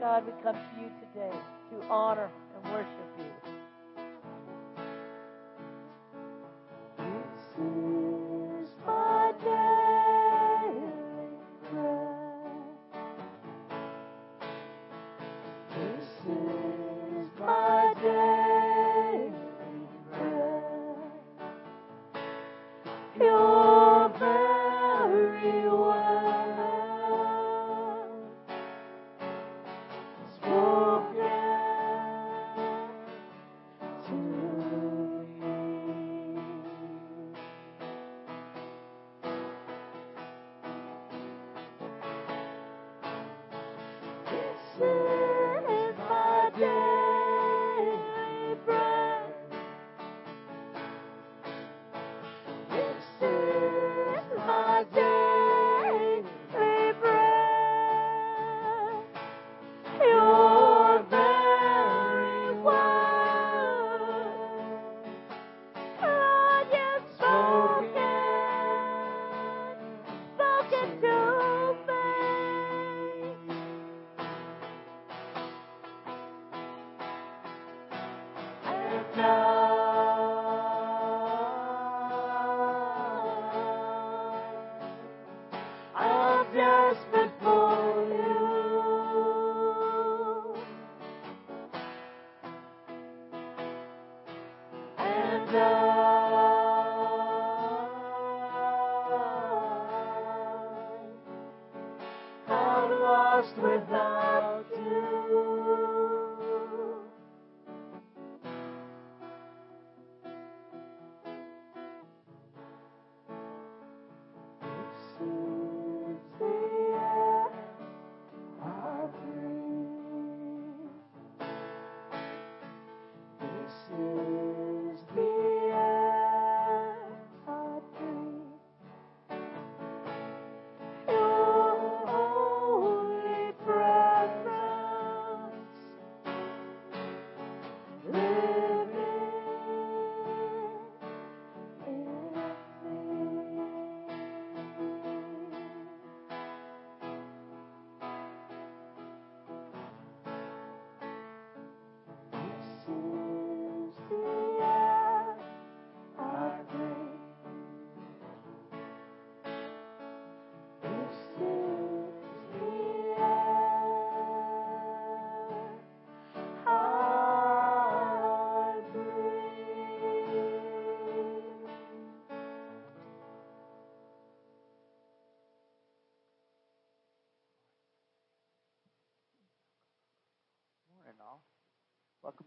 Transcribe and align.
God, 0.00 0.26
we 0.26 0.32
come 0.42 0.56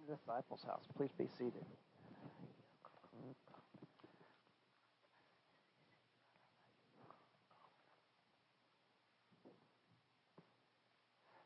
To 0.06 0.16
Disciples 0.16 0.62
House. 0.66 0.84
Please 0.98 1.12
be 1.18 1.28
seated. 1.38 1.66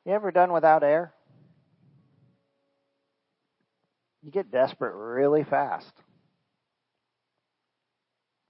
You 0.06 0.13
ever 0.13 0.31
done 0.31 0.54
without 0.54 0.83
air? 0.83 1.13
You 4.24 4.31
get 4.31 4.51
desperate 4.51 4.95
really 4.95 5.44
fast. 5.44 5.92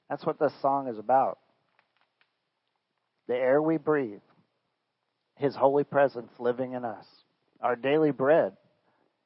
That's 0.10 0.25
what 0.25 0.39
this 0.39 0.53
song 0.62 0.88
is 0.88 1.00
about. 1.00 1.39
The 3.27 3.36
air 3.36 3.62
we 3.62 3.77
breathe, 3.77 4.21
His 5.36 5.56
holy 5.56 5.83
presence 5.83 6.31
living 6.39 6.74
in 6.74 6.86
us, 6.86 7.06
our 7.60 7.75
daily 7.75 8.12
bread, 8.12 8.53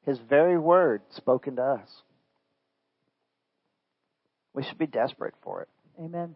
His 0.06 0.18
very 0.18 0.58
word 0.58 1.02
spoken 1.10 1.58
to 1.58 1.64
us. 1.64 2.02
We 4.54 4.64
should 4.64 4.78
be 4.78 4.88
desperate 4.88 5.36
for 5.44 5.62
it. 5.62 5.70
Amen. 6.00 6.36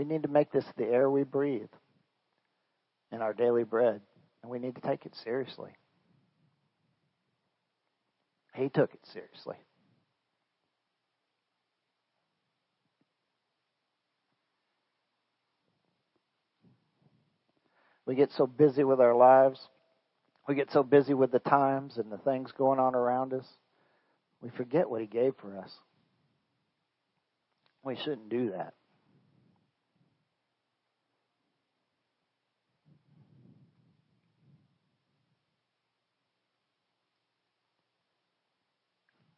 We 0.00 0.06
need 0.06 0.22
to 0.22 0.30
make 0.30 0.50
this 0.50 0.64
the 0.78 0.86
air 0.86 1.10
we 1.10 1.24
breathe 1.24 1.68
and 3.12 3.22
our 3.22 3.34
daily 3.34 3.64
bread, 3.64 4.00
and 4.42 4.50
we 4.50 4.58
need 4.58 4.76
to 4.76 4.80
take 4.80 5.04
it 5.04 5.14
seriously. 5.22 5.72
He 8.54 8.70
took 8.70 8.94
it 8.94 9.00
seriously. 9.12 9.56
We 18.06 18.14
get 18.14 18.30
so 18.32 18.46
busy 18.46 18.84
with 18.84 19.02
our 19.02 19.14
lives. 19.14 19.60
We 20.48 20.54
get 20.54 20.70
so 20.70 20.82
busy 20.82 21.12
with 21.12 21.30
the 21.30 21.40
times 21.40 21.98
and 21.98 22.10
the 22.10 22.16
things 22.16 22.52
going 22.56 22.78
on 22.78 22.94
around 22.94 23.34
us. 23.34 23.46
We 24.40 24.48
forget 24.48 24.88
what 24.88 25.02
He 25.02 25.06
gave 25.06 25.34
for 25.42 25.58
us. 25.58 25.70
We 27.84 27.96
shouldn't 27.96 28.30
do 28.30 28.52
that. 28.52 28.72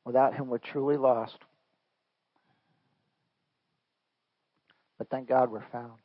Without 0.05 0.35
Him, 0.35 0.49
we're 0.49 0.59
truly 0.59 0.97
lost. 0.97 1.39
But 4.99 5.09
thank 5.11 5.29
God 5.29 5.51
we're 5.51 5.65
found. 5.73 5.99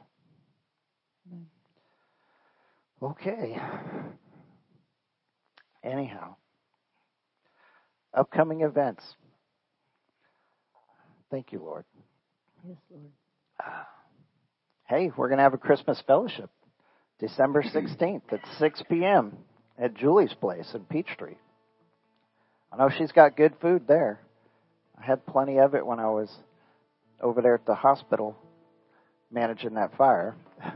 Okay. 3.02 3.60
Anyhow, 5.84 6.36
upcoming 8.14 8.62
events. 8.62 9.04
Thank 11.30 11.52
you, 11.52 11.60
Lord. 11.60 11.86
Yes, 12.68 12.78
Lord. 12.90 13.12
Ah. 13.62 13.88
Hey, 14.88 15.12
we're 15.16 15.28
going 15.28 15.38
to 15.38 15.44
have 15.44 15.54
a 15.54 15.58
Christmas 15.58 16.02
fellowship 16.08 16.50
December 17.20 17.62
16th 17.62 18.32
at 18.32 18.40
6 18.58 18.84
p.m. 18.90 19.38
at 19.78 19.96
Julie's 19.96 20.34
place 20.34 20.72
in 20.74 20.86
Peachtree. 20.86 21.36
I 22.72 22.78
know 22.78 22.90
she's 22.96 23.12
got 23.12 23.38
good 23.38 23.54
food 23.62 23.88
there. 23.88 24.20
I 25.00 25.06
had 25.06 25.26
plenty 25.26 25.60
of 25.60 25.76
it 25.76 25.86
when 25.86 26.00
I 26.00 26.10
was 26.10 26.30
over 27.22 27.42
there 27.42 27.56
at 27.56 27.66
the 27.66 27.76
hospital 27.76 28.36
managing 29.32 29.76
that 29.76 29.96
fire. 29.98 30.36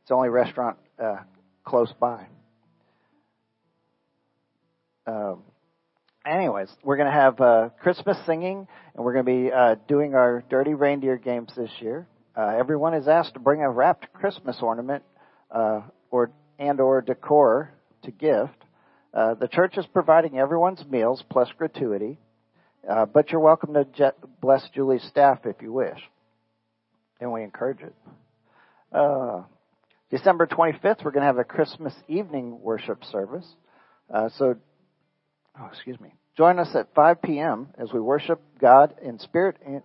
It's 0.00 0.08
the 0.08 0.16
only 0.16 0.30
restaurant 0.30 0.78
uh, 1.00 1.18
close 1.64 1.92
by. 2.00 2.26
Um, 5.06 5.44
anyways, 6.26 6.68
we're 6.82 6.96
going 6.96 7.06
to 7.06 7.12
have 7.12 7.40
uh, 7.40 7.68
Christmas 7.80 8.16
singing, 8.26 8.66
and 8.96 9.04
we're 9.04 9.12
going 9.12 9.24
to 9.24 9.44
be 9.44 9.52
uh, 9.52 9.76
doing 9.86 10.16
our 10.16 10.42
Dirty 10.50 10.74
Reindeer 10.74 11.18
games 11.18 11.52
this 11.56 11.70
year. 11.78 12.08
Uh, 12.36 12.54
everyone 12.58 12.94
is 12.94 13.06
asked 13.08 13.34
to 13.34 13.40
bring 13.40 13.62
a 13.62 13.70
wrapped 13.70 14.12
Christmas 14.12 14.56
ornament 14.60 15.04
uh, 15.50 15.82
or 16.10 16.30
and 16.58 16.80
or 16.80 17.00
decor 17.00 17.72
to 18.02 18.10
gift. 18.10 18.56
Uh, 19.14 19.34
the 19.34 19.48
church 19.48 19.76
is 19.76 19.84
providing 19.92 20.38
everyone's 20.38 20.84
meals 20.86 21.22
plus 21.30 21.48
gratuity, 21.58 22.18
uh, 22.88 23.04
but 23.04 23.30
you're 23.30 23.40
welcome 23.40 23.74
to 23.74 23.84
jet, 23.84 24.16
bless 24.40 24.66
Julie's 24.74 25.02
staff 25.04 25.40
if 25.44 25.56
you 25.60 25.72
wish, 25.72 25.98
and 27.20 27.30
we 27.30 27.42
encourage 27.42 27.80
it. 27.80 27.94
Uh, 28.90 29.42
December 30.10 30.46
25th, 30.46 31.04
we're 31.04 31.10
going 31.10 31.22
to 31.22 31.26
have 31.26 31.38
a 31.38 31.44
Christmas 31.44 31.94
evening 32.08 32.60
worship 32.60 33.04
service. 33.04 33.46
Uh, 34.12 34.28
so, 34.36 34.56
oh, 35.58 35.68
excuse 35.70 35.98
me. 36.00 36.14
Join 36.36 36.58
us 36.58 36.68
at 36.74 36.94
5 36.94 37.20
p.m. 37.22 37.68
as 37.78 37.92
we 37.92 38.00
worship 38.00 38.40
God 38.58 38.94
in 39.02 39.18
spirit 39.18 39.56
and, 39.66 39.82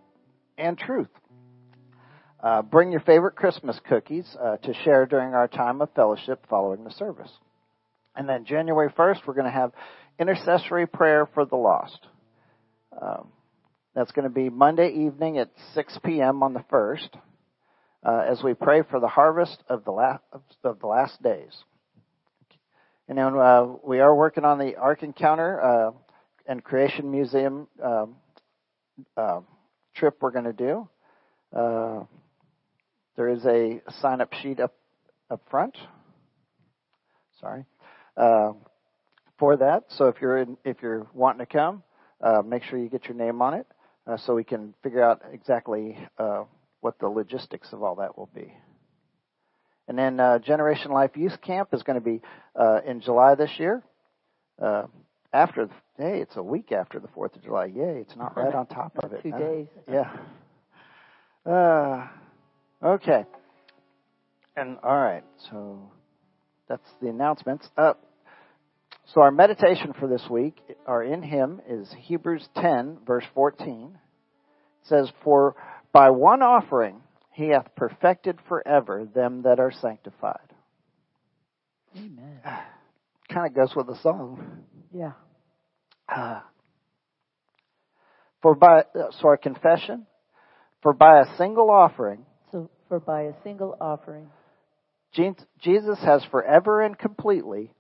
and 0.58 0.78
truth. 0.78 1.10
Uh, 2.42 2.62
bring 2.62 2.92
your 2.92 3.02
favorite 3.02 3.36
Christmas 3.36 3.80
cookies 3.88 4.26
uh, 4.42 4.58
to 4.58 4.74
share 4.86 5.06
during 5.06 5.34
our 5.34 5.48
time 5.48 5.82
of 5.82 5.90
fellowship 5.94 6.46
following 6.50 6.84
the 6.84 6.92
service. 6.92 7.32
And 8.18 8.28
then 8.28 8.46
January 8.46 8.90
1st, 8.90 9.28
we're 9.28 9.36
going 9.36 9.46
to 9.46 9.52
have 9.52 9.72
intercessory 10.19 10.88
prayer 10.88 11.30
for 11.36 11.45
the 11.45 11.56
lost. 11.56 12.00
Um, 13.00 13.28
that's 13.94 14.12
going 14.12 14.24
to 14.28 14.33
be 14.33 14.50
Monday 14.50 14.90
evening 14.90 15.38
at 15.38 15.52
6 15.76 16.00
p.m. 16.04 16.42
on 16.42 16.54
the 16.54 16.66
1st 16.71 17.09
uh, 18.04 18.24
as 18.28 18.42
we 18.42 18.56
pray 18.56 18.81
for 18.81 19.00
the 19.00 19.07
harvest 19.07 19.64
of 19.69 19.86
the, 19.86 19.92
last, 19.92 20.24
of 20.64 20.80
the 20.80 20.88
last 20.88 21.21
days. 21.21 21.56
And 23.07 23.19
then 23.19 23.38
uh, 23.38 23.68
we 23.83 24.00
are 24.00 24.14
working 24.16 24.45
on 24.45 24.57
the 24.57 24.78
Ark 24.78 25.04
Encounter 25.04 25.62
uh, 25.62 25.92
and 26.47 26.64
Creation 26.64 27.12
Museum 27.12 27.68
um, 27.83 28.16
uh, 29.16 29.42
trip 29.95 30.18
we're 30.21 30.31
going 30.31 30.45
to 30.45 30.54
do. 30.54 30.90
Uh, 31.56 32.04
there 33.16 33.30
is 33.30 33.45
a 33.45 33.80
sign 34.02 34.21
up 34.21 34.33
sheet 34.42 34.59
up 34.59 34.74
up 35.30 35.42
front. 35.50 35.78
Sorry 37.40 37.66
uh, 38.18 38.54
for 39.38 39.57
that. 39.57 39.83
So 39.90 40.07
if 40.07 40.16
you're 40.21 40.40
in, 40.40 40.57
if 40.66 40.81
you're 40.81 41.07
wanting 41.14 41.40
to 41.40 41.45
come, 41.45 41.83
uh, 42.21 42.42
make 42.42 42.64
sure 42.64 42.80
you 42.80 42.90
get 42.90 43.06
your 43.06 43.16
name 43.16 43.42
on 43.42 43.54
it 43.54 43.68
uh, 44.07 44.18
so 44.18 44.36
we 44.36 44.44
can 44.44 44.74
figure 44.83 45.04
out 45.04 45.21
exactly 45.31 45.97
uh, 46.18 46.44
what 46.81 47.00
the 47.00 47.07
logistics 47.07 47.74
of 47.74 47.83
all 47.83 47.95
that 47.95 48.18
will 48.18 48.30
be. 48.33 48.54
And 49.88 49.97
then 49.97 50.19
uh, 50.19 50.40
Generation 50.40 50.92
Life 50.92 51.12
Youth 51.16 51.40
Camp 51.42 51.69
is 51.74 51.83
going 51.83 52.00
to 52.00 52.04
be 52.04 52.21
uh, 52.56 52.81
in 52.86 53.02
July 53.02 53.36
this 53.36 53.52
year. 53.57 53.83
Uh, 54.62 54.88
after, 55.31 55.68
the, 55.68 55.74
hey, 55.97 56.19
it's 56.19 56.36
a 56.36 56.44
week 56.44 56.71
after 56.71 57.00
the 57.00 57.07
Fourth 57.09 57.36
of 57.36 57.44
July. 57.44 57.66
Yay! 57.66 58.00
It's 58.02 58.16
not 58.16 58.36
right 58.36 58.54
on 58.54 58.66
top 58.66 58.94
of 59.04 59.14
it. 59.14 59.21
Two 59.24 59.31
huh? 59.31 59.38
days. 59.38 59.68
Yeah. 59.90 60.12
Uh, 61.45 62.07
okay. 62.83 63.26
And 64.56 64.78
all 64.83 64.97
right, 64.97 65.24
so 65.50 65.92
that's 66.68 66.90
the 67.02 67.09
announcements. 67.09 67.69
Uh, 67.78 67.94
so 69.14 69.21
our 69.21 69.31
meditation 69.31 69.94
for 69.97 70.07
this 70.07 70.23
week, 70.30 70.57
our 70.85 71.02
in 71.02 71.23
Him, 71.23 71.61
is 71.68 71.90
Hebrews 71.97 72.47
10, 72.57 72.99
verse 73.06 73.23
14. 73.33 73.92
It 73.94 74.87
says, 74.87 75.09
For 75.23 75.56
by 75.94 76.09
one 76.09 76.42
offering 76.42 77.02
he 77.31 77.49
hath 77.49 77.73
perfected 77.76 78.40
forever 78.49 79.07
them 79.14 79.44
that 79.44 79.59
are 79.59 79.71
sanctified. 79.71 80.54
Amen. 81.95 82.40
Kind 83.30 83.47
of 83.47 83.56
goes 83.56 83.76
with 83.76 83.87
the 83.87 83.97
song. 84.02 84.64
Yeah. 84.94 85.14
Uh, 86.14 86.42
for 88.42 88.56
by, 88.56 88.83
so 88.94 89.28
our 89.28 89.37
confession, 89.37 90.06
for 90.81 90.94
by 90.94 91.21
a 91.21 91.37
single 91.37 91.69
offering, 91.69 92.26
So, 92.52 92.69
for 92.87 92.99
by 92.99 93.23
a 93.23 93.33
single 93.44 93.78
offering, 93.80 94.30
Jesus 95.14 95.99
has 96.04 96.23
forever 96.31 96.81
and 96.81 96.97
completely 96.97 97.71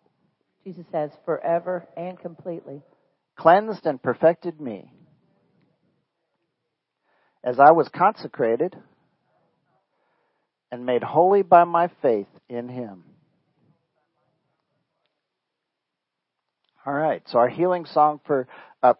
Jesus 0.67 0.85
has 0.91 1.11
forever 1.23 1.87
and 1.95 2.19
completely 2.19 2.81
cleansed 3.37 3.85
and 3.85 4.03
perfected 4.03 4.59
me. 4.59 4.91
As 7.41 7.57
I 7.57 7.71
was 7.71 7.87
consecrated 7.87 8.75
and 10.69 10.85
made 10.85 11.03
holy 11.03 11.41
by 11.41 11.63
my 11.63 11.89
faith 12.01 12.27
in 12.49 12.67
him. 12.67 13.05
All 16.85 16.93
right, 16.93 17.21
so 17.27 17.39
our 17.39 17.47
healing 17.47 17.85
song 17.85 18.19
for, 18.27 18.49
uh, 18.83 18.95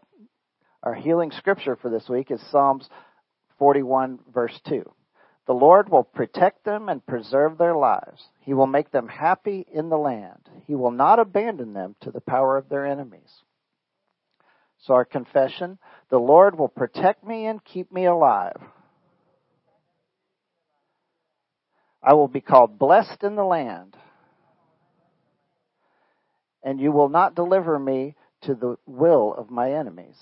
our 0.84 0.96
healing 0.96 1.32
scripture 1.32 1.76
for 1.76 1.90
this 1.90 2.08
week 2.08 2.32
is 2.32 2.42
Psalms 2.50 2.88
41, 3.60 4.20
verse 4.34 4.58
2. 4.70 4.90
The 5.48 5.54
Lord 5.54 5.90
will 5.90 6.04
protect 6.04 6.66
them 6.66 6.90
and 6.90 7.06
preserve 7.06 7.58
their 7.58 7.76
lives. 7.76 8.22
He 8.42 8.54
will 8.54 8.68
make 8.68 8.92
them 8.92 9.08
happy 9.08 9.66
in 9.74 9.88
the 9.88 9.98
land. 9.98 10.50
He 10.68 10.76
will 10.76 10.92
not 10.92 11.20
abandon 11.20 11.74
them 11.74 11.96
to 12.02 12.12
the 12.12 12.20
power 12.20 12.58
of 12.58 12.68
their 12.68 12.86
enemies. 12.86 13.32
So 14.80 14.94
our 14.94 15.06
confession, 15.06 15.80
the 16.10 16.20
Lord 16.20 16.58
will 16.60 16.68
protect 16.68 17.26
me 17.26 17.46
and 17.46 17.64
keep 17.64 17.92
me 17.92 18.06
alive. 18.06 18.58
I 22.04 22.14
will 22.14 22.28
be 22.28 22.42
called 22.42 22.78
blessed 22.78 23.24
in 23.24 23.36
the 23.36 23.44
land. 23.46 23.96
And 26.62 26.80
you 26.80 26.92
will 26.92 27.10
not 27.10 27.36
deliver 27.36 27.80
me 27.80 28.16
to 28.42 28.54
the 28.54 28.78
will 28.86 29.34
of 29.34 29.50
my 29.50 29.72
enemies. 29.72 30.18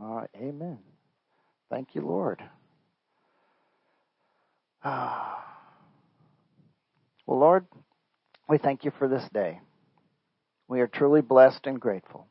All 0.00 0.14
right, 0.16 0.30
amen. 0.36 0.78
Thank 1.70 1.94
you, 1.94 2.02
Lord. 2.02 2.42
Ah. 4.82 5.44
Well, 7.26 7.38
Lord, 7.38 7.66
we 8.48 8.58
thank 8.58 8.84
you 8.84 8.92
for 8.98 9.08
this 9.08 9.24
day. 9.32 9.60
We 10.68 10.80
are 10.80 10.86
truly 10.86 11.20
blessed 11.20 11.66
and 11.66 11.80
grateful. 11.80 12.26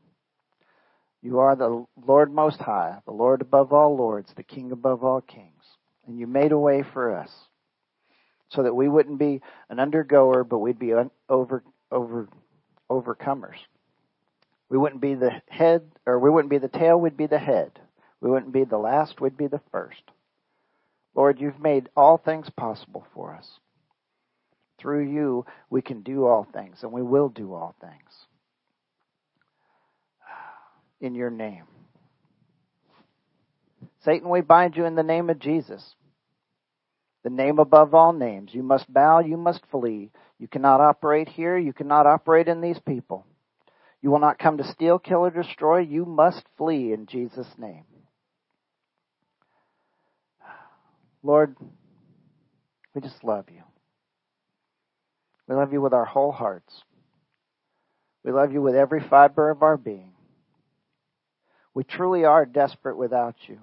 You 1.22 1.40
are 1.40 1.56
the 1.56 1.86
Lord 2.06 2.34
Most 2.34 2.60
High, 2.60 2.98
the 3.06 3.12
Lord 3.12 3.42
above 3.42 3.74
all 3.74 3.96
lords, 3.96 4.34
the 4.36 4.44
King 4.44 4.72
above 4.72 5.04
all 5.04 5.22
kings. 5.22 5.64
And 6.08 6.18
you 6.18 6.26
made 6.26 6.52
a 6.52 6.58
way 6.58 6.84
for 6.94 7.16
us 7.16 7.30
so 8.50 8.64
that 8.64 8.74
we 8.76 8.90
wouldn't 8.90 9.20
be 9.20 9.42
an 9.70 9.80
undergoer, 9.80 10.44
but 10.44 10.60
we'd 10.60 10.80
be 10.80 10.94
un- 10.94 11.12
over, 11.30 11.64
over, 11.92 12.30
overcomers. 12.90 13.58
We 14.70 14.78
wouldn't 14.78 15.02
be 15.02 15.16
the 15.16 15.42
head, 15.50 15.82
or 16.06 16.20
we 16.20 16.30
wouldn't 16.30 16.52
be 16.52 16.60
the 16.60 16.68
tail, 16.68 17.00
we'd 17.00 17.18
be 17.18 17.28
the 17.28 17.40
head. 17.40 17.72
We 18.22 18.30
wouldn't 18.30 18.54
be 18.54 18.66
the 18.66 18.78
last, 18.78 19.20
we'd 19.20 19.38
be 19.38 19.48
the 19.48 19.62
first. 19.72 20.04
Lord, 21.16 21.40
you've 21.40 21.60
made 21.60 21.90
all 21.98 22.18
things 22.18 22.50
possible 22.56 23.06
for 23.14 23.36
us. 23.36 23.48
Through 24.78 25.10
you, 25.12 25.46
we 25.70 25.82
can 25.82 26.02
do 26.02 26.26
all 26.26 26.48
things, 26.54 26.84
and 26.84 26.92
we 26.92 27.02
will 27.02 27.30
do 27.30 27.54
all 27.54 27.76
things. 27.82 27.94
In 31.02 31.16
your 31.16 31.30
name. 31.30 31.64
Satan, 34.06 34.30
we 34.30 34.42
bind 34.42 34.78
you 34.78 34.86
in 34.86 34.96
the 34.96 35.04
name 35.04 35.30
of 35.30 35.40
Jesus. 35.40 35.96
The 37.24 37.30
name 37.30 37.60
above 37.60 37.94
all 37.94 38.14
names. 38.14 38.54
You 38.54 38.64
must 38.64 38.92
bow, 38.92 39.20
you 39.20 39.36
must 39.36 39.62
flee. 39.72 40.12
You 40.38 40.48
cannot 40.48 40.80
operate 40.80 41.28
here, 41.28 41.58
you 41.58 41.74
cannot 41.74 42.06
operate 42.06 42.48
in 42.48 42.62
these 42.62 42.80
people. 42.80 43.26
You 44.02 44.12
will 44.12 44.20
not 44.20 44.40
come 44.40 44.58
to 44.58 44.72
steal, 44.72 44.98
kill, 44.98 45.20
or 45.20 45.30
destroy. 45.30 45.80
You 45.80 46.06
must 46.06 46.44
flee 46.58 46.94
in 46.94 47.06
Jesus' 47.06 47.54
name. 47.58 47.84
Lord, 51.22 51.56
we 52.94 53.02
just 53.02 53.24
love 53.24 53.46
you. 53.50 53.62
We 55.48 55.56
love 55.56 55.74
you 55.74 55.82
with 55.82 55.94
our 55.94 56.06
whole 56.06 56.32
hearts. 56.32 56.84
We 58.24 58.32
love 58.32 58.54
you 58.54 58.62
with 58.62 58.76
every 58.76 59.02
fiber 59.02 59.50
of 59.50 59.64
our 59.64 59.78
being. 59.78 60.14
We 61.74 61.84
truly 61.84 62.26
are 62.26 62.46
desperate 62.46 62.98
without 62.98 63.36
you. 63.48 63.60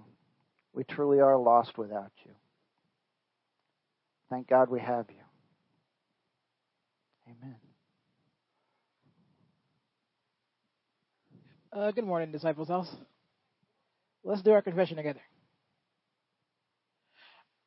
We 0.72 0.84
truly 0.84 1.20
are 1.20 1.38
lost 1.38 1.78
without 1.78 2.12
you. 2.24 2.32
Thank 4.28 4.48
God 4.48 4.68
we 4.68 4.80
have 4.80 5.06
you. 5.08 5.22
Amen. 7.28 7.56
Uh, 11.76 11.90
good 11.90 12.06
morning, 12.06 12.32
Disciples 12.32 12.68
House. 12.68 12.88
Let's 14.24 14.40
do 14.40 14.52
our 14.52 14.62
confession 14.62 14.96
together. 14.96 15.20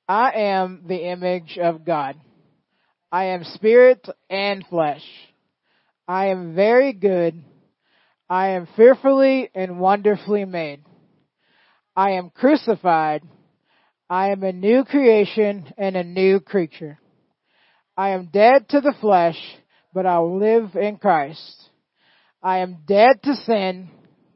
I 0.07 0.31
am 0.31 0.85
the 0.87 1.11
image 1.11 1.59
of 1.61 1.85
God. 1.85 2.15
I 3.11 3.25
am 3.25 3.43
spirit 3.43 4.03
and 4.27 4.65
flesh. 4.67 5.03
I 6.07 6.29
am 6.29 6.55
very 6.55 6.91
good. 6.91 7.43
I 8.27 8.53
am 8.53 8.67
fearfully 8.75 9.51
and 9.53 9.79
wonderfully 9.79 10.43
made. 10.43 10.83
I 11.95 12.13
am 12.13 12.31
crucified. 12.31 13.21
I 14.09 14.31
am 14.31 14.41
a 14.41 14.51
new 14.51 14.85
creation 14.85 15.71
and 15.77 15.95
a 15.95 16.03
new 16.03 16.39
creature. 16.39 16.97
I 17.95 18.09
am 18.09 18.29
dead 18.33 18.69
to 18.69 18.81
the 18.81 18.95
flesh, 18.99 19.37
but 19.93 20.07
I 20.07 20.17
live 20.17 20.75
in 20.75 20.97
Christ. 20.97 21.69
I 22.41 22.59
am 22.59 22.79
dead 22.87 23.21
to 23.23 23.35
sin, 23.35 23.91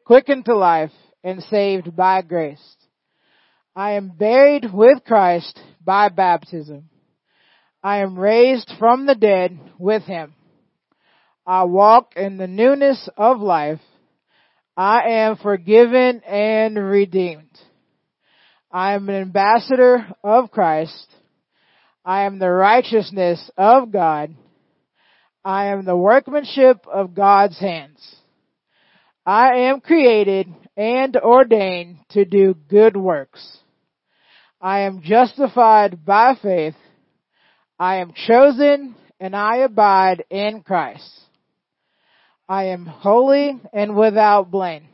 quickened 0.06 0.46
to 0.46 0.56
life, 0.56 0.92
and 1.24 1.42
saved 1.44 1.96
by 1.96 2.22
grace. 2.22 2.76
I 3.76 3.94
am 3.94 4.10
buried 4.10 4.72
with 4.74 5.04
Christ 5.06 5.60
by 5.84 6.10
baptism. 6.10 6.90
I 7.82 8.00
am 8.00 8.18
raised 8.18 8.72
from 8.78 9.06
the 9.06 9.16
dead 9.16 9.60
with 9.78 10.04
him. 10.04 10.36
I 11.46 11.64
walk 11.64 12.14
in 12.16 12.38
the 12.38 12.48
newness 12.48 13.10
of 13.18 13.42
life. 13.42 13.82
I 14.78 15.10
am 15.10 15.38
forgiven 15.38 16.22
and 16.24 16.78
redeemed. 16.78 17.58
I 18.72 18.94
am 18.94 19.10
an 19.10 19.16
ambassador 19.16 20.08
of 20.24 20.52
Christ. 20.52 21.08
I 22.06 22.24
am 22.24 22.40
the 22.40 22.50
righteousness 22.50 23.52
of 23.58 23.92
God. 23.92 24.36
I 25.46 25.68
am 25.68 25.86
the 25.86 25.98
workmanship 25.98 26.86
of 26.88 27.14
God's 27.14 27.60
hands. 27.60 28.00
I 29.26 29.68
am 29.70 29.80
created 29.80 30.54
and 30.76 31.16
ordained 31.16 32.00
to 32.10 32.26
do 32.26 32.54
good 32.54 32.98
works. 32.98 33.58
I 34.60 34.82
am 34.82 35.02
justified 35.02 36.06
by 36.06 36.36
faith. 36.42 36.76
I 37.80 37.98
am 37.98 38.14
chosen 38.28 38.96
and 39.22 39.36
I 39.36 39.58
abide 39.58 40.26
in 40.30 40.62
Christ. 40.62 41.10
I 42.50 42.66
am 42.66 42.86
holy 42.86 43.60
and 43.72 43.96
without 43.96 44.52
blame. 44.52 44.90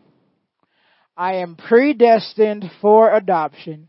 I 1.17 1.37
am 1.37 1.55
predestined 1.55 2.69
for 2.81 3.11
adoption. 3.11 3.87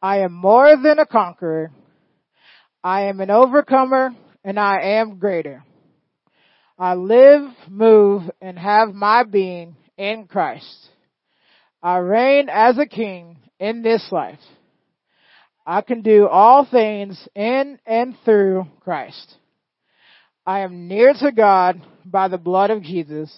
I 0.00 0.20
am 0.20 0.32
more 0.32 0.74
than 0.82 0.98
a 0.98 1.06
conqueror. 1.06 1.70
I 2.82 3.02
am 3.02 3.20
an 3.20 3.30
overcomer 3.30 4.14
and 4.42 4.58
I 4.58 4.80
am 4.80 5.18
greater. 5.18 5.64
I 6.78 6.94
live, 6.94 7.42
move, 7.68 8.22
and 8.40 8.58
have 8.58 8.94
my 8.94 9.24
being 9.24 9.74
in 9.96 10.26
Christ. 10.26 10.88
I 11.82 11.96
reign 11.98 12.48
as 12.48 12.78
a 12.78 12.86
king 12.86 13.38
in 13.58 13.82
this 13.82 14.06
life. 14.12 14.38
I 15.66 15.82
can 15.82 16.02
do 16.02 16.28
all 16.28 16.64
things 16.64 17.28
in 17.34 17.78
and 17.84 18.16
through 18.24 18.66
Christ. 18.80 19.34
I 20.46 20.60
am 20.60 20.88
near 20.88 21.12
to 21.12 21.32
God 21.32 21.82
by 22.06 22.28
the 22.28 22.38
blood 22.38 22.70
of 22.70 22.82
Jesus. 22.82 23.34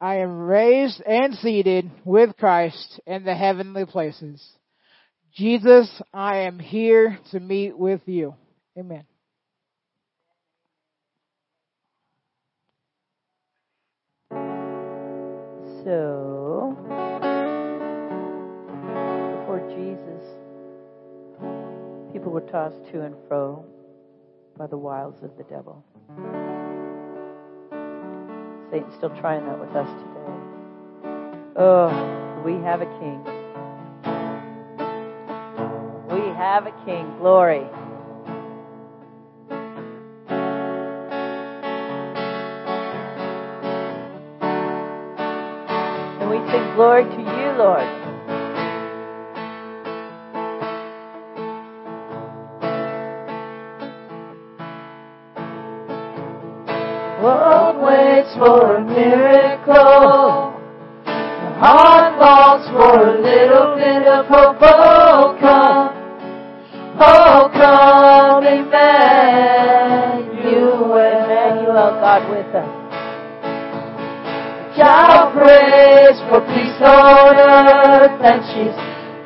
I 0.00 0.16
am 0.16 0.40
raised 0.40 1.00
and 1.00 1.34
seated 1.34 1.90
with 2.04 2.36
Christ 2.36 3.00
in 3.06 3.24
the 3.24 3.34
heavenly 3.34 3.86
places. 3.86 4.44
Jesus, 5.32 6.02
I 6.12 6.38
am 6.38 6.58
here 6.58 7.18
to 7.30 7.40
meet 7.40 7.78
with 7.78 8.02
you. 8.06 8.34
Amen. 8.76 9.04
So, 15.86 16.74
before 19.38 19.62
Jesus, 19.68 20.24
people 22.12 22.32
were 22.32 22.40
tossed 22.40 22.84
to 22.90 23.02
and 23.02 23.14
fro 23.28 23.64
by 24.58 24.66
the 24.66 24.76
wiles 24.76 25.14
of 25.22 25.30
the 25.38 25.44
devil. 25.44 25.84
Satan's 28.68 28.96
still 28.96 29.14
trying 29.20 29.46
that 29.46 29.60
with 29.60 29.76
us 29.76 29.88
today. 30.02 30.32
Oh, 31.54 32.42
we 32.44 32.54
have 32.64 32.82
a 32.82 32.86
king. 32.98 33.22
We 36.10 36.34
have 36.34 36.66
a 36.66 36.72
king. 36.84 37.16
Glory. 37.18 37.64
Glory 46.76 47.04
to 47.04 47.20
you, 47.22 47.52
Lord. 47.56 47.88
World 57.22 57.76
waits 57.82 58.34
for 58.36 58.76
a 58.76 58.84
miracle. 58.84 60.52
The 61.06 61.50
heart 61.64 62.20
longs 62.20 62.68
for 62.68 63.08
a 63.08 63.12
little 63.22 63.76
bit 63.76 64.06
of 64.06 64.26
hope. 64.26 64.58
Oh, 64.60 65.34
come. 65.40 65.96
Oh, 67.00 67.48
come, 67.54 68.44
Emmanuel. 68.44 68.76
Emmanuel, 70.92 71.90
God 72.02 72.30
with 72.30 72.54
us. 72.54 72.75
Prays 75.46 76.18
for 76.28 76.40
peace 76.40 76.82
on 76.82 77.36
earth, 77.38 78.18
and 78.20 78.42
she's 78.50 78.74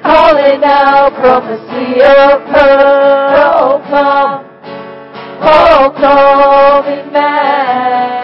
calling 0.04 0.60
out 0.62 1.14
prophecy 1.16 2.02
of 2.02 2.44
her. 2.44 3.40
Oh, 3.40 3.80
come. 3.88 4.44
Oh, 5.40 5.88
come, 5.96 6.84
Emmanuel. 6.92 8.19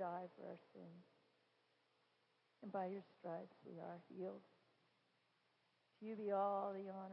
Die 0.00 0.32
for 0.34 0.48
our 0.48 0.56
sins. 0.72 1.04
And 2.62 2.72
by 2.72 2.86
your 2.86 3.04
stripes 3.18 3.60
we 3.68 3.78
are 3.80 4.00
healed. 4.08 4.40
To 6.00 6.06
you 6.06 6.16
be 6.16 6.32
all 6.32 6.72
the 6.72 6.88
honor, 6.88 7.09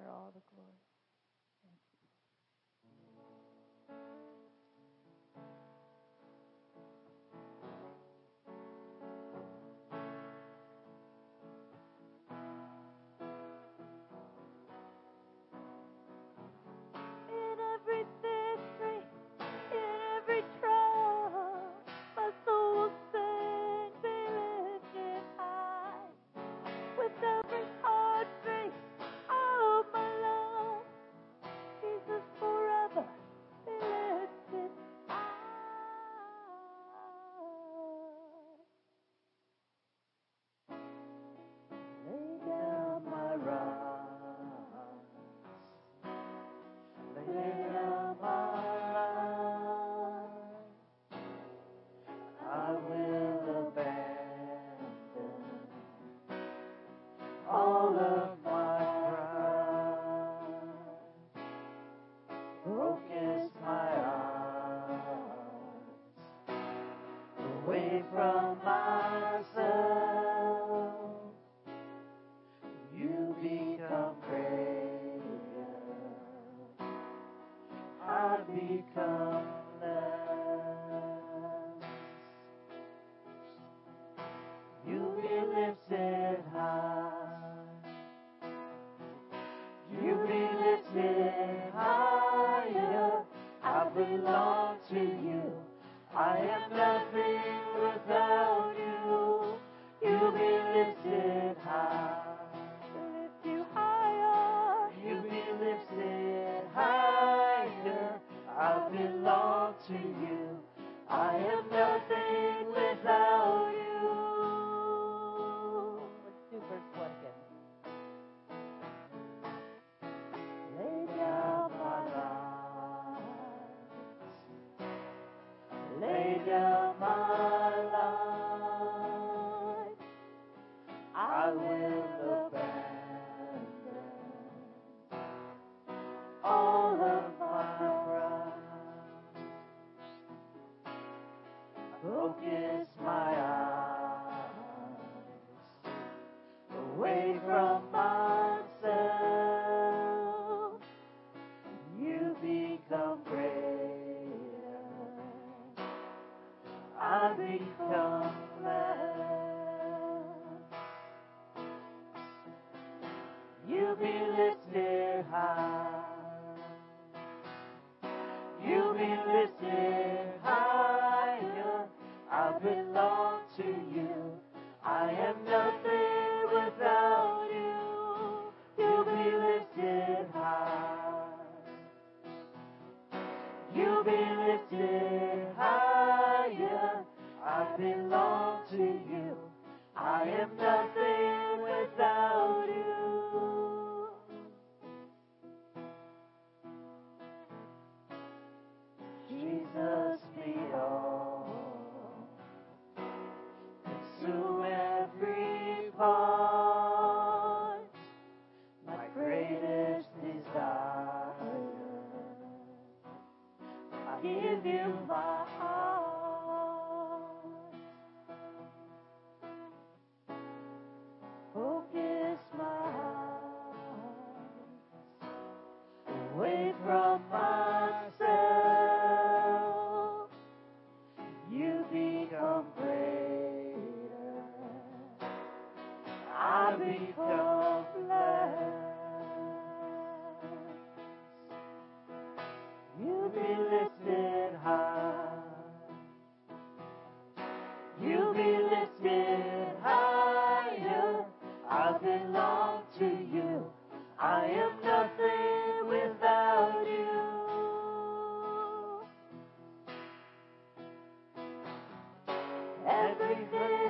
Amen. 263.38 263.87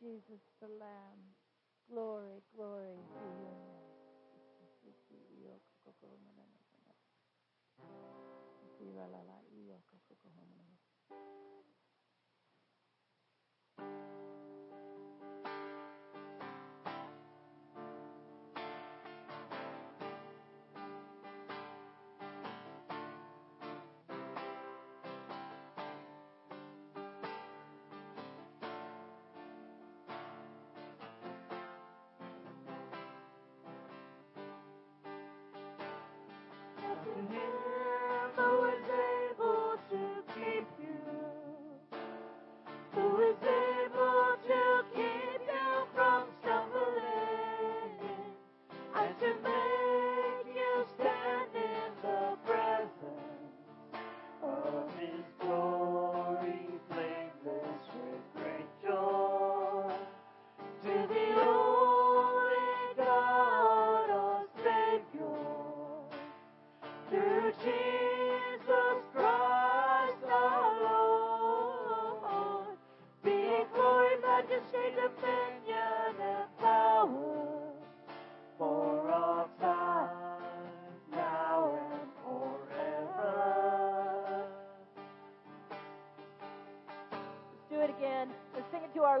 Jesus, 0.00 0.42
the 0.60 0.68
Lamb. 0.68 1.36
Glory, 1.90 2.42
glory 2.56 2.98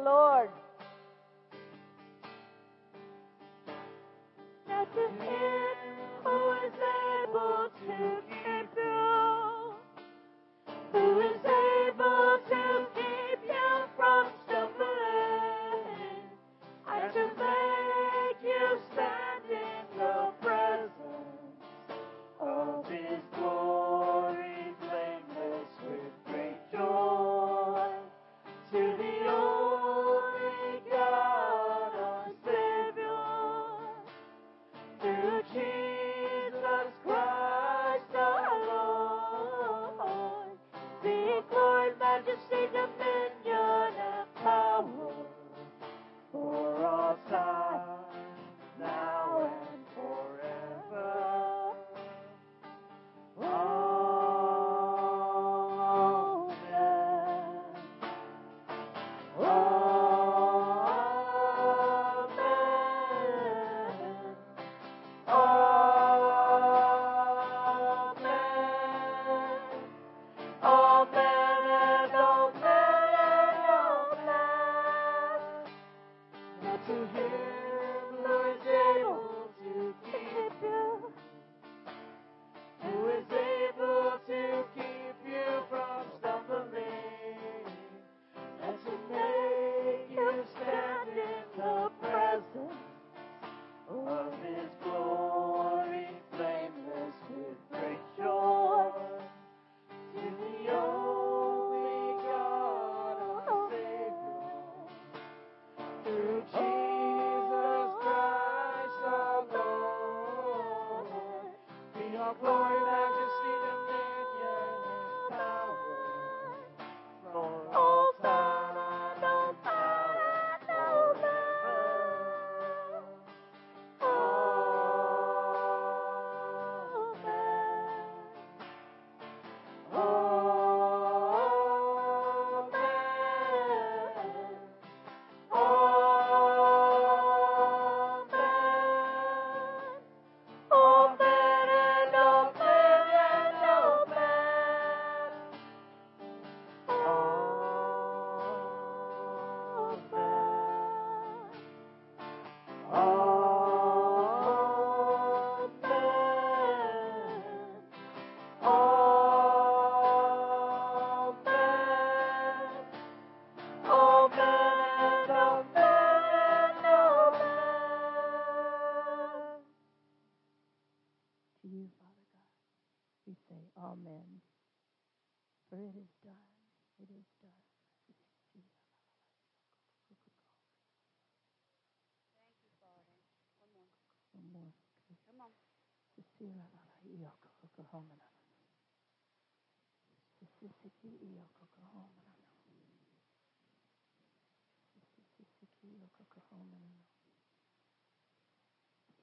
Lord. 0.04 0.29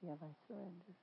Yeah, 0.02 0.14
I 0.22 0.30
surrender. 0.48 0.94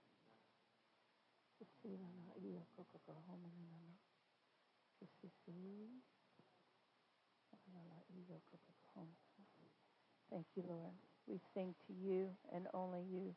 Thank 10.32 10.47
you, 10.55 10.63
Lord. 10.67 10.93
We 11.28 11.39
sing 11.53 11.76
to 11.88 11.93
you 11.93 12.30
and 12.53 12.67
only 12.74 13.01
you. 13.11 13.36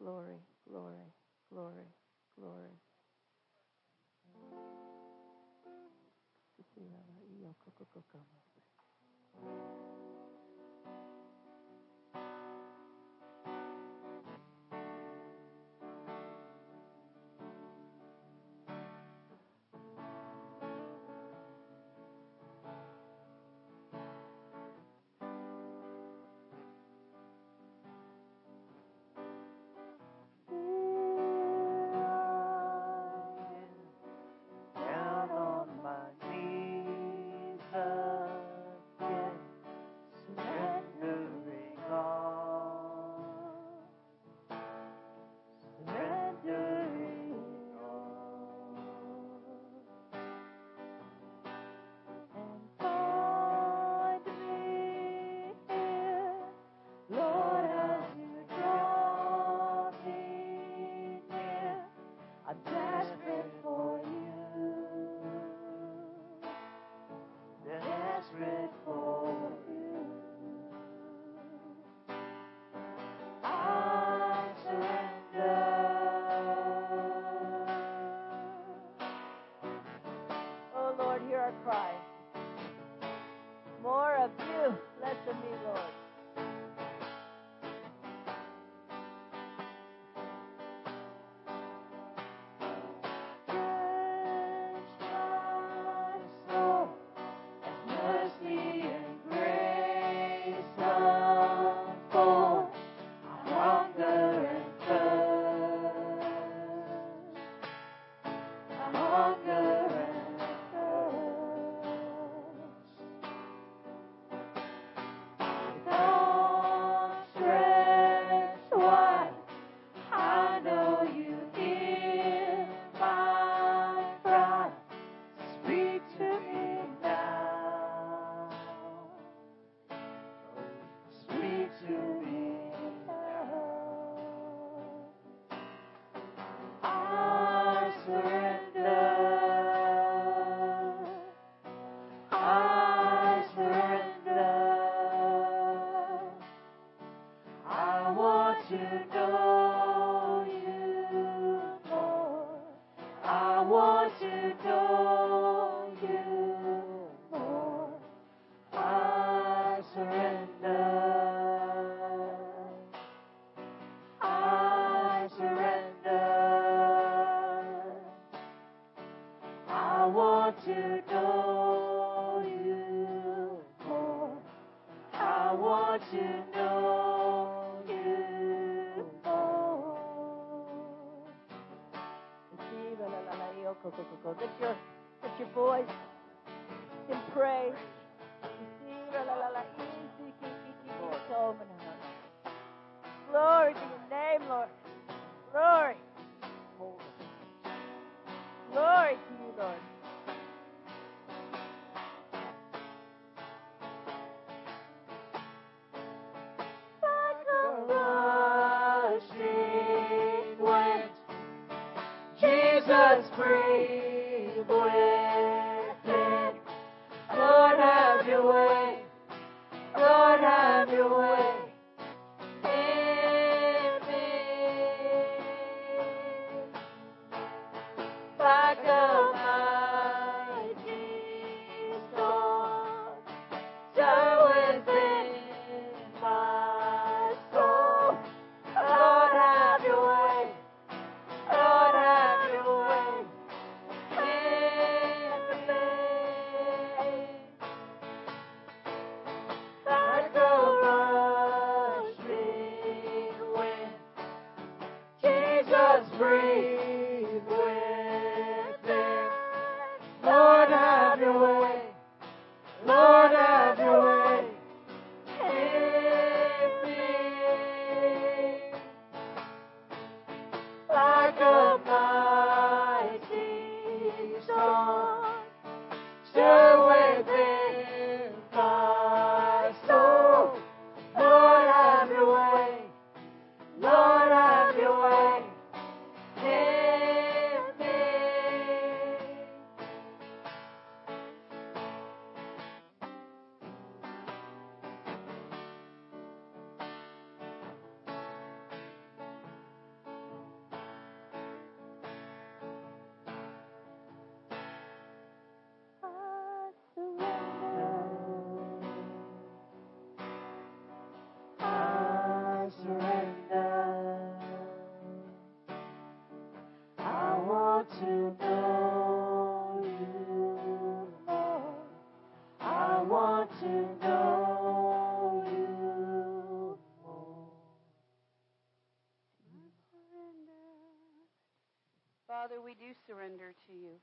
Glory, 0.00 0.40
glory, 0.68 1.14
glory, 1.52 1.88
glory. 2.38 2.76
Thank 8.12 8.26
you. 8.55 8.55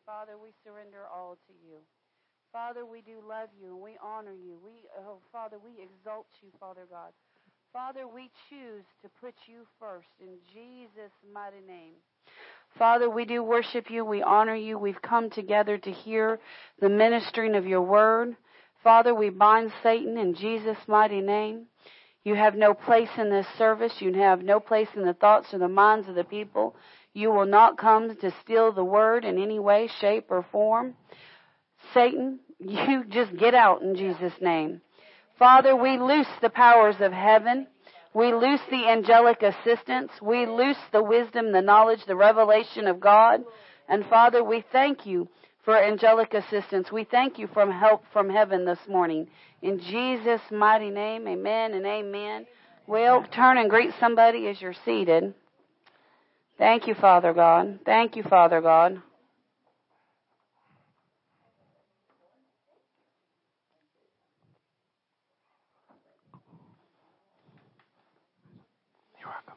Father, 0.06 0.34
we 0.42 0.50
surrender 0.64 1.06
all 1.14 1.38
to 1.48 1.54
you. 1.66 1.78
Father, 2.52 2.86
we 2.86 3.02
do 3.02 3.18
love 3.28 3.50
you 3.60 3.74
and 3.74 3.82
we 3.82 3.98
honor 4.04 4.34
you. 4.34 4.58
We, 4.64 4.86
oh, 5.08 5.18
Father, 5.32 5.58
we 5.58 5.82
exalt 5.82 6.28
you, 6.42 6.50
Father 6.60 6.86
God. 6.90 7.12
Father, 7.74 8.08
we 8.08 8.30
choose 8.50 8.86
to 9.02 9.10
put 9.20 9.34
you 9.48 9.66
first 9.80 10.08
in 10.22 10.38
Jesus' 10.54 11.12
mighty 11.34 11.66
name. 11.68 11.94
Father, 12.78 13.10
we 13.10 13.26
do 13.26 13.44
worship 13.44 13.90
you. 13.90 14.06
We 14.06 14.22
honor 14.22 14.56
you. 14.56 14.78
We've 14.78 15.02
come 15.02 15.30
together 15.30 15.78
to 15.78 15.92
hear 15.92 16.40
the 16.80 16.90
ministering 16.90 17.56
of 17.56 17.66
your 17.66 17.82
word. 17.82 18.36
Father, 18.84 19.16
we 19.16 19.30
bind 19.30 19.72
Satan 19.82 20.18
in 20.18 20.36
Jesus' 20.36 20.78
mighty 20.88 21.22
name. 21.22 21.66
You 22.24 22.36
have 22.36 22.56
no 22.56 22.74
place 22.74 23.10
in 23.18 23.30
this 23.30 23.48
service. 23.58 23.94
You 24.00 24.14
have 24.14 24.44
no 24.44 24.60
place 24.60 24.88
in 24.96 25.04
the 25.04 25.14
thoughts 25.14 25.54
or 25.54 25.60
the 25.60 25.68
minds 25.68 26.08
of 26.08 26.16
the 26.16 26.24
people. 26.24 26.76
You 27.14 27.32
will 27.32 27.46
not 27.46 27.78
come 27.78 28.16
to 28.16 28.34
steal 28.42 28.72
the 28.72 28.84
word 28.84 29.24
in 29.24 29.42
any 29.42 29.60
way, 29.60 29.90
shape, 30.00 30.28
or 30.30 30.46
form. 30.52 30.96
Satan, 31.94 32.40
you 32.60 33.04
just 33.10 33.36
get 33.38 33.54
out 33.54 33.82
in 33.82 33.96
Jesus' 33.96 34.34
name. 34.42 34.82
Father, 35.38 35.76
we 35.76 35.98
loose 35.98 36.28
the 36.42 36.50
powers 36.50 36.96
of 37.00 37.12
heaven. 37.12 37.68
We 38.14 38.34
loose 38.34 38.62
the 38.70 38.88
angelic 38.88 39.42
assistance. 39.42 40.12
We 40.22 40.46
loose 40.46 40.78
the 40.92 41.04
wisdom, 41.04 41.52
the 41.52 41.62
knowledge, 41.62 42.06
the 42.06 42.16
revelation 42.16 42.88
of 42.88 43.00
God. 43.00 43.44
And 43.90 44.06
Father, 44.06 44.44
we 44.44 44.64
thank 44.72 45.06
you 45.06 45.28
for 45.66 45.78
angelic 45.78 46.34
assistance. 46.34 46.92
We 46.92 47.04
thank 47.04 47.40
you 47.40 47.48
for 47.48 47.70
help 47.72 48.04
from 48.12 48.30
heaven 48.30 48.66
this 48.66 48.80
morning. 48.88 49.28
In 49.62 49.80
Jesus' 49.80 50.42
mighty 50.52 50.90
name, 50.90 51.28
amen 51.28 51.74
and 51.74 51.86
amen. 51.86 52.46
Well, 52.86 53.26
turn 53.34 53.58
and 53.58 53.70
greet 53.70 53.92
somebody 54.00 54.48
as 54.48 54.62
you're 54.62 54.76
seated. 54.86 55.34
Thank 56.58 56.88
you, 56.88 56.96
Father 56.96 57.34
God. 57.34 57.80
Thank 57.86 58.16
you, 58.16 58.24
Father 58.24 58.62
God. 58.62 59.02
You're 69.20 69.30
welcome. 69.30 69.56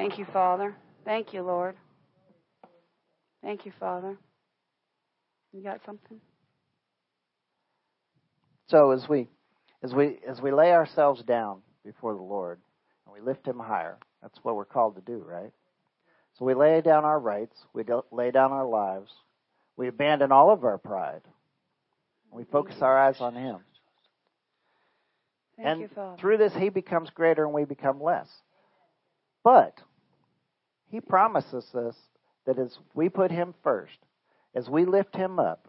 Thank 0.00 0.18
you, 0.18 0.24
Father. 0.32 0.74
Thank 1.04 1.34
you, 1.34 1.42
Lord. 1.42 1.76
Thank 3.42 3.66
you, 3.66 3.72
Father. 3.78 4.16
You 5.52 5.62
got 5.62 5.80
something? 5.84 6.18
So 8.68 8.92
as 8.92 9.06
we 9.10 9.28
as 9.82 9.92
we 9.92 10.18
as 10.26 10.40
we 10.40 10.52
lay 10.52 10.72
ourselves 10.72 11.22
down 11.24 11.60
before 11.84 12.14
the 12.14 12.22
Lord 12.22 12.60
and 13.04 13.12
we 13.12 13.20
lift 13.20 13.46
him 13.46 13.58
higher, 13.58 13.98
that's 14.22 14.38
what 14.42 14.56
we're 14.56 14.64
called 14.64 14.94
to 14.94 15.02
do, 15.02 15.18
right? 15.18 15.52
So 16.38 16.46
we 16.46 16.54
lay 16.54 16.80
down 16.80 17.04
our 17.04 17.20
rights, 17.20 17.56
we 17.74 17.84
lay 18.10 18.30
down 18.30 18.52
our 18.52 18.66
lives, 18.66 19.10
we 19.76 19.86
abandon 19.88 20.32
all 20.32 20.50
of 20.50 20.64
our 20.64 20.78
pride. 20.78 21.20
We 22.32 22.44
focus 22.44 22.76
our 22.80 22.98
eyes 22.98 23.20
on 23.20 23.34
him. 23.34 23.58
Thank 25.58 25.68
and 25.68 25.80
you, 25.82 25.88
Father. 25.94 26.16
through 26.18 26.38
this 26.38 26.54
he 26.54 26.70
becomes 26.70 27.10
greater 27.10 27.44
and 27.44 27.52
we 27.52 27.66
become 27.66 28.02
less. 28.02 28.28
But 29.44 29.74
he 30.90 31.00
promises 31.00 31.64
us 31.74 31.94
that 32.46 32.58
as 32.58 32.76
we 32.94 33.08
put 33.08 33.30
him 33.30 33.54
first, 33.62 33.98
as 34.54 34.68
we 34.68 34.84
lift 34.84 35.14
him 35.14 35.38
up, 35.38 35.68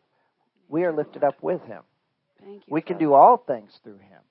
we 0.67 0.83
are 0.83 0.93
lifted 0.93 1.23
up 1.23 1.41
with 1.43 1.61
him. 1.63 1.83
Thank 2.39 2.67
you. 2.67 2.73
We 2.73 2.81
can 2.81 2.95
Father. 2.95 3.05
do 3.05 3.13
all 3.13 3.37
things 3.37 3.71
through 3.83 3.99
him. 3.99 4.21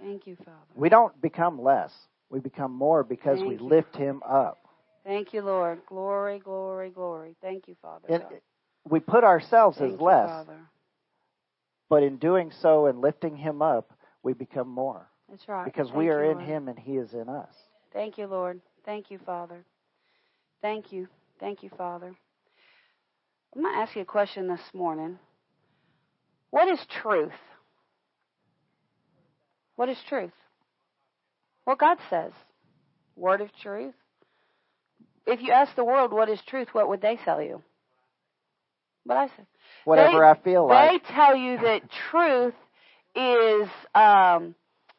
Thank 0.00 0.26
you, 0.26 0.36
Father. 0.36 0.58
We 0.74 0.88
don't 0.88 1.20
become 1.22 1.62
less. 1.62 1.92
We 2.28 2.40
become 2.40 2.72
more 2.72 3.04
because 3.04 3.40
we 3.40 3.54
you. 3.56 3.60
lift 3.60 3.94
him 3.94 4.22
up. 4.28 4.58
Thank 5.04 5.32
you, 5.32 5.42
Lord. 5.42 5.80
Glory, 5.86 6.38
glory, 6.38 6.90
glory. 6.90 7.36
Thank 7.40 7.68
you, 7.68 7.76
Father. 7.80 8.06
And 8.08 8.24
we 8.88 9.00
put 9.00 9.22
ourselves 9.22 9.78
Thank 9.78 9.94
as 9.94 10.00
you, 10.00 10.06
less, 10.06 10.28
Father. 10.28 10.58
but 11.88 12.02
in 12.02 12.16
doing 12.16 12.50
so 12.60 12.86
and 12.86 13.00
lifting 13.00 13.36
him 13.36 13.62
up, 13.62 13.92
we 14.22 14.32
become 14.32 14.68
more 14.68 15.08
That's 15.28 15.46
right. 15.48 15.64
because 15.64 15.88
Thank 15.88 15.98
we 15.98 16.08
are 16.08 16.24
you, 16.24 16.30
in 16.30 16.38
Lord. 16.38 16.48
him 16.48 16.68
and 16.68 16.78
he 16.78 16.96
is 16.96 17.12
in 17.12 17.28
us. 17.28 17.52
Thank 17.92 18.16
you, 18.18 18.26
Lord. 18.26 18.60
Thank 18.84 19.10
you, 19.10 19.18
Father. 19.18 19.64
Thank 20.62 20.92
you. 20.92 21.08
Thank 21.40 21.62
you, 21.64 21.70
Father. 21.76 22.14
I'm 23.54 23.62
going 23.62 23.74
to 23.74 23.80
ask 23.80 23.94
you 23.96 24.02
a 24.02 24.06
question 24.06 24.46
this 24.48 24.60
morning. 24.72 25.18
What 26.50 26.68
is 26.68 26.78
truth? 27.02 27.32
What 29.76 29.88
is 29.88 29.98
truth? 30.08 30.30
What 31.64 31.78
God 31.78 31.98
says. 32.08 32.32
Word 33.16 33.40
of 33.40 33.48
truth. 33.60 33.94
If 35.26 35.40
you 35.42 35.52
ask 35.52 35.74
the 35.74 35.84
world 35.84 36.12
what 36.12 36.28
is 36.28 36.40
truth, 36.46 36.68
what 36.72 36.88
would 36.88 37.02
they 37.02 37.18
tell 37.24 37.42
you? 37.42 37.62
What 39.04 39.18
I 39.18 39.26
say. 39.26 39.46
Whatever 39.84 40.18
They- 40.18 40.24
I 40.24 40.34
feel 40.42 40.66
like. 40.68 41.02
They 41.02 41.12
tell 41.14 41.36
you 41.36 41.58
that 41.58 41.82
truth 42.10 42.54
is 43.14 43.68
um, 43.94 44.54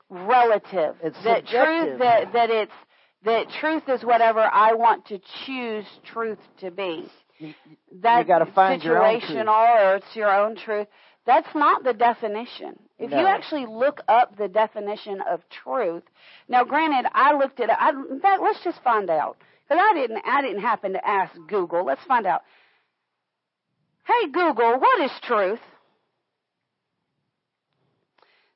relative. 0.10 0.96
It's 1.02 1.24
that 1.24 1.48
truth 1.48 2.00
that 2.00 2.34
that 2.34 2.50
it's 2.50 2.72
that 3.26 3.50
truth 3.60 3.84
is 3.88 4.04
whatever 4.04 4.42
I 4.42 4.74
want 4.74 5.06
to 5.08 5.20
choose 5.46 5.86
truth 6.06 6.40
to 6.60 6.72
be. 6.72 7.10
You- 7.40 7.54
That's 7.92 8.28
gotta 8.28 8.46
find 8.46 8.84
your 8.84 9.02
own 9.04 9.20
truth. 9.20 9.32
situational 9.32 9.92
or 9.92 9.96
it's 9.96 10.16
your 10.16 10.32
own 10.34 10.56
truth. 10.56 10.88
That's 11.26 11.48
not 11.56 11.84
the 11.84 11.94
definition. 11.94 12.78
If 13.00 13.12
you 13.12 13.26
actually 13.28 13.66
look 13.66 14.02
up 14.08 14.36
the 14.38 14.48
definition 14.48 15.22
of 15.22 15.42
truth, 15.50 16.04
now 16.48 16.64
granted, 16.64 17.10
I 17.14 17.34
looked 17.38 17.60
at 17.60 17.70
it. 17.70 17.76
I, 17.80 17.90
in 17.90 18.20
fact, 18.20 18.42
let's 18.42 18.64
just 18.64 18.82
find 18.84 19.10
out 19.10 19.38
because 19.68 19.82
I 19.84 19.94
didn't. 19.94 20.22
I 20.26 20.42
didn't 20.42 20.62
happen 20.62 20.94
to 20.94 21.08
ask 21.08 21.34
Google. 21.48 21.84
Let's 21.86 22.04
find 22.06 22.26
out. 22.28 22.44
Hey 24.06 24.28
Google, 24.32 24.80
what 24.80 25.02
is 25.02 25.12
truth? 25.24 25.60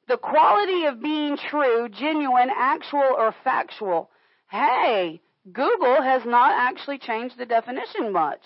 The 0.07 0.17
quality 0.17 0.85
of 0.85 1.01
being 1.01 1.37
true, 1.37 1.89
genuine, 1.89 2.49
actual, 2.55 2.99
or 3.17 3.33
factual. 3.43 4.09
Hey, 4.49 5.21
Google 5.51 6.01
has 6.01 6.23
not 6.25 6.51
actually 6.53 6.97
changed 6.99 7.37
the 7.37 7.45
definition 7.45 8.11
much. 8.11 8.41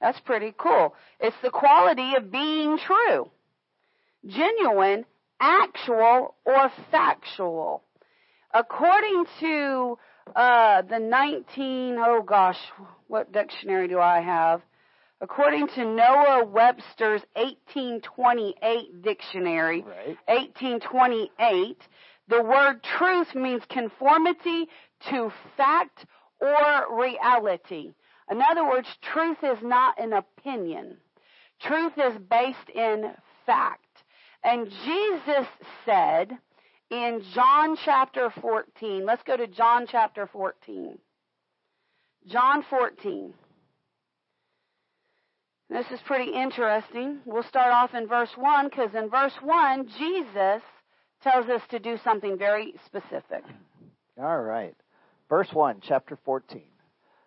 That's 0.00 0.20
pretty 0.20 0.54
cool. 0.56 0.94
It's 1.20 1.36
the 1.42 1.50
quality 1.50 2.14
of 2.16 2.30
being 2.30 2.78
true, 2.78 3.30
genuine, 4.26 5.04
actual, 5.40 6.34
or 6.44 6.70
factual. 6.90 7.82
According 8.52 9.24
to 9.40 9.98
uh, 10.36 10.82
the 10.82 10.98
19, 10.98 11.96
oh 11.98 12.22
gosh, 12.22 12.58
what 13.08 13.32
dictionary 13.32 13.88
do 13.88 13.98
I 13.98 14.20
have? 14.20 14.62
According 15.20 15.68
to 15.68 15.84
Noah 15.84 16.44
Webster's 16.44 17.22
1828 17.34 19.02
dictionary, 19.02 19.82
Right. 19.82 20.16
1828, 20.26 21.78
the 22.28 22.42
word 22.42 22.82
truth 22.82 23.34
means 23.34 23.62
conformity 23.68 24.68
to 25.10 25.32
fact 25.56 26.06
or 26.40 26.98
reality. 26.98 27.94
In 28.30 28.40
other 28.42 28.66
words, 28.66 28.88
truth 29.02 29.38
is 29.42 29.58
not 29.62 30.00
an 30.00 30.12
opinion. 30.12 30.96
Truth 31.60 31.92
is 31.96 32.18
based 32.30 32.70
in 32.74 33.12
fact. 33.46 33.80
And 34.42 34.68
Jesus 34.84 35.46
said 35.84 36.38
in 36.90 37.22
John 37.34 37.76
chapter 37.84 38.30
14, 38.40 39.04
let's 39.04 39.22
go 39.22 39.36
to 39.36 39.46
John 39.46 39.86
chapter 39.90 40.28
14. 40.32 40.98
John 42.26 42.64
14. 42.68 43.34
This 45.70 45.86
is 45.90 46.00
pretty 46.06 46.30
interesting. 46.30 47.20
We'll 47.24 47.42
start 47.42 47.72
off 47.72 47.94
in 47.94 48.06
verse 48.06 48.30
1 48.36 48.68
because 48.68 48.94
in 48.94 49.08
verse 49.08 49.34
1, 49.42 49.88
Jesus 49.98 50.62
tells 51.22 51.48
us 51.48 51.62
to 51.70 51.78
do 51.78 51.98
something 52.04 52.36
very 52.38 52.74
specific. 52.84 53.44
All 54.20 54.40
right. 54.40 54.74
Verse 55.34 55.52
1, 55.52 55.80
chapter 55.82 56.16
14. 56.24 56.62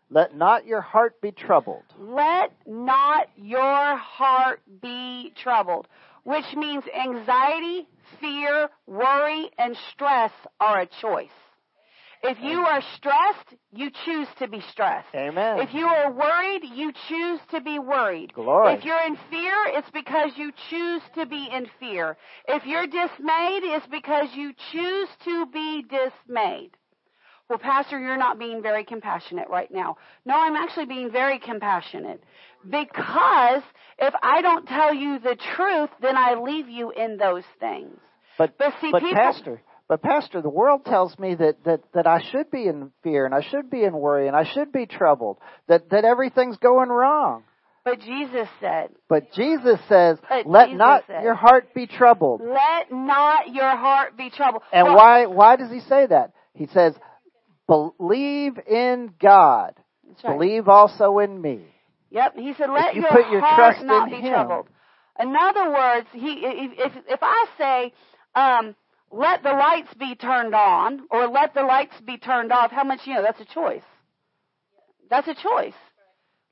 Let 0.10 0.34
not 0.34 0.66
your 0.66 0.80
heart 0.80 1.20
be 1.20 1.34
troubled. 1.34 1.84
Let 1.99 2.53
not 2.66 3.28
your 3.36 3.97
heart 3.97 4.62
be 4.82 5.34
troubled. 5.36 5.89
which 6.24 6.45
means 6.55 6.86
anxiety, 6.97 7.86
fear, 8.22 8.70
worry, 8.86 9.49
and 9.58 9.76
stress 9.91 10.32
are 10.62 10.80
a 10.80 10.88
choice. 11.01 11.38
If 12.24 12.38
you 12.41 12.62
are 12.62 12.82
stressed, 12.95 13.55
you 13.74 13.89
choose 14.05 14.30
to 14.39 14.47
be 14.47 14.62
stressed. 14.72 15.14
Amen. 15.14 15.60
If 15.60 15.74
you 15.74 15.86
are 15.86 16.10
worried, 16.10 16.62
you 16.64 16.93
choose 17.10 17.41
to 17.51 17.60
be 17.60 17.78
worried. 17.78 18.32
Glory. 18.32 18.76
If 18.76 18.86
you're 18.86 19.05
in 19.05 19.18
fear, 19.30 19.55
it's 19.68 19.91
because 19.91 20.32
you 20.38 20.53
choose 20.70 21.01
to 21.16 21.26
be 21.26 21.49
in 21.51 21.68
fear. 21.78 22.16
If 22.47 22.66
you're 22.66 22.88
dismayed, 22.88 23.64
it's 23.66 23.88
because 23.88 24.30
you 24.34 24.53
choose 24.72 25.10
to 25.26 25.45
be 25.47 25.84
dismayed. 25.84 26.72
Well, 27.50 27.60
Pastor, 27.60 27.98
you're 27.98 28.18
not 28.18 28.38
being 28.38 28.62
very 28.62 28.84
compassionate 28.84 29.48
right 29.50 29.72
now. 29.72 29.98
No, 30.26 30.36
I'm 30.36 30.56
actually 30.58 30.86
being 30.86 31.12
very 31.12 31.39
compassionate. 31.39 32.22
Because 32.64 33.62
if 34.00 34.14
I 34.22 34.41
don't 34.41 34.68
tell 34.68 34.93
you 34.93 35.20
the 35.20 35.38
truth, 35.56 35.89
then 36.02 36.18
I 36.18 36.36
leave 36.36 36.68
you 36.68 36.91
in 36.91 37.16
those 37.18 37.43
things. 37.60 37.98
But 38.38 38.58
But 38.58 38.74
see, 38.82 38.91
but 38.91 39.02
people- 39.02 39.16
pastor, 39.16 39.62
but 39.88 40.02
pastor, 40.02 40.41
the 40.41 40.50
world 40.50 40.84
tells 40.86 41.18
me 41.18 41.36
that 41.36 41.64
that 41.64 41.82
that 41.93 42.06
I 42.06 42.22
should 42.22 42.52
be 42.52 42.68
in 42.68 42.91
fear 43.02 43.26
and 43.26 43.34
I 43.34 43.41
should 43.41 43.70
be 43.70 43.84
in 43.84 43.93
worry 43.93 44.28
and 44.28 44.36
I 44.36 44.43
should 44.43 44.74
be 44.74 44.86
troubled. 44.86 45.38
That 45.68 45.89
that 45.91 46.04
everything's 46.04 46.58
going 46.58 46.89
wrong. 46.89 47.43
But 47.86 48.02
Jesus 48.02 48.50
said, 48.60 48.89
But 49.08 49.32
Jesus 49.32 49.80
says, 49.88 50.20
But 50.28 50.45
"Let 50.45 50.66
Jesus 50.66 50.78
not 50.78 51.06
said- 51.08 51.24
your 51.24 51.36
heart 51.36 51.74
be 51.74 51.88
troubled." 51.88 52.41
let 52.41 52.91
not 52.91 53.48
your 53.54 53.78
heart 53.78 54.18
be 54.18 54.30
troubled. 54.30 54.64
And 54.74 54.88
Well, 54.88 54.98
why 54.98 55.26
why 55.28 55.56
does 55.56 55.72
he 55.72 55.80
say 55.80 56.06
that? 56.08 56.34
He 56.54 56.66
says, 56.68 56.93
"Believe 57.68 58.57
in 58.65 59.13
God. 59.20 59.76
Right. 60.24 60.34
Believe 60.34 60.68
also 60.68 61.20
in 61.20 61.41
me." 61.41 61.65
Yep. 62.09 62.36
He 62.36 62.53
said, 62.53 62.70
"Let 62.70 62.95
you 62.95 63.01
your 63.01 63.11
put 63.11 63.30
your 63.30 63.41
heart 63.41 63.76
trust 63.76 63.86
not 63.86 64.07
in 64.07 64.15
be 64.15 64.22
Him. 64.22 64.34
troubled." 64.34 64.68
In 65.20 65.36
other 65.36 65.72
words, 65.72 66.07
he 66.13 66.45
if 66.45 66.93
if, 66.95 67.03
if 67.07 67.20
I 67.22 67.45
say, 67.57 67.93
um, 68.36 68.76
"Let 69.11 69.43
the 69.43 69.51
lights 69.51 69.93
be 69.95 70.15
turned 70.15 70.53
on" 70.53 71.07
or 71.09 71.28
"Let 71.28 71.53
the 71.53 71.63
lights 71.63 71.99
be 72.01 72.18
turned 72.18 72.51
off," 72.51 72.72
how 72.72 72.84
much 72.84 73.05
you 73.05 73.15
know? 73.15 73.24
That's 73.24 73.41
a 73.41 73.45
choice. 73.45 73.84
That's 75.09 75.28
a 75.28 75.36
choice. 75.36 75.74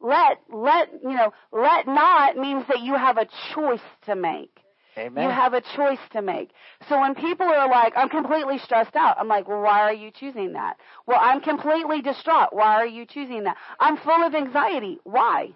Let 0.01 0.39
let 0.49 0.91
you 1.03 1.13
know. 1.13 1.31
Let 1.51 1.87
not 1.87 2.37
means 2.37 2.65
that 2.67 2.81
you 2.81 2.95
have 2.95 3.17
a 3.17 3.27
choice 3.53 3.81
to 4.05 4.15
make. 4.15 4.59
Amen. 4.97 5.23
You 5.25 5.29
have 5.29 5.53
a 5.53 5.61
choice 5.61 5.99
to 6.13 6.21
make. 6.21 6.51
So 6.87 6.99
when 6.99 7.15
people 7.15 7.45
are 7.47 7.69
like, 7.69 7.93
I'm 7.95 8.09
completely 8.09 8.57
stressed 8.59 8.95
out, 8.95 9.17
I'm 9.19 9.27
like, 9.27 9.47
well, 9.47 9.61
why 9.61 9.81
are 9.81 9.93
you 9.93 10.11
choosing 10.11 10.53
that? 10.53 10.77
Well, 11.05 11.19
I'm 11.21 11.41
completely 11.41 12.01
distraught. 12.01 12.49
Why 12.53 12.75
are 12.75 12.87
you 12.87 13.05
choosing 13.05 13.43
that? 13.43 13.57
I'm 13.79 13.97
full 13.97 14.23
of 14.23 14.33
anxiety. 14.33 14.99
Why? 15.03 15.49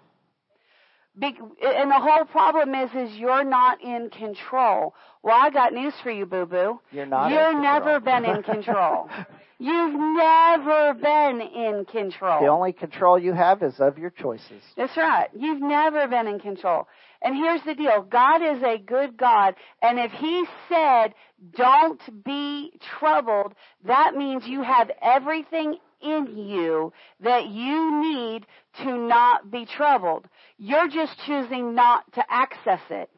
Be- 1.18 1.36
and 1.62 1.90
the 1.90 1.98
whole 1.98 2.24
problem 2.24 2.74
is, 2.74 2.90
is 2.94 3.16
you're 3.16 3.44
not 3.44 3.82
in 3.82 4.10
control. 4.10 4.94
Well, 5.22 5.36
I 5.38 5.50
got 5.50 5.72
news 5.72 5.94
for 6.02 6.10
you, 6.10 6.24
boo 6.24 6.46
boo. 6.46 6.80
You're 6.92 7.06
not. 7.06 7.30
You've 7.30 7.60
never 7.62 8.00
been 8.00 8.24
in 8.24 8.42
control. 8.42 9.08
You've 9.58 9.92
never 9.94 10.94
been 10.94 11.42
in 11.42 11.84
control. 11.84 12.40
the 12.40 12.46
only 12.46 12.72
control 12.72 13.18
you 13.18 13.34
have 13.34 13.62
is 13.62 13.78
of 13.78 13.98
your 13.98 14.08
choices. 14.08 14.62
That's 14.74 14.96
right. 14.96 15.28
You've 15.38 15.60
never 15.60 16.08
been 16.08 16.26
in 16.26 16.40
control. 16.40 16.88
And 17.22 17.36
here's 17.36 17.62
the 17.64 17.74
deal. 17.74 18.02
God 18.02 18.42
is 18.42 18.62
a 18.62 18.78
good 18.78 19.16
God. 19.16 19.54
And 19.82 19.98
if 19.98 20.10
He 20.12 20.44
said, 20.68 21.14
don't 21.56 22.24
be 22.24 22.72
troubled, 22.98 23.54
that 23.84 24.14
means 24.14 24.46
you 24.46 24.62
have 24.62 24.90
everything 25.02 25.76
in 26.02 26.26
you 26.36 26.92
that 27.20 27.46
you 27.48 28.00
need 28.00 28.46
to 28.82 28.96
not 28.96 29.50
be 29.50 29.66
troubled. 29.66 30.26
You're 30.58 30.88
just 30.88 31.12
choosing 31.26 31.74
not 31.74 32.10
to 32.14 32.24
access 32.28 32.80
it. 32.90 33.10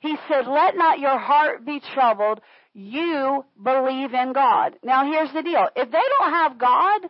He 0.00 0.16
said, 0.28 0.46
let 0.46 0.76
not 0.76 0.98
your 0.98 1.18
heart 1.18 1.64
be 1.64 1.80
troubled. 1.94 2.40
You 2.74 3.44
believe 3.60 4.14
in 4.14 4.32
God. 4.32 4.76
Now 4.84 5.10
here's 5.10 5.32
the 5.32 5.42
deal. 5.42 5.68
If 5.74 5.90
they 5.90 5.98
don't 6.18 6.30
have 6.30 6.58
God, 6.58 7.00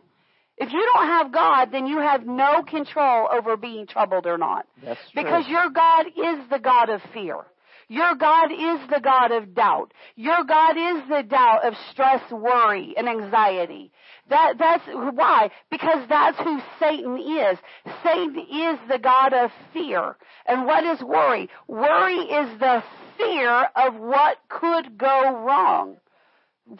if 0.59 0.71
you 0.73 0.91
don't 0.93 1.07
have 1.07 1.31
God, 1.31 1.71
then 1.71 1.87
you 1.87 1.99
have 1.99 2.25
no 2.25 2.63
control 2.63 3.27
over 3.31 3.55
being 3.55 3.87
troubled 3.87 4.25
or 4.25 4.37
not. 4.37 4.67
That's 4.83 4.99
true. 5.11 5.23
Because 5.23 5.47
your 5.47 5.69
God 5.69 6.07
is 6.07 6.49
the 6.49 6.59
God 6.59 6.89
of 6.89 7.01
fear. 7.13 7.45
Your 7.91 8.13
God 8.13 8.51
is 8.51 8.87
the 8.91 8.99
God 9.01 9.31
of 9.31 9.55
doubt. 9.55 9.93
Your 10.15 10.43
God 10.43 10.77
is 10.77 11.09
the 11.09 11.23
doubt 11.27 11.65
of 11.65 11.73
stress, 11.91 12.21
worry, 12.31 12.93
and 12.95 13.09
anxiety. 13.09 13.91
That, 14.29 14.59
that's 14.59 14.83
why. 15.15 15.49
Because 15.71 16.07
that's 16.07 16.37
who 16.37 16.59
Satan 16.79 17.17
is. 17.17 17.57
Satan 18.03 18.37
is 18.37 18.77
the 18.87 18.99
God 19.01 19.33
of 19.33 19.49
fear. 19.73 20.17
And 20.45 20.67
what 20.67 20.83
is 20.83 21.01
worry? 21.01 21.49
Worry 21.67 22.19
is 22.19 22.59
the 22.59 22.83
fear 23.17 23.69
of 23.75 23.95
what 23.95 24.37
could 24.49 24.95
go 24.95 25.41
wrong. 25.43 25.97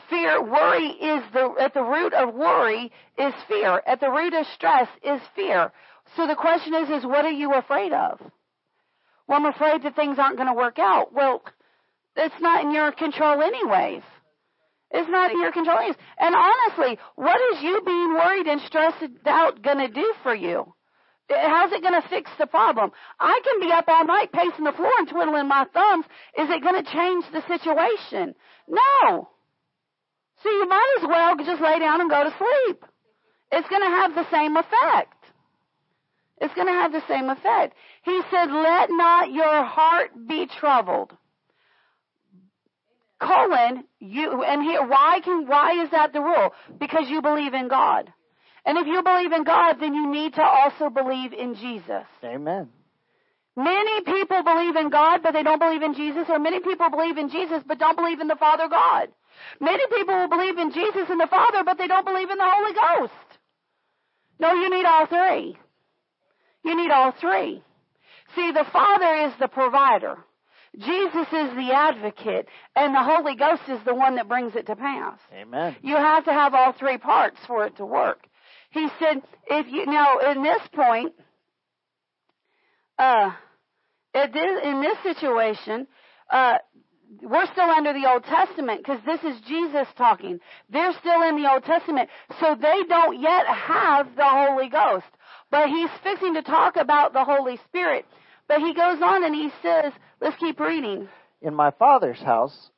Fear, 0.10 0.44
worry 0.44 0.88
is 0.88 1.24
the, 1.34 1.56
at 1.60 1.74
the 1.74 1.84
root 1.84 2.14
of 2.14 2.36
worry 2.36 2.92
is 3.18 3.34
fear. 3.48 3.82
At 3.88 4.00
the 4.00 4.10
root 4.10 4.34
of 4.34 4.46
stress 4.54 4.88
is 5.04 5.20
fear. 5.36 5.72
So 6.16 6.28
the 6.28 6.36
question 6.36 6.76
is, 6.76 6.90
is 6.90 7.06
what 7.06 7.26
are 7.26 7.32
you 7.32 7.54
afraid 7.54 7.92
of? 7.94 8.20
Well, 9.28 9.40
I'm 9.40 9.46
afraid 9.46 9.84
that 9.84 9.96
things 9.96 10.20
aren't 10.20 10.38
going 10.38 10.48
to 10.48 10.54
work 10.54 10.80
out. 10.80 11.14
Well, 11.14 11.44
it's 12.16 12.40
not 12.40 12.64
in 12.64 12.72
your 12.72 12.92
control 12.92 13.42
anyways. 13.42 14.04
It's 14.92 15.10
not 15.10 15.32
in 15.32 15.40
your 15.40 15.52
control 15.52 15.78
anyways. 15.78 15.98
And 16.20 16.36
honestly, 16.36 17.00
what 17.16 17.40
is 17.54 17.62
you 17.62 17.82
being 17.86 18.14
worried 18.14 18.48
and 18.48 18.62
stressed 18.62 19.04
out 19.26 19.62
going 19.62 19.78
to 19.78 19.88
do 19.88 20.14
for 20.24 20.36
you? 20.36 20.74
How's 21.30 21.72
it 21.72 21.84
going 21.84 22.00
to 22.00 22.08
fix 22.10 22.32
the 22.40 22.48
problem? 22.48 22.92
I 23.20 23.40
can 23.44 23.60
be 23.60 23.72
up 23.72 23.86
all 23.88 24.06
night 24.06 24.32
pacing 24.32 24.66
the 24.66 24.72
floor 24.72 24.92
and 24.98 25.08
twiddling 25.08 25.48
my 25.48 25.66
thumbs. 25.74 26.06
Is 26.38 26.50
it 26.50 26.64
going 26.64 26.84
to 26.84 26.92
change 26.92 27.26
the 27.32 27.44
situation? 27.48 28.34
No. 28.68 29.30
So 30.44 30.50
you 30.50 30.68
might 30.68 30.96
as 31.02 31.08
well 31.08 31.36
just 31.38 31.62
lay 31.62 31.80
down 31.80 32.02
and 32.02 32.10
go 32.10 32.24
to 32.24 32.36
sleep. 32.38 32.86
It's 33.52 33.68
going 33.68 33.82
to 33.82 33.90
have 33.90 34.16
the 34.16 34.30
same 34.32 34.56
effect. 34.56 35.14
It's 36.42 36.54
going 36.54 36.68
to 36.68 36.74
have 36.74 36.92
the 36.92 37.04
same 37.08 37.30
effect. 37.30 37.76
He 38.04 38.22
said, 38.32 38.46
let 38.46 38.90
not 38.90 39.32
your 39.32 39.64
heart 39.66 40.12
be 40.28 40.48
troubled. 40.48 41.12
Colon, 43.20 43.84
you, 44.00 44.44
and 44.44 44.64
here, 44.64 44.88
why 44.88 45.20
can, 45.22 45.46
why 45.46 45.84
is 45.84 45.92
that 45.92 46.14
the 46.14 46.22
rule? 46.22 46.54
Because 46.80 47.10
you 47.10 47.22
believe 47.22 47.54
in 47.54 47.68
God. 47.68 48.14
And 48.66 48.78
if 48.78 48.88
you 48.88 49.04
believe 49.04 49.34
in 49.34 49.44
God, 49.44 49.76
then 49.82 49.94
you 49.94 50.10
need 50.10 50.36
to 50.36 50.44
also 50.44 50.90
believe 50.90 51.34
in 51.34 51.56
Jesus. 51.56 52.06
Amen. 52.24 52.70
Many 53.58 54.02
people 54.02 54.44
believe 54.44 54.78
in 54.78 54.90
God, 54.90 55.22
but 55.22 55.34
they 55.34 55.44
don't 55.44 55.60
believe 55.60 55.82
in 55.82 55.96
Jesus, 55.96 56.28
or 56.30 56.40
many 56.40 56.62
people 56.62 56.90
believe 56.90 57.18
in 57.18 57.30
Jesus, 57.30 57.62
but 57.68 57.78
don't 57.78 57.98
believe 57.98 58.22
in 58.22 58.30
the 58.30 58.38
Father 58.38 58.70
God. 58.70 59.10
Many 59.60 59.84
people 59.96 60.16
will 60.16 60.30
believe 60.30 60.58
in 60.58 60.72
Jesus 60.72 61.10
and 61.10 61.20
the 61.20 61.28
Father, 61.28 61.64
but 61.64 61.78
they 61.78 61.88
don't 61.88 62.06
believe 62.06 62.30
in 62.30 62.38
the 62.38 62.50
Holy 62.50 62.74
Ghost. 62.74 63.14
No, 64.40 64.54
you 64.54 64.70
need 64.70 64.86
all 64.86 65.06
three. 65.08 65.58
You 66.64 66.76
need 66.76 66.92
all 66.92 67.14
three. 67.20 67.64
See, 68.36 68.52
the 68.52 68.66
Father 68.72 69.28
is 69.28 69.34
the 69.40 69.48
provider. 69.48 70.18
Jesus 70.78 71.28
is 71.28 71.56
the 71.56 71.72
advocate, 71.74 72.48
and 72.76 72.94
the 72.94 73.04
Holy 73.04 73.36
Ghost 73.36 73.64
is 73.68 73.80
the 73.86 73.96
one 73.96 74.16
that 74.16 74.28
brings 74.28 74.56
it 74.56 74.68
to 74.68 74.76
pass. 74.76 75.18
Amen. 75.34 75.76
You 75.82 75.96
have 75.96 76.26
to 76.26 76.32
have 76.32 76.54
all 76.54 76.74
three 76.74 76.98
parts 76.98 77.38
for 77.48 77.66
it 77.66 77.78
to 77.78 77.86
work. 77.86 78.20
He 78.70 78.88
said, 79.00 79.24
if 79.50 79.66
you, 79.68 79.88
now 79.88 80.20
in 80.20 80.44
this 80.44 80.62
point, 80.74 81.14
uh, 83.00 83.32
it 84.14 84.36
is, 84.36 84.60
in 84.64 84.82
this 84.82 84.98
situation, 85.02 85.88
uh, 86.30 86.60
we're 87.22 87.51
still 87.51 87.70
under 87.70 87.93
the 87.93 88.07
Old 88.10 88.24
Testament 88.24 88.84
because 88.84 88.99
this 89.05 89.22
is 89.24 89.41
Jesus 89.47 89.88
talking. 89.97 90.39
They're 90.70 90.93
still 90.99 91.22
in 91.24 91.41
the 91.41 91.49
Old 91.51 91.64
Testament, 91.64 92.10
so 92.39 92.55
they 92.55 92.84
don't 92.88 93.22
yet 93.22 93.47
have 93.47 94.16
the 94.16 94.28
Holy 94.28 94.70
Ghost. 94.70 95.07
But 95.51 95.70
he's 95.70 95.89
fixing 96.03 96.36
to 96.36 96.41
talk 96.41 96.76
about 96.76 97.14
the 97.14 97.24
Holy 97.24 97.57
Spirit. 97.68 98.05
But 98.47 98.60
he 98.60 98.74
goes 98.74 98.99
on 99.01 99.24
and 99.24 99.34
he 99.34 99.49
says, 99.62 99.93
let's 100.22 100.38
keep 100.38 100.60
reading. 100.60 101.07
In 101.41 101.53
my 101.53 101.72
Father's 101.72 102.20
house 102.20 102.70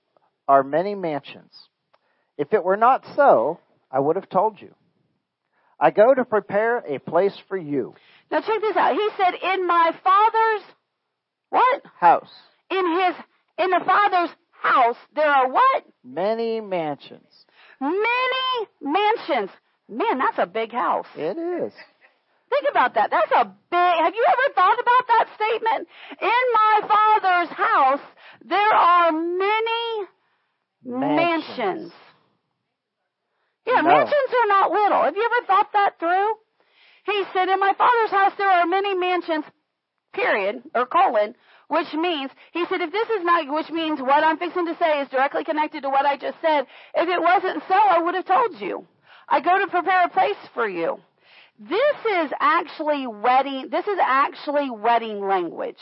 are 0.48 0.64
many 0.64 0.96
mansions. 0.96 1.54
If 2.38 2.54
it 2.54 2.64
were 2.64 2.78
not 2.78 3.06
so, 3.16 3.60
I 3.92 4.00
would 4.00 4.16
have 4.16 4.30
told 4.30 4.62
you. 4.62 4.74
I 5.80 5.92
go 5.92 6.14
to 6.14 6.26
prepare 6.26 6.78
a 6.78 7.00
place 7.00 7.36
for 7.48 7.58
you. 7.58 7.96
Now 8.30 8.42
check 8.42 8.62
this 8.62 8.78
out. 8.78 8.94
He 8.94 9.10
said, 9.18 9.34
in 9.56 9.68
my 9.68 9.92
Father's, 10.04 10.64
what? 11.50 11.82
House. 12.00 12.30
In 12.70 13.00
his, 13.00 13.16
in 13.58 13.70
the 13.70 13.82
Father's 13.86 14.30
house, 14.52 14.98
there 15.16 15.30
are 15.30 15.50
what? 15.50 15.84
Many 16.04 16.62
mansions. 16.62 17.46
Many 17.80 18.68
mansions. 18.82 19.50
Man, 19.90 20.20
that's 20.20 20.38
a 20.38 20.46
big 20.46 20.72
house. 20.72 21.08
It 21.16 21.38
is. 21.38 21.74
Think 22.50 22.66
about 22.70 22.94
that. 22.96 23.10
That's 23.12 23.32
a 23.32 23.46
big, 23.46 23.96
have 24.04 24.14
you 24.14 24.26
ever 24.28 24.54
thought 24.54 24.80
about 24.80 25.08
that 25.08 25.26
statement? 25.36 25.88
In 26.22 26.44
my 26.54 26.82
Father's 26.88 27.56
house, 27.56 28.02
there 28.46 28.74
are 28.74 29.12
many 29.12 30.08
mansions. 30.84 31.58
Mansions. 31.58 31.92
Yeah, 33.66 33.82
No. 33.82 33.90
mansions 33.90 34.34
are 34.42 34.48
not 34.48 34.72
little. 34.72 35.04
Have 35.04 35.16
you 35.16 35.24
ever 35.24 35.46
thought 35.48 35.72
that 35.74 36.00
through? 36.00 36.34
He 37.06 37.24
said, 37.34 37.50
in 37.50 37.60
my 37.60 37.74
Father's 37.74 38.12
house, 38.12 38.34
there 38.38 38.50
are 38.50 38.66
many 38.66 38.96
mansions, 38.96 39.46
period, 40.14 40.62
or 40.76 40.86
colon, 40.86 41.36
which 41.72 41.94
means, 41.94 42.30
he 42.52 42.66
said, 42.66 42.82
if 42.82 42.92
this 42.92 43.10
is 43.10 43.24
not, 43.24 43.48
which 43.48 43.70
means 43.70 44.02
what 44.02 44.26
I'm 44.26 44.38
fixing 44.38 44.66
to 44.66 44.76
say 44.78 45.00
is 45.00 45.08
directly 45.08 45.46
connected 45.46 45.84
to 45.84 45.90
what 45.90 46.06
I 46.06 46.18
just 46.18 46.36
said. 46.42 46.66
If 46.94 47.08
it 47.08 47.22
wasn't 47.22 47.64
so, 47.66 47.76
I 47.76 48.02
would 48.02 48.14
have 48.14 48.26
told 48.26 48.60
you. 48.60 48.86
I 49.30 49.40
go 49.40 49.58
to 49.58 49.68
prepare 49.68 50.04
a 50.04 50.10
place 50.10 50.36
for 50.54 50.68
you. 50.68 51.00
This 51.58 51.96
is 52.24 52.32
actually 52.42 53.08
wedding, 53.08 53.70
this 53.72 53.88
is 53.88 53.98
actually 54.06 54.70
wedding 54.70 55.26
language. 55.26 55.80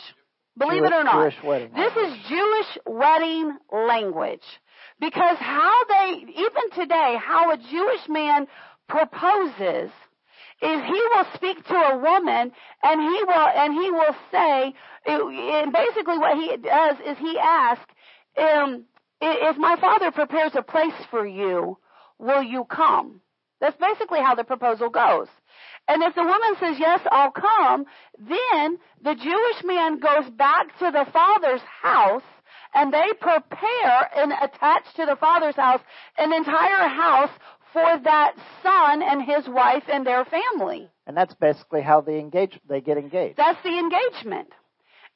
Believe 0.56 0.82
Jewish- 0.82 0.92
it 0.92 0.94
or 0.94 1.02
not. 1.02 1.22
Jewish 1.32 1.42
wedding 1.42 1.72
This 1.74 1.96
is 1.96 2.18
Jewish 2.28 2.78
wedding 2.86 3.58
language. 3.72 4.46
Because 5.00 5.38
how 5.38 5.74
they, 5.86 6.24
even 6.36 6.70
today, 6.72 7.18
how 7.20 7.50
a 7.50 7.56
Jewish 7.56 8.08
man 8.08 8.46
proposes 8.88 9.90
is 10.62 10.82
he 10.84 11.02
will 11.14 11.26
speak 11.34 11.64
to 11.66 11.74
a 11.74 11.98
woman 11.98 12.52
and 12.82 13.00
he 13.00 13.24
will, 13.24 13.48
and 13.56 13.72
he 13.74 13.90
will 13.90 14.14
say, 14.30 14.74
and 15.06 15.72
basically 15.72 16.18
what 16.18 16.36
he 16.36 16.56
does 16.56 16.96
is 17.06 17.18
he 17.18 17.38
asks, 17.38 17.94
um, 18.36 18.84
if 19.20 19.56
my 19.56 19.76
father 19.76 20.10
prepares 20.10 20.52
a 20.54 20.62
place 20.62 20.94
for 21.10 21.26
you, 21.26 21.78
will 22.18 22.42
you 22.42 22.64
come? 22.64 23.20
That's 23.60 23.76
basically 23.76 24.20
how 24.20 24.34
the 24.34 24.44
proposal 24.44 24.88
goes. 24.88 25.28
And 25.88 26.02
if 26.02 26.14
the 26.14 26.22
woman 26.22 26.54
says, 26.58 26.76
yes, 26.78 27.00
I'll 27.10 27.32
come, 27.32 27.84
then 28.18 28.78
the 29.02 29.14
Jewish 29.14 29.64
man 29.64 29.98
goes 29.98 30.30
back 30.30 30.78
to 30.78 30.90
the 30.90 31.06
father's 31.12 31.60
house 31.82 32.22
and 32.74 32.92
they 32.92 33.12
prepare 33.20 34.10
and 34.16 34.32
attach 34.32 34.84
to 34.96 35.06
the 35.06 35.16
father's 35.16 35.56
house 35.56 35.80
an 36.16 36.32
entire 36.32 36.88
house 36.88 37.30
for 37.72 37.98
that 38.04 38.34
son 38.62 39.02
and 39.02 39.22
his 39.22 39.48
wife 39.48 39.84
and 39.88 40.06
their 40.06 40.24
family. 40.24 40.88
And 41.06 41.16
that's 41.16 41.34
basically 41.34 41.82
how 41.82 42.00
they 42.00 42.18
engage. 42.18 42.58
They 42.68 42.80
get 42.80 42.98
engaged. 42.98 43.36
That's 43.36 43.62
the 43.62 43.78
engagement. 43.78 44.48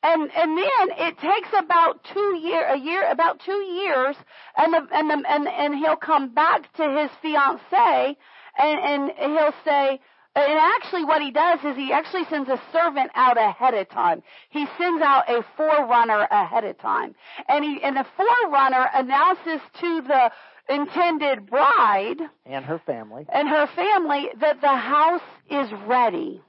And 0.02 0.30
and 0.36 0.58
then 0.58 0.90
it 0.98 1.18
takes 1.18 1.48
about 1.56 2.04
two 2.12 2.36
year 2.36 2.66
a 2.66 2.78
year 2.78 3.10
about 3.10 3.40
two 3.40 3.52
years 3.52 4.16
and 4.56 4.74
the 4.74 4.86
and 4.92 5.08
the 5.08 5.24
and 5.30 5.48
and 5.48 5.74
he'll 5.76 5.96
come 5.96 6.34
back 6.34 6.70
to 6.74 6.82
his 6.82 7.10
fiancee 7.22 8.18
and 8.58 9.10
and 9.18 9.32
he'll 9.32 9.54
say 9.64 9.98
and 10.36 10.58
actually 10.58 11.04
what 11.04 11.22
he 11.22 11.30
does 11.30 11.60
is 11.64 11.76
he 11.76 11.92
actually 11.92 12.24
sends 12.24 12.48
a 12.48 12.60
servant 12.72 13.12
out 13.14 13.38
ahead 13.38 13.72
of 13.74 13.88
time. 13.88 14.22
He 14.50 14.66
sends 14.76 15.00
out 15.00 15.30
a 15.30 15.44
forerunner 15.56 16.26
ahead 16.30 16.64
of 16.64 16.76
time. 16.78 17.14
And 17.48 17.64
he 17.64 17.80
and 17.82 17.96
the 17.96 18.04
forerunner 18.16 18.90
announces 18.94 19.60
to 19.80 20.02
the 20.02 20.32
intended 20.68 21.46
bride 21.46 22.20
and 22.46 22.64
her 22.64 22.80
family. 22.86 23.26
and 23.28 23.48
her 23.48 23.66
family 23.74 24.30
that 24.40 24.60
the 24.60 24.68
house 24.76 25.22
is 25.50 25.70
ready. 25.86 26.40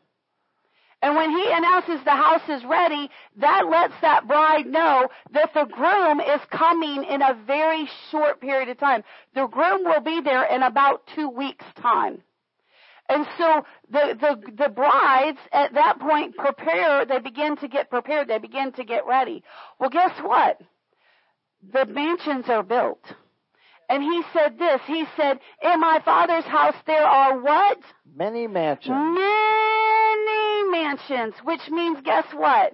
And 1.01 1.15
when 1.15 1.29
he 1.29 1.51
announces 1.51 2.03
the 2.03 2.15
house 2.15 2.47
is 2.49 2.63
ready, 2.65 3.09
that 3.37 3.67
lets 3.69 3.93
that 4.01 4.27
bride 4.27 4.65
know 4.65 5.07
that 5.33 5.53
the 5.53 5.65
groom 5.65 6.19
is 6.19 6.41
coming 6.49 7.03
in 7.03 7.21
a 7.21 7.37
very 7.45 7.87
short 8.09 8.41
period 8.41 8.69
of 8.69 8.79
time. 8.79 9.03
The 9.35 9.45
groom 9.45 9.83
will 9.83 10.01
be 10.01 10.21
there 10.21 10.45
in 10.45 10.63
about 10.63 11.05
two 11.13 11.29
weeks' 11.29 11.65
time. 11.79 12.23
And 13.07 13.27
so 13.37 13.65
the, 13.91 14.17
the, 14.19 14.51
the 14.63 14.69
brides 14.69 15.37
at 15.51 15.73
that 15.75 15.99
point 15.99 16.35
prepare, 16.35 17.05
they 17.05 17.19
begin 17.19 17.55
to 17.57 17.67
get 17.67 17.91
prepared, 17.91 18.27
they 18.27 18.39
begin 18.39 18.71
to 18.71 18.83
get 18.83 19.05
ready. 19.05 19.43
Well, 19.79 19.91
guess 19.91 20.17
what? 20.23 20.59
The 21.71 21.85
mansions 21.85 22.45
are 22.47 22.63
built. 22.63 23.03
And 23.89 24.01
he 24.01 24.23
said 24.33 24.57
this, 24.57 24.81
he 24.87 25.05
said, 25.15 25.39
in 25.61 25.79
my 25.79 26.01
father's 26.03 26.45
house 26.45 26.75
there 26.87 27.05
are 27.05 27.39
what? 27.39 27.79
Many 28.15 28.47
mansions. 28.47 28.95
Many 28.95 30.69
mansions, 30.71 31.35
which 31.43 31.69
means 31.69 31.99
guess 32.03 32.25
what? 32.33 32.73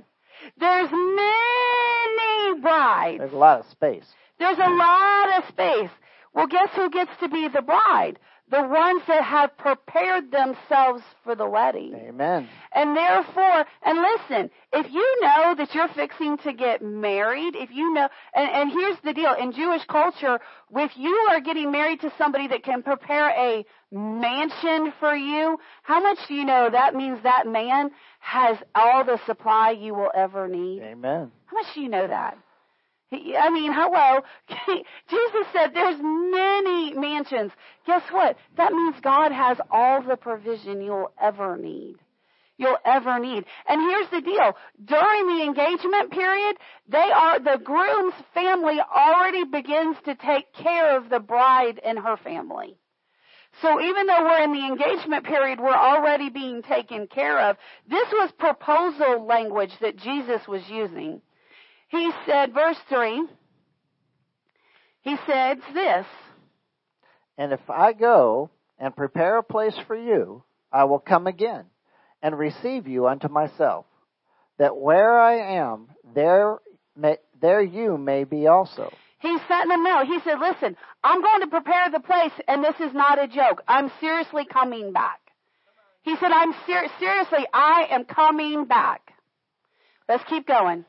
There's 0.57 0.89
many 0.91 2.61
brides. 2.61 3.19
There's 3.19 3.33
a 3.33 3.37
lot 3.37 3.59
of 3.59 3.65
space. 3.69 4.05
There's 4.39 4.57
a 4.57 4.69
lot 4.69 5.37
of 5.37 5.47
space. 5.49 5.89
Well, 6.33 6.47
guess 6.47 6.69
who 6.75 6.89
gets 6.89 7.11
to 7.19 7.29
be 7.29 7.47
the 7.47 7.61
bride? 7.61 8.17
The 8.51 8.67
ones 8.67 9.01
that 9.07 9.23
have 9.23 9.57
prepared 9.57 10.29
themselves 10.29 11.03
for 11.23 11.35
the 11.35 11.47
wedding. 11.47 11.95
Amen. 11.95 12.49
And 12.73 12.97
therefore, 12.97 13.65
and 13.83 13.97
listen, 13.97 14.49
if 14.73 14.91
you 14.91 15.17
know 15.21 15.55
that 15.55 15.73
you're 15.73 15.87
fixing 15.87 16.37
to 16.39 16.51
get 16.51 16.81
married, 16.81 17.55
if 17.55 17.69
you 17.71 17.93
know, 17.93 18.09
and, 18.35 18.49
and 18.49 18.71
here's 18.71 18.97
the 19.05 19.13
deal, 19.13 19.33
in 19.33 19.53
Jewish 19.53 19.85
culture, 19.85 20.37
if 20.75 20.91
you 20.97 21.27
are 21.31 21.39
getting 21.39 21.71
married 21.71 22.01
to 22.01 22.11
somebody 22.17 22.49
that 22.49 22.63
can 22.63 22.83
prepare 22.83 23.29
a 23.29 23.65
mansion 23.89 24.91
for 24.99 25.15
you, 25.15 25.57
how 25.83 26.01
much 26.01 26.17
do 26.27 26.33
you 26.33 26.43
know 26.43 26.69
that 26.69 26.93
means 26.93 27.23
that 27.23 27.47
man 27.47 27.91
has 28.19 28.57
all 28.75 29.05
the 29.05 29.19
supply 29.25 29.71
you 29.71 29.93
will 29.93 30.11
ever 30.13 30.49
need? 30.49 30.81
Amen. 30.81 31.31
How 31.45 31.55
much 31.55 31.73
do 31.73 31.79
you 31.79 31.89
know 31.89 32.07
that? 32.07 32.37
I 33.11 33.49
mean, 33.49 33.73
hello. 33.73 34.21
Jesus 35.09 35.47
said 35.51 35.73
there's 35.73 35.99
many 35.99 36.93
mansions. 36.93 37.51
Guess 37.85 38.03
what? 38.11 38.37
That 38.55 38.71
means 38.71 38.95
God 39.01 39.31
has 39.31 39.57
all 39.69 40.01
the 40.01 40.15
provision 40.15 40.81
you'll 40.81 41.11
ever 41.21 41.57
need. 41.57 41.97
You'll 42.57 42.77
ever 42.85 43.19
need. 43.19 43.43
And 43.67 43.81
here's 43.81 44.09
the 44.11 44.21
deal. 44.21 44.55
During 44.85 45.27
the 45.27 45.43
engagement 45.43 46.11
period, 46.11 46.57
they 46.87 46.97
are, 46.97 47.39
the 47.39 47.59
groom's 47.61 48.13
family 48.33 48.79
already 48.79 49.43
begins 49.45 49.97
to 50.05 50.15
take 50.15 50.53
care 50.53 50.95
of 50.95 51.09
the 51.09 51.19
bride 51.19 51.81
and 51.83 51.97
her 51.99 52.17
family. 52.17 52.77
So 53.61 53.81
even 53.81 54.05
though 54.05 54.23
we're 54.23 54.43
in 54.43 54.53
the 54.53 54.65
engagement 54.65 55.25
period, 55.25 55.59
we're 55.59 55.75
already 55.75 56.29
being 56.29 56.61
taken 56.61 57.07
care 57.07 57.49
of. 57.49 57.57
This 57.89 58.07
was 58.11 58.31
proposal 58.37 59.25
language 59.25 59.73
that 59.81 59.97
Jesus 59.97 60.47
was 60.47 60.61
using. 60.69 61.21
He 61.91 62.09
said, 62.25 62.53
verse 62.53 62.77
3, 62.87 63.27
he 65.01 65.17
said 65.27 65.57
this, 65.73 66.05
And 67.37 67.51
if 67.51 67.69
I 67.69 67.91
go 67.91 68.49
and 68.79 68.95
prepare 68.95 69.37
a 69.37 69.43
place 69.43 69.75
for 69.87 69.95
you, 69.95 70.43
I 70.71 70.85
will 70.85 70.99
come 70.99 71.27
again 71.27 71.65
and 72.23 72.39
receive 72.39 72.87
you 72.87 73.07
unto 73.07 73.27
myself, 73.27 73.85
that 74.57 74.77
where 74.77 75.19
I 75.19 75.57
am, 75.57 75.87
there 76.15 76.59
may, 76.95 77.17
there 77.41 77.61
you 77.61 77.97
may 77.97 78.23
be 78.23 78.47
also. 78.47 78.89
He's 79.19 79.41
letting 79.49 79.69
them 79.69 79.83
know. 79.83 80.05
He 80.05 80.19
said, 80.23 80.39
listen, 80.39 80.77
I'm 81.03 81.21
going 81.21 81.41
to 81.41 81.47
prepare 81.47 81.89
the 81.91 81.99
place 81.99 82.31
and 82.47 82.63
this 82.63 82.75
is 82.79 82.93
not 82.93 83.21
a 83.21 83.27
joke. 83.27 83.63
I'm 83.67 83.91
seriously 83.99 84.45
coming 84.45 84.93
back. 84.93 85.19
He 86.03 86.15
said, 86.15 86.31
I'm 86.31 86.53
ser- 86.65 86.89
seriously, 86.99 87.45
I 87.53 87.87
am 87.91 88.05
coming 88.05 88.65
back. 88.65 89.13
Let's 90.07 90.23
keep 90.29 90.47
going. 90.47 90.85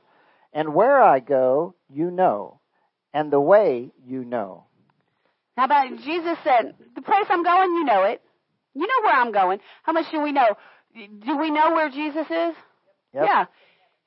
And 0.52 0.74
where 0.74 1.00
I 1.00 1.20
go, 1.20 1.74
you 1.88 2.10
know, 2.10 2.60
and 3.14 3.30
the 3.30 3.40
way 3.40 3.90
you 4.06 4.24
know. 4.24 4.64
How 5.56 5.64
about 5.64 5.88
Jesus 5.98 6.36
said, 6.44 6.74
the 6.94 7.02
place 7.02 7.26
I'm 7.28 7.42
going, 7.42 7.72
you 7.74 7.84
know 7.84 8.04
it. 8.04 8.22
You 8.74 8.86
know 8.86 9.02
where 9.02 9.14
I'm 9.14 9.32
going. 9.32 9.60
How 9.82 9.92
much 9.92 10.10
do 10.10 10.20
we 10.20 10.32
know? 10.32 10.56
Do 10.94 11.36
we 11.36 11.50
know 11.50 11.72
where 11.72 11.90
Jesus 11.90 12.26
is? 12.26 12.54
Yep. 13.14 13.24
Yeah. 13.26 13.44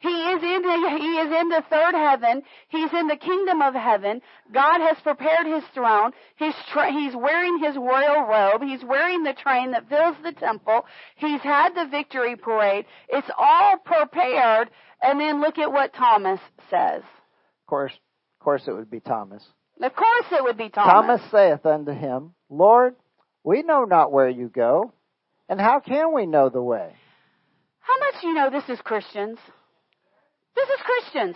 He 0.05 0.11
is 0.11 0.43
in 0.43 0.61
the, 0.61 0.97
he 0.99 1.17
is 1.17 1.41
in 1.41 1.49
the 1.49 1.63
third 1.67 1.95
heaven. 1.95 2.43
He's 2.67 2.93
in 2.93 3.07
the 3.07 3.15
kingdom 3.15 3.63
of 3.63 3.73
heaven. 3.73 4.21
God 4.53 4.79
has 4.79 4.97
prepared 5.01 5.47
his 5.47 5.63
throne. 5.73 6.11
His 6.35 6.53
tra- 6.71 6.91
he's 6.91 7.15
wearing 7.15 7.57
his 7.57 7.75
royal 7.75 8.27
robe. 8.27 8.61
He's 8.61 8.83
wearing 8.83 9.23
the 9.23 9.33
train 9.33 9.71
that 9.71 9.89
fills 9.89 10.15
the 10.23 10.31
temple. 10.31 10.85
He's 11.15 11.41
had 11.41 11.73
the 11.73 11.87
victory 11.89 12.35
parade. 12.35 12.85
It's 13.09 13.29
all 13.35 13.77
prepared. 13.83 14.69
And 15.01 15.19
then 15.19 15.41
look 15.41 15.57
at 15.57 15.71
what 15.71 15.95
Thomas 15.95 16.39
says. 16.69 17.01
Of 17.01 17.67
course, 17.67 17.93
of 17.93 18.43
course 18.43 18.63
it 18.67 18.73
would 18.73 18.91
be 18.91 18.99
Thomas. 18.99 19.43
Of 19.81 19.95
course 19.95 20.27
it 20.31 20.43
would 20.43 20.57
be 20.57 20.69
Thomas. 20.69 20.91
Thomas 20.91 21.21
saith 21.31 21.65
unto 21.65 21.93
him, 21.93 22.35
Lord, 22.49 22.95
we 23.43 23.63
know 23.63 23.85
not 23.85 24.11
where 24.11 24.29
you 24.29 24.49
go, 24.49 24.93
and 25.49 25.59
how 25.59 25.79
can 25.79 26.13
we 26.13 26.27
know 26.27 26.49
the 26.49 26.61
way? 26.61 26.93
How 27.79 27.99
much 27.99 28.23
you 28.23 28.35
know 28.35 28.51
this 28.51 28.69
is 28.69 28.79
Christians? 28.81 29.39
This 30.55 30.69
is 30.69 30.79
Christians. 30.81 31.35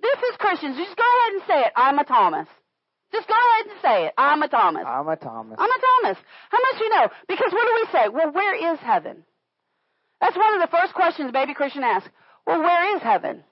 This 0.00 0.18
is 0.30 0.36
Christians. 0.38 0.76
Just 0.76 0.96
go 0.96 1.02
ahead 1.02 1.32
and 1.34 1.42
say 1.46 1.60
it. 1.66 1.72
I'm 1.74 1.98
a 1.98 2.04
Thomas. 2.04 2.46
Just 3.10 3.26
go 3.26 3.34
ahead 3.34 3.66
and 3.66 3.80
say 3.80 4.06
it. 4.06 4.14
I'm 4.18 4.42
a 4.42 4.48
Thomas. 4.48 4.84
I'm 4.86 5.08
a 5.08 5.16
Thomas. 5.16 5.56
I'm 5.58 5.70
a 5.70 5.80
Thomas. 5.80 6.18
How 6.50 6.58
much 6.60 6.78
do 6.78 6.84
you 6.84 6.90
know? 6.90 7.08
Because 7.26 7.52
what 7.52 7.66
do 7.66 7.72
we 7.74 7.86
say? 7.92 8.08
Well, 8.08 8.32
where 8.32 8.72
is 8.72 8.78
heaven? 8.80 9.24
That's 10.20 10.36
one 10.36 10.54
of 10.54 10.60
the 10.60 10.76
first 10.76 10.94
questions 10.94 11.30
a 11.30 11.32
baby 11.32 11.54
Christian 11.54 11.84
asks. 11.84 12.10
Well, 12.46 12.60
where 12.60 12.96
is 12.96 13.02
heaven? 13.02 13.44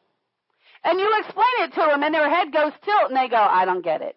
And 0.85 1.01
you 1.01 1.11
explain 1.21 1.47
it 1.61 1.73
to 1.75 1.81
them, 1.81 2.03
and 2.03 2.15
their 2.15 2.29
head 2.29 2.53
goes 2.53 2.73
tilt, 2.85 3.09
and 3.09 3.17
they 3.17 3.29
go, 3.29 3.37
I 3.37 3.65
don't 3.65 3.85
get 3.85 4.03
it. 4.03 4.17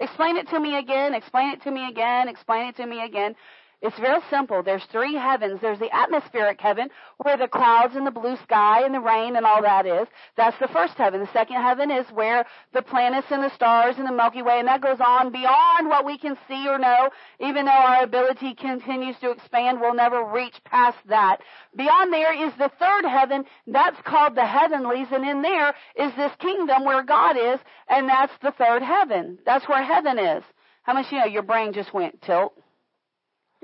Explain 0.00 0.36
it 0.36 0.48
to 0.48 0.60
me 0.60 0.76
again, 0.76 1.14
explain 1.14 1.50
it 1.50 1.62
to 1.62 1.70
me 1.70 1.88
again, 1.88 2.28
explain 2.28 2.68
it 2.68 2.76
to 2.76 2.86
me 2.86 3.04
again. 3.04 3.36
It's 3.84 3.98
real 3.98 4.22
simple. 4.30 4.62
There's 4.62 4.86
three 4.90 5.14
heavens. 5.14 5.60
There's 5.60 5.78
the 5.78 5.94
atmospheric 5.94 6.58
heaven 6.58 6.88
where 7.18 7.36
the 7.36 7.48
clouds 7.48 7.94
and 7.94 8.06
the 8.06 8.10
blue 8.10 8.38
sky 8.42 8.82
and 8.82 8.94
the 8.94 9.00
rain 9.00 9.36
and 9.36 9.44
all 9.44 9.60
that 9.60 9.84
is. 9.84 10.08
That's 10.38 10.58
the 10.58 10.68
first 10.68 10.94
heaven. 10.94 11.20
The 11.20 11.30
second 11.34 11.56
heaven 11.60 11.90
is 11.90 12.06
where 12.10 12.46
the 12.72 12.80
planets 12.80 13.26
and 13.28 13.44
the 13.44 13.54
stars 13.54 13.96
and 13.98 14.08
the 14.08 14.12
Milky 14.12 14.40
Way 14.40 14.58
and 14.58 14.68
that 14.68 14.80
goes 14.80 15.00
on 15.00 15.30
beyond 15.30 15.90
what 15.90 16.06
we 16.06 16.16
can 16.16 16.38
see 16.48 16.66
or 16.66 16.78
know. 16.78 17.10
Even 17.40 17.66
though 17.66 17.72
our 17.72 18.04
ability 18.04 18.54
continues 18.54 19.16
to 19.20 19.30
expand, 19.30 19.82
we'll 19.82 19.92
never 19.92 20.24
reach 20.24 20.56
past 20.64 20.96
that. 21.10 21.42
Beyond 21.76 22.10
there 22.10 22.32
is 22.32 22.54
the 22.54 22.70
third 22.78 23.04
heaven. 23.04 23.44
That's 23.66 24.00
called 24.00 24.34
the 24.34 24.46
heavenlies 24.46 25.08
and 25.12 25.28
in 25.28 25.42
there 25.42 25.74
is 25.94 26.10
this 26.16 26.32
kingdom 26.38 26.86
where 26.86 27.02
God 27.02 27.36
is 27.36 27.60
and 27.90 28.08
that's 28.08 28.32
the 28.42 28.52
third 28.52 28.80
heaven. 28.80 29.36
That's 29.44 29.68
where 29.68 29.84
heaven 29.84 30.18
is. 30.18 30.42
How 30.84 30.94
much 30.94 31.12
you 31.12 31.18
know 31.18 31.26
your 31.26 31.42
brain 31.42 31.74
just 31.74 31.92
went 31.92 32.22
tilt? 32.22 32.58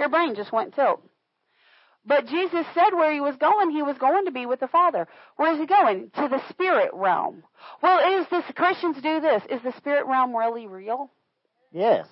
Your 0.01 0.09
brain 0.09 0.35
just 0.35 0.51
went 0.51 0.75
tilt. 0.75 1.03
But 2.07 2.27
Jesus 2.27 2.65
said 2.75 2.95
where 2.95 3.13
he 3.13 3.21
was 3.21 3.37
going, 3.37 3.71
he 3.71 3.83
was 3.83 3.99
going 3.99 4.25
to 4.25 4.31
be 4.31 4.47
with 4.47 4.59
the 4.59 4.67
Father. 4.67 5.07
Where 5.37 5.53
is 5.53 5.59
he 5.61 5.67
going? 5.67 6.11
To 6.17 6.27
the 6.27 6.41
spirit 6.49 6.91
realm. 6.95 7.45
Well, 7.83 8.21
is 8.23 8.27
this, 8.31 8.45
Christians 8.57 8.97
do 9.03 9.21
this. 9.21 9.43
Is 9.51 9.61
the 9.63 9.75
spirit 9.77 10.07
realm 10.07 10.35
really 10.35 10.67
real? 10.67 11.11
Yes. 11.71 12.07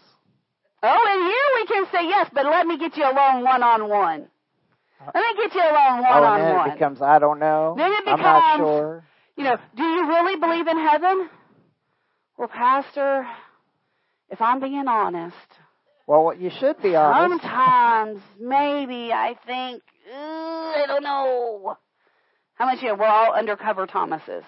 Oh, 0.83 1.07
and 1.09 1.23
here 1.25 1.33
we 1.57 1.67
can 1.67 1.87
say 1.91 2.09
yes, 2.09 2.29
but 2.33 2.45
let 2.45 2.67
me 2.67 2.79
get 2.79 2.95
you 2.99 3.05
alone 3.05 3.43
one 3.43 3.63
on 3.63 3.89
one. 3.89 4.29
Let 5.15 5.15
me 5.15 5.43
get 5.43 5.55
you 5.55 5.63
alone 5.63 6.01
oh, 6.01 6.21
one 6.21 6.25
on 6.25 6.41
then 6.41 6.55
one. 6.57 6.71
it 6.71 6.73
becomes 6.75 7.01
I 7.01 7.19
don't 7.19 7.39
know. 7.39 7.75
Then 7.79 7.91
it 7.91 8.03
I'm 8.07 8.21
not 8.21 8.57
becomes- 8.57 8.69
sure. 8.69 9.05
You 9.37 9.45
know, 9.45 9.57
do 9.77 9.83
you 9.83 10.09
really 10.09 10.37
believe 10.37 10.67
in 10.67 10.77
heaven? 10.77 11.31
Well, 12.37 12.49
Pastor, 12.49 13.27
if 14.31 14.43
I'm 14.43 14.61
being 14.61 14.87
honest, 14.89 15.37
Well, 16.09 16.25
what 16.25 16.41
you 16.41 16.51
should 16.59 16.81
be 16.81 16.97
honest. 16.97 17.43
Sometimes, 17.43 18.23
maybe, 18.41 19.13
I 19.13 19.37
think, 19.47 19.83
I 20.11 20.85
don't 20.87 21.03
know. 21.03 21.77
How 22.55 22.65
much 22.65 22.83
you 22.83 22.97
we're 22.97 23.05
all 23.05 23.35
undercover 23.35 23.87
Thomases 23.87 24.43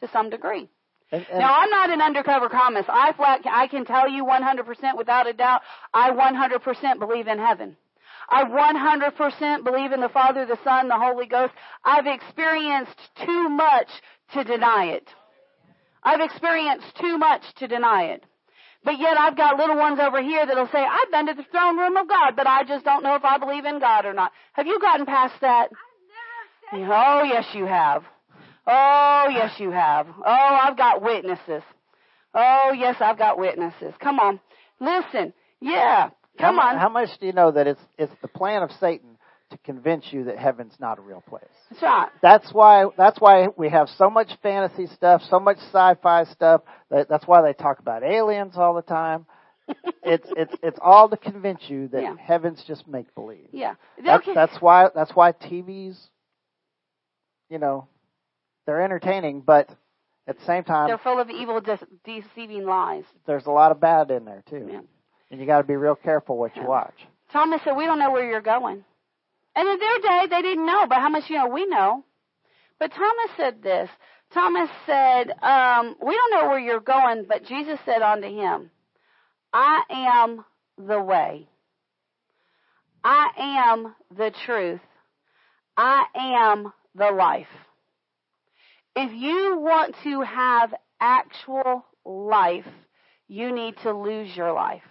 to 0.00 0.08
some 0.12 0.30
degree. 0.30 0.70
And, 1.10 1.26
and, 1.28 1.40
now, 1.40 1.52
I'm 1.52 1.68
not 1.68 1.90
an 1.90 2.00
undercover 2.00 2.48
Thomas. 2.48 2.86
I 2.88 3.12
flat, 3.12 3.40
I 3.44 3.66
can 3.66 3.84
tell 3.84 4.08
you 4.08 4.24
100% 4.24 4.96
without 4.96 5.28
a 5.28 5.32
doubt, 5.32 5.62
I 5.92 6.12
100% 6.12 6.98
believe 7.00 7.26
in 7.26 7.38
heaven. 7.38 7.76
I 8.28 8.44
100% 8.44 9.64
believe 9.64 9.90
in 9.90 10.00
the 10.00 10.08
Father, 10.08 10.46
the 10.46 10.58
Son, 10.62 10.86
the 10.86 10.96
Holy 10.96 11.26
Ghost. 11.26 11.54
I've 11.84 12.06
experienced 12.06 13.00
too 13.26 13.48
much 13.48 13.88
to 14.34 14.44
deny 14.44 14.92
it. 14.92 15.08
I've 16.04 16.20
experienced 16.20 16.96
too 17.00 17.18
much 17.18 17.42
to 17.56 17.66
deny 17.66 18.04
it. 18.04 18.22
But 18.84 18.98
yet 18.98 19.18
I've 19.18 19.36
got 19.36 19.56
little 19.56 19.76
ones 19.76 19.98
over 19.98 20.22
here 20.22 20.44
that'll 20.44 20.68
say, 20.68 20.84
I've 20.84 21.10
been 21.10 21.26
to 21.26 21.34
the 21.34 21.48
throne 21.50 21.78
room 21.78 21.96
of 21.96 22.06
God, 22.06 22.36
but 22.36 22.46
I 22.46 22.64
just 22.64 22.84
don't 22.84 23.02
know 23.02 23.14
if 23.14 23.24
I 23.24 23.38
believe 23.38 23.64
in 23.64 23.80
God 23.80 24.04
or 24.04 24.12
not. 24.12 24.32
Have 24.52 24.66
you 24.66 24.78
gotten 24.78 25.06
past 25.06 25.34
that? 25.40 25.68
Oh, 26.72 27.22
yes, 27.24 27.46
you 27.54 27.66
have. 27.66 28.04
Oh, 28.66 29.26
yes, 29.30 29.52
you 29.58 29.70
have. 29.70 30.06
Oh, 30.08 30.58
I've 30.62 30.76
got 30.76 31.02
witnesses. 31.02 31.62
Oh, 32.34 32.72
yes, 32.76 32.96
I've 33.00 33.18
got 33.18 33.38
witnesses. 33.38 33.94
Come 34.00 34.18
on. 34.18 34.40
Listen. 34.80 35.32
Yeah. 35.60 36.10
Come 36.38 36.56
how, 36.56 36.68
on. 36.68 36.78
How 36.78 36.88
much 36.88 37.08
do 37.20 37.26
you 37.26 37.32
know 37.32 37.52
that 37.52 37.66
it's 37.66 37.80
it's 37.96 38.12
the 38.22 38.28
plan 38.28 38.62
of 38.62 38.70
Satan 38.80 39.13
to 39.54 39.58
convince 39.64 40.04
you 40.12 40.24
that 40.24 40.38
heaven's 40.38 40.74
not 40.78 40.98
a 40.98 41.02
real 41.02 41.22
place? 41.26 41.44
That's 41.70 41.82
right. 41.82 42.08
That's 42.22 42.52
why 42.52 42.86
that's 42.96 43.20
why 43.20 43.48
we 43.56 43.68
have 43.70 43.88
so 43.96 44.10
much 44.10 44.30
fantasy 44.42 44.86
stuff, 44.86 45.22
so 45.30 45.40
much 45.40 45.58
sci-fi 45.72 46.24
stuff. 46.24 46.62
That, 46.90 47.08
that's 47.08 47.26
why 47.26 47.42
they 47.42 47.52
talk 47.52 47.78
about 47.78 48.02
aliens 48.02 48.54
all 48.56 48.74
the 48.74 48.82
time. 48.82 49.26
it's 50.02 50.26
it's 50.36 50.54
it's 50.62 50.78
all 50.82 51.08
to 51.08 51.16
convince 51.16 51.60
you 51.68 51.88
that 51.88 52.02
Yeah. 52.02 52.16
heaven's 52.20 52.62
just 52.66 52.86
make 52.86 53.14
believe. 53.14 53.48
Yeah. 53.52 53.74
That's 54.04 54.22
Okay. 54.24 54.34
that's 54.34 54.60
why 54.60 54.88
that's 54.94 55.12
why 55.14 55.32
TVs, 55.32 55.96
you 57.48 57.58
know, 57.58 57.86
they're 58.66 58.82
entertaining, 58.82 59.40
but 59.40 59.70
at 60.26 60.38
the 60.38 60.44
same 60.44 60.64
time, 60.64 60.88
They're 60.88 60.98
full 60.98 61.20
of 61.20 61.28
evil, 61.30 61.60
de- 61.60 61.78
deceiving 62.04 62.64
lies. 62.66 63.04
there's 63.26 63.46
a 63.46 63.50
lot 63.50 63.72
of 63.72 63.80
bad 63.80 64.10
in 64.10 64.24
there 64.24 64.42
too, 64.48 64.68
Yeah. 64.70 64.80
and 65.30 65.40
you 65.40 65.46
got 65.46 65.58
to 65.58 65.64
be 65.64 65.76
real 65.76 65.94
careful 65.96 66.36
what 66.38 66.56
you 66.56 66.62
Yeah. 66.62 66.68
watch. 66.68 67.06
Thomas 67.32 67.60
said, 67.64 67.76
We 67.76 67.84
don't 67.86 67.98
know 67.98 68.10
where 68.10 68.28
you're 68.28 68.40
going. 68.40 68.84
And 69.56 69.68
in 69.68 69.78
their 69.78 69.98
day, 69.98 70.26
they 70.30 70.42
didn't 70.42 70.66
know, 70.66 70.86
but 70.86 70.98
how 70.98 71.08
much 71.08 71.30
you 71.30 71.36
know, 71.36 71.48
we 71.48 71.66
know. 71.66 72.04
But 72.78 72.92
Thomas 72.92 73.30
said 73.36 73.62
this. 73.62 73.88
Thomas 74.32 74.68
said, 74.84 75.30
um, 75.42 75.94
We 76.02 76.14
don't 76.14 76.30
know 76.32 76.48
where 76.48 76.58
you're 76.58 76.80
going, 76.80 77.26
but 77.28 77.44
Jesus 77.44 77.78
said 77.84 78.02
unto 78.02 78.26
him, 78.26 78.70
I 79.52 79.82
am 79.90 80.44
the 80.76 81.00
way. 81.00 81.48
I 83.04 83.28
am 83.36 83.94
the 84.16 84.32
truth. 84.44 84.80
I 85.76 86.06
am 86.14 86.72
the 86.94 87.10
life. 87.10 87.46
If 88.96 89.12
you 89.12 89.58
want 89.58 89.94
to 90.04 90.22
have 90.22 90.74
actual 91.00 91.84
life, 92.04 92.66
you 93.28 93.54
need 93.54 93.76
to 93.82 93.92
lose 93.92 94.34
your 94.36 94.52
life 94.52 94.82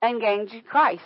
and 0.00 0.20
gain 0.20 0.48
Christ. 0.68 1.02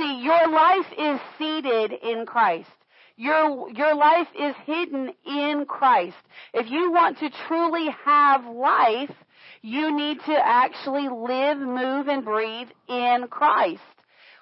See, 0.00 0.22
your 0.22 0.48
life 0.48 0.86
is 0.96 1.20
seated 1.38 1.92
in 1.92 2.24
Christ. 2.24 2.70
Your, 3.16 3.68
your 3.70 3.94
life 3.94 4.28
is 4.38 4.54
hidden 4.64 5.10
in 5.26 5.66
Christ. 5.68 6.16
If 6.54 6.70
you 6.70 6.90
want 6.90 7.18
to 7.18 7.28
truly 7.46 7.88
have 8.06 8.46
life, 8.46 9.12
you 9.60 9.94
need 9.94 10.20
to 10.24 10.32
actually 10.32 11.06
live, 11.06 11.58
move, 11.58 12.08
and 12.08 12.24
breathe 12.24 12.68
in 12.88 13.26
Christ. 13.28 13.82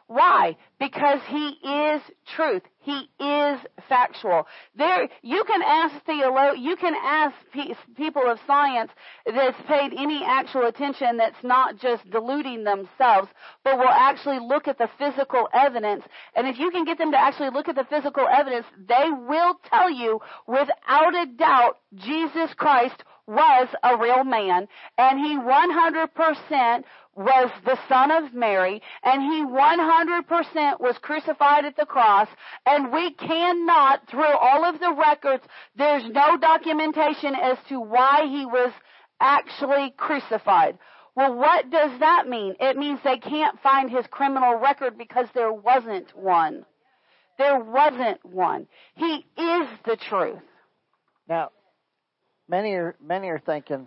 Why? 0.08 0.56
Because 0.80 1.20
He 1.28 1.48
is 1.62 2.02
truth. 2.34 2.62
He 2.80 3.10
is 3.20 3.60
factual. 3.90 4.46
There, 4.74 5.06
you 5.20 5.44
can 5.44 5.60
ask 5.62 5.94
theolo- 6.06 6.58
you 6.58 6.76
can 6.76 6.94
ask 6.94 7.34
pe- 7.52 7.74
people 7.94 8.22
of 8.26 8.38
science 8.46 8.90
that's 9.26 9.60
paid 9.66 9.92
any 9.92 10.24
actual 10.24 10.66
attention 10.66 11.18
that's 11.18 11.42
not 11.44 11.76
just 11.76 12.08
deluding 12.08 12.64
themselves, 12.64 13.28
but 13.64 13.76
will 13.76 13.88
actually 13.90 14.38
look 14.38 14.66
at 14.66 14.78
the 14.78 14.88
physical 14.98 15.46
evidence. 15.52 16.04
And 16.34 16.48
if 16.48 16.58
you 16.58 16.70
can 16.70 16.86
get 16.86 16.96
them 16.96 17.12
to 17.12 17.18
actually 17.20 17.50
look 17.50 17.68
at 17.68 17.76
the 17.76 17.84
physical 17.84 18.26
evidence, 18.26 18.64
they 18.78 19.10
will 19.10 19.56
tell 19.68 19.90
you 19.90 20.20
without 20.46 21.14
a 21.14 21.26
doubt 21.36 21.76
Jesus 21.94 22.54
Christ 22.54 23.04
was 23.28 23.68
a 23.82 23.96
real 23.98 24.24
man 24.24 24.66
and 24.96 25.20
he 25.20 25.36
100% 25.36 26.82
was 27.14 27.50
the 27.64 27.78
son 27.88 28.10
of 28.10 28.32
Mary 28.32 28.80
and 29.04 29.22
he 29.22 29.44
100% 29.44 30.80
was 30.80 30.96
crucified 31.02 31.66
at 31.66 31.76
the 31.76 31.84
cross 31.84 32.28
and 32.64 32.90
we 32.92 33.12
cannot 33.12 34.08
through 34.08 34.24
all 34.24 34.64
of 34.64 34.80
the 34.80 34.94
records 34.94 35.44
there's 35.76 36.04
no 36.10 36.38
documentation 36.38 37.34
as 37.34 37.58
to 37.68 37.78
why 37.78 38.26
he 38.26 38.46
was 38.46 38.72
actually 39.20 39.92
crucified. 39.96 40.78
Well, 41.14 41.34
what 41.34 41.68
does 41.70 41.98
that 42.00 42.28
mean? 42.28 42.54
It 42.60 42.76
means 42.76 43.00
they 43.04 43.18
can't 43.18 43.60
find 43.60 43.90
his 43.90 44.06
criminal 44.10 44.54
record 44.54 44.96
because 44.96 45.26
there 45.34 45.52
wasn't 45.52 46.16
one. 46.16 46.64
There 47.36 47.58
wasn't 47.58 48.24
one. 48.24 48.68
He 48.94 49.26
is 49.36 49.68
the 49.84 49.96
truth. 50.08 50.38
Now, 51.28 51.50
many 52.48 52.72
are 52.74 52.96
many 53.04 53.28
are 53.28 53.38
thinking, 53.38 53.86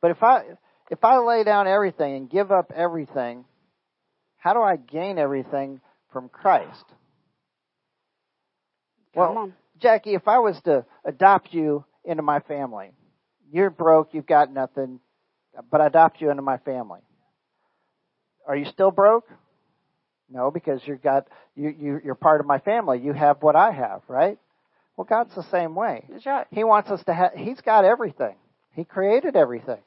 but 0.00 0.10
if 0.10 0.22
I 0.22 0.42
if 0.90 1.04
I 1.04 1.18
lay 1.18 1.44
down 1.44 1.66
everything 1.66 2.16
and 2.16 2.30
give 2.30 2.50
up 2.52 2.72
everything, 2.74 3.44
how 4.36 4.54
do 4.54 4.60
I 4.60 4.76
gain 4.76 5.18
everything 5.18 5.80
from 6.12 6.28
Christ? 6.28 6.84
Come 9.14 9.20
Well, 9.20 9.38
on. 9.38 9.54
Jackie, 9.80 10.14
if 10.14 10.28
I 10.28 10.38
was 10.38 10.60
to 10.64 10.84
adopt 11.04 11.52
you 11.52 11.84
into 12.04 12.22
my 12.22 12.40
family, 12.40 12.90
you're 13.50 13.70
broke, 13.70 14.14
you've 14.14 14.26
got 14.26 14.52
nothing, 14.52 15.00
but 15.70 15.80
I 15.80 15.86
adopt 15.86 16.20
you 16.20 16.30
into 16.30 16.42
my 16.42 16.58
family. 16.58 17.00
Are 18.46 18.56
you 18.56 18.64
still 18.66 18.90
broke? 18.90 19.28
No, 20.28 20.50
because 20.50 20.80
you've 20.86 21.02
got 21.02 21.28
you, 21.54 21.74
you 21.78 22.00
you're 22.04 22.14
part 22.14 22.40
of 22.40 22.46
my 22.46 22.58
family. 22.58 22.98
You 23.00 23.12
have 23.12 23.42
what 23.42 23.54
I 23.54 23.70
have, 23.70 24.02
right? 24.08 24.38
Well, 25.02 25.24
God's 25.24 25.34
the 25.34 25.50
same 25.50 25.74
way. 25.74 26.04
That's 26.08 26.24
right. 26.26 26.46
He 26.52 26.62
wants 26.62 26.88
us 26.88 27.02
to 27.06 27.12
have, 27.12 27.32
He's 27.34 27.60
got 27.60 27.84
everything. 27.84 28.36
He 28.72 28.84
created 28.84 29.34
everything. 29.34 29.80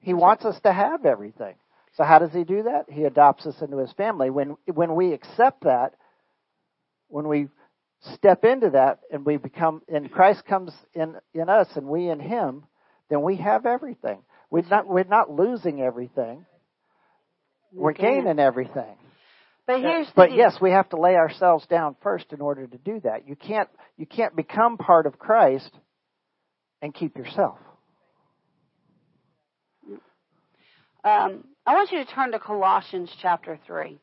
He 0.00 0.12
wants 0.12 0.44
us 0.44 0.60
to 0.64 0.72
have 0.72 1.06
everything. 1.06 1.54
So 1.96 2.02
how 2.02 2.18
does 2.18 2.32
He 2.32 2.42
do 2.42 2.64
that? 2.64 2.86
He 2.90 3.04
adopts 3.04 3.46
us 3.46 3.54
into 3.62 3.78
His 3.78 3.92
family. 3.92 4.30
When, 4.30 4.56
when 4.66 4.96
we 4.96 5.12
accept 5.12 5.62
that, 5.62 5.94
when 7.06 7.28
we 7.28 7.46
step 8.14 8.44
into 8.44 8.70
that 8.70 8.98
and 9.12 9.24
we 9.24 9.36
become, 9.36 9.82
and 9.86 10.10
Christ 10.10 10.44
comes 10.46 10.72
in, 10.94 11.14
in 11.32 11.48
us 11.48 11.68
and 11.76 11.86
we 11.86 12.08
in 12.08 12.18
Him, 12.18 12.64
then 13.10 13.22
we 13.22 13.36
have 13.36 13.66
everything. 13.66 14.18
We're 14.50 14.66
not, 14.68 14.88
we're 14.88 15.04
not 15.04 15.30
losing 15.30 15.80
everything. 15.80 16.44
We're 17.72 17.92
gaining 17.92 18.40
everything. 18.40 18.96
But 19.66 19.80
here's 19.80 20.06
the 20.08 20.12
But 20.14 20.28
deal. 20.28 20.38
yes, 20.38 20.56
we 20.60 20.70
have 20.70 20.88
to 20.90 20.96
lay 20.96 21.16
ourselves 21.16 21.66
down 21.66 21.96
first 22.02 22.32
in 22.32 22.40
order 22.40 22.66
to 22.66 22.78
do 22.78 23.00
that. 23.00 23.26
You 23.26 23.36
can't 23.36 23.68
you 23.96 24.06
can't 24.06 24.36
become 24.36 24.76
part 24.76 25.06
of 25.06 25.18
Christ 25.18 25.70
and 26.82 26.92
keep 26.92 27.16
yourself. 27.16 27.58
Um, 31.04 31.44
I 31.66 31.74
want 31.74 31.92
you 31.92 32.02
to 32.04 32.10
turn 32.10 32.32
to 32.32 32.38
Colossians 32.38 33.10
chapter 33.20 33.58
3. 33.66 33.98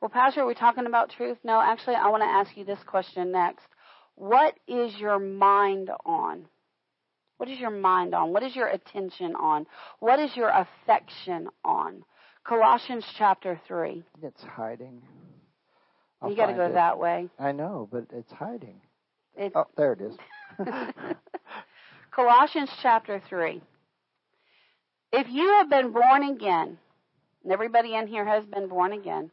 Well, 0.00 0.08
Pastor, 0.08 0.42
are 0.42 0.46
we 0.46 0.54
talking 0.54 0.86
about 0.86 1.10
truth? 1.10 1.38
No, 1.42 1.60
actually, 1.60 1.96
I 1.96 2.08
want 2.08 2.22
to 2.22 2.28
ask 2.28 2.56
you 2.56 2.64
this 2.64 2.78
question 2.86 3.32
next. 3.32 3.66
What 4.14 4.54
is 4.68 4.94
your 4.98 5.18
mind 5.18 5.90
on? 6.04 6.46
What 7.38 7.48
is 7.48 7.58
your 7.58 7.70
mind 7.70 8.14
on? 8.14 8.32
What 8.32 8.42
is 8.42 8.54
your 8.54 8.68
attention 8.68 9.34
on? 9.34 9.66
What 9.98 10.20
is 10.20 10.30
your 10.36 10.48
affection 10.50 11.48
on? 11.64 12.02
Colossians 12.46 13.04
chapter 13.18 13.60
3. 13.66 14.04
It's 14.22 14.42
hiding. 14.42 15.02
I'll 16.22 16.30
you 16.30 16.36
got 16.36 16.46
to 16.46 16.54
go 16.54 16.66
it. 16.66 16.74
that 16.74 16.98
way. 16.98 17.28
I 17.38 17.52
know, 17.52 17.88
but 17.90 18.06
it's 18.12 18.30
hiding. 18.32 18.80
It's 19.36 19.54
Oh, 19.56 19.66
there 19.76 19.94
it 19.94 20.00
is. 20.00 20.16
Colossians 22.14 22.70
chapter 22.82 23.20
3. 23.28 23.60
If 25.12 25.26
you 25.28 25.48
have 25.58 25.68
been 25.68 25.92
born 25.92 26.22
again, 26.22 26.78
and 27.42 27.52
everybody 27.52 27.94
in 27.94 28.06
here 28.06 28.24
has 28.24 28.44
been 28.44 28.68
born 28.68 28.92
again, 28.92 29.30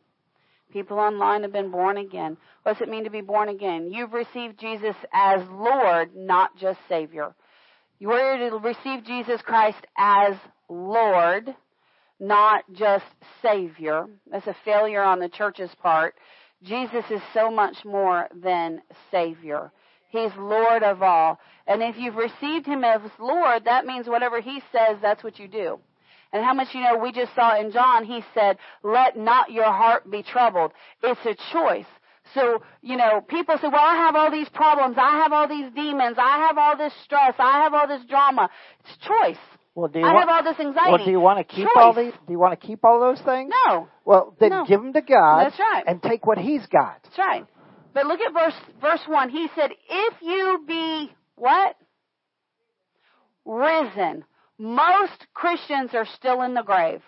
people 0.71 0.97
online 0.97 1.43
have 1.43 1.53
been 1.53 1.71
born 1.71 1.97
again. 1.97 2.35
What 2.63 2.73
does 2.73 2.81
it 2.81 2.89
mean 2.89 3.03
to 3.03 3.11
be 3.11 3.21
born 3.21 3.49
again? 3.49 3.91
You've 3.91 4.13
received 4.13 4.59
Jesus 4.59 4.95
as 5.13 5.41
Lord, 5.51 6.15
not 6.15 6.57
just 6.57 6.79
Savior. 6.89 7.35
You 7.99 8.11
are 8.11 8.49
to 8.49 8.57
receive 8.57 9.05
Jesus 9.05 9.41
Christ 9.43 9.85
as 9.97 10.35
Lord, 10.67 11.53
not 12.19 12.63
just 12.73 13.05
Savior. 13.41 14.05
That's 14.31 14.47
a 14.47 14.55
failure 14.65 15.03
on 15.03 15.19
the 15.19 15.29
church's 15.29 15.73
part. 15.81 16.15
Jesus 16.63 17.03
is 17.09 17.21
so 17.33 17.51
much 17.51 17.83
more 17.83 18.27
than 18.33 18.81
Savior. 19.11 19.71
He's 20.09 20.31
Lord 20.37 20.83
of 20.83 21.01
all. 21.01 21.39
And 21.67 21.81
if 21.81 21.97
you've 21.97 22.15
received 22.15 22.65
Him 22.65 22.83
as 22.83 23.01
Lord, 23.19 23.65
that 23.65 23.85
means 23.85 24.07
whatever 24.07 24.39
He 24.39 24.61
says, 24.71 24.97
that's 25.01 25.23
what 25.23 25.39
you 25.39 25.47
do. 25.47 25.79
And 26.31 26.43
how 26.43 26.53
much 26.53 26.73
you 26.73 26.81
know, 26.81 26.97
we 26.97 27.11
just 27.11 27.35
saw 27.35 27.59
in 27.59 27.71
John, 27.71 28.05
He 28.05 28.23
said, 28.33 28.57
let 28.83 29.17
not 29.17 29.51
your 29.51 29.71
heart 29.71 30.09
be 30.09 30.23
troubled. 30.23 30.71
It's 31.01 31.19
a 31.25 31.35
choice. 31.51 31.85
So, 32.33 32.63
you 32.81 32.95
know, 32.95 33.21
people 33.21 33.55
say, 33.57 33.67
well, 33.67 33.81
I 33.81 33.95
have 33.95 34.15
all 34.15 34.31
these 34.31 34.49
problems. 34.49 34.95
I 34.97 35.17
have 35.23 35.33
all 35.33 35.47
these 35.47 35.71
demons. 35.73 36.17
I 36.17 36.47
have 36.47 36.57
all 36.57 36.77
this 36.77 36.93
stress. 37.03 37.35
I 37.37 37.63
have 37.63 37.73
all 37.73 37.87
this 37.87 38.05
drama. 38.05 38.49
It's 38.79 38.97
choice. 39.05 39.43
Well, 39.75 39.87
do 39.87 39.99
you 39.99 40.05
I 40.05 40.13
want, 40.13 40.29
have 40.29 40.45
all 40.45 40.53
this 40.53 40.59
anxiety. 40.59 40.91
well, 40.91 41.05
do 41.05 41.11
you 41.11 41.19
want 41.19 41.39
to 41.47 41.55
keep 41.55 41.67
all 41.75 41.93
these? 41.93 42.13
Do 42.27 42.31
you 42.33 42.37
want 42.39 42.59
to 42.59 42.67
keep 42.67 42.83
all 42.85 42.99
those 42.99 43.19
things? 43.21 43.51
No. 43.67 43.87
Well, 44.05 44.35
then 44.39 44.49
No. 44.51 44.65
give 44.67 44.79
them 44.79 44.93
to 44.93 45.01
God. 45.01 45.45
That's 45.45 45.59
right. 45.59 45.83
And 45.87 46.01
take 46.01 46.25
what 46.27 46.37
He's 46.37 46.65
got. 46.67 46.99
That's 47.03 47.17
right. 47.17 47.45
But 47.93 48.05
look 48.05 48.19
at 48.21 48.33
verse 48.33 48.53
verse 48.81 49.01
one. 49.07 49.29
He 49.29 49.47
said, 49.55 49.71
"If 49.89 50.13
you 50.21 50.63
be 50.67 51.11
what 51.35 51.75
risen." 53.45 54.25
Most 54.59 55.25
Christians 55.33 55.91
are 55.93 56.05
still 56.05 56.43
in 56.43 56.53
the 56.53 56.61
grave. 56.61 57.01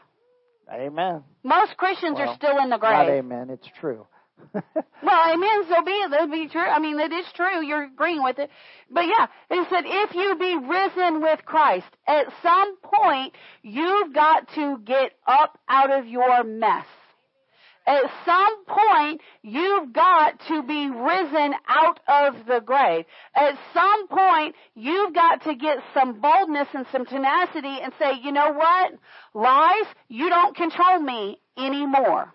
Amen. 0.71 1.23
Most 1.43 1.77
Christians 1.77 2.17
Well, 2.17 2.29
are 2.29 2.35
still 2.35 2.57
in 2.57 2.69
the 2.71 2.77
grave. 2.77 2.91
Not 2.93 3.05
grave. 3.05 3.23
amen. 3.23 3.49
It's 3.51 3.67
true. 3.79 4.07
Well, 5.03 5.33
amen. 5.33 5.65
So 5.69 5.83
be 5.83 5.91
it. 5.91 6.11
That'd 6.11 6.31
be 6.31 6.47
true. 6.47 6.61
I 6.61 6.79
mean, 6.79 6.99
it 6.99 7.11
is 7.11 7.25
true. 7.35 7.63
You're 7.63 7.83
agreeing 7.83 8.23
with 8.23 8.39
it. 8.39 8.49
But 8.89 9.05
yeah, 9.05 9.27
it 9.51 9.67
said, 9.69 9.83
if 9.85 10.15
you 10.15 10.35
be 10.39 10.55
risen 10.55 11.21
with 11.21 11.45
Christ, 11.45 11.85
at 12.07 12.25
some 12.41 12.77
point, 12.77 13.33
you've 13.61 14.13
got 14.13 14.47
to 14.55 14.79
get 14.79 15.11
up 15.27 15.59
out 15.69 15.91
of 15.91 16.07
your 16.07 16.43
mess. 16.43 16.87
At 17.87 18.01
some 18.25 18.65
point, 18.65 19.21
you've 19.43 19.93
got 19.93 20.39
to 20.47 20.63
be 20.63 20.89
risen 20.89 21.53
out 21.67 21.99
of 22.07 22.47
the 22.47 22.59
grave. 22.59 23.05
At 23.35 23.59
some 23.75 24.07
point, 24.07 24.55
you've 24.73 25.13
got 25.13 25.43
to 25.43 25.53
get 25.53 25.77
some 25.93 26.19
boldness 26.19 26.69
and 26.73 26.87
some 26.91 27.05
tenacity 27.05 27.77
and 27.83 27.93
say, 27.99 28.13
you 28.23 28.31
know 28.31 28.53
what? 28.53 28.93
Lies, 29.35 29.85
you 30.07 30.29
don't 30.29 30.55
control 30.55 30.99
me 30.99 31.37
anymore. 31.57 32.33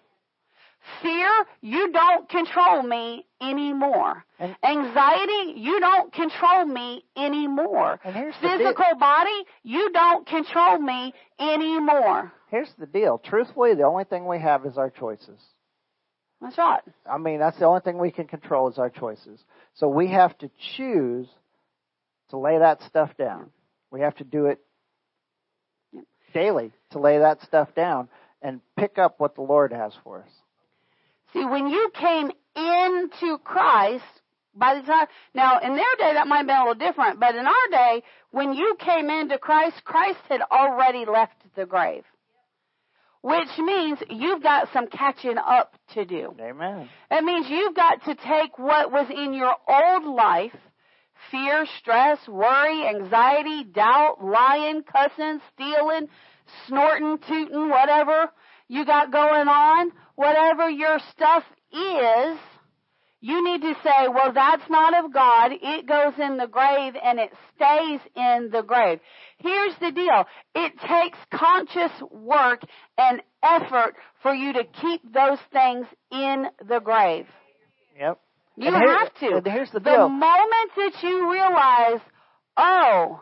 Fear, 1.02 1.46
you 1.60 1.92
don't 1.92 2.28
control 2.28 2.82
me 2.82 3.26
anymore. 3.40 4.24
And- 4.38 4.56
Anxiety, 4.62 5.52
you 5.60 5.78
don't 5.80 6.12
control 6.12 6.64
me 6.64 7.04
anymore. 7.16 8.00
And 8.04 8.14
here's 8.14 8.34
the. 8.40 8.48
Physical 8.48 8.96
body, 8.98 9.44
you 9.62 9.90
don't 9.92 10.26
control 10.26 10.78
me 10.78 11.12
anymore. 11.38 12.32
Here's 12.50 12.72
the 12.78 12.86
deal. 12.86 13.18
Truthfully, 13.18 13.74
the 13.74 13.84
only 13.84 14.04
thing 14.04 14.26
we 14.26 14.40
have 14.40 14.66
is 14.66 14.78
our 14.78 14.90
choices. 14.90 15.40
That's 16.40 16.56
right. 16.56 16.82
I 17.10 17.18
mean, 17.18 17.38
that's 17.38 17.58
the 17.58 17.66
only 17.66 17.82
thing 17.82 17.98
we 17.98 18.10
can 18.10 18.26
control 18.26 18.68
is 18.70 18.78
our 18.78 18.88
choices. 18.90 19.44
So 19.74 19.88
we 19.88 20.08
have 20.08 20.36
to 20.38 20.50
choose 20.76 21.28
to 22.30 22.38
lay 22.38 22.58
that 22.58 22.82
stuff 22.82 23.10
down. 23.18 23.50
We 23.90 24.00
have 24.00 24.16
to 24.16 24.24
do 24.24 24.46
it 24.46 24.60
daily 26.32 26.72
to 26.92 26.98
lay 26.98 27.18
that 27.18 27.42
stuff 27.42 27.74
down 27.74 28.08
and 28.40 28.60
pick 28.76 28.98
up 28.98 29.18
what 29.18 29.34
the 29.34 29.42
Lord 29.42 29.72
has 29.72 29.92
for 30.02 30.20
us. 30.22 30.30
See, 31.32 31.44
when 31.44 31.68
you 31.68 31.90
came 31.94 32.30
into 32.56 33.38
Christ, 33.38 34.04
by 34.54 34.74
the 34.74 34.82
time, 34.82 35.06
now 35.34 35.58
in 35.60 35.76
their 35.76 35.96
day 35.98 36.14
that 36.14 36.26
might 36.26 36.38
have 36.38 36.46
been 36.46 36.56
a 36.56 36.60
little 36.60 36.74
different, 36.74 37.20
but 37.20 37.34
in 37.34 37.46
our 37.46 37.68
day, 37.70 38.02
when 38.32 38.52
you 38.52 38.76
came 38.78 39.08
into 39.08 39.38
Christ, 39.38 39.84
Christ 39.84 40.18
had 40.28 40.40
already 40.50 41.04
left 41.06 41.36
the 41.56 41.66
grave. 41.66 42.04
Which 43.22 43.48
means 43.58 43.98
you've 44.08 44.42
got 44.42 44.68
some 44.72 44.86
catching 44.86 45.36
up 45.36 45.74
to 45.92 46.06
do. 46.06 46.34
Amen. 46.40 46.88
It 47.10 47.22
means 47.22 47.46
you've 47.50 47.76
got 47.76 48.02
to 48.04 48.14
take 48.14 48.58
what 48.58 48.90
was 48.90 49.08
in 49.10 49.34
your 49.34 49.54
old 49.68 50.04
life 50.04 50.56
fear, 51.30 51.66
stress, 51.78 52.18
worry, 52.26 52.88
anxiety, 52.88 53.64
doubt, 53.64 54.24
lying, 54.24 54.82
cussing, 54.82 55.40
stealing, 55.52 56.08
snorting, 56.66 57.18
tooting, 57.28 57.68
whatever 57.68 58.30
you 58.70 58.84
got 58.86 59.10
going 59.10 59.48
on, 59.48 59.90
whatever 60.14 60.70
your 60.70 61.00
stuff 61.10 61.42
is, 61.72 62.38
you 63.20 63.44
need 63.44 63.62
to 63.62 63.74
say, 63.82 64.06
well, 64.08 64.32
that's 64.32 64.62
not 64.70 65.04
of 65.04 65.12
God. 65.12 65.50
It 65.60 65.86
goes 65.88 66.12
in 66.18 66.36
the 66.36 66.46
grave 66.46 66.94
and 67.02 67.18
it 67.18 67.32
stays 67.56 68.00
in 68.14 68.50
the 68.52 68.62
grave. 68.62 69.00
Here's 69.38 69.74
the 69.80 69.90
deal. 69.90 70.24
It 70.54 70.72
takes 70.78 71.18
conscious 71.34 71.90
work 72.12 72.62
and 72.96 73.20
effort 73.42 73.96
for 74.22 74.32
you 74.32 74.52
to 74.52 74.62
keep 74.80 75.02
those 75.12 75.38
things 75.52 75.86
in 76.12 76.46
the 76.66 76.78
grave. 76.78 77.26
Yep. 77.98 78.20
You 78.56 78.68
And 78.68 78.76
here- 78.76 78.98
have 78.98 79.14
to. 79.14 79.50
here's 79.50 79.70
the 79.72 79.80
deal. 79.80 80.04
the 80.04 80.08
moment 80.08 80.70
that 80.76 81.02
you 81.02 81.30
realize, 81.32 82.00
oh, 82.56 83.20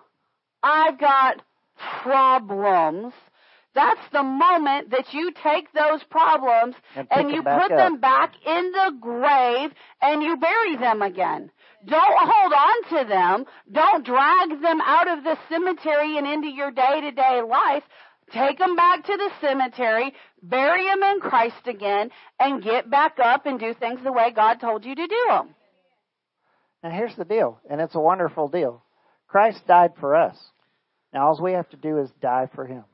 I've 0.63 0.99
got 0.99 1.41
problems, 2.03 3.15
that's 3.79 4.07
the 4.13 4.23
moment 4.25 4.91
that 4.91 5.13
you 5.13 5.31
take 5.49 5.73
those 5.73 6.03
problems 6.11 6.75
And 6.97 7.07
and 7.11 7.31
you 7.31 7.43
put 7.43 7.71
up. 7.73 7.79
them 7.83 8.01
back 8.01 8.33
in 8.45 8.73
the 8.73 8.93
grave 9.01 9.71
and 10.03 10.23
you 10.23 10.37
bury 10.37 10.77
them 10.77 11.01
again. 11.03 11.51
Don't 11.87 12.19
hold 12.33 12.53
on 12.53 12.77
to 13.05 13.09
them. 13.09 13.45
Don't 13.71 14.05
drag 14.05 14.61
them 14.61 14.81
out 14.81 15.09
of 15.09 15.23
the 15.23 15.37
cemetery 15.49 16.19
and 16.19 16.27
into 16.27 16.49
your 16.49 16.73
day 16.73 17.01
to 17.03 17.13
day 17.13 17.41
life. 17.49 17.85
Take 18.33 18.59
them 18.59 18.75
back 18.77 19.05
to 19.07 19.17
the 19.17 19.31
cemetery, 19.41 20.13
bury 20.43 20.85
them 20.85 21.03
in 21.03 21.21
Christ 21.21 21.67
again, 21.67 22.11
and 22.39 22.63
get 22.63 22.91
back 22.91 23.17
up 23.25 23.47
and 23.47 23.59
do 23.59 23.73
things 23.75 24.01
the 24.05 24.13
way 24.13 24.33
God 24.35 24.61
told 24.61 24.85
you 24.85 24.95
to 24.95 25.07
do 25.07 25.25
them. 25.31 25.55
And 26.83 26.93
here's 26.93 27.17
the 27.17 27.25
deal, 27.25 27.59
and 27.71 27.81
it's 27.81 27.95
a 27.95 28.01
wonderful 28.01 28.49
deal. 28.49 28.83
Christ 29.29 29.67
died 29.67 29.93
for 29.99 30.15
us. 30.15 30.37
Now 31.15 31.29
all 31.29 31.41
we 31.43 31.53
have 31.53 31.69
to 31.71 31.77
do 31.77 31.99
is 31.99 32.11
die 32.21 32.49
for 32.55 32.67
him. 32.67 32.85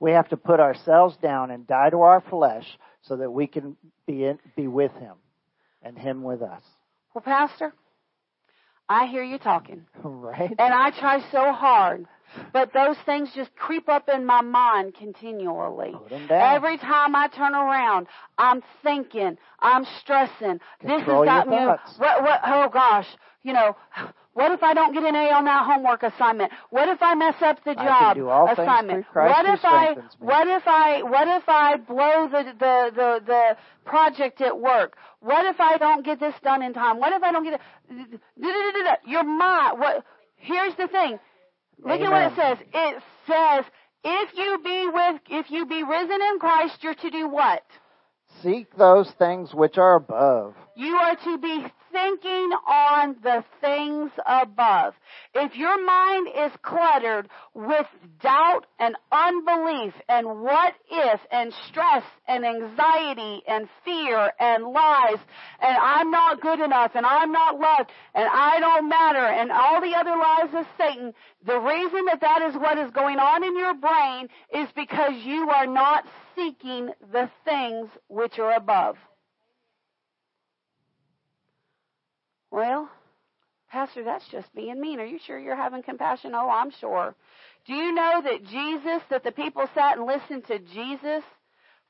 We 0.00 0.12
have 0.12 0.28
to 0.30 0.36
put 0.36 0.58
ourselves 0.60 1.16
down 1.18 1.50
and 1.50 1.66
die 1.66 1.90
to 1.90 2.00
our 2.00 2.20
flesh 2.20 2.66
so 3.02 3.16
that 3.16 3.30
we 3.30 3.46
can 3.46 3.76
be 4.06 4.24
in, 4.24 4.38
be 4.56 4.66
with 4.66 4.92
him 4.94 5.14
and 5.82 5.96
him 5.96 6.22
with 6.22 6.42
us. 6.42 6.62
Well, 7.14 7.22
Pastor, 7.22 7.72
I 8.88 9.06
hear 9.06 9.22
you 9.22 9.38
talking, 9.38 9.86
Right? 10.02 10.50
and 10.50 10.74
I 10.74 10.90
try 10.90 11.20
so 11.30 11.52
hard, 11.52 12.06
but 12.52 12.72
those 12.72 12.96
things 13.06 13.30
just 13.34 13.54
creep 13.54 13.88
up 13.88 14.08
in 14.08 14.24
my 14.26 14.40
mind 14.40 14.94
continually. 14.94 15.92
Put 15.92 16.12
'em 16.12 16.26
down. 16.26 16.56
Every 16.56 16.78
time 16.78 17.14
I 17.14 17.28
turn 17.28 17.54
around, 17.54 18.06
I'm 18.38 18.62
thinking, 18.82 19.38
I'm 19.60 19.84
stressing. 20.00 20.58
this 20.80 20.90
Control 20.90 21.26
has 21.28 21.44
got 21.44 21.48
me. 21.48 21.56
What? 21.56 22.22
What? 22.22 22.40
Oh 22.44 22.68
gosh, 22.72 23.06
you 23.42 23.52
know. 23.52 23.76
What 24.34 24.50
if 24.50 24.62
I 24.62 24.72
don't 24.72 24.94
get 24.94 25.02
an 25.02 25.14
A 25.14 25.30
on 25.30 25.44
that 25.44 25.66
homework 25.66 26.02
assignment? 26.02 26.52
What 26.70 26.88
if 26.88 27.02
I 27.02 27.14
mess 27.14 27.34
up 27.42 27.62
the 27.64 27.74
job 27.74 28.16
assignment? 28.48 29.04
what 29.12 29.44
if 29.44 29.62
I 29.62 29.94
me. 29.94 30.02
what 30.20 30.46
if 30.48 30.62
I 30.66 31.02
what 31.02 31.28
if 31.28 31.48
I 31.48 31.76
blow 31.76 32.28
the, 32.30 32.44
the 32.58 32.90
the 32.94 33.20
the 33.26 33.56
project 33.84 34.40
at 34.40 34.58
work? 34.58 34.96
What 35.20 35.44
if 35.44 35.60
I 35.60 35.76
don't 35.76 36.02
get 36.02 36.18
this 36.18 36.34
done 36.42 36.62
in 36.62 36.72
time? 36.72 36.98
What 36.98 37.12
if 37.12 37.22
I 37.22 37.30
don't 37.30 37.44
get 37.44 37.60
it? 37.90 39.00
Your 39.06 39.22
mind. 39.22 39.78
What? 39.78 40.04
Here's 40.36 40.74
the 40.76 40.88
thing. 40.88 41.18
Look 41.84 42.00
at 42.00 42.10
what 42.10 42.32
it 42.32 42.36
says. 42.36 42.58
It 42.72 43.02
says, 43.26 43.64
if 44.04 44.30
you 44.36 44.58
be 44.64 44.88
with, 44.88 45.20
if 45.30 45.50
you 45.50 45.66
be 45.66 45.82
risen 45.82 46.20
in 46.20 46.38
Christ, 46.38 46.78
you're 46.82 46.94
to 46.94 47.10
do 47.10 47.28
what? 47.28 47.62
Seek 48.42 48.74
those 48.76 49.10
things 49.18 49.52
which 49.52 49.78
are 49.78 49.96
above. 49.96 50.54
You 50.76 50.94
are 50.94 51.16
to 51.16 51.38
be 51.38 51.66
thinking 51.92 52.50
on 52.66 53.16
the 53.22 53.44
things 53.60 54.10
above. 54.26 54.94
If 55.34 55.54
your 55.56 55.84
mind 55.84 56.28
is 56.28 56.52
cluttered 56.62 57.28
with 57.54 57.86
doubt 58.20 58.66
and 58.78 58.96
unbelief 59.12 59.92
and 60.08 60.26
what 60.40 60.74
if 60.90 61.20
and 61.30 61.52
stress 61.68 62.02
and 62.26 62.44
anxiety 62.44 63.42
and 63.46 63.68
fear 63.84 64.32
and 64.40 64.64
lies 64.64 65.18
and 65.60 65.76
I'm 65.76 66.10
not 66.10 66.40
good 66.40 66.60
enough 66.60 66.92
and 66.94 67.06
I'm 67.06 67.30
not 67.30 67.60
loved 67.60 67.90
and 68.14 68.28
I 68.32 68.58
don't 68.60 68.88
matter 68.88 69.26
and 69.26 69.52
all 69.52 69.80
the 69.80 69.94
other 69.94 70.16
lies 70.16 70.54
of 70.54 70.66
Satan, 70.78 71.12
the 71.46 71.58
reason 71.58 72.06
that 72.06 72.20
that 72.20 72.42
is 72.48 72.54
what 72.56 72.78
is 72.78 72.90
going 72.90 73.18
on 73.18 73.44
in 73.44 73.56
your 73.56 73.74
brain 73.74 74.28
is 74.54 74.68
because 74.74 75.12
you 75.24 75.50
are 75.50 75.66
not 75.66 76.04
seeking 76.34 76.90
the 77.12 77.30
things 77.44 77.88
which 78.08 78.38
are 78.38 78.54
above. 78.54 78.96
Well, 82.52 82.90
Pastor, 83.70 84.04
that's 84.04 84.28
just 84.28 84.54
being 84.54 84.78
mean. 84.78 85.00
Are 85.00 85.06
you 85.06 85.18
sure 85.26 85.38
you're 85.38 85.56
having 85.56 85.82
compassion? 85.82 86.32
Oh, 86.34 86.50
I'm 86.50 86.70
sure. 86.70 87.14
Do 87.66 87.72
you 87.72 87.94
know 87.94 88.20
that 88.22 88.44
Jesus, 88.44 89.00
that 89.08 89.24
the 89.24 89.32
people 89.32 89.66
sat 89.74 89.96
and 89.96 90.06
listened 90.06 90.44
to 90.48 90.58
Jesus 90.58 91.24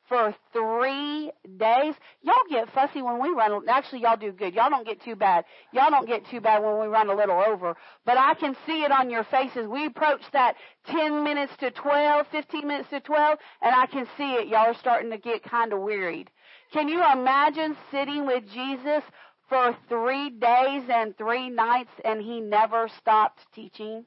for 0.08 0.32
three 0.52 1.32
days? 1.56 1.94
Y'all 2.22 2.34
get 2.48 2.72
fussy 2.72 3.02
when 3.02 3.20
we 3.20 3.30
run. 3.30 3.68
Actually, 3.68 4.02
y'all 4.02 4.16
do 4.16 4.30
good. 4.30 4.54
Y'all 4.54 4.70
don't 4.70 4.86
get 4.86 5.02
too 5.02 5.16
bad. 5.16 5.44
Y'all 5.72 5.90
don't 5.90 6.06
get 6.06 6.24
too 6.30 6.40
bad 6.40 6.62
when 6.62 6.78
we 6.78 6.86
run 6.86 7.10
a 7.10 7.16
little 7.16 7.40
over. 7.40 7.74
But 8.06 8.16
I 8.16 8.34
can 8.34 8.54
see 8.64 8.84
it 8.84 8.92
on 8.92 9.10
your 9.10 9.24
faces. 9.24 9.66
We 9.66 9.86
approach 9.86 10.22
that 10.32 10.54
10 10.86 11.24
minutes 11.24 11.54
to 11.58 11.72
12, 11.72 12.28
15 12.30 12.68
minutes 12.68 12.90
to 12.90 13.00
12, 13.00 13.38
and 13.62 13.74
I 13.74 13.86
can 13.86 14.06
see 14.16 14.34
it. 14.34 14.46
Y'all 14.46 14.70
are 14.70 14.74
starting 14.74 15.10
to 15.10 15.18
get 15.18 15.42
kind 15.42 15.72
of 15.72 15.80
wearied. 15.80 16.30
Can 16.72 16.88
you 16.88 17.02
imagine 17.12 17.76
sitting 17.90 18.26
with 18.26 18.44
Jesus 18.54 19.02
for 19.49 19.76
three 19.88 20.30
days 20.30 20.84
and 20.88 21.16
three 21.16 21.51
nights 21.51 21.90
and 22.05 22.20
he 22.20 22.40
never 22.40 22.88
stopped 22.99 23.40
teaching? 23.55 24.05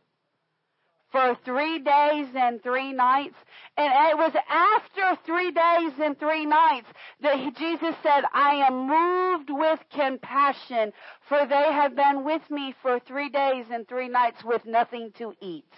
For 1.11 1.37
three 1.45 1.79
days 1.79 2.27
and 2.35 2.61
three 2.61 2.91
nights. 2.91 3.35
And 3.77 3.93
it 4.11 4.17
was 4.17 4.33
after 4.49 5.21
three 5.25 5.51
days 5.51 5.93
and 6.01 6.19
three 6.19 6.45
nights 6.45 6.87
that 7.21 7.55
Jesus 7.55 7.95
said, 8.03 8.23
I 8.33 8.65
am 8.67 8.87
moved 8.87 9.49
with 9.49 9.79
compassion, 9.93 10.91
for 11.29 11.45
they 11.47 11.71
have 11.71 11.95
been 11.95 12.25
with 12.25 12.41
me 12.49 12.73
for 12.81 12.99
three 12.99 13.29
days 13.29 13.65
and 13.71 13.87
three 13.87 14.09
nights 14.09 14.43
with 14.43 14.65
nothing 14.65 15.11
to 15.19 15.33
eat. 15.39 15.71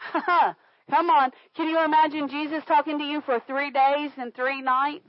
Come 0.90 1.08
on. 1.08 1.30
Can 1.54 1.68
you 1.68 1.82
imagine 1.84 2.28
Jesus 2.28 2.64
talking 2.66 2.98
to 2.98 3.04
you 3.04 3.20
for 3.20 3.40
three 3.46 3.70
days 3.70 4.10
and 4.16 4.34
three 4.34 4.60
nights? 4.60 5.08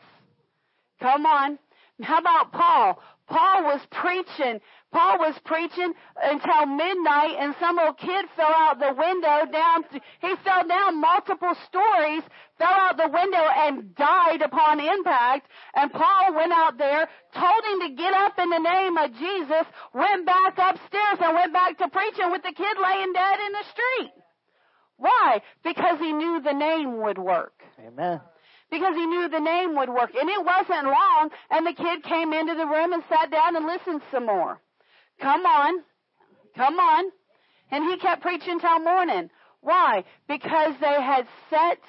Come 1.02 1.26
on. 1.26 1.58
How 2.04 2.20
about 2.20 2.52
Paul? 2.52 2.99
Paul 3.32 3.64
was 3.64 3.82
preaching. 3.91 4.60
Paul 4.91 5.20
was 5.20 5.36
preaching 5.45 5.93
until 6.22 6.66
midnight 6.66 7.38
and 7.39 7.56
some 7.62 7.80
old 7.80 7.97
kid 7.97 8.26
fell 8.36 8.52
out 8.52 8.78
the 8.78 8.93
window 8.93 9.47
down, 9.49 9.86
he 10.20 10.36
fell 10.43 10.68
down 10.68 10.99
multiple 10.99 11.56
stories, 11.68 12.24
fell 12.58 12.76
out 12.76 12.97
the 12.97 13.08
window 13.08 13.39
and 13.39 13.95
died 13.95 14.41
upon 14.41 14.82
impact. 14.82 15.47
And 15.76 15.93
Paul 15.93 16.36
went 16.36 16.52
out 16.52 16.78
there, 16.78 17.08
told 17.34 17.64
him 17.72 17.88
to 17.88 17.95
get 17.95 18.14
up 18.14 18.38
in 18.38 18.49
the 18.49 18.60
name 18.60 18.97
of 18.97 19.14
Jesus, 19.14 19.66
went 19.93 20.26
back 20.26 20.58
upstairs 20.58 21.20
and 21.24 21.36
went 21.36 21.54
back 21.54 21.78
to 21.78 21.88
preaching 21.88 22.32
with 22.32 22.43
the 22.43 22.54
kid 22.54 22.78
laying 22.84 23.14
dead 23.14 23.39
in 23.47 23.52
the 23.54 23.66
street. 23.72 24.12
Why? 24.97 25.41
Because 25.64 25.99
he 25.99 26.12
knew 26.12 26.41
the 26.41 26.54
name 26.54 27.02
would 27.02 27.18
work. 27.18 27.54
Amen 27.80 28.20
because 28.72 28.95
he 28.95 29.05
knew 29.05 29.28
the 29.28 29.39
name 29.39 29.76
would 29.76 29.89
work. 29.89 30.11
And 30.15 30.30
it 30.30 30.43
wasn't 30.43 30.86
long, 30.86 31.30
and 31.51 31.67
the 31.67 31.74
kid 31.74 32.03
came 32.03 32.34
into 32.34 32.55
the 32.55 32.65
room 32.65 32.93
and 32.93 33.03
sat 33.09 33.30
down 33.30 33.55
and 33.55 33.65
listened 33.65 34.01
some 34.11 34.26
more. 34.26 34.59
Come 35.19 35.45
on. 35.45 35.84
Come 36.55 36.80
on. 36.80 37.11
And 37.69 37.84
he 37.84 37.97
kept 37.97 38.22
preaching 38.22 38.59
till 38.59 38.80
morning. 38.80 39.30
Why? 39.59 40.03
Because 40.28 40.74
they 40.82 41.01
had 41.01 41.28
set, 41.49 41.80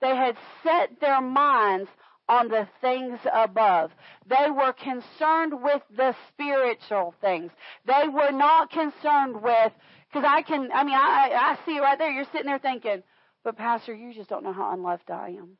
they 0.00 0.16
had 0.16 0.36
set 0.62 1.00
their 1.00 1.20
minds 1.20 1.90
on 2.28 2.48
the 2.48 2.66
things 2.80 3.18
above. 3.32 3.90
They 4.26 4.50
were 4.50 4.72
concerned 4.72 5.62
with 5.62 5.82
the 5.94 6.14
spiritual 6.28 7.14
things. 7.20 7.52
They 7.86 8.08
were 8.08 8.32
not 8.32 8.70
concerned 8.70 9.42
with, 9.42 9.72
because 10.08 10.24
I 10.26 10.42
can, 10.42 10.70
I 10.72 10.84
mean, 10.84 10.94
I, 10.94 11.30
I 11.34 11.58
see 11.66 11.76
it 11.76 11.82
right 11.82 11.98
there. 11.98 12.10
You're 12.10 12.24
sitting 12.32 12.46
there 12.46 12.58
thinking, 12.58 13.02
but 13.42 13.58
Pastor, 13.58 13.94
you 13.94 14.14
just 14.14 14.30
don't 14.30 14.42
know 14.42 14.54
how 14.54 14.72
unloved 14.72 15.10
I 15.10 15.36
am. 15.38 15.58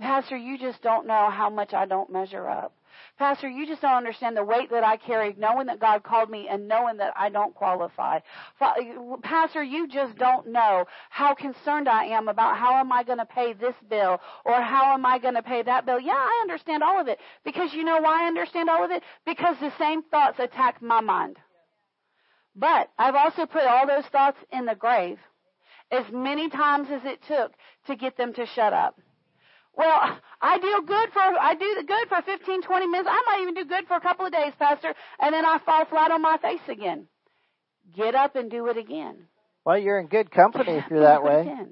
Pastor, 0.00 0.36
you 0.36 0.58
just 0.58 0.82
don't 0.82 1.06
know 1.06 1.30
how 1.30 1.48
much 1.48 1.72
I 1.72 1.86
don't 1.86 2.10
measure 2.10 2.48
up. 2.48 2.72
Pastor, 3.18 3.48
you 3.48 3.66
just 3.66 3.82
don't 3.82 3.96
understand 3.96 4.36
the 4.36 4.44
weight 4.44 4.70
that 4.70 4.84
I 4.84 4.96
carry, 4.96 5.34
knowing 5.38 5.66
that 5.66 5.80
God 5.80 6.02
called 6.02 6.30
me 6.30 6.48
and 6.48 6.68
knowing 6.68 6.98
that 6.98 7.14
I 7.16 7.28
don't 7.30 7.54
qualify. 7.54 8.20
Pastor, 9.22 9.62
you 9.62 9.88
just 9.88 10.16
don't 10.16 10.48
know 10.48 10.84
how 11.10 11.34
concerned 11.34 11.88
I 11.88 12.04
am 12.06 12.28
about 12.28 12.56
how 12.56 12.74
am 12.74 12.92
I 12.92 13.04
going 13.04 13.18
to 13.18 13.26
pay 13.26 13.52
this 13.54 13.74
bill 13.88 14.20
or 14.44 14.60
how 14.60 14.92
am 14.92 15.06
I 15.06 15.18
going 15.18 15.34
to 15.34 15.42
pay 15.42 15.62
that 15.62 15.86
bill. 15.86 16.00
Yeah, 16.00 16.12
I 16.12 16.40
understand 16.42 16.82
all 16.82 17.00
of 17.00 17.08
it. 17.08 17.18
Because 17.44 17.72
you 17.72 17.84
know 17.84 18.00
why 18.00 18.24
I 18.24 18.28
understand 18.28 18.68
all 18.68 18.84
of 18.84 18.90
it? 18.90 19.02
Because 19.24 19.56
the 19.60 19.72
same 19.78 20.02
thoughts 20.02 20.38
attack 20.38 20.82
my 20.82 21.00
mind. 21.00 21.38
But 22.54 22.90
I've 22.98 23.14
also 23.14 23.44
put 23.46 23.64
all 23.64 23.86
those 23.86 24.06
thoughts 24.06 24.38
in 24.50 24.66
the 24.66 24.74
grave 24.74 25.18
as 25.90 26.04
many 26.12 26.48
times 26.48 26.88
as 26.90 27.04
it 27.04 27.20
took 27.28 27.52
to 27.86 27.96
get 27.96 28.16
them 28.16 28.32
to 28.34 28.46
shut 28.46 28.72
up. 28.72 28.98
Well, 29.76 30.18
I 30.40 30.58
do 30.58 30.82
good 30.86 31.10
for 31.12 31.20
I 31.20 31.54
do 31.54 31.76
the 31.78 31.86
good 31.86 32.08
for 32.08 32.22
15, 32.22 32.62
20 32.62 32.86
minutes. 32.86 33.08
I 33.10 33.22
might 33.26 33.42
even 33.42 33.54
do 33.54 33.64
good 33.64 33.86
for 33.86 33.96
a 33.96 34.00
couple 34.00 34.24
of 34.26 34.32
days, 34.32 34.52
Pastor, 34.58 34.94
and 35.20 35.34
then 35.34 35.44
I 35.44 35.58
fall 35.64 35.84
flat 35.84 36.10
on 36.10 36.22
my 36.22 36.38
face 36.38 36.60
again. 36.68 37.06
Get 37.94 38.14
up 38.14 38.36
and 38.36 38.50
do 38.50 38.66
it 38.68 38.78
again. 38.78 39.16
Well, 39.64 39.78
you're 39.78 39.98
in 39.98 40.06
good 40.06 40.30
company 40.30 40.72
if 40.72 40.84
you're 40.90 41.00
that 41.00 41.22
way. 41.22 41.66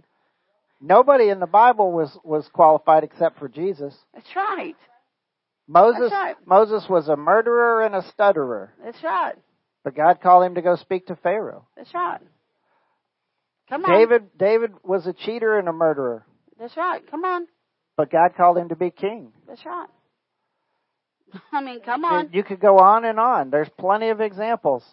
Nobody 0.81 1.31
in 1.31 1.41
the 1.41 1.47
Bible 1.47 1.93
was 1.93 2.17
was 2.25 2.47
qualified 2.53 3.05
except 3.05 3.39
for 3.39 3.49
Jesus. 3.49 3.97
That's 4.13 4.37
right. 4.37 4.77
Moses 5.67 6.11
That's 6.11 6.13
right. 6.13 6.37
Moses 6.47 6.87
was 6.91 7.09
a 7.09 7.17
murderer 7.17 7.83
and 7.87 7.95
a 7.95 8.03
stutterer. 8.11 8.75
That's 8.85 9.03
right. 9.03 9.35
But 9.83 9.97
God 9.97 10.21
called 10.21 10.45
him 10.45 10.57
to 10.57 10.63
go 10.63 10.77
speak 10.77 11.07
to 11.07 11.17
Pharaoh. 11.17 11.67
That's 11.77 11.95
right. 11.95 12.21
Come 13.71 13.85
on. 13.87 13.99
David 13.99 14.39
David 14.39 14.73
was 14.83 15.07
a 15.07 15.15
cheater 15.15 15.59
and 15.59 15.69
a 15.69 15.73
murderer. 15.73 16.27
That's 16.59 16.77
right. 16.77 17.03
Come 17.11 17.25
on. 17.25 17.47
But 17.97 18.11
God 18.11 18.35
called 18.37 18.59
him 18.59 18.69
to 18.71 18.77
be 18.77 18.91
king. 18.91 19.33
That's 19.47 19.65
right. 19.65 19.89
I 21.53 21.63
mean, 21.63 21.81
come 21.81 22.05
on. 22.05 22.31
You 22.33 22.43
could 22.43 22.61
go 22.61 22.79
on 22.79 23.05
and 23.05 23.19
on. 23.19 23.51
There's 23.51 23.69
plenty 23.79 24.09
of 24.09 24.21
examples. 24.21 24.85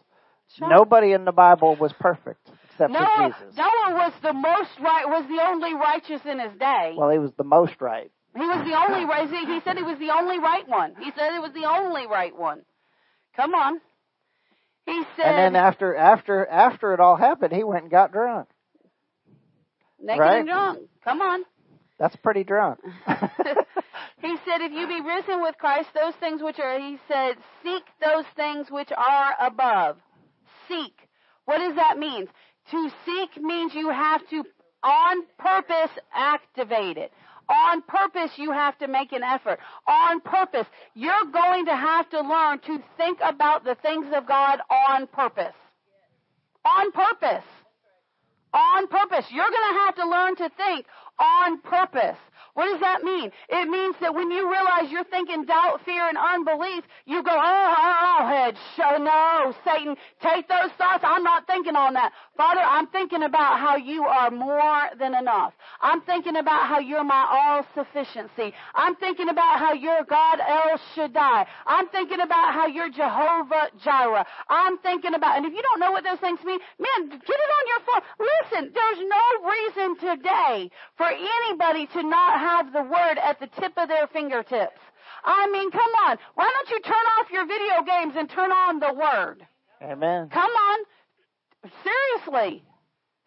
Right. 0.59 0.69
Nobody 0.69 1.13
in 1.13 1.25
the 1.25 1.31
Bible 1.31 1.77
was 1.79 1.93
perfect 1.99 2.49
except 2.71 2.91
Noah, 2.91 3.33
for 3.33 3.45
Jesus. 3.45 3.57
Noah 3.57 3.95
was 3.95 4.13
the 4.21 4.33
most 4.33 4.69
right, 4.81 5.05
was 5.07 5.25
the 5.27 5.41
only 5.41 5.73
righteous 5.73 6.21
in 6.25 6.39
his 6.39 6.57
day. 6.59 6.93
Well, 6.97 7.09
he 7.09 7.19
was 7.19 7.31
the 7.37 7.43
most 7.43 7.79
right. 7.79 8.11
He 8.33 8.41
was 8.41 8.65
the 8.65 8.77
only 8.77 9.05
right. 9.05 9.27
He 9.29 9.59
said 9.63 9.77
he 9.77 9.83
was 9.83 9.99
the 9.99 10.11
only 10.11 10.39
right 10.39 10.67
one. 10.67 10.95
He 10.99 11.11
said 11.17 11.35
it 11.35 11.41
was 11.41 11.51
the 11.53 11.67
only 11.67 12.07
right 12.07 12.35
one. 12.35 12.61
Come 13.35 13.53
on. 13.53 13.81
He 14.85 15.03
said. 15.15 15.25
And 15.25 15.37
then 15.37 15.55
after 15.55 15.95
after 15.95 16.45
after 16.45 16.93
it 16.93 16.99
all 16.99 17.17
happened, 17.17 17.53
he 17.53 17.63
went 17.63 17.83
and 17.83 17.91
got 17.91 18.11
drunk. 18.11 18.47
Naked 20.01 20.19
right? 20.19 20.39
and 20.39 20.47
drunk. 20.47 20.79
Come 21.03 21.21
on. 21.21 21.43
That's 22.01 22.15
pretty 22.15 22.43
drunk. 22.43 22.79
he 23.07 24.35
said, 24.43 24.61
if 24.61 24.71
you 24.71 24.87
be 24.87 25.01
risen 25.01 25.39
with 25.43 25.55
Christ, 25.59 25.89
those 25.93 26.15
things 26.15 26.41
which 26.41 26.57
are, 26.57 26.79
he 26.79 26.97
said, 27.07 27.35
seek 27.61 27.83
those 28.03 28.25
things 28.35 28.71
which 28.71 28.89
are 28.97 29.33
above. 29.39 29.97
Seek. 30.67 30.95
What 31.45 31.59
does 31.59 31.75
that 31.75 31.99
mean? 31.99 32.27
To 32.71 32.89
seek 33.05 33.43
means 33.43 33.75
you 33.75 33.89
have 33.91 34.27
to, 34.31 34.43
on 34.81 35.17
purpose, 35.37 35.91
activate 36.11 36.97
it. 36.97 37.11
On 37.47 37.83
purpose, 37.83 38.31
you 38.35 38.51
have 38.51 38.79
to 38.79 38.87
make 38.87 39.11
an 39.11 39.21
effort. 39.21 39.59
On 39.87 40.21
purpose, 40.21 40.65
you're 40.95 41.25
going 41.31 41.65
to 41.67 41.75
have 41.75 42.09
to 42.09 42.21
learn 42.21 42.59
to 42.61 42.79
think 42.97 43.19
about 43.23 43.63
the 43.63 43.75
things 43.75 44.07
of 44.15 44.25
God 44.25 44.59
on 44.89 45.05
purpose. 45.05 45.53
On 46.65 46.91
purpose. 46.91 47.45
On 48.53 48.87
purpose. 48.87 49.25
You're 49.29 49.49
going 49.49 49.73
to 49.73 49.79
have 49.85 49.95
to 49.95 50.09
learn 50.09 50.35
to 50.37 50.49
think 50.57 50.85
on 51.21 51.61
purpose. 51.61 52.17
What 52.53 52.65
does 52.65 52.79
that 52.81 53.03
mean? 53.03 53.31
It 53.49 53.69
means 53.69 53.95
that 54.01 54.13
when 54.13 54.29
you 54.31 54.49
realize 54.51 54.91
you're 54.91 55.05
thinking 55.05 55.45
doubt, 55.45 55.81
fear, 55.85 56.07
and 56.07 56.17
unbelief, 56.17 56.83
you 57.05 57.23
go, 57.23 57.31
oh, 57.31 57.75
oh, 57.77 58.17
oh 58.19 58.27
head, 58.27 58.55
show, 58.75 58.97
no, 58.97 59.53
Satan, 59.63 59.95
take 60.21 60.47
those 60.47 60.71
thoughts. 60.77 61.03
I'm 61.07 61.23
not 61.23 61.47
thinking 61.47 61.75
on 61.75 61.93
that. 61.93 62.11
Father, 62.35 62.61
I'm 62.61 62.87
thinking 62.87 63.23
about 63.23 63.59
how 63.59 63.77
you 63.77 64.03
are 64.03 64.31
more 64.31 64.89
than 64.99 65.15
enough. 65.15 65.53
I'm 65.79 66.01
thinking 66.01 66.35
about 66.35 66.67
how 66.67 66.79
you're 66.79 67.03
my 67.03 67.25
all 67.29 67.65
sufficiency. 67.73 68.53
I'm 68.75 68.95
thinking 68.95 69.29
about 69.29 69.59
how 69.59 69.73
you're 69.73 70.03
God 70.03 70.39
El 70.39 70.79
Shaddai. 70.95 71.45
I'm 71.65 71.87
thinking 71.89 72.19
about 72.19 72.53
how 72.53 72.67
you're 72.67 72.89
Jehovah 72.89 73.69
Jireh. 73.83 74.25
I'm 74.49 74.77
thinking 74.79 75.13
about, 75.13 75.37
and 75.37 75.45
if 75.45 75.53
you 75.53 75.61
don't 75.61 75.79
know 75.79 75.91
what 75.91 76.03
those 76.03 76.19
things 76.19 76.39
mean, 76.43 76.59
man, 76.79 77.09
get 77.09 77.21
it 77.21 77.51
on 77.59 77.65
your 77.67 77.81
phone. 77.85 78.01
Listen, 78.19 78.73
there's 78.73 79.07
no 79.07 79.25
reason 79.47 79.97
today 79.97 80.71
for 80.97 81.07
anybody 81.07 81.87
to 81.87 82.03
not 82.03 82.40
have 82.41 82.73
the 82.73 82.83
word 82.83 83.17
at 83.23 83.39
the 83.39 83.47
tip 83.47 83.73
of 83.77 83.87
their 83.87 84.07
fingertips. 84.07 84.81
I 85.23 85.47
mean, 85.51 85.69
come 85.71 85.93
on. 86.07 86.17
Why 86.33 86.49
don't 86.49 86.69
you 86.69 86.81
turn 86.81 87.05
off 87.19 87.31
your 87.31 87.45
video 87.45 87.83
games 87.85 88.15
and 88.17 88.29
turn 88.29 88.51
on 88.51 88.79
the 88.79 88.93
Word? 88.93 89.45
Amen. 89.81 90.29
Come 90.29 90.51
on. 90.51 90.79
Seriously. 91.83 92.63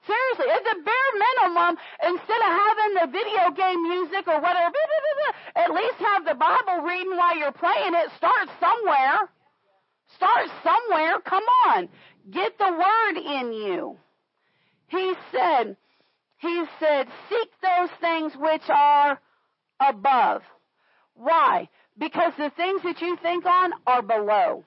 Seriously, 0.07 0.51
at 0.53 0.65
the 0.65 0.83
bare 0.85 1.13
minimum, 1.17 1.79
instead 2.03 2.41
of 2.43 2.51
having 2.51 2.93
the 3.01 3.07
video 3.09 3.51
game 3.57 3.83
music 3.83 4.29
or 4.29 4.41
whatever, 4.41 4.71
blah, 4.71 4.89
blah, 4.91 5.17
blah, 5.17 5.65
at 5.65 5.71
least 5.73 5.97
have 5.99 6.25
the 6.27 6.35
Bible 6.35 6.85
reading 6.85 7.17
while 7.17 7.39
you're 7.39 7.53
playing 7.53 7.95
it. 7.95 8.11
Start 8.17 8.49
somewhere. 8.61 9.31
Start 10.15 10.51
somewhere. 10.63 11.21
Come 11.25 11.45
on. 11.69 11.89
Get 12.31 12.59
the 12.59 12.71
word 12.71 13.17
in 13.19 13.53
you. 13.53 13.97
He 14.89 15.15
said, 15.33 15.77
he 16.45 16.65
said, 16.79 17.07
seek 17.29 17.49
those 17.63 17.91
things 18.01 18.33
which 18.37 18.69
are 18.69 19.19
above. 19.81 20.43
Why? 21.15 21.69
Because 21.99 22.33
the 22.37 22.51
things 22.51 22.83
that 22.83 23.01
you 23.01 23.17
think 23.23 23.47
on 23.47 23.73
are 23.87 24.03
below. 24.03 24.65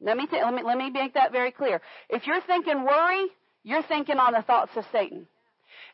Let 0.00 0.16
me, 0.16 0.28
let 0.30 0.54
me, 0.54 0.62
let 0.62 0.78
me 0.78 0.90
make 0.90 1.14
that 1.14 1.32
very 1.32 1.50
clear. 1.50 1.80
If 2.08 2.26
you're 2.26 2.40
thinking 2.42 2.84
worry, 2.84 3.26
you're 3.64 3.82
thinking 3.82 4.18
on 4.18 4.32
the 4.32 4.42
thoughts 4.42 4.72
of 4.76 4.84
Satan. 4.92 5.26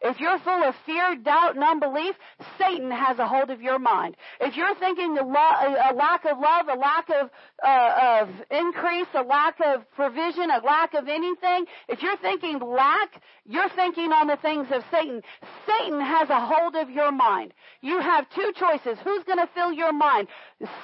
If 0.02 0.20
you're 0.20 0.38
full 0.38 0.62
of 0.62 0.74
fear, 0.86 1.16
doubt, 1.16 1.54
and 1.54 1.64
unbelief, 1.64 2.14
Satan 2.58 2.90
has 2.90 3.18
a 3.18 3.26
hold 3.26 3.50
of 3.50 3.60
your 3.60 3.78
mind. 3.78 4.16
If 4.40 4.56
you're 4.56 4.74
thinking 4.76 5.16
a, 5.18 5.24
lack 5.24 6.24
of 6.24 6.38
love, 6.38 6.68
a 6.68 6.78
lack 6.78 7.08
of, 7.10 7.30
uh, 7.64 8.22
of 8.22 8.28
increase, 8.50 9.06
a 9.14 9.22
lack 9.22 9.60
of 9.64 9.90
provision, 9.92 10.50
a 10.50 10.64
lack 10.64 10.94
of 10.94 11.08
anything, 11.08 11.66
if 11.88 12.02
you're 12.02 12.16
thinking 12.18 12.58
lack, 12.60 13.22
you're 13.46 13.70
thinking 13.70 14.12
on 14.12 14.26
the 14.26 14.36
things 14.36 14.66
of 14.70 14.82
Satan. 14.90 15.22
Satan 15.66 16.00
has 16.00 16.28
a 16.30 16.40
hold 16.40 16.76
of 16.76 16.90
your 16.90 17.12
mind. 17.12 17.52
You 17.80 18.00
have 18.00 18.28
two 18.30 18.52
choices. 18.54 18.98
Who's 19.04 19.24
going 19.24 19.38
to 19.38 19.48
fill 19.54 19.72
your 19.72 19.92
mind? 19.92 20.28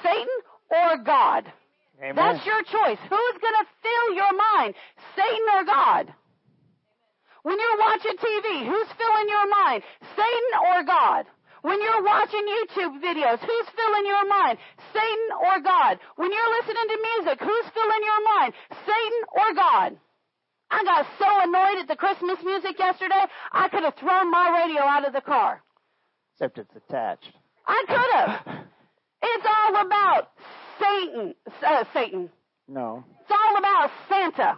Satan 0.03 0.27
or 0.69 0.97
God? 0.97 1.51
Amen. 2.01 2.15
That's 2.15 2.45
your 2.45 2.63
choice. 2.63 2.97
Who's 3.09 3.37
going 3.41 3.57
to 3.59 3.67
fill 3.83 4.15
your 4.15 4.33
mind? 4.33 4.73
Satan 5.15 5.45
or 5.55 5.65
God? 5.65 6.13
When 7.43 7.57
you're 7.57 7.79
watching 7.79 8.17
TV, 8.17 8.65
who's 8.65 8.87
filling 8.97 9.29
your 9.29 9.47
mind? 9.49 9.83
Satan 10.15 10.51
or 10.69 10.83
God? 10.83 11.25
When 11.61 11.81
you're 11.81 12.03
watching 12.03 12.41
YouTube 12.41 13.01
videos, 13.01 13.39
who's 13.39 13.67
filling 13.75 14.05
your 14.05 14.27
mind? 14.27 14.57
Satan 14.93 15.29
or 15.45 15.59
God? 15.61 15.99
When 16.15 16.31
you're 16.31 16.51
listening 16.57 16.87
to 16.89 16.97
music, 17.15 17.39
who's 17.39 17.67
filling 17.73 18.03
your 18.03 18.23
mind? 18.37 18.53
Satan 18.85 19.21
or 19.33 19.53
God? 19.53 19.97
I 20.71 20.83
got 20.83 21.05
so 21.19 21.27
annoyed 21.41 21.81
at 21.81 21.87
the 21.87 21.95
Christmas 21.95 22.39
music 22.43 22.79
yesterday, 22.79 23.25
I 23.51 23.67
could 23.69 23.83
have 23.83 23.95
thrown 23.95 24.31
my 24.31 24.63
radio 24.63 24.81
out 24.81 25.05
of 25.05 25.13
the 25.13 25.21
car. 25.21 25.61
Except 26.33 26.57
it's 26.57 26.75
attached. 26.75 27.33
I 27.67 27.83
could 27.87 28.19
have. 28.19 28.65
It's 29.23 29.45
all 29.45 29.85
about 29.85 30.31
Satan. 30.79 31.35
Uh, 31.63 31.83
Satan. 31.93 32.29
No. 32.67 33.03
It's 33.21 33.31
all 33.31 33.57
about 33.57 33.91
Santa. 34.09 34.57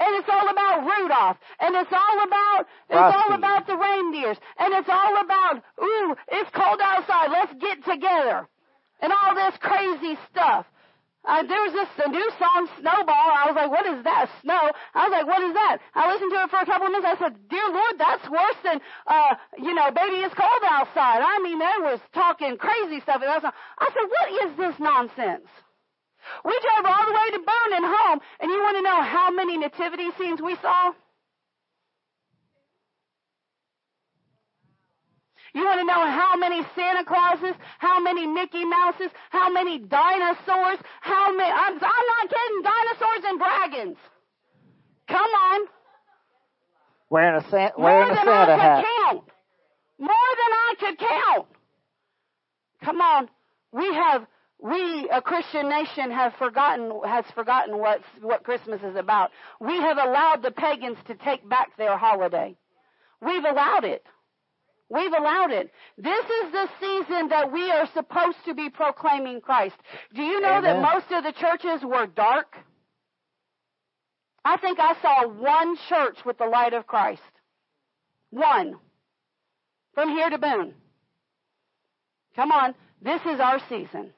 And 0.00 0.10
it's 0.16 0.28
all 0.28 0.48
about 0.48 0.84
Rudolph. 0.84 1.36
And 1.60 1.74
it's 1.76 1.92
all 1.92 2.24
about, 2.24 2.66
it's 2.90 2.98
Frosty. 2.98 3.18
all 3.18 3.34
about 3.34 3.66
the 3.66 3.76
reindeers. 3.76 4.38
And 4.58 4.74
it's 4.74 4.88
all 4.88 5.20
about, 5.22 5.62
ooh, 5.82 6.16
it's 6.28 6.50
cold 6.50 6.80
outside. 6.82 7.30
Let's 7.30 7.54
get 7.60 7.84
together. 7.84 8.48
And 9.00 9.12
all 9.12 9.34
this 9.34 9.54
crazy 9.60 10.18
stuff. 10.30 10.66
Uh, 11.24 11.42
there 11.42 11.62
was 11.62 11.72
this 11.72 11.88
a 12.04 12.08
new 12.10 12.30
song, 12.38 12.68
Snowball. 12.80 13.08
I 13.32 13.48
was 13.48 13.56
like, 13.56 13.70
what 13.70 13.86
is 13.86 14.04
that? 14.04 14.28
Snow. 14.42 14.70
I 14.94 15.08
was 15.08 15.12
like, 15.12 15.26
what 15.26 15.42
is 15.42 15.54
that? 15.54 15.78
I 15.94 16.12
listened 16.12 16.30
to 16.32 16.42
it 16.44 16.50
for 16.50 16.60
a 16.60 16.66
couple 16.66 16.86
of 16.86 16.92
minutes. 16.92 17.08
I 17.08 17.18
said, 17.24 17.48
dear 17.48 17.64
Lord, 17.72 17.96
that's 17.96 18.28
worse 18.28 18.60
than, 18.62 18.80
uh, 19.06 19.34
you 19.56 19.72
know, 19.72 19.88
baby, 19.90 20.20
it's 20.20 20.34
cold 20.34 20.62
outside. 20.68 21.24
I 21.24 21.40
mean, 21.40 21.58
they 21.58 21.76
was 21.80 22.00
talking 22.12 22.58
crazy 22.58 23.00
stuff. 23.00 23.22
And 23.22 23.30
I, 23.30 23.38
was, 23.40 23.52
I 23.78 23.88
said, 23.88 24.04
what 24.04 24.28
is 24.44 24.50
this 24.58 24.76
nonsense? 24.78 25.48
We 26.44 26.58
drove 26.62 26.86
all 26.92 27.06
the 27.06 27.12
way 27.12 27.30
to 27.32 27.38
Boone 27.38 27.72
and 27.76 27.84
home, 27.86 28.20
and 28.40 28.50
you 28.50 28.58
want 28.62 28.76
to 28.78 28.82
know 28.82 29.02
how 29.02 29.30
many 29.30 29.56
nativity 29.58 30.10
scenes 30.18 30.40
we 30.42 30.56
saw? 30.62 30.92
You 35.54 35.64
want 35.64 35.80
to 35.80 35.86
know 35.86 36.04
how 36.10 36.36
many 36.36 36.62
Santa 36.74 37.04
Clauses, 37.04 37.54
how 37.78 38.00
many 38.00 38.26
Mickey 38.26 38.64
Mouses, 38.64 39.10
how 39.30 39.50
many 39.52 39.78
dinosaurs, 39.78 40.78
how 41.00 41.36
many, 41.36 41.50
I'm, 41.50 41.74
I'm 41.74 41.80
not 41.80 42.28
kidding, 42.28 42.62
dinosaurs 42.62 43.24
and 43.26 43.38
dragons. 43.38 43.96
Come 45.08 45.30
on. 45.30 45.66
Wearing 47.10 47.40
a, 47.42 47.50
San- 47.50 47.70
More 47.78 47.86
wearing 47.86 48.10
a 48.10 48.14
than 48.16 48.24
Santa 48.24 48.52
I 48.52 48.56
hat. 48.56 48.84
count. 48.84 49.24
More 49.98 50.08
than 50.08 50.52
I 50.52 50.74
could 50.80 50.98
count. 50.98 51.46
Come 52.82 53.00
on. 53.00 53.28
We 53.72 53.86
have, 53.94 54.26
we, 54.60 55.08
a 55.10 55.20
Christian 55.20 55.68
nation, 55.68 56.10
have 56.10 56.34
forgotten, 56.34 56.90
has 57.06 57.24
forgotten 57.34 57.78
what, 57.78 58.00
what 58.22 58.44
Christmas 58.44 58.80
is 58.82 58.96
about. 58.96 59.30
We 59.60 59.76
have 59.76 59.98
allowed 59.98 60.42
the 60.42 60.50
pagans 60.50 60.98
to 61.06 61.14
take 61.14 61.46
back 61.48 61.76
their 61.76 61.96
holiday. 61.96 62.56
We've 63.20 63.44
allowed 63.44 63.84
it. 63.84 64.04
We've 64.88 65.12
allowed 65.12 65.50
it. 65.50 65.70
This 65.96 66.24
is 66.24 66.52
the 66.52 66.68
season 66.80 67.28
that 67.28 67.50
we 67.52 67.70
are 67.70 67.88
supposed 67.94 68.38
to 68.46 68.54
be 68.54 68.70
proclaiming 68.70 69.40
Christ. 69.40 69.76
Do 70.14 70.22
you 70.22 70.40
know 70.40 70.60
that 70.62 70.80
most 70.80 71.06
of 71.10 71.24
the 71.24 71.32
churches 71.32 71.84
were 71.84 72.06
dark? 72.06 72.56
I 74.44 74.58
think 74.58 74.78
I 74.78 74.94
saw 75.00 75.26
one 75.26 75.76
church 75.88 76.18
with 76.24 76.38
the 76.38 76.46
light 76.46 76.74
of 76.74 76.86
Christ. 76.86 77.22
One. 78.30 78.76
From 79.94 80.10
here 80.10 80.28
to 80.28 80.38
Boone. 80.38 80.74
Come 82.36 82.52
on. 82.52 82.74
This 83.00 83.20
is 83.22 83.40
our 83.40 83.60
season. 83.68 84.12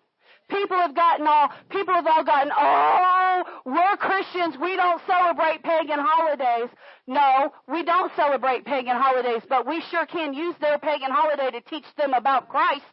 People 0.49 0.77
have 0.77 0.95
gotten 0.95 1.27
all, 1.27 1.51
people 1.71 1.95
have 1.95 2.07
all 2.07 2.23
gotten, 2.23 2.53
oh, 2.57 3.43
we're 3.65 3.97
Christians. 3.97 4.57
We 4.61 4.77
don't 4.77 5.03
celebrate 5.07 5.63
pagan 5.65 5.99
holidays. 5.99 6.71
No, 7.09 7.53
we 7.69 7.83
don't 7.83 8.13
celebrate 8.15 8.65
pagan 8.65 8.97
holidays, 8.97 9.43
but 9.49 9.67
we 9.67 9.83
sure 9.91 10.07
can 10.07 10.35
use 10.35 10.55
their 10.61 10.79
pagan 10.79 11.11
holiday 11.11 11.51
to 11.51 11.61
teach 11.63 11.85
them 11.99 12.15
about 12.15 12.49
Christ, 12.49 12.85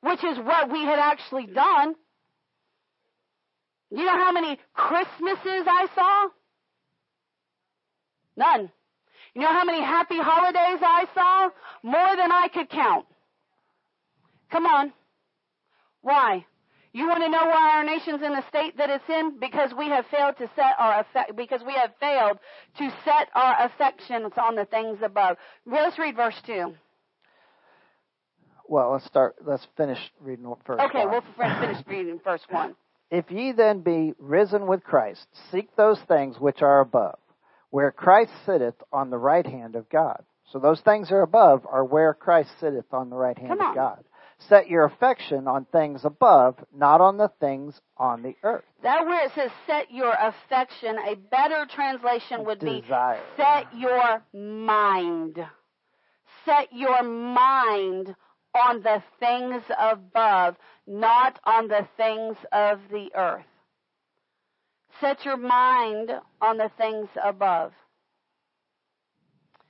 which 0.00 0.24
is 0.24 0.38
what 0.38 0.72
we 0.72 0.84
had 0.84 0.98
actually 0.98 1.46
done. 1.46 1.94
You 3.90 4.06
know 4.06 4.16
how 4.16 4.32
many 4.32 4.58
Christmases 4.72 5.66
I 5.68 5.86
saw? 5.94 6.28
None. 8.36 8.70
You 9.34 9.42
know 9.42 9.52
how 9.52 9.64
many 9.64 9.82
happy 9.82 10.18
holidays 10.18 10.80
I 10.82 11.06
saw? 11.14 11.50
More 11.82 12.16
than 12.16 12.32
I 12.32 12.48
could 12.48 12.70
count. 12.70 13.04
Come 14.50 14.64
on. 14.64 14.92
Why? 16.00 16.46
You 16.94 17.08
want 17.08 17.24
to 17.24 17.28
know 17.28 17.44
why 17.46 17.76
our 17.76 17.84
nation's 17.84 18.22
in 18.22 18.32
the 18.34 18.48
state 18.48 18.78
that 18.78 18.88
it's 18.88 19.04
in? 19.08 19.40
Because 19.40 19.72
we 19.76 19.88
have 19.88 20.06
failed 20.12 20.36
to 20.38 20.48
set 20.54 20.74
our 20.78 21.00
affect, 21.00 21.34
because 21.34 21.60
we 21.66 21.74
have 21.74 21.90
failed 21.98 22.38
to 22.78 22.88
set 23.04 23.28
our 23.34 23.66
affections 23.66 24.32
on 24.40 24.54
the 24.54 24.64
things 24.64 24.98
above. 25.02 25.36
Let's 25.66 25.98
read 25.98 26.14
verse 26.14 26.40
two. 26.46 26.72
Well, 28.68 28.92
let's 28.92 29.04
start. 29.06 29.34
Let's 29.44 29.66
finish 29.76 29.98
reading 30.20 30.46
verse 30.64 30.80
Okay, 30.88 31.04
one. 31.04 31.10
we'll 31.36 31.60
finish 31.60 31.82
reading 31.88 32.20
verse 32.22 32.42
one. 32.48 32.76
If 33.10 33.28
ye 33.28 33.50
then 33.50 33.80
be 33.80 34.14
risen 34.20 34.68
with 34.68 34.84
Christ, 34.84 35.26
seek 35.50 35.74
those 35.76 35.98
things 36.06 36.38
which 36.38 36.62
are 36.62 36.78
above, 36.80 37.18
where 37.70 37.90
Christ 37.90 38.30
sitteth 38.46 38.76
on 38.92 39.10
the 39.10 39.18
right 39.18 39.46
hand 39.46 39.74
of 39.74 39.88
God. 39.90 40.22
So 40.52 40.60
those 40.60 40.80
things 40.80 41.10
are 41.10 41.22
above 41.22 41.66
are 41.68 41.84
where 41.84 42.14
Christ 42.14 42.50
sitteth 42.60 42.92
on 42.92 43.10
the 43.10 43.16
right 43.16 43.36
hand 43.36 43.50
of. 43.60 43.74
God. 43.74 44.04
Set 44.48 44.68
your 44.68 44.84
affection 44.84 45.48
on 45.48 45.64
things 45.66 46.04
above, 46.04 46.56
not 46.76 47.00
on 47.00 47.16
the 47.16 47.30
things 47.40 47.80
on 47.96 48.22
the 48.22 48.34
earth. 48.42 48.64
That 48.82 49.06
where 49.06 49.24
it 49.24 49.32
says 49.34 49.50
set 49.66 49.90
your 49.90 50.12
affection, 50.12 50.96
a 50.98 51.14
better 51.14 51.66
translation 51.74 52.44
would 52.44 52.60
be 52.60 52.82
set 53.36 53.66
your 53.74 54.22
mind. 54.32 55.38
Set 56.44 56.68
your 56.72 57.02
mind 57.02 58.14
on 58.54 58.82
the 58.82 59.02
things 59.18 59.62
above, 59.78 60.56
not 60.86 61.40
on 61.44 61.68
the 61.68 61.88
things 61.96 62.36
of 62.52 62.80
the 62.90 63.08
earth. 63.14 63.44
Set 65.00 65.24
your 65.24 65.36
mind 65.38 66.10
on 66.40 66.58
the 66.58 66.70
things 66.76 67.08
above. 67.22 67.72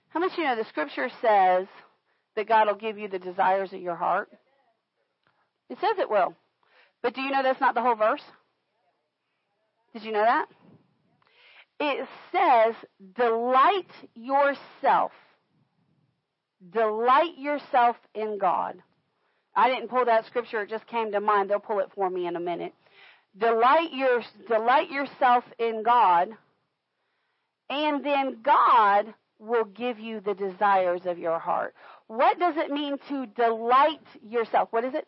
How 0.09 0.20
much 0.20 0.32
you 0.36 0.44
know 0.44 0.56
the 0.56 0.64
scripture 0.68 1.09
says 1.20 1.66
that 2.36 2.48
God 2.48 2.66
will 2.66 2.74
give 2.74 2.98
you 2.98 3.09
the 3.09 3.18
desires 3.18 3.72
of 3.72 3.80
your 3.80 3.96
heart? 3.96 4.30
It 5.70 5.78
says 5.81 5.99
it 5.99 6.11
will. 6.11 6.35
But 7.03 7.15
do 7.15 7.20
you 7.20 7.31
know 7.31 7.43
that's 7.43 7.61
not 7.61 7.74
the 7.74 7.82
whole 7.82 7.97
verse? 7.97 8.23
Did 9.93 10.03
you 10.03 10.12
know 10.12 10.24
that? 10.24 10.47
It 11.81 12.07
says, 12.32 12.74
delight 13.15 13.91
yourself. 14.15 15.12
Delight 16.70 17.36
yourself 17.39 17.97
in 18.15 18.39
God. 18.39 18.82
I 19.55 19.69
didn't 19.69 19.89
pull 19.89 20.05
that 20.07 20.27
scripture, 20.27 20.62
it 20.62 20.70
just 20.70 20.86
came 20.86 21.12
to 21.12 21.20
mind. 21.20 21.51
They'll 21.51 21.61
pull 21.61 21.81
it 21.81 21.91
for 21.95 22.11
me 22.11 22.27
in 22.27 22.36
a 22.36 22.41
minute. 22.41 22.74
Delight 23.36 23.93
your 23.93 24.23
delight 24.49 24.91
yourself 24.91 25.45
in 25.59 25.82
God, 25.82 26.28
and 27.69 28.05
then 28.05 28.39
God 28.43 29.12
will 29.39 29.65
give 29.65 29.99
you 29.99 30.20
the 30.20 30.35
desires 30.35 31.03
of 31.05 31.19
your 31.19 31.39
heart. 31.39 31.74
What 32.07 32.39
does 32.39 32.55
it 32.57 32.70
mean 32.70 32.97
to 33.09 33.27
delight 33.27 34.07
yourself? 34.23 34.69
What 34.70 34.85
is 34.85 34.95
it? 34.95 35.07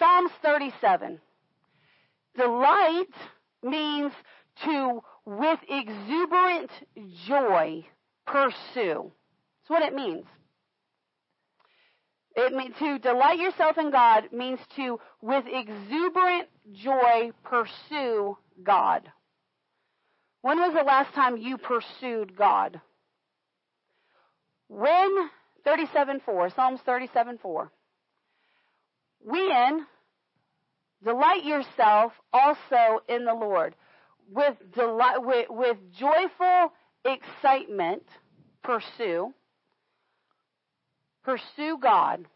Psalms 0.00 0.30
37. 0.42 1.20
Delight 2.34 3.14
means 3.62 4.12
to, 4.64 5.02
with 5.26 5.60
exuberant 5.68 6.70
joy, 7.26 7.86
pursue. 8.26 9.12
That's 9.12 9.68
what 9.68 9.82
it 9.82 9.94
means. 9.94 10.24
It 12.34 12.54
means 12.54 12.74
to 12.78 12.98
delight 12.98 13.38
yourself 13.38 13.76
in 13.76 13.90
God 13.90 14.32
means 14.32 14.58
to, 14.76 14.98
with 15.20 15.44
exuberant 15.46 16.48
joy, 16.72 17.32
pursue 17.44 18.38
God. 18.62 19.02
When 20.40 20.58
was 20.58 20.72
the 20.72 20.82
last 20.82 21.12
time 21.14 21.36
you 21.36 21.58
pursued 21.58 22.34
God? 22.34 22.80
When 24.68 25.28
37:4, 25.66 26.54
Psalms 26.54 26.80
37:4. 26.86 27.68
When 29.24 29.86
delight 31.04 31.44
yourself 31.44 32.12
also 32.32 33.00
in 33.08 33.24
the 33.24 33.34
Lord 33.34 33.74
with 34.30 34.56
delight 34.74 35.18
with, 35.18 35.46
with 35.50 35.76
joyful 35.98 36.72
excitement 37.04 38.02
pursue 38.62 39.32
pursue 41.24 41.78
God 41.80 42.26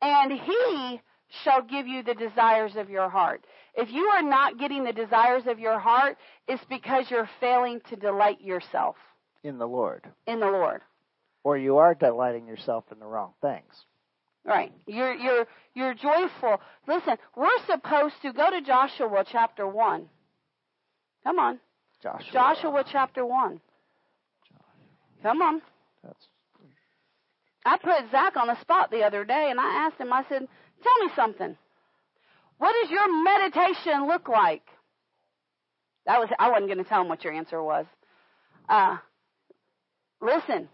and 0.00 0.32
he 0.32 1.00
shall 1.42 1.62
give 1.62 1.86
you 1.86 2.02
the 2.02 2.14
desires 2.14 2.76
of 2.76 2.88
your 2.88 3.08
heart. 3.08 3.44
If 3.74 3.90
you 3.90 4.04
are 4.04 4.22
not 4.22 4.58
getting 4.58 4.84
the 4.84 4.92
desires 4.92 5.42
of 5.46 5.58
your 5.58 5.78
heart, 5.78 6.16
it's 6.46 6.64
because 6.68 7.10
you're 7.10 7.28
failing 7.40 7.80
to 7.90 7.96
delight 7.96 8.40
yourself 8.40 8.96
In 9.42 9.58
the 9.58 9.66
Lord. 9.66 10.06
in 10.26 10.40
the 10.40 10.46
Lord. 10.46 10.80
Or 11.44 11.56
you 11.56 11.78
are 11.78 11.94
delighting 11.94 12.46
yourself 12.46 12.84
in 12.92 12.98
the 12.98 13.06
wrong 13.06 13.32
things. 13.40 13.84
Right. 14.48 14.72
You're 14.86 15.14
you're 15.14 15.46
you're 15.74 15.92
joyful. 15.92 16.58
Listen, 16.86 17.18
we're 17.36 17.48
supposed 17.66 18.14
to 18.22 18.32
go 18.32 18.48
to 18.50 18.62
Joshua 18.62 19.22
chapter 19.30 19.68
1. 19.68 20.08
Come 21.22 21.38
on. 21.38 21.58
Joshua. 22.02 22.32
Joshua 22.32 22.84
chapter 22.90 23.26
1. 23.26 23.60
Come 25.22 25.42
on. 25.42 25.60
That's 26.02 26.26
I 27.66 27.76
put 27.76 28.10
Zach 28.10 28.38
on 28.38 28.46
the 28.46 28.58
spot 28.62 28.90
the 28.90 29.02
other 29.02 29.26
day 29.26 29.48
and 29.50 29.60
I 29.60 29.86
asked 29.86 30.00
him, 30.00 30.14
I 30.14 30.24
said, 30.30 30.48
Tell 30.82 31.04
me 31.04 31.12
something. 31.14 31.56
What 32.56 32.74
does 32.80 32.90
your 32.90 33.22
meditation 33.22 34.06
look 34.06 34.28
like? 34.28 34.62
That 36.06 36.20
was 36.20 36.30
I 36.38 36.48
wasn't 36.48 36.68
going 36.68 36.82
to 36.82 36.88
tell 36.88 37.02
him 37.02 37.08
what 37.08 37.22
your 37.22 37.34
answer 37.34 37.62
was. 37.62 37.84
Uh, 38.66 38.96
listen, 40.22 40.70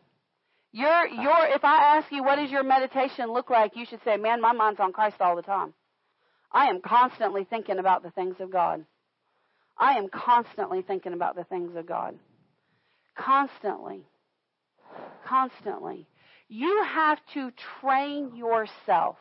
your 0.75 1.07
your 1.07 1.47
if 1.47 1.65
I 1.65 1.97
ask 1.97 2.11
you 2.11 2.25
what 2.25 2.37
does 2.37 2.51
your 2.51 2.65
meditation 2.65 3.33
look 3.33 3.49
like, 3.49 3.77
you 3.77 3.87
should 3.87 4.03
say, 4.05 4.17
Man, 4.17 4.41
my 4.41 4.53
mind's 4.53 4.81
on 4.81 4.93
Christ 4.93 5.21
all 5.21 5.37
the 5.37 5.43
time. 5.43 5.73
I 6.51 6.67
am 6.67 6.81
constantly 6.81 7.45
thinking 7.45 7.79
about 7.79 8.03
the 8.03 8.11
things 8.11 8.37
of 8.41 8.51
God. 8.51 8.85
I 9.79 9.93
am 9.93 10.09
constantly 10.09 10.83
thinking 10.83 11.13
about 11.13 11.37
the 11.37 11.45
things 11.45 11.77
of 11.77 11.87
God. 11.87 12.17
Constantly. 13.17 14.03
Constantly. 15.25 16.09
You 16.49 16.83
have 16.83 17.21
to 17.35 17.53
train 17.81 18.35
yourself 18.35 19.17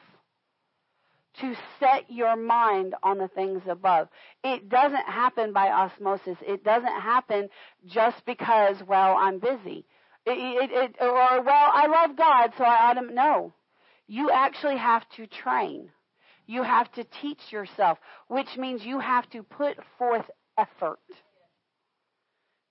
to 1.39 1.55
set 1.79 2.11
your 2.11 2.35
mind 2.35 2.95
on 3.03 3.19
the 3.19 3.27
things 3.27 3.61
above. 3.67 4.07
It 4.43 4.69
doesn't 4.69 5.07
happen 5.07 5.53
by 5.53 5.69
osmosis. 5.69 6.37
It 6.45 6.63
doesn't 6.63 7.01
happen 7.01 7.49
just 7.85 8.25
because, 8.25 8.77
well, 8.87 9.15
I'm 9.17 9.39
busy. 9.39 9.85
It, 10.25 10.71
it, 10.71 10.95
or, 11.01 11.41
well, 11.41 11.71
I 11.73 11.87
love 11.87 12.17
God, 12.17 12.53
so 12.57 12.63
I 12.63 12.89
ought 12.89 12.93
to. 12.93 13.13
No. 13.13 13.53
You 14.07 14.31
actually 14.31 14.77
have 14.77 15.03
to 15.17 15.27
train. 15.27 15.89
You 16.45 16.63
have 16.63 16.91
to 16.93 17.05
teach 17.21 17.39
yourself, 17.51 17.97
which 18.27 18.57
means 18.57 18.83
you 18.83 18.99
have 18.99 19.29
to 19.31 19.43
put 19.43 19.77
forth 19.97 20.25
effort. 20.57 20.99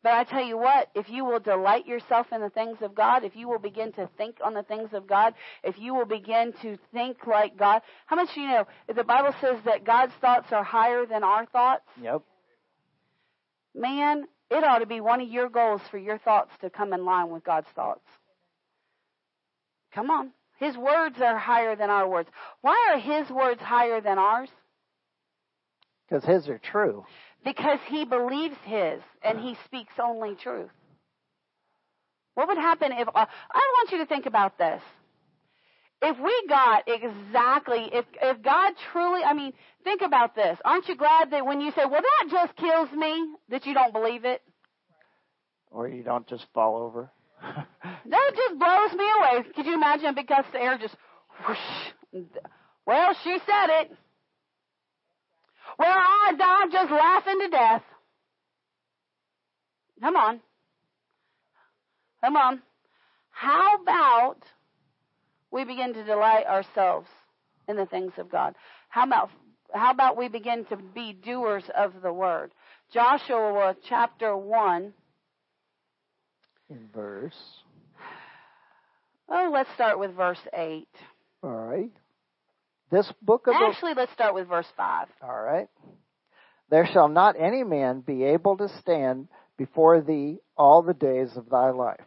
But 0.03 0.15
I 0.15 0.25
tell 0.25 0.45
you 0.45 0.59
what, 0.59 0.89
if 0.95 1.09
you 1.09 1.25
will 1.25 1.39
delight 1.39 1.87
yourself 1.87 2.27
in 2.33 2.41
the 2.41 2.51
things 2.51 2.79
of 2.83 2.95
God, 2.95 3.25
if 3.25 3.37
you 3.37 3.49
will 3.49 3.61
begin 3.61 3.93
to 3.93 4.11
think 4.19 4.37
on 4.45 4.53
the 4.53 4.65
things 4.65 4.91
of 4.93 5.07
God, 5.07 5.35
if 5.63 5.79
you 5.79 5.95
will 5.95 6.07
begin 6.07 6.53
to 6.63 6.77
think 6.93 7.19
like 7.27 7.57
God, 7.57 7.83
how 8.07 8.17
much 8.17 8.35
do 8.35 8.41
you 8.41 8.49
know? 8.49 8.67
The 8.95 9.05
Bible 9.05 9.33
says 9.41 9.59
that 9.65 9.85
God's 9.85 10.13
thoughts 10.21 10.53
are 10.53 10.65
higher 10.65 11.07
than 11.07 11.23
our 11.23 11.47
thoughts. 11.47 11.85
Yep. 12.03 12.23
Man, 13.75 14.25
it 14.53 14.65
ought 14.65 14.79
to 14.79 14.87
be 14.87 15.01
one 15.01 15.21
of 15.21 15.29
your 15.29 15.49
goals 15.49 15.81
for 15.91 15.99
your 15.99 16.19
thoughts 16.19 16.51
to 16.61 16.71
come 16.71 16.93
in 16.93 17.05
line 17.05 17.31
with 17.31 17.45
God's 17.45 17.69
thoughts. 17.75 18.07
Come 19.95 20.11
on. 20.11 20.31
His 20.59 20.77
words 20.77 21.17
are 21.21 21.39
higher 21.39 21.75
than 21.77 21.91
our 21.91 22.09
words. 22.09 22.29
Why 22.61 22.93
are 22.93 22.99
His 22.99 23.29
words 23.31 23.61
higher 23.61 24.01
than 24.01 24.19
ours? 24.19 24.49
Because 26.13 26.27
his 26.27 26.49
are 26.49 26.59
true. 26.59 27.07
Because 27.43 27.79
he 27.89 28.05
believes 28.05 28.57
his 28.65 29.01
and 29.23 29.41
he 29.41 29.57
speaks 29.65 29.95
only 29.99 30.35
truth. 30.35 30.71
What 32.35 32.49
would 32.49 32.59
happen 32.59 32.93
if, 32.93 33.09
uh, 33.09 33.13
I 33.15 33.73
want 33.77 33.93
you 33.93 33.99
to 33.99 34.07
think 34.07 34.27
about 34.27 34.59
this. 34.59 34.83
If 36.05 36.19
we 36.19 36.45
got 36.49 36.83
exactly, 36.89 37.89
if, 37.93 38.05
if 38.21 38.43
God 38.43 38.75
truly, 38.93 39.23
I 39.23 39.35
mean, 39.35 39.53
think 39.85 40.03
about 40.03 40.35
this. 40.35 40.59
Aren't 40.65 40.89
you 40.89 40.97
glad 40.97 41.31
that 41.31 41.47
when 41.47 41.61
you 41.61 41.71
say, 41.71 41.83
well, 41.89 42.03
that 42.03 42.31
just 42.31 42.57
kills 42.57 42.91
me, 42.93 43.25
that 43.51 43.65
you 43.67 43.73
don't 43.73 43.93
believe 43.93 44.25
it? 44.25 44.43
Or 45.71 45.89
you 45.89 46.03
don't 46.03 46.27
just 46.27 46.45
fall 46.53 46.77
over. 46.83 47.11
That 48.05 48.33
just 48.37 48.59
blows 48.59 48.93
me 48.99 49.05
away. 49.19 49.45
Could 49.55 49.65
you 49.65 49.75
imagine 49.75 50.07
a 50.07 50.13
big 50.13 50.27
gust 50.27 50.49
of 50.49 50.55
air 50.57 50.77
just 50.77 50.95
whoosh? 51.47 52.27
Well, 52.85 53.15
she 53.23 53.39
said 53.47 53.81
it. 53.81 53.93
Well, 55.79 55.89
I, 55.89 56.33
I'm 56.39 56.71
just 56.71 56.91
laughing 56.91 57.39
to 57.41 57.49
death. 57.49 57.83
Come 60.01 60.17
on. 60.17 60.41
Come 62.23 62.37
on. 62.37 62.63
How 63.31 63.77
about 63.81 64.39
we 65.53 65.65
begin 65.65 65.95
to 65.95 66.05
delight 66.05 66.47
ourselves 66.47 67.09
in 67.69 67.77
the 67.77 67.87
things 67.87 68.13
of 68.19 68.31
God? 68.31 68.57
How 68.89 69.05
about 69.05 69.31
how 69.73 69.91
about 69.91 70.17
we 70.17 70.29
begin 70.29 70.65
to 70.67 70.77
be 70.77 71.13
doers 71.13 71.65
of 71.77 71.93
the 72.03 72.13
word? 72.13 72.53
Joshua 72.93 73.75
chapter 73.89 74.37
1. 74.37 74.93
In 76.69 76.89
verse. 76.95 77.39
Oh, 79.29 79.51
let's 79.53 79.73
start 79.75 79.99
with 79.99 80.15
verse 80.15 80.41
8. 80.53 80.87
All 81.43 81.51
right. 81.51 81.91
This 82.91 83.11
book 83.23 83.47
of 83.47 83.55
the 83.55 83.67
Actually, 83.67 83.95
let's 83.97 84.13
start 84.13 84.35
with 84.35 84.49
verse 84.49 84.67
5. 84.77 85.09
All 85.23 85.43
right. 85.43 85.69
There 86.71 86.87
shall 86.93 87.09
not 87.09 87.37
any 87.39 87.65
man 87.65 88.01
be 88.01 88.25
able 88.25 88.59
to 88.59 88.69
stand 88.81 89.29
before 89.57 90.03
thee 90.03 90.39
all 90.57 90.83
the 90.83 90.95
days 90.95 91.31
of 91.37 91.49
thy 91.49 91.71
life. 91.71 92.01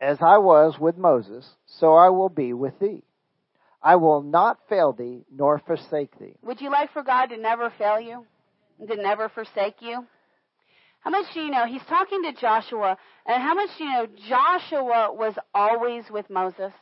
As 0.00 0.18
I 0.20 0.38
was 0.38 0.78
with 0.78 0.96
Moses, 0.96 1.48
so 1.66 1.94
I 1.94 2.10
will 2.10 2.28
be 2.28 2.52
with 2.52 2.78
thee. 2.78 3.02
I 3.82 3.96
will 3.96 4.22
not 4.22 4.58
fail 4.68 4.92
thee 4.92 5.24
nor 5.32 5.58
forsake 5.58 6.18
thee. 6.18 6.34
Would 6.42 6.60
you 6.60 6.70
like 6.70 6.92
for 6.92 7.02
God 7.02 7.26
to 7.26 7.36
never 7.36 7.72
fail 7.78 8.00
you? 8.00 8.26
To 8.86 8.96
never 8.96 9.28
forsake 9.28 9.76
you? 9.80 10.06
How 11.00 11.10
much 11.10 11.32
do 11.34 11.40
you 11.40 11.50
know? 11.50 11.66
He's 11.66 11.84
talking 11.88 12.22
to 12.24 12.32
Joshua, 12.32 12.96
and 13.26 13.42
how 13.42 13.54
much 13.54 13.70
do 13.78 13.84
you 13.84 13.90
know 13.90 14.06
Joshua 14.28 15.12
was 15.12 15.34
always 15.54 16.04
with 16.10 16.28
Moses? 16.30 16.72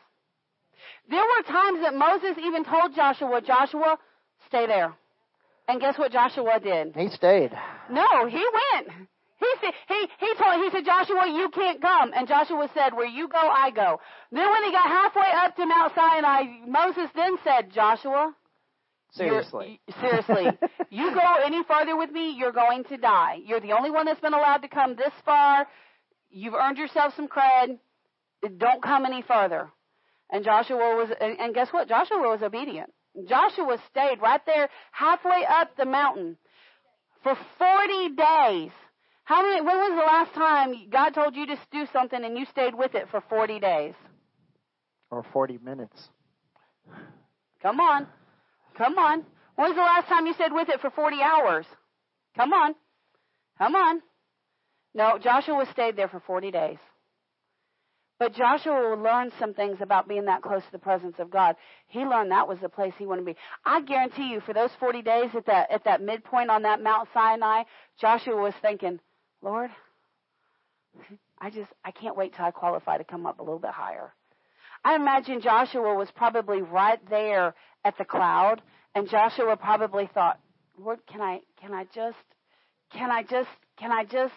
There 1.09 1.22
were 1.22 1.43
times 1.47 1.80
that 1.82 1.94
Moses 1.94 2.36
even 2.43 2.64
told 2.64 2.94
Joshua, 2.94 3.40
Joshua, 3.40 3.98
stay 4.48 4.66
there. 4.66 4.94
And 5.68 5.80
guess 5.80 5.98
what 5.98 6.12
Joshua 6.12 6.60
did? 6.62 6.94
He 6.97 7.09
stayed. 7.09 7.51
No, 7.90 8.26
he 8.26 8.44
went. 8.74 9.09
He 9.47 9.66
said, 9.66 9.74
he, 9.89 10.09
he 10.18 10.35
told, 10.35 10.62
he 10.62 10.70
said, 10.70 10.85
Joshua, 10.85 11.27
you 11.28 11.48
can't 11.51 11.81
come. 11.81 12.12
And 12.14 12.27
Joshua 12.27 12.68
said, 12.74 12.94
where 12.94 13.06
you 13.06 13.28
go, 13.28 13.39
I 13.39 13.70
go. 13.70 14.01
Then 14.32 14.51
when 14.51 14.64
he 14.64 14.73
got 14.73 14.89
halfway 14.89 15.31
up 15.35 15.56
to 15.56 15.66
Mount 15.66 15.93
Sinai, 15.94 16.43
Moses 16.66 17.10
then 17.14 17.36
said, 17.44 17.73
Joshua, 17.73 18.35
Seriously. 19.12 19.81
seriously, 20.01 20.47
you 20.90 21.14
go 21.14 21.35
any 21.44 21.62
farther 21.64 21.97
with 21.97 22.10
me, 22.10 22.35
you're 22.36 22.52
going 22.52 22.85
to 22.85 22.97
die. 22.97 23.39
You're 23.44 23.60
the 23.60 23.73
only 23.73 23.90
one 23.90 24.06
that's 24.06 24.20
been 24.20 24.35
allowed 24.35 24.59
to 24.59 24.68
come 24.68 24.94
this 24.94 25.12
far. 25.24 25.66
You've 26.31 26.55
earned 26.55 26.77
yourself 26.77 27.14
some 27.16 27.28
cred. 27.28 27.78
Don't 28.59 28.82
come 28.82 29.06
any 29.06 29.23
further. 29.23 29.70
And 30.31 30.44
Joshua 30.44 30.97
was, 30.97 31.09
and 31.20 31.39
and 31.39 31.55
guess 31.55 31.68
what? 31.70 31.89
Joshua 31.89 32.18
was 32.18 32.43
obedient. 32.43 32.93
Joshua 33.28 33.78
stayed 33.90 34.20
right 34.20 34.44
there 34.44 34.68
halfway 34.90 35.44
up 35.48 35.77
the 35.77 35.86
mountain 35.86 36.36
for 37.23 37.36
40 37.59 38.14
days. 38.14 38.70
How 39.26 39.42
many, 39.42 39.60
when 39.60 39.76
was 39.76 39.90
the 39.90 40.06
last 40.06 40.34
time 40.34 40.88
God 40.88 41.10
told 41.10 41.34
you 41.34 41.46
to 41.46 41.58
do 41.72 41.84
something 41.92 42.24
and 42.24 42.38
you 42.38 42.46
stayed 42.46 42.76
with 42.76 42.94
it 42.94 43.08
for 43.10 43.20
40 43.28 43.58
days? 43.58 43.94
Or 45.10 45.24
40 45.32 45.58
minutes. 45.64 46.08
Come 47.60 47.80
on. 47.80 48.06
Come 48.78 48.96
on. 48.98 49.24
When 49.56 49.68
was 49.68 49.76
the 49.76 49.82
last 49.82 50.06
time 50.06 50.26
you 50.26 50.34
stayed 50.34 50.52
with 50.52 50.68
it 50.68 50.80
for 50.80 50.90
40 50.90 51.16
hours? 51.20 51.66
Come 52.36 52.52
on. 52.52 52.76
Come 53.58 53.74
on. 53.74 54.00
No, 54.94 55.18
Joshua 55.18 55.66
stayed 55.72 55.96
there 55.96 56.08
for 56.08 56.20
40 56.20 56.52
days. 56.52 56.78
But 58.20 58.32
Joshua 58.32 58.90
will 58.90 59.02
learn 59.02 59.32
some 59.40 59.54
things 59.54 59.78
about 59.80 60.06
being 60.06 60.26
that 60.26 60.42
close 60.42 60.62
to 60.62 60.72
the 60.72 60.78
presence 60.78 61.16
of 61.18 61.30
God. 61.30 61.56
He 61.88 62.04
learned 62.04 62.30
that 62.30 62.46
was 62.46 62.60
the 62.60 62.68
place 62.68 62.92
he 62.96 63.06
wanted 63.06 63.22
to 63.22 63.32
be. 63.32 63.36
I 63.64 63.80
guarantee 63.80 64.30
you, 64.30 64.40
for 64.40 64.54
those 64.54 64.70
40 64.78 65.02
days 65.02 65.30
at 65.36 65.46
that, 65.46 65.72
at 65.72 65.84
that 65.84 66.00
midpoint 66.00 66.48
on 66.48 66.62
that 66.62 66.80
Mount 66.80 67.08
Sinai, 67.12 67.64
Joshua 68.00 68.36
was 68.36 68.54
thinking, 68.62 69.00
Lord, 69.47 69.70
I 71.39 71.51
just, 71.51 71.70
I 71.85 71.93
can't 71.93 72.16
wait 72.16 72.35
till 72.35 72.44
I 72.44 72.51
qualify 72.51 72.98
to 72.98 73.05
come 73.05 73.27
up 73.27 73.39
a 73.39 73.44
little 73.44 73.60
bit 73.60 73.70
higher. 73.70 74.12
I 74.85 74.97
imagine 74.97 75.40
Joshua 75.40 75.94
was 75.94 76.09
probably 76.10 76.62
right 76.62 76.98
there 77.09 77.55
at 77.85 77.97
the 77.97 78.05
cloud, 78.05 78.60
and 78.97 79.09
Joshua 79.09 79.56
probably 79.56 80.10
thought, 80.12 80.40
Lord, 80.77 80.98
can 81.06 81.20
I, 81.20 81.43
can 81.60 81.73
I 81.73 81.85
just, 81.94 82.16
can 82.93 83.12
I 83.12 83.23
just, 83.23 83.48
can 83.78 83.93
I 83.93 84.02
just, 84.02 84.35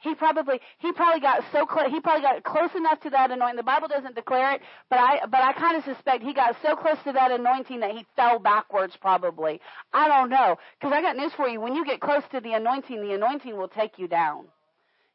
he 0.00 0.14
probably 0.14 0.60
he 0.78 0.92
probably 0.92 1.20
got 1.20 1.42
so 1.52 1.66
close 1.66 1.90
he 1.90 2.00
probably 2.00 2.22
got 2.22 2.42
close 2.42 2.70
enough 2.74 3.00
to 3.00 3.10
that 3.10 3.30
anointing. 3.30 3.56
The 3.56 3.62
Bible 3.62 3.88
doesn't 3.88 4.14
declare 4.14 4.54
it, 4.54 4.62
but 4.88 4.98
I 4.98 5.26
but 5.26 5.40
I 5.40 5.52
kind 5.52 5.76
of 5.76 5.84
suspect 5.84 6.22
he 6.22 6.34
got 6.34 6.56
so 6.62 6.76
close 6.76 6.96
to 7.04 7.12
that 7.12 7.30
anointing 7.30 7.80
that 7.80 7.92
he 7.92 8.06
fell 8.16 8.38
backwards 8.38 8.96
probably. 9.00 9.60
I 9.92 10.08
don't 10.08 10.30
know 10.30 10.56
because 10.78 10.92
I 10.92 11.02
got 11.02 11.16
news 11.16 11.32
for 11.36 11.48
you. 11.48 11.60
When 11.60 11.74
you 11.74 11.84
get 11.84 12.00
close 12.00 12.22
to 12.32 12.40
the 12.40 12.54
anointing, 12.54 13.00
the 13.00 13.14
anointing 13.14 13.56
will 13.56 13.68
take 13.68 13.98
you 13.98 14.08
down. 14.08 14.46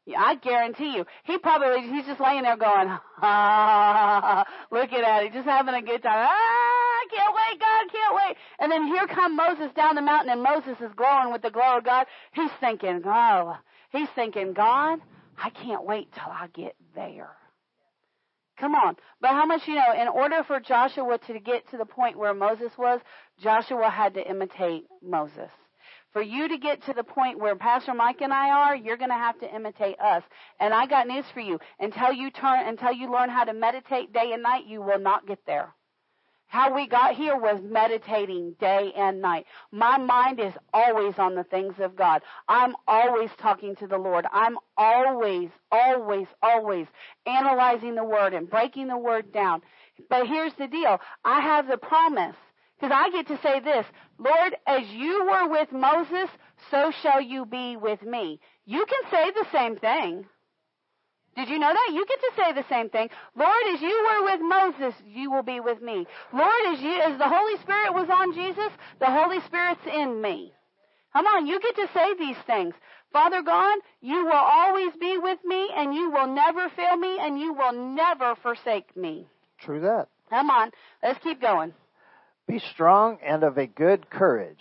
Yeah, 0.06 0.20
I 0.20 0.36
guarantee 0.36 0.94
you. 0.94 1.04
He 1.24 1.36
probably 1.36 1.82
he's 1.90 2.06
just 2.06 2.20
laying 2.20 2.44
there 2.44 2.56
going, 2.56 2.96
ah, 3.22 4.46
looking 4.70 5.00
at 5.00 5.24
it, 5.24 5.32
just 5.32 5.48
having 5.48 5.74
a 5.74 5.82
good 5.82 6.00
time. 6.00 6.28
Ah, 6.30 6.30
I 6.30 7.06
can't 7.10 7.34
wait, 7.34 7.60
God, 7.60 7.92
can't 7.92 8.14
wait. 8.14 8.36
And 8.60 8.70
then 8.70 8.86
here 8.86 9.08
come 9.08 9.34
Moses 9.34 9.72
down 9.74 9.96
the 9.96 10.02
mountain, 10.02 10.30
and 10.30 10.44
Moses 10.44 10.80
is 10.80 10.94
glowing 10.94 11.32
with 11.32 11.42
the 11.42 11.50
glow 11.50 11.78
of 11.78 11.84
God. 11.84 12.06
He's 12.32 12.52
thinking, 12.60 13.02
oh, 13.04 13.56
he's 13.96 14.08
thinking, 14.14 14.52
God, 14.52 15.00
I 15.42 15.50
can't 15.50 15.84
wait 15.84 16.12
till 16.12 16.30
I 16.30 16.48
get 16.54 16.76
there. 16.94 17.30
Come 18.58 18.74
on. 18.74 18.96
But 19.20 19.32
how 19.32 19.44
much 19.44 19.68
you 19.68 19.74
know, 19.74 19.92
in 20.00 20.08
order 20.08 20.42
for 20.46 20.60
Joshua 20.60 21.18
to 21.26 21.38
get 21.38 21.68
to 21.70 21.76
the 21.76 21.84
point 21.84 22.16
where 22.16 22.32
Moses 22.32 22.72
was, 22.78 23.00
Joshua 23.38 23.90
had 23.90 24.14
to 24.14 24.28
imitate 24.28 24.84
Moses. 25.02 25.50
For 26.12 26.22
you 26.22 26.48
to 26.48 26.56
get 26.56 26.82
to 26.84 26.94
the 26.94 27.04
point 27.04 27.38
where 27.38 27.54
Pastor 27.56 27.92
Mike 27.92 28.22
and 28.22 28.32
I 28.32 28.48
are, 28.48 28.74
you're 28.74 28.96
going 28.96 29.10
to 29.10 29.16
have 29.16 29.38
to 29.40 29.54
imitate 29.54 30.00
us. 30.00 30.22
And 30.58 30.72
I 30.72 30.86
got 30.86 31.06
news 31.06 31.26
for 31.34 31.40
you. 31.40 31.58
Until 31.78 32.12
you 32.12 32.30
turn, 32.30 32.66
until 32.66 32.92
you 32.92 33.12
learn 33.12 33.28
how 33.28 33.44
to 33.44 33.52
meditate 33.52 34.14
day 34.14 34.32
and 34.32 34.42
night, 34.42 34.64
you 34.66 34.80
will 34.80 34.98
not 34.98 35.26
get 35.26 35.40
there. 35.46 35.74
How 36.48 36.74
we 36.74 36.86
got 36.86 37.14
here 37.14 37.36
was 37.36 37.60
meditating 37.62 38.54
day 38.60 38.92
and 38.96 39.20
night. 39.20 39.46
My 39.72 39.98
mind 39.98 40.38
is 40.40 40.52
always 40.72 41.18
on 41.18 41.34
the 41.34 41.44
things 41.44 41.74
of 41.80 41.96
God. 41.96 42.22
I'm 42.48 42.76
always 42.86 43.30
talking 43.38 43.74
to 43.76 43.86
the 43.86 43.98
Lord. 43.98 44.26
I'm 44.32 44.56
always, 44.76 45.50
always, 45.72 46.28
always 46.42 46.86
analyzing 47.26 47.94
the 47.94 48.04
Word 48.04 48.32
and 48.32 48.48
breaking 48.48 48.88
the 48.88 48.98
Word 48.98 49.32
down. 49.32 49.62
But 50.08 50.26
here's 50.26 50.54
the 50.54 50.68
deal. 50.68 51.00
I 51.24 51.40
have 51.40 51.66
the 51.66 51.78
promise 51.78 52.36
because 52.78 52.94
I 52.94 53.10
get 53.10 53.26
to 53.28 53.40
say 53.42 53.60
this, 53.60 53.86
Lord, 54.18 54.54
as 54.66 54.86
you 54.90 55.24
were 55.24 55.48
with 55.48 55.72
Moses, 55.72 56.28
so 56.70 56.92
shall 57.02 57.20
you 57.20 57.46
be 57.46 57.76
with 57.76 58.02
me. 58.02 58.38
You 58.66 58.86
can 58.86 59.10
say 59.10 59.30
the 59.30 59.46
same 59.50 59.76
thing. 59.76 60.26
Did 61.36 61.48
you 61.50 61.58
know 61.58 61.72
that? 61.72 61.92
You 61.94 62.06
get 62.06 62.18
to 62.20 62.32
say 62.36 62.52
the 62.52 62.68
same 62.68 62.88
thing. 62.88 63.10
Lord, 63.36 63.66
as 63.74 63.82
you 63.82 64.08
were 64.08 64.24
with 64.24 64.40
Moses, 64.40 64.94
you 65.06 65.30
will 65.30 65.42
be 65.42 65.60
with 65.60 65.82
me. 65.82 66.06
Lord, 66.32 66.62
as 66.72 66.80
you, 66.80 66.98
as 67.00 67.18
the 67.18 67.28
Holy 67.28 67.56
Spirit 67.60 67.92
was 67.92 68.08
on 68.10 68.32
Jesus, 68.34 68.72
the 69.00 69.06
Holy 69.06 69.40
Spirit's 69.46 69.84
in 69.86 70.22
me. 70.22 70.52
Come 71.12 71.26
on, 71.26 71.46
you 71.46 71.60
get 71.60 71.76
to 71.76 71.88
say 71.94 72.14
these 72.18 72.36
things. 72.46 72.74
Father 73.12 73.42
God, 73.42 73.78
you 74.00 74.24
will 74.24 74.32
always 74.32 74.92
be 75.00 75.18
with 75.18 75.38
me 75.44 75.70
and 75.74 75.94
you 75.94 76.10
will 76.10 76.26
never 76.26 76.68
fail 76.70 76.96
me 76.96 77.18
and 77.20 77.38
you 77.38 77.52
will 77.54 77.72
never 77.72 78.34
forsake 78.42 78.96
me. 78.96 79.26
True 79.58 79.80
that. 79.80 80.08
Come 80.30 80.50
on, 80.50 80.70
let's 81.02 81.22
keep 81.22 81.40
going. 81.40 81.72
Be 82.46 82.58
strong 82.58 83.18
and 83.24 83.42
of 83.42 83.58
a 83.58 83.66
good 83.66 84.10
courage. 84.10 84.60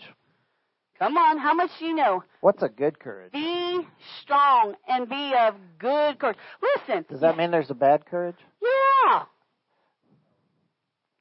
Come 0.97 1.17
on, 1.17 1.37
how 1.37 1.53
much 1.53 1.71
do 1.79 1.85
you 1.85 1.95
know? 1.95 2.23
What's 2.39 2.63
a 2.63 2.69
good 2.69 2.99
courage? 2.99 3.33
Be 3.33 3.85
strong 4.21 4.75
and 4.87 5.09
be 5.09 5.33
of 5.37 5.55
good 5.77 6.19
courage. 6.19 6.37
Listen. 6.61 7.05
Does 7.09 7.21
that 7.21 7.37
mean 7.37 7.51
there's 7.51 7.69
a 7.69 7.75
bad 7.75 8.05
courage? 8.05 8.37
Yeah. 8.61 9.23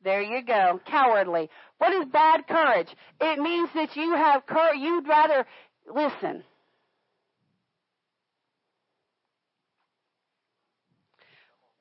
There 0.04 0.22
you 0.22 0.44
go. 0.44 0.80
Cowardly. 0.86 1.50
What 1.78 1.92
is 1.92 2.04
bad 2.12 2.46
courage? 2.46 2.88
It 3.20 3.38
means 3.40 3.70
that 3.74 3.96
you 3.96 4.14
have 4.14 4.46
courage. 4.46 4.76
You'd 4.78 5.08
rather 5.08 5.46
listen. 5.92 6.44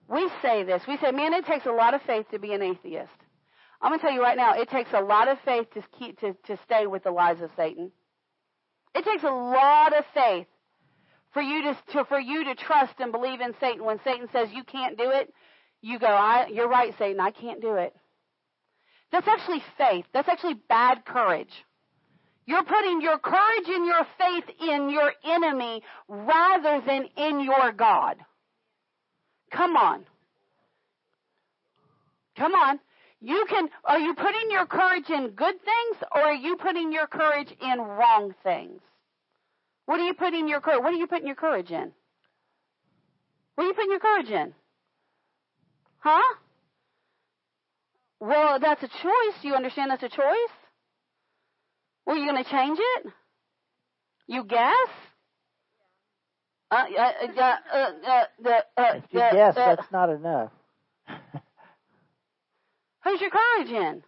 We 0.07 0.30
say 0.41 0.64
this. 0.64 0.84
We 0.88 0.98
say, 0.98 1.11
man, 1.11 1.34
it 1.34 1.45
takes 1.45 1.65
a 1.65 1.72
lot 1.72 1.94
of 1.94 2.02
faith 2.03 2.26
to 2.32 2.40
be 2.40 2.53
an 2.53 2.61
atheist. 2.61 3.11
I'm 3.84 3.89
going 3.89 3.99
to 3.99 4.05
tell 4.05 4.15
you 4.15 4.22
right 4.22 4.38
now, 4.38 4.53
it 4.53 4.69
takes 4.69 4.91
a 4.93 5.01
lot 5.01 5.27
of 5.27 5.38
faith 5.43 5.68
to 5.73 5.84
keep 5.99 6.18
to, 6.22 6.34
to 6.45 6.57
stay 6.65 6.88
with 6.88 7.03
the 7.03 7.11
lies 7.11 7.41
of 7.41 7.49
Satan. 7.57 7.91
It 8.95 9.03
takes 9.03 9.23
a 9.23 9.27
lot 9.27 9.93
of 9.93 10.05
faith 10.14 10.47
for 11.34 11.41
you 11.41 11.64
to, 11.64 11.77
to 11.91 12.05
for 12.05 12.19
you 12.19 12.45
to 12.45 12.55
trust 12.55 12.93
and 12.99 13.11
believe 13.11 13.41
in 13.41 13.53
Satan. 13.60 13.84
When 13.84 13.99
Satan 14.05 14.30
says 14.31 14.47
you 14.53 14.64
can't 14.64 14.97
do 14.97 15.10
it, 15.10 15.34
you 15.81 15.99
go, 15.99 16.07
I, 16.07 16.47
"You're 16.47 16.69
right, 16.69 16.95
Satan. 16.97 17.19
I 17.19 17.31
can't 17.31 17.61
do 17.61 17.76
it." 17.76 17.93
That's 19.11 19.27
actually 19.27 19.61
faith. 19.77 20.05
That's 20.14 20.30
actually 20.30 20.55
bad 20.69 21.03
courage. 21.05 21.51
You're 22.45 22.64
putting 22.64 23.01
your 23.01 23.19
courage 23.19 23.68
and 23.68 23.85
your 23.85 24.07
faith 24.18 24.45
in 24.61 24.89
your 24.89 25.11
enemy 25.26 25.84
rather 26.07 26.81
than 26.85 27.10
in 27.18 27.41
your 27.41 27.73
God. 27.73 28.15
Come 29.51 29.76
on. 29.76 30.05
Come 32.38 32.53
on. 32.53 32.80
You 33.24 33.45
can, 33.50 33.70
are 33.86 34.00
you 34.00 34.14
putting 34.16 34.52
your 34.52 34.66
courage 34.66 35.10
in 35.10 35.30
good 35.30 35.56
things 35.56 36.04
or 36.14 36.22
are 36.24 36.34
you 36.34 36.58
putting 36.58 36.91
your 36.91 37.08
courage 37.08 37.48
in 37.62 37.80
wrong 37.80 38.36
things? 38.44 38.82
What 39.86 40.02
are 40.02 40.06
you 40.06 40.14
putting 40.14 40.50
your 40.50 40.60
courage, 40.60 40.84
what 40.84 40.94
are 40.94 40.98
you 40.98 41.08
putting 41.08 41.28
your 41.28 41.38
courage 41.38 41.72
in? 41.72 41.94
What 43.56 43.64
are 43.64 43.68
you 43.68 43.74
putting 43.74 43.91
your 43.91 44.02
courage 44.02 44.30
in? 44.30 44.54
Huh? 46.00 46.36
Well, 48.20 48.60
that's 48.60 48.84
a 48.84 48.90
choice. 48.90 49.38
You 49.41 49.54
understand 49.54 49.91
that's 49.91 50.04
a 50.04 50.10
choice? 50.10 50.54
Well, 52.06 52.18
you 52.18 52.30
going 52.30 52.44
to 52.44 52.50
change 52.50 52.78
it? 52.98 53.14
You 54.28 54.44
guess? 54.44 54.90
Uh, 56.70 56.76
uh, 56.76 57.12
uh, 57.40 57.56
uh, 57.74 57.90
uh, 58.06 58.50
uh, 58.50 58.84
If 58.95 59.04
you 59.12 59.22
uh, 59.22 59.32
guess, 59.32 59.56
that's 59.56 59.91
not 59.94 60.10
enough. 60.10 60.52
Who's 63.03 63.21
your 63.21 63.30
courage 63.30 63.69
in? 63.69 64.03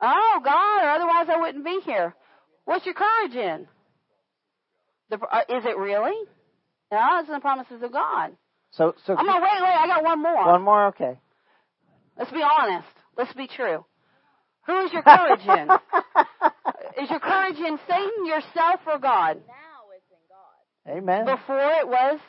Oh, 0.00 0.40
God, 0.44 0.84
or 0.84 0.90
otherwise 0.90 1.26
I 1.28 1.40
wouldn't 1.40 1.64
be 1.64 1.80
here. 1.84 2.14
What's 2.64 2.86
your 2.86 2.94
courage 2.94 3.34
in? 3.34 3.66
The, 5.10 5.18
uh, 5.18 5.40
is 5.48 5.64
it 5.64 5.76
really? 5.76 6.16
No, 6.92 7.18
it's 7.18 7.28
in 7.28 7.34
the 7.34 7.40
promises 7.40 7.82
of 7.82 7.92
God. 7.92 8.32
So, 8.72 8.94
so 9.06 9.16
I'm 9.16 9.24
gonna 9.24 9.40
wait, 9.40 9.62
wait. 9.62 9.68
I 9.68 9.86
got 9.86 10.04
one 10.04 10.22
more. 10.22 10.46
one 10.46 10.62
more. 10.62 10.86
Okay. 10.88 11.18
Let's 12.18 12.30
be 12.30 12.42
honest. 12.42 12.88
Let's 13.16 13.32
be 13.32 13.48
true. 13.48 13.84
Who 14.66 14.80
is 14.84 14.92
your 14.92 15.02
courage 15.02 15.40
in? 15.40 15.68
is 17.02 17.10
your 17.10 17.20
courage 17.20 17.56
in 17.56 17.78
Satan, 17.88 18.26
yourself, 18.26 18.80
or 18.86 18.98
God? 18.98 19.38
Now 19.46 19.88
it's 19.96 20.10
in 20.10 20.18
God. 20.28 20.98
Amen. 20.98 21.24
Before 21.24 21.72
it 21.80 21.88
was. 21.88 22.20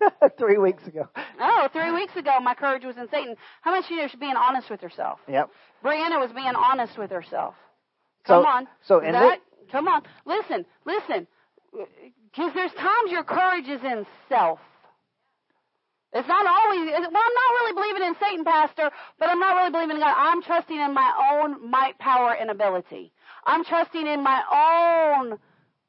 Three 0.38 0.58
weeks 0.58 0.86
ago. 0.86 1.08
Oh, 1.40 1.68
three 1.72 1.92
weeks 1.92 2.14
ago, 2.16 2.38
my 2.40 2.54
courage 2.54 2.84
was 2.84 2.96
in 2.96 3.08
Satan. 3.10 3.36
How 3.62 3.72
much 3.72 3.90
you 3.90 3.96
know 3.96 4.08
she's 4.08 4.20
being 4.20 4.36
honest 4.36 4.70
with 4.70 4.80
herself? 4.80 5.18
Yep. 5.28 5.50
Brianna 5.84 6.20
was 6.20 6.30
being 6.32 6.54
honest 6.56 6.98
with 6.98 7.10
herself. 7.10 7.54
So, 8.26 8.34
Come 8.34 8.44
on. 8.46 8.68
So 8.82 9.00
in 9.00 9.12
that, 9.12 9.40
come 9.70 9.88
on. 9.88 10.02
Listen, 10.26 10.64
listen. 10.84 11.26
Because 11.72 12.52
there's 12.54 12.72
times 12.72 13.10
your 13.10 13.24
courage 13.24 13.68
is 13.68 13.82
in 13.82 14.06
self. 14.28 14.58
It's 16.12 16.26
not 16.26 16.46
always, 16.46 16.90
well, 16.90 16.96
I'm 16.96 17.12
not 17.12 17.52
really 17.60 17.74
believing 17.74 18.08
in 18.08 18.14
Satan, 18.20 18.44
Pastor, 18.44 18.90
but 19.18 19.28
I'm 19.28 19.38
not 19.38 19.56
really 19.56 19.70
believing 19.70 19.96
in 19.96 20.00
God. 20.00 20.14
I'm 20.16 20.42
trusting 20.42 20.76
in 20.76 20.94
my 20.94 21.12
own 21.32 21.70
might, 21.70 21.98
power, 21.98 22.32
and 22.32 22.50
ability. 22.50 23.12
I'm 23.44 23.62
trusting 23.64 24.06
in 24.06 24.22
my 24.22 24.42
own 25.20 25.38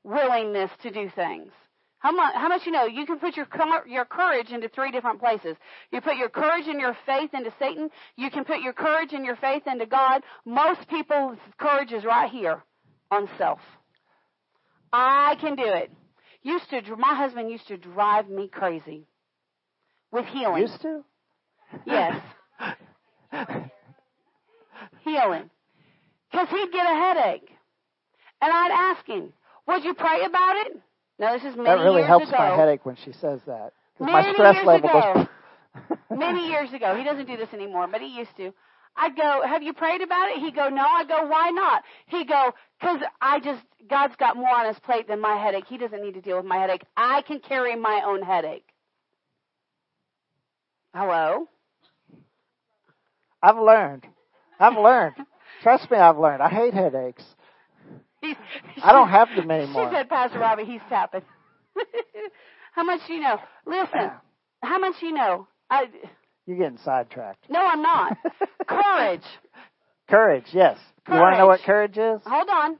willingness 0.03 0.71
to 0.83 0.91
do 0.91 1.09
things. 1.15 1.51
How 1.99 2.11
much, 2.11 2.33
how 2.33 2.47
much 2.47 2.65
you 2.65 2.71
know? 2.71 2.85
You 2.85 3.05
can 3.05 3.19
put 3.19 3.35
your, 3.35 3.47
your 3.87 4.05
courage 4.05 4.51
into 4.51 4.69
three 4.69 4.91
different 4.91 5.19
places. 5.19 5.57
You 5.91 5.99
put 5.99 6.15
your 6.15 6.29
courage 6.29 6.65
and 6.67 6.79
your 6.79 6.97
faith 7.05 7.31
into 7.33 7.53
Satan. 7.59 7.89
You 8.15 8.31
can 8.31 8.45
put 8.45 8.61
your 8.61 8.71
courage 8.73 9.11
and 9.11 9.25
your 9.25 9.35
faith 9.35 9.63
into 9.67 9.85
God. 9.85 10.23
Most 10.45 10.87
people's 10.89 11.37
courage 11.57 11.91
is 11.91 12.05
right 12.05 12.31
here 12.31 12.63
on 13.11 13.27
self. 13.37 13.59
I 14.93 15.35
can 15.41 15.55
do 15.55 15.65
it. 15.65 15.91
Used 16.41 16.69
to, 16.69 16.81
my 16.95 17.15
husband 17.15 17.51
used 17.51 17.67
to 17.67 17.77
drive 17.77 18.29
me 18.29 18.47
crazy 18.47 19.05
with 20.11 20.25
healing. 20.25 20.61
Used 20.61 20.81
to? 20.81 21.03
Yes. 21.85 22.21
Healing. 25.01 25.49
Because 26.31 26.47
he'd 26.49 26.71
get 26.71 26.85
a 26.85 26.95
headache. 26.95 27.49
And 28.41 28.51
I'd 28.51 28.71
ask 28.71 29.05
him, 29.05 29.33
Would 29.67 29.83
you 29.83 29.93
pray 29.93 30.23
about 30.23 30.55
it? 30.65 30.81
No, 31.19 31.33
this 31.33 31.43
is 31.43 31.55
many 31.57 31.65
That 31.69 31.83
really 31.83 31.97
years 31.97 32.07
helps 32.07 32.29
ago. 32.29 32.37
my 32.37 32.55
headache 32.55 32.85
when 32.85 32.95
she 32.95 33.11
says 33.11 33.41
that. 33.45 33.73
'Cause 33.97 34.07
my 34.07 34.21
Many 34.21 34.33
stress 34.33 34.55
years 34.55 34.65
level 34.65 34.89
ago. 34.89 35.13
goes. 35.13 35.97
Many 36.09 36.47
years 36.47 36.71
ago. 36.73 36.95
He 36.95 37.03
doesn't 37.03 37.25
do 37.27 37.35
this 37.37 37.53
anymore, 37.53 37.87
but 37.87 38.01
he 38.01 38.07
used 38.07 38.35
to. 38.37 38.53
I'd 38.95 39.15
go, 39.15 39.41
have 39.45 39.61
you 39.61 39.73
prayed 39.73 40.01
about 40.01 40.29
it? 40.29 40.39
He'd 40.39 40.55
go, 40.55 40.69
no. 40.69 40.81
I'd 40.85 41.07
go, 41.07 41.25
why 41.27 41.49
not? 41.51 41.83
He'd 42.07 42.27
go, 42.27 42.53
because 42.79 43.01
I 43.21 43.39
just, 43.39 43.63
God's 43.89 44.15
got 44.15 44.35
more 44.37 44.49
on 44.49 44.65
his 44.65 44.79
plate 44.79 45.07
than 45.07 45.19
my 45.21 45.35
headache. 45.35 45.65
He 45.67 45.77
doesn't 45.77 46.01
need 46.01 46.15
to 46.15 46.21
deal 46.21 46.37
with 46.37 46.45
my 46.45 46.57
headache. 46.57 46.83
I 46.97 47.21
can 47.21 47.39
carry 47.39 47.75
my 47.75 48.01
own 48.05 48.21
headache. 48.23 48.65
Hello? 50.93 51.47
I've 53.43 53.57
learned. 53.57 54.05
I've 54.59 54.77
learned. 54.77 55.15
Trust 55.61 55.89
me, 55.91 55.97
I've 55.97 56.17
learned. 56.17 56.41
I 56.41 56.49
hate 56.49 56.73
headaches. 56.73 57.23
He's, 58.21 58.35
I 58.83 58.91
don't 58.91 59.09
have 59.09 59.29
them 59.35 59.49
anymore. 59.49 59.89
She 59.89 59.95
said, 59.95 60.09
Pastor 60.09 60.39
Robbie, 60.39 60.65
he's 60.65 60.81
tapping. 60.89 61.21
how 62.73 62.83
much 62.83 62.99
do 63.07 63.13
you 63.13 63.21
know? 63.21 63.37
Listen, 63.65 64.11
how 64.61 64.79
much 64.79 64.95
do 64.99 65.05
you 65.05 65.13
know? 65.13 65.47
I, 65.69 65.85
You're 66.45 66.57
getting 66.57 66.79
sidetracked. 66.83 67.49
no, 67.49 67.65
I'm 67.65 67.81
not. 67.81 68.17
Courage. 68.67 69.23
Courage, 70.09 70.47
yes. 70.51 70.77
You 71.07 71.15
want 71.15 71.35
to 71.35 71.37
know 71.37 71.47
what 71.47 71.61
Courage. 71.61 71.93
courage 71.95 72.21
is? 72.21 72.27
Hold 72.27 72.49
on. 72.49 72.77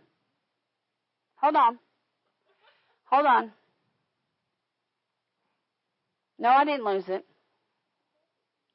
Hold 1.37 1.55
on. 1.55 1.79
Hold 3.05 3.25
on. 3.25 3.51
No, 6.37 6.49
I 6.49 6.65
didn't 6.65 6.85
lose 6.85 7.03
it. 7.07 7.25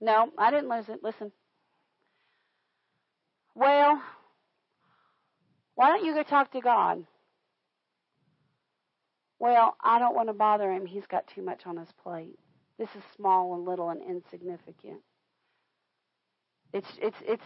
No, 0.01 0.31
I 0.39 0.51
didn't 0.51 0.69
lose 0.69 0.85
it. 0.89 1.01
Listen. 1.03 1.33
Well, 3.55 4.03
why 5.75 5.89
don't 5.89 6.05
you 6.05 6.15
go 6.15 6.23
talk 6.23 6.53
to 6.53 6.61
God? 6.61 7.05
Well, 9.39 9.77
I 9.83 9.99
don't 9.99 10.15
want 10.15 10.29
to 10.29 10.35
bother 10.35 10.73
him. 10.73 10.87
He's 10.87 11.07
got 11.07 11.27
too 11.35 11.43
much 11.43 11.63
on 11.67 11.77
his 11.77 11.89
plate. 12.03 12.39
This 12.79 12.89
is 12.97 13.03
small 13.17 13.55
and 13.55 13.65
little 13.65 13.91
and 13.91 14.01
insignificant. 14.03 15.01
It's 16.73 16.89
it's 17.01 17.17
it's 17.23 17.43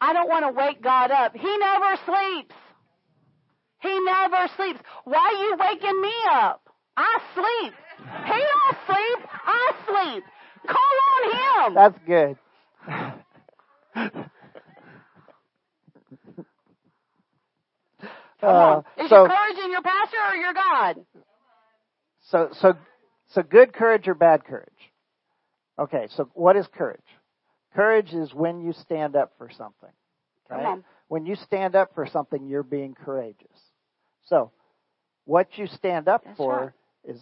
I 0.00 0.12
don't 0.12 0.28
want 0.28 0.46
to 0.46 0.52
wake 0.52 0.82
God 0.82 1.10
up. 1.10 1.34
He 1.34 1.58
never 1.58 1.96
sleeps. 2.06 2.54
He 3.80 4.00
never 4.00 4.48
sleeps. 4.56 4.80
Why 5.04 5.18
are 5.18 5.32
you 5.32 5.56
waking 5.58 6.00
me 6.00 6.14
up? 6.32 6.62
I 6.96 7.18
sleep. 7.34 7.74
He 8.24 8.40
don't 8.40 8.78
sleep. 8.86 9.28
I 9.44 9.72
sleep. 9.86 10.24
Call 10.66 10.96
on 11.08 11.66
him. 11.66 11.74
That's 11.74 11.98
good. 12.06 12.38
Come 18.40 18.56
Uh, 18.56 18.60
on. 18.60 18.84
Is 18.98 19.10
so, 19.10 19.16
your 19.16 19.28
courage 19.28 19.58
in 19.64 19.70
your 19.72 19.82
pastor 19.82 20.16
or 20.30 20.36
your 20.36 20.54
God? 20.54 20.96
so, 22.30 22.48
so, 22.52 22.74
so 23.28 23.42
good 23.42 23.72
courage 23.72 24.06
or 24.08 24.14
bad 24.14 24.44
courage? 24.44 24.68
Okay, 25.78 26.08
so 26.16 26.30
what 26.34 26.56
is 26.56 26.66
courage? 26.68 27.00
Courage 27.74 28.12
is 28.12 28.34
when 28.34 28.60
you 28.60 28.72
stand 28.72 29.16
up 29.16 29.32
for 29.38 29.50
something. 29.50 29.90
Come 30.48 30.60
on. 30.60 30.84
When 31.08 31.26
you 31.26 31.36
stand 31.36 31.74
up 31.74 31.94
for 31.94 32.06
something, 32.06 32.46
you're 32.46 32.62
being 32.62 32.94
courageous. 32.94 33.46
So, 34.26 34.50
what 35.24 35.56
you 35.56 35.66
stand 35.66 36.08
up 36.08 36.24
That's 36.24 36.36
for 36.36 36.60
right. 36.60 36.70
is 37.14 37.20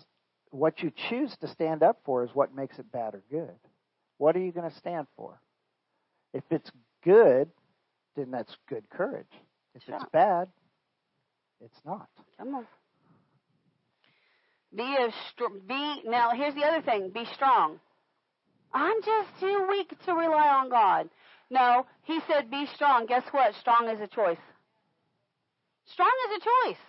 what 0.51 0.81
you 0.83 0.93
choose 1.09 1.37
to 1.41 1.49
stand 1.49 1.83
up 1.83 2.01
for 2.05 2.25
is 2.25 2.31
what 2.33 2.55
makes 2.55 2.79
it 2.79 2.91
bad 2.91 3.15
or 3.15 3.23
good. 3.31 3.59
What 4.19 4.37
are 4.37 4.41
you 4.41 4.53
going 4.53 4.71
to 4.71 4.77
stand 4.77 5.07
for? 5.17 5.41
If 6.33 6.45
it's 6.51 6.71
good, 7.05 7.51
then 8.17 8.31
that's 8.31 8.57
good 8.69 8.89
courage. 8.91 9.27
If 9.75 9.83
Sure. 9.85 9.97
it's 9.97 10.05
bad, 10.13 10.49
it's 11.61 11.81
not. 11.85 12.09
Come 12.39 12.55
on. 12.55 12.66
Be 14.74 14.83
a 14.83 15.11
str- 15.31 15.59
be 15.66 16.03
now. 16.05 16.31
Here's 16.31 16.55
the 16.55 16.65
other 16.65 16.83
thing. 16.83 17.11
Be 17.11 17.24
strong. 17.35 17.81
I'm 18.73 19.01
just 19.03 19.28
too 19.41 19.66
weak 19.69 19.93
to 20.05 20.12
rely 20.12 20.49
on 20.49 20.69
God. 20.69 21.09
No, 21.49 21.87
He 22.03 22.20
said, 22.27 22.51
"Be 22.51 22.66
strong." 22.66 23.07
Guess 23.07 23.24
what? 23.31 23.55
Strong 23.55 23.89
is 23.89 24.01
a 24.01 24.09
choice. 24.09 24.41
Strong 25.87 26.12
is 26.28 26.37
a 26.37 26.41
choice. 26.41 26.81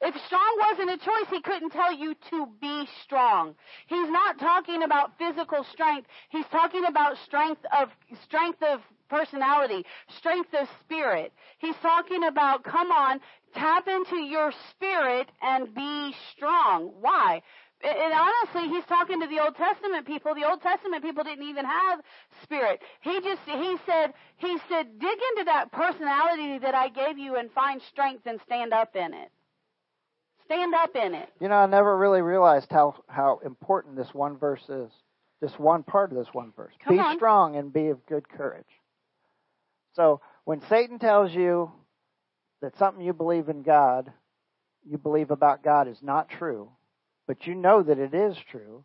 If 0.00 0.14
strong 0.26 0.58
wasn't 0.70 0.90
a 0.90 1.04
choice, 1.04 1.28
he 1.28 1.40
couldn't 1.42 1.70
tell 1.70 1.92
you 1.92 2.14
to 2.30 2.46
be 2.60 2.86
strong. 3.02 3.56
He's 3.88 4.08
not 4.08 4.38
talking 4.38 4.84
about 4.84 5.18
physical 5.18 5.64
strength. 5.72 6.06
He's 6.28 6.46
talking 6.52 6.84
about 6.84 7.16
strength 7.24 7.64
of 7.76 7.88
strength 8.22 8.62
of 8.62 8.80
personality, 9.08 9.84
strength 10.18 10.54
of 10.54 10.68
spirit. 10.84 11.32
He's 11.58 11.74
talking 11.82 12.24
about 12.24 12.62
come 12.62 12.92
on, 12.92 13.20
tap 13.54 13.88
into 13.88 14.16
your 14.16 14.52
spirit 14.70 15.28
and 15.42 15.74
be 15.74 16.14
strong. 16.32 16.92
Why? 17.00 17.42
And 17.82 18.12
honestly, 18.12 18.68
he's 18.68 18.84
talking 18.86 19.20
to 19.20 19.28
the 19.28 19.40
Old 19.40 19.54
Testament 19.56 20.06
people. 20.06 20.34
The 20.34 20.48
Old 20.48 20.60
Testament 20.62 21.04
people 21.04 21.22
didn't 21.22 21.48
even 21.48 21.64
have 21.64 22.00
spirit. 22.42 22.80
He 23.02 23.20
just 23.20 23.40
he 23.44 23.76
said 23.86 24.14
he 24.36 24.58
said 24.68 24.98
dig 24.98 25.18
into 25.30 25.44
that 25.44 25.70
personality 25.70 26.58
that 26.58 26.74
I 26.74 26.88
gave 26.88 27.18
you 27.18 27.36
and 27.36 27.52
find 27.52 27.80
strength 27.82 28.26
and 28.26 28.40
stand 28.44 28.72
up 28.72 28.96
in 28.96 29.14
it. 29.14 29.30
Stand 30.48 30.74
up 30.74 30.96
in 30.96 31.14
it. 31.14 31.28
You 31.40 31.48
know, 31.48 31.56
I 31.56 31.66
never 31.66 31.96
really 31.96 32.22
realized 32.22 32.68
how, 32.70 32.94
how 33.06 33.40
important 33.44 33.96
this 33.96 34.14
one 34.14 34.38
verse 34.38 34.66
is. 34.70 34.90
This 35.42 35.52
one 35.58 35.82
part 35.82 36.10
of 36.10 36.16
this 36.16 36.32
one 36.32 36.52
verse. 36.56 36.72
Come 36.82 36.96
be 36.96 37.00
on. 37.00 37.16
strong 37.16 37.56
and 37.56 37.70
be 37.70 37.88
of 37.88 38.04
good 38.06 38.26
courage. 38.28 38.64
So 39.92 40.22
when 40.44 40.62
Satan 40.70 40.98
tells 40.98 41.32
you 41.32 41.70
that 42.62 42.76
something 42.78 43.04
you 43.04 43.12
believe 43.12 43.48
in 43.48 43.62
God, 43.62 44.12
you 44.88 44.98
believe 44.98 45.30
about 45.30 45.62
God 45.62 45.88
is 45.88 45.98
not 46.02 46.28
true, 46.28 46.70
but 47.26 47.46
you 47.46 47.54
know 47.54 47.82
that 47.82 47.98
it 47.98 48.14
is 48.14 48.36
true, 48.50 48.84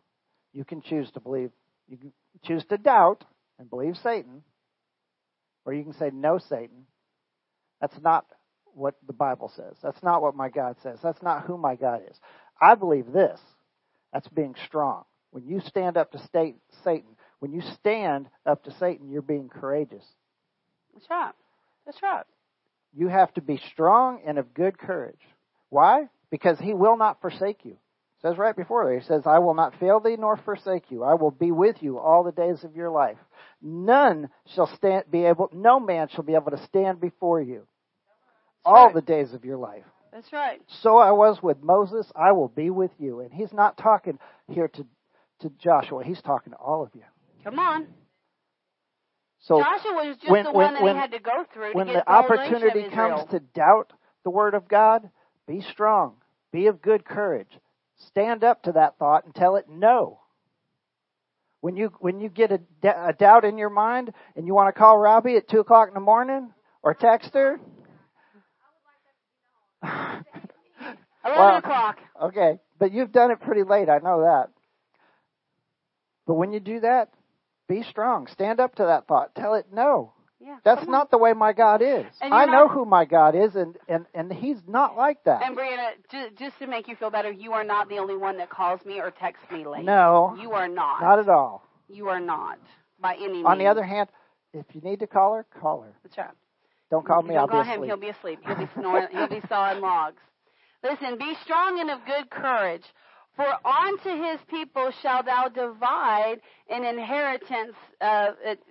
you 0.52 0.64
can 0.64 0.82
choose 0.82 1.10
to 1.12 1.20
believe, 1.20 1.50
you 1.88 1.96
can 1.96 2.12
choose 2.44 2.64
to 2.66 2.78
doubt 2.78 3.24
and 3.58 3.70
believe 3.70 3.96
Satan, 4.02 4.42
or 5.64 5.72
you 5.72 5.82
can 5.82 5.94
say, 5.94 6.10
no, 6.12 6.38
Satan. 6.38 6.86
That's 7.80 7.98
not 8.00 8.26
what 8.74 8.94
the 9.06 9.12
Bible 9.12 9.50
says. 9.54 9.76
That's 9.82 10.02
not 10.02 10.22
what 10.22 10.36
my 10.36 10.48
God 10.48 10.76
says. 10.82 10.98
That's 11.02 11.22
not 11.22 11.44
who 11.44 11.56
my 11.56 11.76
God 11.76 12.02
is. 12.10 12.16
I 12.60 12.74
believe 12.74 13.12
this. 13.12 13.40
That's 14.12 14.28
being 14.28 14.54
strong. 14.66 15.04
When 15.30 15.46
you 15.46 15.60
stand 15.60 15.96
up 15.96 16.12
to 16.12 16.18
state, 16.26 16.56
Satan, 16.84 17.16
when 17.40 17.52
you 17.52 17.62
stand 17.80 18.28
up 18.46 18.64
to 18.64 18.72
Satan, 18.78 19.10
you're 19.10 19.22
being 19.22 19.48
courageous. 19.48 20.04
That's 20.94 21.06
right. 21.10 21.32
That's 21.84 22.02
right. 22.02 22.24
You 22.96 23.08
have 23.08 23.32
to 23.34 23.40
be 23.40 23.60
strong 23.72 24.20
and 24.26 24.38
of 24.38 24.54
good 24.54 24.78
courage. 24.78 25.20
Why? 25.68 26.08
Because 26.30 26.58
he 26.58 26.74
will 26.74 26.96
not 26.96 27.20
forsake 27.20 27.64
you. 27.64 27.72
It 27.72 28.28
says 28.28 28.38
right 28.38 28.56
before 28.56 28.86
there, 28.86 28.98
he 28.98 29.04
says, 29.04 29.22
I 29.26 29.40
will 29.40 29.54
not 29.54 29.78
fail 29.78 30.00
thee 30.00 30.16
nor 30.18 30.36
forsake 30.36 30.90
you. 30.90 31.02
I 31.02 31.14
will 31.14 31.30
be 31.30 31.50
with 31.50 31.76
you 31.80 31.98
all 31.98 32.22
the 32.22 32.32
days 32.32 32.64
of 32.64 32.76
your 32.76 32.90
life. 32.90 33.18
None 33.60 34.30
shall 34.54 34.70
stand, 34.76 35.04
be 35.10 35.24
able, 35.24 35.50
no 35.52 35.80
man 35.80 36.08
shall 36.08 36.24
be 36.24 36.34
able 36.34 36.52
to 36.52 36.64
stand 36.66 37.00
before 37.00 37.42
you 37.42 37.66
all 38.64 38.86
right. 38.86 38.94
the 38.94 39.02
days 39.02 39.34
of 39.34 39.44
your 39.44 39.58
life. 39.58 39.84
That's 40.12 40.32
right. 40.32 40.60
So 40.82 40.96
I 40.98 41.10
was 41.10 41.42
with 41.42 41.62
Moses, 41.62 42.10
I 42.14 42.32
will 42.32 42.48
be 42.48 42.70
with 42.70 42.92
you. 42.98 43.20
And 43.20 43.32
he's 43.32 43.52
not 43.52 43.76
talking 43.76 44.18
here 44.48 44.68
to, 44.68 44.86
to 45.40 45.50
Joshua, 45.58 46.04
he's 46.04 46.22
talking 46.22 46.52
to 46.52 46.58
all 46.58 46.82
of 46.82 46.90
you. 46.94 47.02
Come 47.42 47.58
on. 47.58 47.88
So 49.44 49.60
Joshua 49.60 49.92
was 49.92 50.16
just 50.16 50.30
when- 50.30 50.44
the 50.44 50.52
when- 50.52 50.64
one 50.64 50.74
that 50.74 50.82
when- 50.82 50.94
he 50.94 51.00
had 51.00 51.10
to 51.12 51.18
go 51.18 51.44
through 51.44 51.74
when 51.74 51.86
to 51.86 51.92
the 51.92 51.98
get 51.98 52.06
the 52.06 52.12
whole 52.12 52.22
nation 52.22 52.54
opportunity 52.54 52.88
comes 52.88 53.24
to 53.26 53.40
doubt 53.40 53.92
the 54.22 54.30
word 54.30 54.54
of 54.54 54.66
God, 54.68 55.10
be 55.46 55.60
strong, 55.60 56.16
be 56.50 56.66
of 56.68 56.80
good 56.80 57.04
courage. 57.04 57.60
Stand 57.96 58.42
up 58.42 58.62
to 58.62 58.72
that 58.72 58.96
thought 58.96 59.24
and 59.26 59.34
tell 59.34 59.56
it 59.56 59.68
no. 59.68 60.20
When 61.60 61.76
you 61.76 61.88
when 61.98 62.20
you 62.20 62.30
get 62.30 62.52
a 62.52 63.12
doubt 63.12 63.44
in 63.44 63.58
your 63.58 63.68
mind 63.68 64.14
and 64.34 64.46
you 64.46 64.54
want 64.54 64.74
to 64.74 64.78
call 64.78 64.96
Robbie 64.98 65.36
at 65.36 65.46
two 65.46 65.60
o'clock 65.60 65.88
in 65.88 65.94
the 65.94 66.00
morning 66.00 66.52
or 66.82 66.94
text 66.94 67.34
her, 67.34 67.60
Eleven 71.24 71.56
o'clock. 71.56 71.98
Okay, 72.20 72.60
but 72.78 72.92
you've 72.92 73.12
done 73.12 73.30
it 73.30 73.40
pretty 73.40 73.62
late. 73.62 73.90
I 73.90 73.98
know 73.98 74.22
that. 74.22 74.48
But 76.26 76.34
when 76.34 76.52
you 76.52 76.60
do 76.60 76.80
that, 76.80 77.10
be 77.68 77.82
strong. 77.82 78.26
Stand 78.28 78.60
up 78.60 78.74
to 78.76 78.84
that 78.84 79.06
thought. 79.06 79.34
Tell 79.34 79.54
it 79.54 79.66
no. 79.72 80.12
Yeah. 80.40 80.56
That's 80.62 80.86
not 80.86 81.10
the 81.10 81.16
way 81.16 81.32
my 81.32 81.54
God 81.54 81.80
is. 81.80 82.04
I 82.20 82.44
know 82.44 82.68
who 82.68 82.84
my 82.84 83.06
God 83.06 83.34
is, 83.34 83.54
and 83.54 83.76
and 83.88 84.04
and 84.14 84.30
He's 84.30 84.58
not 84.68 84.94
like 84.94 85.24
that. 85.24 85.42
And 85.42 85.56
Brianna, 85.56 85.92
just, 86.10 86.36
just 86.36 86.58
to 86.58 86.66
make 86.66 86.86
you 86.86 86.96
feel 86.96 87.10
better, 87.10 87.30
you 87.32 87.52
are 87.52 87.64
not 87.64 87.88
the 87.88 87.96
only 87.96 88.16
one 88.16 88.36
that 88.38 88.50
calls 88.50 88.84
me 88.84 89.00
or 89.00 89.10
texts 89.10 89.46
me 89.50 89.66
late. 89.66 89.84
No, 89.84 90.36
You 90.38 90.52
are 90.52 90.68
not. 90.68 91.00
not 91.00 91.18
at 91.18 91.28
all. 91.30 91.66
You 91.88 92.08
are 92.08 92.20
not. 92.20 92.58
By 93.00 93.14
any 93.14 93.28
means. 93.34 93.46
On 93.46 93.58
the 93.58 93.66
other 93.68 93.82
hand, 93.82 94.10
if 94.52 94.66
you 94.74 94.82
need 94.82 95.00
to 95.00 95.06
call 95.06 95.34
her, 95.34 95.46
call 95.60 95.80
her. 95.82 95.94
That's 96.02 96.18
right. 96.18 96.28
Don't 96.90 97.06
call 97.06 97.22
me. 97.22 97.34
Don't 97.34 97.38
I'll 97.38 97.48
call 97.48 97.62
be 97.64 97.68
him. 97.68 97.82
asleep. 97.82 97.88
He'll 97.88 97.96
be 97.96 98.08
asleep. 98.10 98.38
He'll 98.46 98.56
be 98.56 98.68
snoring. 98.78 99.08
he'll 99.12 99.28
be 99.28 99.42
sawing 99.48 99.80
logs. 99.80 100.20
Listen, 100.82 101.16
be 101.18 101.34
strong 101.42 101.80
and 101.80 101.90
of 101.90 102.00
good 102.06 102.28
courage. 102.30 102.84
For 103.36 103.46
unto 103.66 104.10
his 104.10 104.38
people 104.48 104.92
shall 105.02 105.24
thou 105.24 105.48
divide 105.48 106.36
an 106.70 106.84
inheritance, 106.84 107.74
uh, 108.00 108.30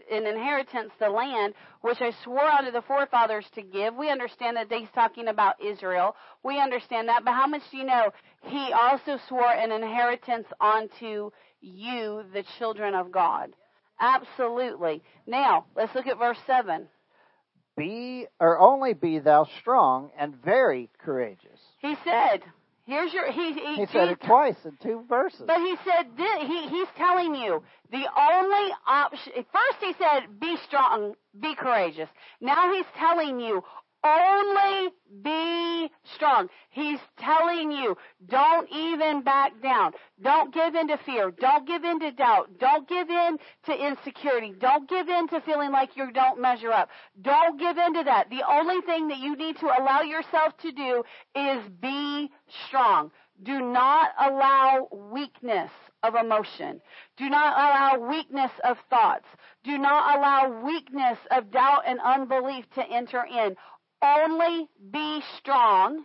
an 0.10 0.26
inheritance 0.26 0.91
the 0.99 1.10
land 1.10 1.53
which 1.81 1.99
I 1.99 2.11
swore 2.23 2.49
unto 2.49 2.72
the 2.72 2.81
forefathers 2.81 3.45
to 3.56 3.61
give. 3.61 3.95
We 3.95 4.10
understand 4.10 4.56
that 4.56 4.72
he's 4.72 4.88
talking 4.95 5.27
about 5.27 5.61
Israel. 5.61 6.15
We 6.44 6.61
understand 6.61 7.10
that, 7.10 7.26
but 7.26 7.34
how 7.34 7.48
much 7.48 7.64
do 7.72 7.77
you 7.77 7.84
know? 7.84 8.11
He 8.44 8.72
also 8.72 9.19
swore 9.27 9.52
an 9.52 9.73
inheritance 9.73 10.48
unto 10.61 11.31
you, 11.60 12.23
the 12.34 12.45
children 12.57 12.95
of 12.95 13.11
God. 13.11 13.53
Absolutely. 13.99 15.03
Now, 15.27 15.65
let's 15.76 15.94
look 15.94 16.07
at 16.07 16.18
verse 16.18 16.40
7. 16.48 16.88
Be, 17.76 18.27
or 18.40 18.60
only 18.60 18.94
be 18.94 19.19
thou 19.19 19.45
strong 19.60 20.11
and 20.18 20.35
very 20.35 20.90
courageous. 20.99 21.60
He 21.80 21.95
said, 22.03 22.44
Here's 22.85 23.14
your 23.14 23.31
he 23.31 23.53
he, 23.53 23.76
he 23.77 23.85
said 23.85 24.10
it 24.10 24.22
twice 24.22 24.57
in 24.65 24.77
two 24.81 25.05
verses. 25.07 25.43
But 25.47 25.60
he 25.60 25.76
said 25.85 26.07
he 26.18 26.68
he's 26.68 26.88
telling 26.97 27.34
you 27.34 27.64
the 27.91 28.05
only 28.18 28.72
option. 28.85 29.31
First 29.35 29.77
he 29.80 29.93
said 29.97 30.39
be 30.39 30.57
strong, 30.68 31.15
be 31.39 31.55
courageous. 31.55 32.10
Now 32.41 32.73
he's 32.73 32.85
telling 32.97 33.39
you 33.39 33.64
only 34.03 34.89
be 35.21 35.89
strong. 36.15 36.49
He's 36.69 36.99
telling 37.17 37.71
you, 37.71 37.97
don't 38.27 38.69
even 38.71 39.21
back 39.21 39.61
down. 39.61 39.93
Don't 40.21 40.53
give 40.53 40.75
in 40.75 40.88
to 40.88 40.97
fear. 40.97 41.31
Don't 41.31 41.67
give 41.67 41.84
in 41.84 41.99
to 41.99 42.11
doubt. 42.11 42.49
Don't 42.59 42.88
give 42.88 43.09
in 43.09 43.38
to 43.65 43.73
insecurity. 43.73 44.53
Don't 44.59 44.89
give 44.89 45.07
in 45.07 45.27
to 45.30 45.41
feeling 45.41 45.71
like 45.71 45.95
you 45.95 46.11
don't 46.11 46.41
measure 46.41 46.71
up. 46.71 46.89
Don't 47.21 47.59
give 47.59 47.77
in 47.77 47.93
to 47.95 48.03
that. 48.03 48.30
The 48.30 48.43
only 48.49 48.81
thing 48.81 49.07
that 49.09 49.19
you 49.19 49.35
need 49.35 49.57
to 49.59 49.67
allow 49.67 50.01
yourself 50.01 50.57
to 50.57 50.71
do 50.71 51.03
is 51.35 51.63
be 51.81 52.31
strong. 52.67 53.11
Do 53.41 53.61
not 53.61 54.11
allow 54.19 54.88
weakness 55.11 55.71
of 56.03 56.15
emotion. 56.15 56.81
Do 57.17 57.30
not 57.30 57.53
allow 57.53 58.09
weakness 58.09 58.51
of 58.63 58.77
thoughts. 58.89 59.25
Do 59.63 59.77
not 59.77 60.17
allow 60.17 60.61
weakness 60.63 61.17
of 61.31 61.49
doubt 61.49 61.84
and 61.85 61.99
unbelief 62.01 62.69
to 62.75 62.84
enter 62.85 63.25
in 63.25 63.55
only 64.03 64.67
be 64.91 65.21
strong. 65.38 66.03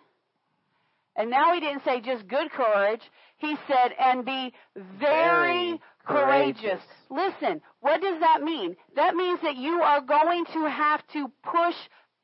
And 1.17 1.31
now 1.31 1.53
he 1.53 1.61
didn't 1.61 1.85
say 1.85 2.01
just 2.01 2.29
good 2.29 2.51
courage. 2.53 3.03
He 3.39 3.57
said, 3.67 3.93
and 3.99 4.25
be 4.25 4.53
very, 4.77 4.99
very 4.99 5.81
courageous. 6.07 6.61
courageous. 6.61 6.83
Listen, 7.11 7.61
what 7.81 8.01
does 8.01 8.21
that 8.21 8.43
mean? 8.43 8.77
That 8.97 9.15
means 9.15 9.41
that 9.43 9.57
you 9.57 9.81
are 9.83 10.01
going 10.01 10.45
to 10.55 10.69
have 10.69 11.07
to 11.15 11.31
push 11.43 11.75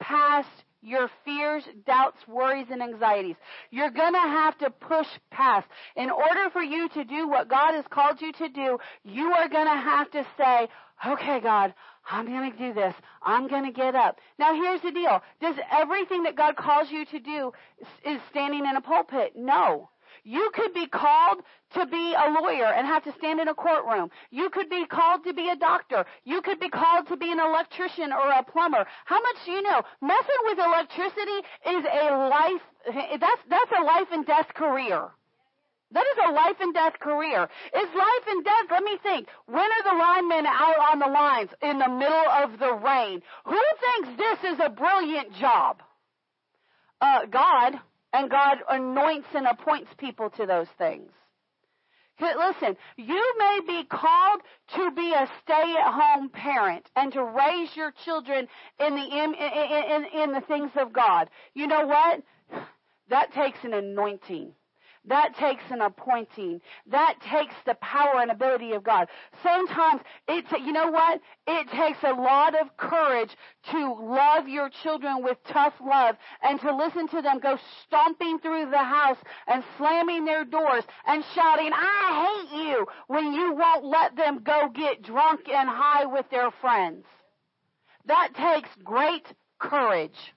past 0.00 0.48
your 0.84 1.10
fears, 1.24 1.64
doubts, 1.86 2.18
worries, 2.28 2.66
and 2.70 2.82
anxieties. 2.82 3.36
You're 3.70 3.90
to 4.12 4.18
have 4.18 4.58
to 4.58 4.70
push 4.70 5.06
past. 5.30 5.66
In 5.96 6.10
order 6.10 6.50
for 6.52 6.62
you 6.62 6.88
to 6.90 7.04
do 7.04 7.28
what 7.28 7.48
God 7.48 7.74
has 7.74 7.84
called 7.90 8.20
you 8.20 8.32
to 8.34 8.48
do, 8.48 8.78
you 9.04 9.32
are 9.32 9.48
to 9.66 9.82
have 9.82 10.10
to 10.12 10.26
say, 10.38 10.68
okay, 11.06 11.40
God, 11.40 11.74
I'm 12.10 12.26
going 12.26 12.52
to 12.52 12.58
do 12.58 12.74
this. 12.74 12.94
I'm 13.22 13.48
going 13.48 13.64
to 13.64 13.72
get 13.72 13.94
up. 13.94 14.20
Now 14.38 14.54
here's 14.54 14.82
the 14.82 14.92
deal. 14.92 15.22
Does 15.40 15.56
everything 15.72 16.24
that 16.24 16.36
God 16.36 16.56
calls 16.56 16.88
you 16.90 17.06
to 17.06 17.18
do 17.18 17.52
is 18.04 18.20
standing 18.30 18.66
in 18.66 18.76
a 18.76 18.80
pulpit? 18.80 19.32
No. 19.34 19.88
You 20.24 20.50
could 20.54 20.72
be 20.72 20.86
called 20.86 21.42
to 21.74 21.84
be 21.86 22.14
a 22.14 22.30
lawyer 22.40 22.72
and 22.72 22.86
have 22.86 23.04
to 23.04 23.12
stand 23.18 23.40
in 23.40 23.48
a 23.48 23.54
courtroom. 23.54 24.10
You 24.30 24.48
could 24.48 24.70
be 24.70 24.86
called 24.86 25.24
to 25.24 25.34
be 25.34 25.50
a 25.50 25.56
doctor. 25.56 26.06
You 26.24 26.40
could 26.40 26.58
be 26.58 26.70
called 26.70 27.08
to 27.08 27.16
be 27.16 27.30
an 27.30 27.38
electrician 27.38 28.10
or 28.10 28.30
a 28.32 28.42
plumber. 28.42 28.86
How 29.04 29.20
much 29.20 29.36
do 29.44 29.52
you 29.52 29.62
know? 29.62 29.82
Messing 30.00 30.42
with 30.44 30.58
electricity 30.58 31.38
is 31.68 31.84
a 31.84 32.28
life, 32.30 32.62
that's, 33.20 33.42
that's 33.50 33.72
a 33.78 33.84
life 33.84 34.08
and 34.12 34.24
death 34.24 34.48
career. 34.54 35.10
That 35.92 36.06
is 36.06 36.18
a 36.28 36.32
life 36.32 36.56
and 36.58 36.72
death 36.72 36.98
career. 36.98 37.46
It's 37.72 37.94
life 37.94 38.26
and 38.28 38.44
death. 38.44 38.66
Let 38.70 38.82
me 38.82 38.98
think. 39.02 39.28
When 39.46 39.58
are 39.58 39.82
the 39.84 39.98
linemen 39.98 40.46
out 40.46 40.78
on 40.90 40.98
the 41.00 41.06
lines 41.06 41.50
in 41.62 41.78
the 41.78 41.88
middle 41.88 42.28
of 42.30 42.58
the 42.58 42.72
rain? 42.72 43.22
Who 43.44 43.60
thinks 43.80 44.18
this 44.18 44.54
is 44.54 44.60
a 44.64 44.70
brilliant 44.70 45.34
job? 45.34 45.82
Uh, 47.00 47.26
God. 47.26 47.78
And 48.14 48.30
God 48.30 48.58
anoints 48.70 49.26
and 49.34 49.46
appoints 49.46 49.90
people 49.98 50.30
to 50.30 50.46
those 50.46 50.68
things. 50.78 51.10
Listen, 52.20 52.76
you 52.96 53.34
may 53.38 53.60
be 53.66 53.84
called 53.84 54.40
to 54.76 54.92
be 54.92 55.12
a 55.12 55.28
stay-at-home 55.42 56.28
parent 56.28 56.88
and 56.94 57.12
to 57.12 57.24
raise 57.24 57.74
your 57.74 57.92
children 58.04 58.46
in 58.78 58.94
the 58.94 59.02
in, 59.02 59.34
in, 59.34 60.04
in, 60.22 60.32
the 60.32 60.42
things 60.46 60.70
of 60.76 60.92
God. 60.92 61.28
You 61.54 61.66
know 61.66 61.86
what? 61.88 62.22
That 63.10 63.32
takes 63.32 63.58
an 63.64 63.74
anointing. 63.74 64.52
That 65.06 65.36
takes 65.36 65.64
an 65.70 65.82
appointing. 65.82 66.62
That 66.86 67.16
takes 67.20 67.54
the 67.66 67.74
power 67.74 68.20
and 68.20 68.30
ability 68.30 68.72
of 68.72 68.82
God. 68.82 69.08
Sometimes 69.42 70.00
it, 70.28 70.46
you 70.64 70.72
know 70.72 70.90
what? 70.90 71.20
It 71.46 71.68
takes 71.70 71.98
a 72.02 72.12
lot 72.12 72.58
of 72.58 72.74
courage 72.78 73.36
to 73.70 73.94
love 73.94 74.48
your 74.48 74.70
children 74.82 75.22
with 75.22 75.36
tough 75.44 75.74
love 75.84 76.16
and 76.42 76.58
to 76.60 76.74
listen 76.74 77.06
to 77.08 77.20
them 77.20 77.38
go 77.38 77.58
stomping 77.86 78.38
through 78.38 78.70
the 78.70 78.78
house 78.78 79.18
and 79.46 79.62
slamming 79.76 80.24
their 80.24 80.44
doors 80.44 80.84
and 81.06 81.22
shouting, 81.34 81.72
I 81.74 82.46
hate 82.48 82.66
you 82.66 82.86
when 83.08 83.32
you 83.34 83.54
won't 83.54 83.84
let 83.84 84.16
them 84.16 84.42
go 84.42 84.70
get 84.74 85.02
drunk 85.02 85.48
and 85.50 85.68
high 85.68 86.06
with 86.06 86.30
their 86.30 86.50
friends. 86.50 87.04
That 88.06 88.34
takes 88.34 88.70
great 88.82 89.26
courage. 89.58 90.33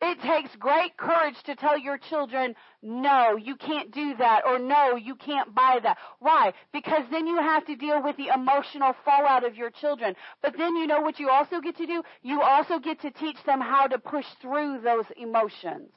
It 0.00 0.20
takes 0.20 0.54
great 0.56 0.96
courage 0.96 1.42
to 1.46 1.56
tell 1.56 1.76
your 1.76 1.98
children, 1.98 2.54
no, 2.82 3.36
you 3.36 3.56
can't 3.56 3.90
do 3.90 4.14
that, 4.18 4.42
or 4.46 4.60
no, 4.60 4.94
you 4.94 5.16
can't 5.16 5.52
buy 5.52 5.80
that. 5.82 5.98
Why? 6.20 6.52
Because 6.72 7.02
then 7.10 7.26
you 7.26 7.36
have 7.36 7.66
to 7.66 7.74
deal 7.74 8.00
with 8.02 8.16
the 8.16 8.28
emotional 8.32 8.94
fallout 9.04 9.44
of 9.44 9.56
your 9.56 9.70
children. 9.70 10.14
But 10.40 10.56
then 10.56 10.76
you 10.76 10.86
know 10.86 11.00
what 11.00 11.18
you 11.18 11.28
also 11.30 11.60
get 11.60 11.76
to 11.78 11.86
do? 11.86 12.02
You 12.22 12.42
also 12.42 12.78
get 12.78 13.00
to 13.00 13.10
teach 13.10 13.42
them 13.44 13.60
how 13.60 13.88
to 13.88 13.98
push 13.98 14.26
through 14.40 14.82
those 14.82 15.06
emotions. 15.16 15.90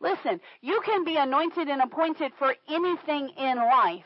Listen, 0.00 0.40
you 0.62 0.80
can 0.84 1.04
be 1.04 1.16
anointed 1.16 1.68
and 1.68 1.82
appointed 1.82 2.32
for 2.38 2.54
anything 2.68 3.30
in 3.36 3.56
life. 3.56 4.04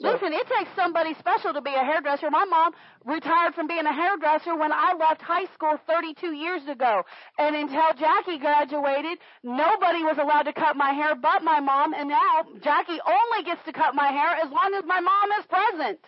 Listen, 0.00 0.32
it 0.32 0.46
takes 0.46 0.70
somebody 0.76 1.14
special 1.18 1.52
to 1.52 1.60
be 1.60 1.74
a 1.74 1.82
hairdresser. 1.82 2.30
My 2.30 2.44
mom 2.44 2.72
retired 3.04 3.54
from 3.54 3.66
being 3.66 3.84
a 3.84 3.92
hairdresser 3.92 4.54
when 4.54 4.72
I 4.72 4.94
left 4.98 5.20
high 5.20 5.46
school 5.54 5.76
32 5.88 6.34
years 6.34 6.62
ago. 6.68 7.02
And 7.36 7.56
until 7.56 7.94
Jackie 7.98 8.38
graduated, 8.38 9.18
nobody 9.42 10.04
was 10.04 10.16
allowed 10.18 10.44
to 10.44 10.52
cut 10.52 10.76
my 10.76 10.92
hair 10.92 11.16
but 11.16 11.42
my 11.42 11.58
mom. 11.58 11.94
And 11.94 12.08
now 12.08 12.44
Jackie 12.62 13.00
only 13.04 13.44
gets 13.44 13.64
to 13.64 13.72
cut 13.72 13.96
my 13.96 14.08
hair 14.08 14.36
as 14.36 14.50
long 14.52 14.72
as 14.78 14.84
my 14.86 15.00
mom 15.00 15.30
is 15.40 15.46
present. 15.46 16.00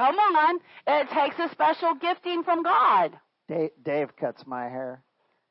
Come 0.00 0.18
on. 0.18 0.60
It 0.86 1.08
takes 1.10 1.38
a 1.38 1.50
special 1.52 1.94
gifting 2.00 2.42
from 2.42 2.62
God. 2.62 3.18
Dave, 3.48 3.70
Dave 3.84 4.16
cuts 4.16 4.46
my 4.46 4.64
hair. 4.64 5.02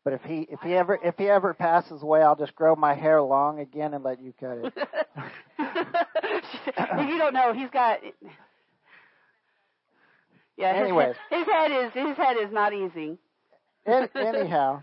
But 0.04 0.14
if 0.14 0.22
he 0.24 0.48
if 0.50 0.60
he 0.62 0.74
ever 0.74 0.98
if 1.04 1.16
he 1.18 1.28
ever 1.28 1.54
passes 1.54 2.02
away, 2.02 2.24
I'll 2.24 2.36
just 2.36 2.56
grow 2.56 2.76
my 2.76 2.96
hair 2.96 3.22
long 3.22 3.60
again 3.60 3.94
and 3.94 4.04
let 4.04 4.22
you 4.22 4.34
cut 4.40 4.58
it. 4.58 4.74
If 5.60 7.10
you 7.10 7.18
don't 7.18 7.34
know, 7.34 7.54
he's 7.54 7.70
got. 7.70 8.00
Yeah. 10.58 10.74
Anyways, 10.74 11.16
his, 11.30 11.40
his 11.40 11.48
head 11.48 11.72
is 11.72 11.92
his 11.94 12.18
head 12.18 12.38
is 12.42 12.52
not 12.52 12.74
easy. 12.74 13.18
anyhow, 13.86 14.82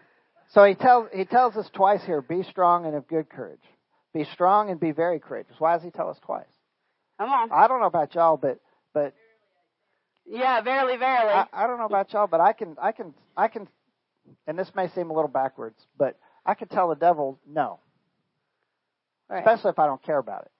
so 0.52 0.64
he 0.64 0.74
tells 0.74 1.08
he 1.12 1.24
tells 1.24 1.56
us 1.56 1.68
twice 1.72 2.04
here: 2.04 2.22
be 2.22 2.42
strong 2.44 2.86
and 2.86 2.94
of 2.94 3.08
good 3.08 3.28
courage. 3.28 3.64
Be 4.14 4.24
strong 4.32 4.70
and 4.70 4.78
be 4.78 4.92
very 4.92 5.18
courageous. 5.18 5.56
Why 5.58 5.74
does 5.74 5.82
he 5.82 5.90
tell 5.90 6.08
us 6.08 6.18
twice? 6.24 6.44
Come 7.18 7.30
on. 7.30 7.50
I 7.50 7.66
don't 7.66 7.80
know 7.80 7.86
about 7.86 8.14
y'all, 8.14 8.36
but 8.36 8.60
but 8.94 9.14
yeah, 10.28 10.60
verily, 10.60 10.96
verily. 10.96 11.32
I, 11.32 11.46
I 11.52 11.66
don't 11.66 11.78
know 11.78 11.86
about 11.86 12.12
y'all, 12.12 12.26
but 12.26 12.40
I 12.40 12.52
can, 12.52 12.76
I 12.80 12.92
can, 12.92 13.14
I 13.36 13.48
can, 13.48 13.68
and 14.46 14.58
this 14.58 14.70
may 14.74 14.88
seem 14.88 15.10
a 15.10 15.12
little 15.12 15.28
backwards, 15.28 15.78
but 15.98 16.18
I 16.44 16.54
can 16.54 16.68
tell 16.68 16.88
the 16.88 16.94
devil 16.96 17.38
no. 17.46 17.80
Right. 19.28 19.38
Especially 19.38 19.70
if 19.70 19.78
I 19.78 19.86
don't 19.86 20.02
care 20.02 20.18
about 20.18 20.42
it. 20.42 20.50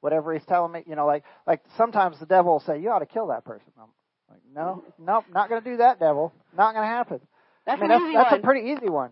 Whatever 0.00 0.32
he's 0.32 0.44
telling 0.46 0.72
me, 0.72 0.82
you 0.86 0.96
know, 0.96 1.06
like, 1.06 1.24
like 1.46 1.60
sometimes 1.76 2.18
the 2.18 2.26
devil 2.26 2.52
will 2.52 2.60
say, 2.60 2.80
you 2.80 2.90
ought 2.90 3.00
to 3.00 3.06
kill 3.06 3.28
that 3.28 3.44
person. 3.44 3.70
I'm 3.78 3.88
like, 4.28 4.40
no, 4.54 4.84
no, 4.98 5.24
not 5.32 5.48
going 5.48 5.62
to 5.62 5.70
do 5.70 5.76
that, 5.78 6.00
devil. 6.00 6.32
Not 6.56 6.74
going 6.74 6.84
to 6.84 6.92
happen. 6.92 7.20
That's 7.66 7.80
I 7.80 7.82
mean, 7.82 7.90
an 7.90 7.98
that's, 7.98 8.08
easy 8.08 8.16
that's 8.16 8.30
one. 8.32 8.40
a 8.40 8.42
pretty 8.42 8.70
easy 8.70 8.88
one. 8.88 9.10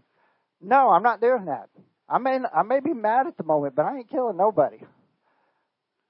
No, 0.60 0.90
I'm 0.90 1.02
not 1.02 1.20
doing 1.20 1.44
that. 1.44 1.68
I 2.08 2.18
may, 2.18 2.38
I 2.52 2.62
may 2.62 2.80
be 2.80 2.94
mad 2.94 3.26
at 3.26 3.36
the 3.36 3.44
moment, 3.44 3.74
but 3.74 3.84
I 3.84 3.98
ain't 3.98 4.10
killing 4.10 4.36
nobody. 4.36 4.78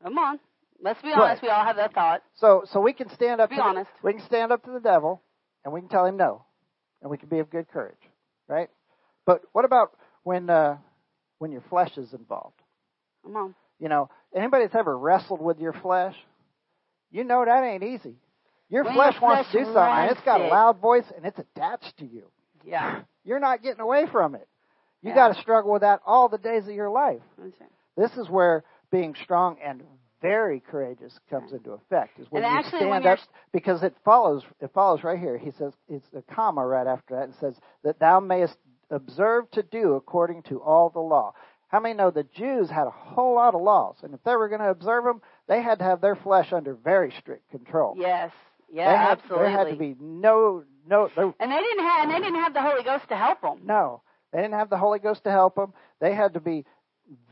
Come 0.03 0.17
on. 0.17 0.39
Let's 0.81 1.01
be 1.03 1.09
honest. 1.09 1.43
Right. 1.43 1.43
We 1.43 1.49
all 1.49 1.65
have 1.65 1.77
that 1.77 1.93
thought. 1.95 2.23
So, 2.37 2.63
so 2.73 2.81
we 2.81 2.93
can 2.93 3.11
stand 3.11 3.41
up. 3.41 3.51
Be 3.51 3.57
to 3.57 3.63
honest. 3.63 3.91
The, 4.01 4.07
we 4.07 4.13
can 4.15 4.25
stand 4.27 4.53
up 4.53 4.65
to 4.65 4.71
the 4.71 4.81
devil, 4.81 5.23
and 5.65 5.73
we 5.73 5.81
can 5.81 5.89
tell 5.89 6.05
him 6.07 6.17
no, 6.17 6.45
and 7.03 7.11
we 7.11 7.17
can 7.19 7.29
be 7.29 7.41
of 7.41 7.51
good 7.51 7.69
courage, 7.69 7.99
right? 8.47 8.69
But 9.27 9.43
what 9.53 9.65
about 9.65 9.93
when 10.23 10.49
uh, 10.49 10.79
when 11.39 11.51
your 11.53 11.63
flesh 11.69 11.97
is 11.97 12.13
involved? 12.13 12.61
Come 13.25 13.37
on. 13.37 13.55
You 13.81 13.89
know, 13.89 14.11
anybody 14.35 14.65
that's 14.65 14.77
ever 14.77 14.97
wrestled 14.97 15.41
with 15.41 15.59
your 15.59 15.73
flesh, 15.73 16.15
you 17.11 17.25
know 17.25 17.45
that 17.45 17.65
ain't 17.65 17.83
easy. 17.83 18.17
Your 18.71 18.85
When 18.85 18.95
flesh 18.95 19.15
your 19.15 19.23
wants 19.23 19.51
to 19.53 19.59
do 19.59 19.65
something, 19.65 19.81
and 19.81 20.11
it's 20.11 20.21
got 20.23 20.41
a 20.41 20.49
loud 20.49 20.79
voice, 20.81 21.05
and 21.17 21.25
it's 21.25 21.39
attached 21.39 21.97
to 21.99 22.07
you. 22.07 22.25
Yeah. 22.65 23.03
You're 23.25 23.41
not 23.41 23.63
getting 23.63 23.81
away 23.81 24.07
from 24.11 24.35
it. 24.35 24.49
You 25.03 25.11
Yeah. 25.11 25.15
got 25.15 25.35
to 25.35 25.41
struggle 25.41 25.73
with 25.73 25.83
that 25.83 26.01
all 26.07 26.29
the 26.29 26.39
days 26.39 26.67
of 26.67 26.75
your 26.75 26.91
life. 26.91 27.21
Right. 27.37 27.53
This 27.97 28.11
is 28.17 28.29
where 28.29 28.65
being 28.91 29.15
strong 29.23 29.59
and 29.65 29.83
very 30.21 30.61
courageous 30.61 31.19
comes 31.31 31.53
into 31.53 31.73
effect. 31.73 32.19
Is 32.19 32.27
when 32.31 32.43
And 32.45 32.53
you 32.53 32.59
actually, 32.59 32.79
stand 32.81 32.91
when 32.91 33.07
up 33.07 33.19
because 33.53 33.83
it 33.83 33.95
follows. 34.05 34.43
It 34.61 34.71
follows 34.75 35.05
right 35.05 35.19
here. 35.19 35.39
He 35.39 35.53
says 35.53 35.73
it's 35.89 36.07
a 36.17 36.23
comma 36.35 36.67
right 36.67 36.87
after 36.87 37.17
that 37.17 37.25
and 37.25 37.35
says 37.41 37.55
that 37.85 37.99
thou 37.99 38.21
mayest 38.21 38.57
observe 38.91 39.51
to 39.53 39.63
do 39.63 39.95
according 39.95 40.43
to 40.45 40.61
all 40.61 40.91
the 40.91 41.01
law. 41.01 41.35
How 41.69 41.81
many 41.81 41.95
know 41.95 42.11
the 42.11 42.25
Jews 42.25 42.71
had 42.71 42.87
a 42.87 42.91
whole 42.91 43.35
lot 43.35 43.55
of 43.55 43.61
laws, 43.61 43.97
and 44.03 44.15
if 44.15 44.23
they 44.25 44.35
were 44.35 44.49
going 44.49 44.63
to 44.63 44.71
observe 44.71 45.05
them, 45.05 45.21
they 45.49 45.61
had 45.63 45.79
to 45.81 45.85
have 45.85 46.01
their 46.01 46.17
flesh 46.17 46.53
under 46.53 46.75
very 46.75 47.13
strict 47.21 47.51
control. 47.51 47.95
Yes. 47.99 48.33
They 48.71 48.79
Yeah, 48.79 48.97
had, 48.97 49.19
absolutely. 49.19 49.45
There 49.47 49.57
had 49.59 49.69
to 49.71 49.77
be 49.77 49.97
no 50.01 50.65
no. 50.89 51.11
And 51.17 51.53
they 51.53 51.59
didn't 51.59 51.85
have 51.85 52.03
and 52.05 52.11
they 52.11 52.19
didn't 52.27 52.43
have 52.43 52.55
the 52.55 52.63
Holy 52.63 52.83
Ghost 52.83 53.09
to 53.11 53.17
help 53.17 53.43
them. 53.43 53.61
no, 53.65 54.01
they 54.33 54.39
didn't 54.41 54.55
have 54.59 54.71
the 54.71 54.79
Holy 54.79 54.99
Ghost 54.99 55.25
to 55.25 55.31
help 55.31 55.55
them. 55.57 55.75
They 56.01 56.15
had 56.15 56.35
to 56.35 56.41
be 56.41 56.65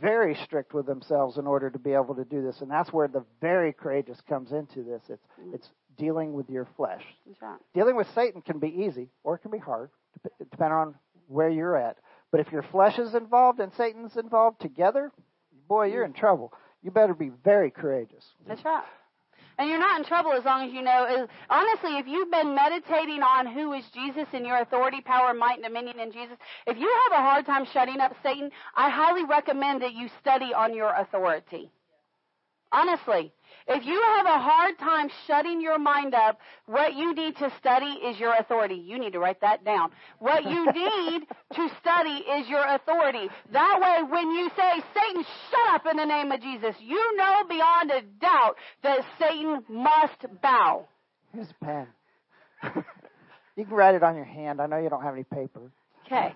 very 0.01 0.37
strict 0.45 0.75
with 0.75 0.87
themselves 0.87 1.39
in 1.39 1.47
order 1.47 1.71
to 1.71 1.79
be 1.79 1.93
able 1.93 2.15
to 2.15 2.25
do 2.25 2.43
this, 2.43 2.61
and 2.61 2.71
that's 2.71 2.93
where 2.93 3.09
the 3.09 3.25
very 3.41 3.73
courageous 3.73 4.19
comes 4.29 4.53
into 4.53 4.83
this. 4.83 5.03
It's 5.09 5.27
mm. 5.41 5.55
it's 5.55 5.69
dealing 5.99 6.33
with 6.33 6.49
your 6.51 6.67
flesh. 6.77 7.03
Right. 7.41 7.59
Dealing 7.75 7.97
with 7.97 8.07
Satan 8.15 8.43
can 8.43 8.59
be 8.59 8.69
easy 8.69 9.09
or 9.25 9.37
it 9.37 9.39
can 9.39 9.51
be 9.51 9.59
hard, 9.59 9.91
depending 10.39 10.77
on 10.77 10.95
where 11.29 11.49
you're 11.49 11.77
at. 11.77 11.97
But 12.31 12.41
if 12.41 12.53
your 12.53 12.63
flesh 12.63 12.99
is 12.99 13.15
involved 13.15 13.61
and 13.61 13.73
Satan's 13.77 14.17
involved 14.17 14.61
together, 14.61 15.11
boy, 15.69 15.87
you're 15.87 16.05
mm. 16.05 16.09
in 16.09 16.13
trouble. 16.13 16.53
You 16.83 16.91
better 16.91 17.15
be 17.15 17.31
very 17.45 17.71
courageous. 17.71 18.25
That's 18.47 18.65
right. 18.65 18.85
And 19.59 19.71
you're 19.71 19.79
not 19.79 19.99
in 19.99 20.05
trouble 20.05 20.33
as 20.33 20.45
long 20.45 20.69
as 20.69 20.73
you 20.75 20.83
know. 20.83 21.27
Honestly, 21.49 21.97
if 21.97 22.07
you've 22.07 22.31
been 22.31 22.55
meditating 22.55 23.23
on 23.23 23.47
who 23.47 23.73
is 23.73 23.85
Jesus 23.95 24.27
and 24.35 24.45
your 24.45 24.59
authority, 24.59 25.01
power, 25.01 25.33
might, 25.33 25.55
and 25.55 25.65
dominion 25.65 25.99
in 25.99 26.13
Jesus, 26.13 26.37
if 26.67 26.77
you 26.77 26.93
have 27.11 27.19
a 27.19 27.23
hard 27.23 27.47
time 27.47 27.65
shutting 27.73 28.01
up 28.01 28.15
Satan, 28.23 28.51
I 28.75 28.91
highly 28.91 29.25
recommend 29.25 29.81
that 29.83 29.95
you 29.95 30.09
study 30.21 30.53
on 30.53 30.75
your 30.75 30.93
authority. 30.95 31.71
Honestly, 32.71 33.33
if 33.69 33.85
you 33.85 34.01
have 34.17 34.27
a 34.27 34.39
hard 34.39 34.79
time 34.79 35.09
shutting 35.27 35.61
your 35.61 35.79
mind 35.79 36.15
up, 36.15 36.39
what 36.67 36.95
you 36.95 37.15
need 37.15 37.37
to 37.39 37.53
study 37.59 37.87
is 37.87 38.19
your 38.19 38.35
authority. 38.35 38.77
You 38.77 38.99
need 38.99 39.13
to 39.15 39.19
write 39.19 39.41
that 39.41 39.65
down. 39.65 39.91
What 40.21 40.45
you 40.45 40.67
need 40.73 41.27
to 41.55 41.69
study 41.81 42.25
is 42.39 42.49
your 42.49 42.65
authority. 42.65 43.29
That 43.53 43.79
way, 43.81 44.09
when 44.09 44.31
you 44.31 44.51
say, 44.57 44.83
Satan, 44.95 45.25
shut 45.51 45.75
up 45.75 45.87
in 45.91 45.97
the 45.97 46.05
name 46.05 46.31
of 46.31 46.41
Jesus, 46.41 46.77
you 46.81 47.17
know 47.17 47.45
beyond 47.49 47.91
a 47.91 48.03
doubt 48.21 48.57
that 48.83 49.01
Satan 49.19 49.65
must 49.69 50.41
bow. 50.43 50.87
Here's 51.35 51.49
a 51.51 51.65
pen. 51.65 51.87
you 53.57 53.65
can 53.65 53.75
write 53.75 53.97
it 53.97 54.03
on 54.03 54.15
your 54.15 54.25
hand. 54.25 54.61
I 54.61 54.67
know 54.67 54.79
you 54.79 54.89
don't 54.89 55.03
have 55.03 55.15
any 55.15 55.25
paper. 55.25 55.73
Okay. 56.07 56.35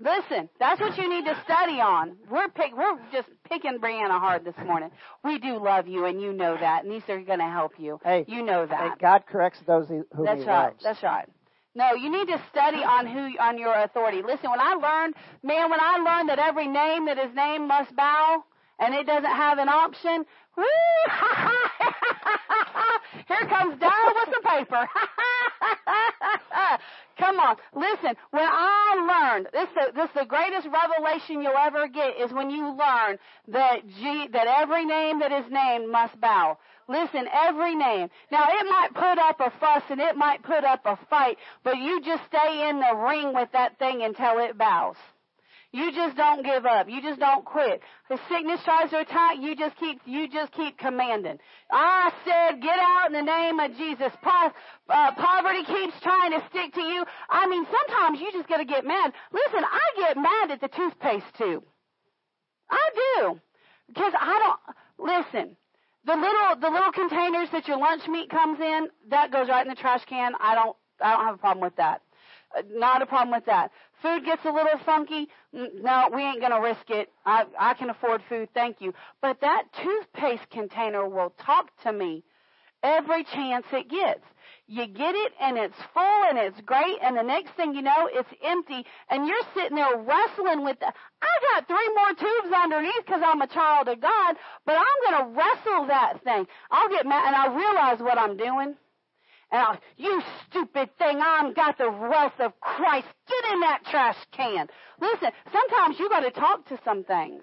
Listen, 0.00 0.48
that's 0.60 0.80
what 0.80 0.96
you 0.96 1.08
need 1.08 1.24
to 1.24 1.36
study 1.44 1.80
on. 1.80 2.16
We're 2.30 2.48
pick, 2.48 2.76
we're 2.76 2.98
just 3.12 3.28
picking 3.48 3.78
Brianna 3.80 4.18
hard 4.20 4.44
this 4.44 4.54
morning. 4.64 4.90
We 5.24 5.38
do 5.38 5.62
love 5.62 5.88
you, 5.88 6.04
and 6.04 6.20
you 6.22 6.32
know 6.32 6.56
that, 6.56 6.84
and 6.84 6.92
these 6.92 7.02
are 7.08 7.20
going 7.20 7.40
to 7.40 7.48
help 7.48 7.72
you. 7.78 7.98
Hey, 8.04 8.24
you 8.28 8.42
know 8.42 8.62
Hey, 8.62 8.68
that. 8.70 8.98
God 9.00 9.26
corrects 9.26 9.60
those 9.66 9.88
he- 9.88 10.02
whom 10.14 10.24
That's 10.24 10.42
He 10.42 10.48
right. 10.48 10.66
loves. 10.68 10.82
That's 10.84 11.02
right. 11.02 11.28
No, 11.74 11.94
you 11.94 12.10
need 12.10 12.28
to 12.28 12.40
study 12.50 12.78
on 12.78 13.06
who 13.06 13.38
on 13.40 13.58
your 13.58 13.74
authority. 13.74 14.22
Listen, 14.22 14.50
when 14.50 14.60
I 14.60 14.74
learned, 14.74 15.14
man, 15.42 15.70
when 15.70 15.80
I 15.80 15.98
learned 15.98 16.28
that 16.28 16.38
every 16.38 16.66
name 16.66 17.06
that 17.06 17.18
is 17.18 17.32
named 17.34 17.68
must 17.68 17.94
bow, 17.94 18.42
and 18.78 18.94
it 18.94 19.06
doesn't 19.06 19.30
have 19.30 19.58
an 19.58 19.68
option, 19.68 20.24
woo! 20.56 20.64
Here 23.28 23.46
comes 23.48 23.78
Dara 23.78 24.14
with 24.14 24.34
the 24.34 24.40
paper. 24.48 24.88
Come 27.18 27.40
on, 27.40 27.56
listen. 27.74 28.14
When 28.30 28.44
I 28.46 29.32
learned 29.34 29.48
this, 29.52 29.68
this 29.94 30.08
is 30.08 30.14
the 30.14 30.24
greatest 30.24 30.68
revelation 30.68 31.42
you'll 31.42 31.56
ever 31.58 31.88
get 31.88 32.16
is 32.16 32.32
when 32.32 32.48
you 32.48 32.68
learn 32.68 33.18
that 33.48 33.86
G, 33.88 34.28
that 34.32 34.46
every 34.46 34.84
name 34.84 35.18
that 35.18 35.32
is 35.32 35.50
named 35.50 35.90
must 35.90 36.20
bow. 36.20 36.58
Listen, 36.86 37.26
every 37.32 37.74
name. 37.74 38.08
Now 38.30 38.46
it 38.48 38.66
might 38.70 38.94
put 38.94 39.18
up 39.18 39.40
a 39.40 39.50
fuss 39.58 39.82
and 39.90 40.00
it 40.00 40.16
might 40.16 40.42
put 40.42 40.64
up 40.64 40.82
a 40.84 40.96
fight, 41.10 41.38
but 41.64 41.76
you 41.78 42.00
just 42.02 42.24
stay 42.26 42.68
in 42.68 42.78
the 42.78 42.94
ring 42.94 43.34
with 43.34 43.50
that 43.52 43.78
thing 43.78 44.02
until 44.02 44.38
it 44.38 44.56
bows. 44.56 44.96
You 45.70 45.92
just 45.92 46.16
don't 46.16 46.42
give 46.44 46.64
up. 46.64 46.88
You 46.88 47.02
just 47.02 47.20
don't 47.20 47.44
quit. 47.44 47.82
The 48.08 48.18
sickness 48.30 48.60
tries 48.64 48.88
to 48.90 49.00
attack, 49.00 49.36
you 49.38 49.54
just 49.54 49.76
keep 49.76 50.00
you 50.06 50.26
just 50.28 50.52
keep 50.52 50.78
commanding. 50.78 51.38
I 51.70 52.10
said, 52.24 52.62
get 52.62 52.78
out 52.78 53.08
in 53.08 53.12
the 53.12 53.22
name 53.22 53.60
of 53.60 53.76
Jesus. 53.76 54.10
Po- 54.22 54.52
uh, 54.88 55.12
poverty 55.14 55.64
keeps 55.64 55.92
trying 56.02 56.32
to 56.32 56.42
stick 56.48 56.72
to 56.72 56.80
you. 56.80 57.04
I 57.28 57.46
mean, 57.48 57.66
sometimes 57.66 58.18
you 58.18 58.32
just 58.32 58.48
got 58.48 58.58
to 58.58 58.64
get 58.64 58.86
mad. 58.86 59.12
Listen, 59.30 59.62
I 59.62 59.80
get 59.98 60.16
mad 60.16 60.50
at 60.52 60.60
the 60.62 60.68
toothpaste 60.68 61.26
tube. 61.36 61.64
I 62.70 62.90
do 63.20 63.40
because 63.88 64.12
I 64.18 64.56
don't 64.98 65.10
listen. 65.10 65.56
The 66.06 66.14
little 66.14 66.56
the 66.60 66.70
little 66.70 66.92
containers 66.92 67.50
that 67.52 67.68
your 67.68 67.76
lunch 67.76 68.08
meat 68.08 68.30
comes 68.30 68.58
in, 68.58 68.88
that 69.10 69.30
goes 69.30 69.48
right 69.48 69.66
in 69.66 69.68
the 69.68 69.76
trash 69.76 70.04
can. 70.06 70.32
I 70.40 70.54
don't 70.54 70.76
I 71.02 71.12
don't 71.12 71.26
have 71.26 71.34
a 71.34 71.38
problem 71.38 71.62
with 71.62 71.76
that. 71.76 72.00
Uh, 72.56 72.62
Not 72.70 73.02
a 73.02 73.06
problem 73.06 73.34
with 73.34 73.46
that. 73.46 73.70
Food 74.02 74.24
gets 74.24 74.44
a 74.44 74.50
little 74.50 74.78
funky. 74.84 75.28
No, 75.52 76.08
we 76.14 76.22
ain't 76.22 76.40
gonna 76.40 76.60
risk 76.60 76.88
it. 76.90 77.10
I 77.26 77.44
I 77.58 77.74
can 77.74 77.90
afford 77.90 78.22
food, 78.28 78.48
thank 78.54 78.80
you. 78.80 78.94
But 79.20 79.40
that 79.40 79.64
toothpaste 79.82 80.48
container 80.50 81.08
will 81.08 81.30
talk 81.38 81.70
to 81.82 81.92
me 81.92 82.24
every 82.82 83.24
chance 83.24 83.66
it 83.72 83.88
gets. 83.90 84.24
You 84.66 84.86
get 84.86 85.14
it 85.14 85.32
and 85.40 85.56
it's 85.58 85.76
full 85.94 86.22
and 86.28 86.38
it's 86.38 86.60
great 86.60 86.98
and 87.02 87.16
the 87.16 87.22
next 87.22 87.52
thing 87.54 87.74
you 87.74 87.82
know 87.82 88.08
it's 88.12 88.28
empty 88.44 88.84
and 89.10 89.26
you're 89.26 89.36
sitting 89.54 89.76
there 89.76 89.96
wrestling 89.96 90.64
with 90.64 90.78
the, 90.78 90.86
I 90.86 91.54
got 91.54 91.66
three 91.66 91.94
more 91.94 92.12
tubes 92.14 92.54
underneath 92.54 93.04
because 93.06 93.22
I'm 93.24 93.40
a 93.42 93.46
child 93.46 93.88
of 93.88 94.00
God, 94.00 94.36
but 94.66 94.76
I'm 94.76 94.98
going 95.04 95.24
to 95.34 95.38
wrestle 95.38 95.86
that 95.88 96.22
thing. 96.22 96.46
I'll 96.70 96.88
get 96.90 97.06
mad 97.06 97.26
and 97.28 97.36
I 97.36 97.54
realize 97.56 98.00
what 98.00 98.18
I'm 98.18 98.36
doing. 98.36 98.76
And 99.50 99.62
I'll, 99.62 99.78
you 99.96 100.22
stupid 100.50 100.90
thing, 100.98 101.20
I've 101.22 101.54
got 101.54 101.78
the 101.78 101.90
wealth 101.90 102.38
of 102.38 102.58
Christ. 102.60 103.06
Get 103.26 103.52
in 103.52 103.60
that 103.60 103.80
trash 103.90 104.16
can. 104.32 104.68
Listen, 105.00 105.30
sometimes 105.52 105.98
you 105.98 106.08
got 106.08 106.20
to 106.20 106.30
talk 106.30 106.68
to 106.68 106.78
some 106.84 107.04
things. 107.04 107.42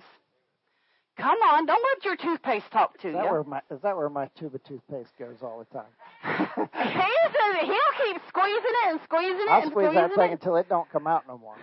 Come 1.17 1.37
on, 1.51 1.65
don't 1.65 1.81
let 1.81 2.03
your 2.05 2.17
toothpaste 2.17 2.69
talk 2.71 2.99
to 2.99 3.07
Is 3.07 3.13
you. 3.15 3.19
where 3.21 3.43
my 3.43 3.61
is 3.71 3.79
that 3.83 3.95
where 3.95 4.09
my 4.09 4.27
tube 4.37 4.53
of 4.53 4.61
toothpaste 4.65 5.11
goes 5.17 5.37
all 5.41 5.59
the 5.59 5.77
time? 5.77 5.85
He 6.75 6.91
says 6.91 7.55
he'll 7.61 8.05
keep 8.13 8.21
squeezing 8.27 8.61
it 8.65 8.89
and 8.91 8.99
squeezing 9.05 9.39
it 9.39 9.49
I'll 9.49 9.61
and 9.63 9.71
squeeze 9.71 9.85
squeezing 9.87 9.93
that 10.09 10.15
thing 10.15 10.29
it. 10.31 10.33
until 10.33 10.55
it 10.57 10.67
don't 10.69 10.89
come 10.91 11.07
out 11.07 11.23
no 11.27 11.37
more. 11.37 11.55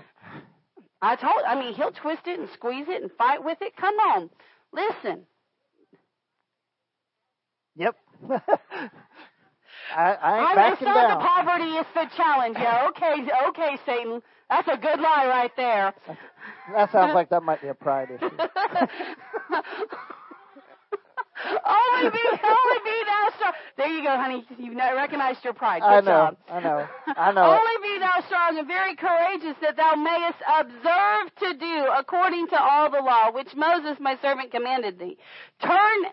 I 1.02 1.16
told. 1.16 1.42
I 1.46 1.54
mean, 1.54 1.74
he'll 1.74 1.92
twist 1.92 2.22
it 2.26 2.38
and 2.40 2.48
squeeze 2.54 2.86
it 2.88 3.02
and 3.02 3.10
fight 3.18 3.44
with 3.44 3.58
it. 3.60 3.76
Come 3.76 3.94
on, 3.96 4.30
listen. 4.72 5.22
Yep. 7.76 7.96
I, 9.96 10.12
I 10.12 10.38
ain't 10.38 10.48
I 10.48 10.54
backing 10.54 10.86
thought 10.86 11.08
down. 11.08 11.18
the 11.18 11.24
poverty 11.26 11.72
is 11.76 11.86
the 11.94 12.06
challenge. 12.16 12.56
Yeah, 12.58 12.88
okay, 12.88 13.28
okay, 13.48 13.78
Satan. 13.84 14.22
That's 14.48 14.68
a 14.68 14.76
good 14.76 15.00
lie 15.00 15.26
right 15.28 15.52
there. 15.56 15.94
That 16.74 16.92
sounds 16.92 17.14
like 17.14 17.30
that 17.30 17.42
might 17.42 17.62
be 17.62 17.68
a 17.68 17.74
pride 17.74 18.10
issue. 18.10 18.26
only 21.66 22.10
be, 22.10 22.22
only 22.22 22.80
be 22.84 22.98
thou 23.06 23.30
strong. 23.36 23.52
There 23.76 23.88
you 23.88 24.02
go, 24.02 24.16
honey. 24.16 24.44
You've 24.58 24.76
recognized 24.76 25.44
your 25.44 25.54
pride. 25.54 25.80
Good 25.80 25.86
I 25.86 26.00
know, 26.00 26.04
job. 26.04 26.36
I 26.48 26.60
know, 26.60 26.86
I 27.16 27.32
know. 27.32 27.42
Only 27.58 27.76
be 27.82 27.98
thou 27.98 28.22
strong 28.26 28.58
and 28.58 28.68
very 28.68 28.94
courageous 28.96 29.56
that 29.62 29.76
thou 29.76 29.94
mayest 29.94 30.38
observe 30.60 31.34
to 31.40 31.58
do 31.58 31.86
according 31.98 32.48
to 32.48 32.60
all 32.60 32.90
the 32.90 33.00
law 33.00 33.30
which 33.32 33.54
Moses 33.54 33.98
my 34.00 34.16
servant 34.20 34.50
commanded 34.50 34.98
thee. 34.98 35.16
Turn, 35.62 36.04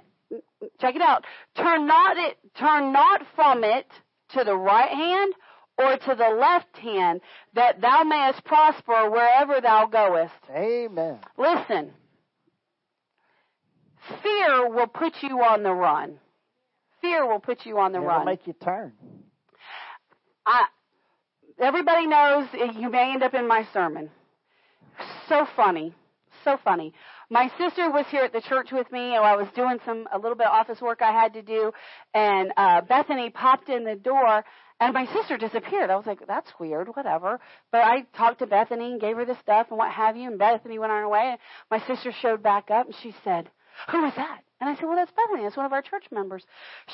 check 0.80 0.96
it 0.96 1.02
out. 1.02 1.26
Turn 1.56 1.88
not 1.88 2.18
it, 2.18 2.38
turn 2.58 2.92
not 2.94 3.22
from 3.36 3.64
it 3.64 3.88
to 4.34 4.44
the 4.44 4.56
right 4.56 4.90
hand 4.90 5.34
or 5.78 5.96
to 5.98 6.16
the 6.16 6.36
left 6.38 6.78
hand, 6.78 7.22
that 7.54 7.80
thou 7.80 8.04
mayest 8.04 8.44
prosper 8.44 9.10
wherever 9.10 9.62
thou 9.62 9.86
goest. 9.86 10.34
Amen. 10.54 11.20
Listen, 11.38 11.92
fear 14.22 14.70
will 14.70 14.88
put 14.88 15.14
you 15.22 15.40
on 15.42 15.64
the 15.64 15.72
run. 15.72 16.20
Fear 17.02 17.26
will 17.28 17.40
put 17.40 17.66
you 17.66 17.80
on 17.80 17.94
the 17.94 18.00
It'll 18.00 18.10
run. 18.10 18.26
make 18.26 18.46
you 18.46 18.54
turn. 18.54 18.92
I, 20.46 20.66
everybody 21.60 22.08
knows 22.08 22.48
you 22.78 22.90
may 22.90 23.14
end 23.14 23.24
up 23.24 23.34
in 23.34 23.48
my 23.48 23.66
sermon. 23.72 24.10
So 25.30 25.48
funny, 25.56 25.94
so 26.44 26.58
funny. 26.62 26.94
My 27.32 27.52
sister 27.60 27.92
was 27.92 28.08
here 28.08 28.24
at 28.24 28.34
the 28.34 28.42
church 28.42 28.72
with 28.72 28.92
me, 28.92 29.16
and 29.16 29.24
I 29.24 29.36
was 29.36 29.48
doing 29.56 29.80
some 29.86 30.08
a 30.12 30.18
little 30.18 30.36
bit 30.36 30.48
of 30.48 30.54
office 30.54 30.82
work 30.82 31.04
I 31.04 31.12
had 31.12 31.34
to 31.34 31.44
do, 31.44 31.72
and 32.14 32.52
uh, 32.58 32.82
Bethany 32.82 33.30
popped 33.30 33.70
in 33.70 33.84
the 33.84 33.96
door, 33.96 34.44
and 34.80 34.94
my 34.96 35.06
sister 35.14 35.38
disappeared. 35.38 35.92
I 35.92 35.96
was 35.96 36.08
like, 36.08 36.26
"That's 36.26 36.52
weird, 36.60 36.88
whatever." 36.96 37.40
But 37.72 37.82
I 37.84 38.08
talked 38.18 38.40
to 38.40 38.48
Bethany 38.48 38.94
and 38.94 39.00
gave 39.00 39.16
her 39.16 39.26
the 39.26 39.38
stuff 39.42 39.68
and 39.70 39.78
what 39.78 39.92
have 39.92 40.18
you, 40.18 40.28
and 40.28 40.40
Bethany 40.40 40.80
went 40.80 40.92
on 40.92 41.02
her 41.02 41.10
way. 41.10 41.30
And 41.30 41.40
my 41.70 41.86
sister 41.86 42.12
showed 42.12 42.42
back 42.42 42.72
up, 42.72 42.88
and 42.88 42.96
she 42.96 43.14
said, 43.24 43.52
"Who 43.92 44.04
is 44.06 44.16
that?" 44.16 44.42
And 44.60 44.68
I 44.68 44.74
said, 44.74 44.86
"Well, 44.86 44.96
that's 44.96 45.12
Bethany. 45.12 45.44
That's 45.44 45.58
one 45.58 45.68
of 45.68 45.74
our 45.74 45.84
church 45.84 46.06
members." 46.12 46.44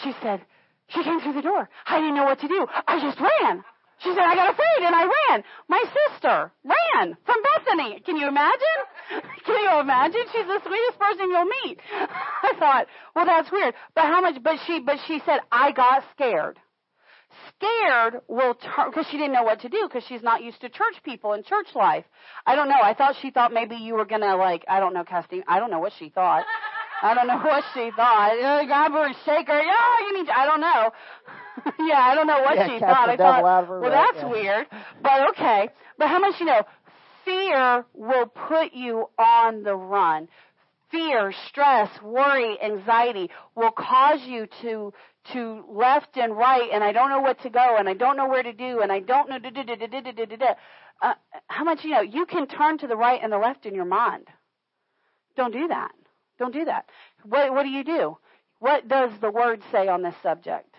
She 0.03 0.14
said, 0.22 0.41
She 0.88 1.03
came 1.03 1.20
through 1.20 1.34
the 1.34 1.41
door. 1.41 1.70
I 1.88 1.99
didn't 1.99 2.16
know 2.16 2.26
what 2.26 2.40
to 2.41 2.48
do. 2.48 2.68
I 2.88 2.99
just 2.99 3.20
ran. 3.20 3.64
She 4.00 4.10
said, 4.10 4.20
I 4.20 4.36
got 4.36 4.54
afraid 4.54 4.86
and 4.86 4.96
I 4.96 5.04
ran. 5.04 5.44
My 5.68 5.84
sister 5.84 6.52
ran 6.64 7.18
from 7.26 7.38
Bethany. 7.42 8.02
Can 8.02 8.18
you 8.18 8.28
imagine? 8.28 8.80
Can 9.46 9.56
you 9.64 9.80
imagine? 9.80 10.22
She's 10.32 10.46
the 10.46 10.60
sweetest 10.66 11.00
person 11.00 11.30
you'll 11.30 11.46
meet. 11.64 11.80
I 12.44 12.54
thought, 12.60 12.88
well, 13.16 13.26
that's 13.26 13.52
weird. 13.52 13.74
But 13.96 14.06
how 14.06 14.22
much, 14.22 14.42
but 14.44 14.58
she, 14.68 14.80
but 14.80 14.98
she 15.08 15.22
said, 15.26 15.40
I 15.52 15.72
got 15.72 16.04
scared. 16.14 16.60
Scared 17.56 18.22
will 18.28 18.54
turn, 18.56 18.90
because 18.90 19.08
she 19.10 19.18
didn't 19.18 19.34
know 19.34 19.44
what 19.44 19.62
to 19.62 19.70
do 19.70 19.88
because 19.88 20.04
she's 20.08 20.22
not 20.24 20.44
used 20.44 20.62
to 20.62 20.70
church 20.70 20.96
people 21.04 21.34
and 21.34 21.46
church 21.46 21.68
life. 21.76 22.06
I 22.46 22.56
don't 22.56 22.70
know. 22.70 22.80
I 22.82 22.94
thought 22.94 23.16
she 23.22 23.32
thought 23.32 23.52
maybe 23.52 23.76
you 23.76 23.96
were 23.96 24.06
gonna 24.06 24.36
like, 24.36 24.64
I 24.70 24.80
don't 24.80 24.94
know, 24.94 25.04
casting, 25.04 25.44
I 25.48 25.60
don't 25.60 25.72
know 25.72 25.80
what 25.80 25.94
she 26.00 26.10
thought. 26.10 26.46
I 27.02 27.14
don't 27.14 27.28
know 27.28 27.38
what 27.44 27.64
she 27.74 27.92
thought. 27.96 28.66
Grab 28.68 28.92
her 28.92 29.06
and 29.06 29.16
shake 29.26 29.48
her. 29.48 29.62
Yeah, 29.62 30.00
you 30.08 30.18
need. 30.18 30.28
To, 30.28 30.38
I 30.38 30.46
don't 30.46 30.62
know. 30.62 30.92
yeah, 31.80 32.00
I 32.00 32.16
don't 32.16 32.28
know 32.28 32.42
what 32.42 32.56
Yeah, 32.56 32.68
she 32.68 32.80
thought. 32.80 33.10
I 33.10 33.18
thought, 33.18 33.44
out 33.46 33.64
of 33.64 33.70
her, 33.70 33.82
well, 33.82 33.92
right, 33.92 34.08
that's 34.14 34.24
yeah. 34.24 34.30
weird, 34.32 34.68
but 35.02 35.30
okay. 35.32 35.70
But 35.98 36.10
how 36.10 36.20
much 36.20 36.40
you 36.40 36.46
know? 36.46 36.64
Fear 37.26 37.86
will 37.94 38.28
put 38.28 38.74
you 38.74 39.10
on 39.18 39.64
the 39.64 39.76
run. 39.76 40.28
Fear, 40.92 41.34
stress, 41.48 41.90
worry, 42.04 42.62
anxiety 42.62 43.32
will 43.56 43.72
cause 43.72 44.22
you 44.26 44.48
to 44.62 44.94
to 45.34 45.64
left 45.68 46.18
and 46.18 46.38
right, 46.38 46.70
and 46.72 46.84
I 46.84 46.92
don't 46.92 47.10
know 47.10 47.20
what 47.22 47.42
to 47.42 47.50
go, 47.50 47.78
and 47.78 47.90
I 47.90 47.96
don't 47.96 48.16
know 48.16 48.28
where 48.30 48.44
to 48.44 48.54
do, 48.54 48.82
and 48.82 48.92
I 48.92 49.00
don't 49.00 49.28
know. 49.28 49.40
Da, 49.40 49.50
da, 49.50 49.64
da, 49.64 49.76
da, 49.76 49.88
da, 49.88 50.02
da, 50.02 50.26
da, 50.26 50.36
da. 50.36 50.54
Uh, 51.02 51.14
how 51.48 51.64
much 51.64 51.84
you 51.84 51.92
know? 51.92 52.02
You 52.02 52.26
can 52.28 52.48
turn 52.48 52.78
to 52.80 52.88
the 52.88 52.96
right 52.96 53.20
and 53.24 53.32
the 53.34 53.38
left 53.40 53.66
in 53.66 53.74
your 53.74 53.86
mind. 53.86 54.28
Don't 55.36 55.52
do 55.52 55.68
that. 55.68 55.92
Don't 56.38 56.54
do 56.54 56.66
that. 56.66 56.86
What 57.24 57.54
What 57.54 57.64
do 57.64 57.70
you 57.70 57.84
do? 57.84 58.18
What 58.60 58.88
does 58.88 59.12
the 59.20 59.32
word 59.32 59.62
say 59.72 59.88
on 59.88 60.04
this 60.04 60.16
subject? 60.22 60.75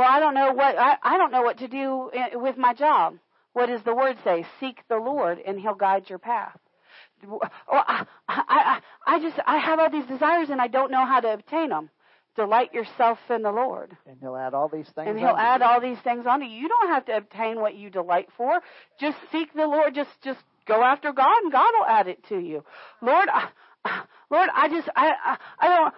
Well, 0.00 0.08
I 0.10 0.18
don't 0.18 0.32
know 0.32 0.52
what 0.54 0.78
I, 0.78 0.96
I 1.02 1.18
don't 1.18 1.30
know 1.30 1.42
what 1.42 1.58
to 1.58 1.68
do 1.68 2.10
i- 2.18 2.34
with 2.34 2.56
my 2.56 2.72
job. 2.72 3.18
What 3.52 3.66
does 3.66 3.82
the 3.82 3.94
word 3.94 4.16
say? 4.24 4.46
Seek 4.58 4.78
the 4.88 4.96
Lord, 4.96 5.38
and 5.46 5.60
He'll 5.60 5.74
guide 5.74 6.08
your 6.08 6.18
path. 6.18 6.58
Oh, 7.30 7.38
I, 7.70 8.06
I, 8.26 8.42
I, 8.48 8.80
I 9.06 9.20
just 9.20 9.38
I 9.46 9.58
have 9.58 9.78
all 9.78 9.90
these 9.90 10.06
desires, 10.06 10.48
and 10.48 10.58
I 10.58 10.68
don't 10.68 10.90
know 10.90 11.04
how 11.04 11.20
to 11.20 11.34
obtain 11.34 11.68
them. 11.68 11.90
Delight 12.34 12.72
yourself 12.72 13.18
in 13.28 13.42
the 13.42 13.50
Lord, 13.50 13.94
And 14.06 14.16
he'll 14.22 14.36
add 14.36 14.54
all 14.54 14.68
these 14.68 14.88
things. 14.94 15.06
and 15.08 15.18
He'll 15.18 15.36
add 15.36 15.60
you. 15.60 15.66
all 15.66 15.82
these 15.82 15.98
things 15.98 16.24
onto 16.26 16.46
you. 16.46 16.62
You 16.62 16.68
don't 16.68 16.88
have 16.88 17.04
to 17.04 17.16
obtain 17.18 17.60
what 17.60 17.74
you 17.74 17.90
delight 17.90 18.30
for. 18.38 18.58
Just 18.98 19.18
seek 19.30 19.52
the 19.52 19.66
Lord. 19.66 19.94
Just 19.94 20.08
just 20.24 20.40
go 20.64 20.82
after 20.82 21.12
God, 21.12 21.42
and 21.42 21.52
God 21.52 21.74
will 21.78 21.84
add 21.86 22.08
it 22.08 22.24
to 22.30 22.38
you. 22.38 22.64
Lord, 23.02 23.28
I, 23.28 23.48
Lord, 24.30 24.48
I 24.54 24.68
just 24.70 24.88
I 24.96 25.12
I, 25.22 25.36
I 25.58 25.68
don't 25.68 25.94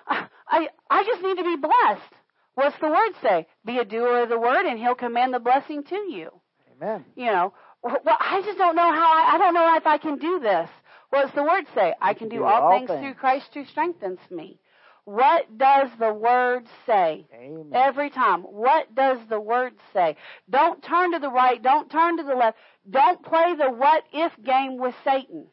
I 0.49 0.69
I 0.91 1.05
just 1.05 1.23
need 1.23 1.37
to 1.37 1.45
be 1.45 1.55
blessed. 1.55 2.13
What's 2.55 2.79
the 2.81 2.89
word 2.89 3.13
say? 3.23 3.47
Be 3.65 3.79
a 3.79 3.85
doer 3.85 4.23
of 4.23 4.29
the 4.29 4.39
word, 4.39 4.67
and 4.67 4.79
He'll 4.79 4.95
command 4.95 5.33
the 5.33 5.39
blessing 5.39 5.85
to 5.85 5.97
you. 5.97 6.31
Amen. 6.77 7.05
You 7.17 7.27
know, 7.27 7.55
well, 7.83 7.99
I 8.07 8.43
just 8.45 8.59
don't 8.59 8.77
know 8.77 8.93
how. 8.93 9.13
I, 9.13 9.35
I 9.35 9.39
don't 9.39 9.55
know 9.55 9.77
if 9.77 9.87
I 9.87 9.99
can 9.99 10.19
do 10.19 10.39
this. 10.41 10.69
What's 11.11 11.35
the 11.35 11.43
word 11.43 11.67
say? 11.75 11.95
I 12.01 12.15
can 12.15 12.29
do, 12.29 12.45
all, 12.45 12.71
things, 12.71 12.89
through 12.89 13.15
Christ 13.15 13.51
who 13.53 13.65
strengthens 13.67 14.21
me. 14.31 14.59
What 15.05 15.59
does 15.59 15.91
the 15.99 16.13
word 16.13 16.67
say? 16.87 17.27
Amen. 17.35 17.71
Every 17.73 18.09
time. 18.09 18.43
What 18.43 18.95
does 18.95 19.19
the 19.29 19.41
word 19.41 19.75
say? 19.93 20.17
Don't 20.49 20.83
turn 20.83 21.13
to 21.13 21.19
the 21.19 21.29
right. 21.29 21.61
Don't 21.61 21.91
turn 21.91 22.19
to 22.19 22.23
the 22.23 22.35
left. 22.35 22.57
Don't 22.89 23.23
play 23.23 23.55
the 23.57 23.71
what 23.71 24.05
if 24.13 24.33
game 24.45 24.79
with 24.79 24.95
Satan. 25.05 25.49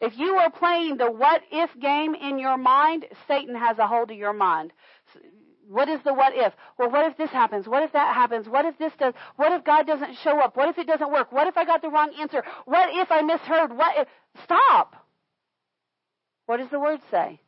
If 0.00 0.16
you 0.18 0.36
are 0.36 0.50
playing 0.50 0.96
the 0.96 1.10
what 1.10 1.42
if 1.50 1.70
game 1.80 2.14
in 2.14 2.38
your 2.38 2.56
mind, 2.56 3.06
Satan 3.26 3.56
has 3.56 3.78
a 3.78 3.86
hold 3.86 4.10
of 4.10 4.16
your 4.16 4.32
mind. 4.32 4.72
What 5.68 5.88
is 5.88 6.00
the 6.04 6.12
what 6.12 6.34
if? 6.34 6.52
Well, 6.78 6.90
what 6.90 7.06
if 7.06 7.16
this 7.16 7.30
happens? 7.30 7.66
What 7.66 7.82
if 7.82 7.92
that 7.92 8.14
happens? 8.14 8.48
What 8.48 8.64
if 8.64 8.78
this 8.78 8.92
does? 8.98 9.14
What 9.36 9.52
if 9.52 9.64
God 9.64 9.86
doesn't 9.86 10.16
show 10.22 10.40
up? 10.40 10.56
What 10.56 10.68
if 10.68 10.78
it 10.78 10.86
doesn't 10.86 11.12
work? 11.12 11.32
What 11.32 11.46
if 11.46 11.56
I 11.56 11.64
got 11.64 11.82
the 11.82 11.90
wrong 11.90 12.12
answer? 12.20 12.42
What 12.64 12.90
if 12.94 13.10
I 13.10 13.22
misheard? 13.22 13.76
What 13.76 13.96
if? 13.98 14.08
Stop. 14.44 14.96
What 16.46 16.58
does 16.58 16.68
the 16.70 16.80
word 16.80 17.00
say? 17.10 17.40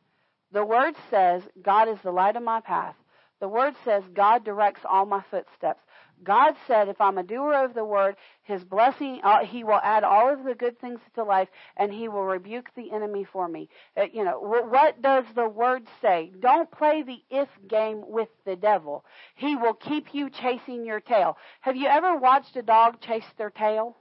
The 0.51 0.65
word 0.65 0.95
says, 1.09 1.43
God 1.61 1.89
is 1.89 1.97
the 2.03 2.11
light 2.11 2.35
of 2.35 2.43
my 2.43 2.61
path. 2.61 2.95
The 3.39 3.47
word 3.47 3.75
says, 3.85 4.03
God 4.13 4.43
directs 4.43 4.81
all 4.89 5.05
my 5.05 5.21
footsteps. 5.29 5.81
God 6.23 6.55
said, 6.67 6.89
if 6.89 6.99
I'm 6.99 7.17
a 7.17 7.23
doer 7.23 7.53
of 7.53 7.73
the 7.73 7.85
word, 7.85 8.15
his 8.43 8.63
blessing, 8.63 9.19
uh, 9.23 9.45
he 9.45 9.63
will 9.63 9.79
add 9.83 10.03
all 10.03 10.33
of 10.33 10.43
the 10.43 10.55
good 10.55 10.79
things 10.79 10.99
to 11.15 11.23
life 11.23 11.47
and 11.75 11.93
he 11.93 12.07
will 12.07 12.23
rebuke 12.23 12.69
the 12.75 12.91
enemy 12.91 13.25
for 13.31 13.47
me. 13.47 13.69
Uh, 13.95 14.05
you 14.11 14.23
know, 14.23 14.39
wh- 14.39 14.71
what 14.71 15.01
does 15.01 15.25
the 15.35 15.47
word 15.47 15.83
say? 16.01 16.31
Don't 16.39 16.71
play 16.71 17.03
the 17.03 17.19
if 17.29 17.49
game 17.67 18.03
with 18.07 18.29
the 18.45 18.55
devil. 18.55 19.05
He 19.35 19.55
will 19.55 19.73
keep 19.73 20.13
you 20.13 20.29
chasing 20.29 20.85
your 20.85 20.99
tail. 20.99 21.37
Have 21.61 21.75
you 21.75 21.87
ever 21.87 22.17
watched 22.17 22.55
a 22.55 22.61
dog 22.61 22.99
chase 23.01 23.25
their 23.37 23.51
tail? 23.51 23.95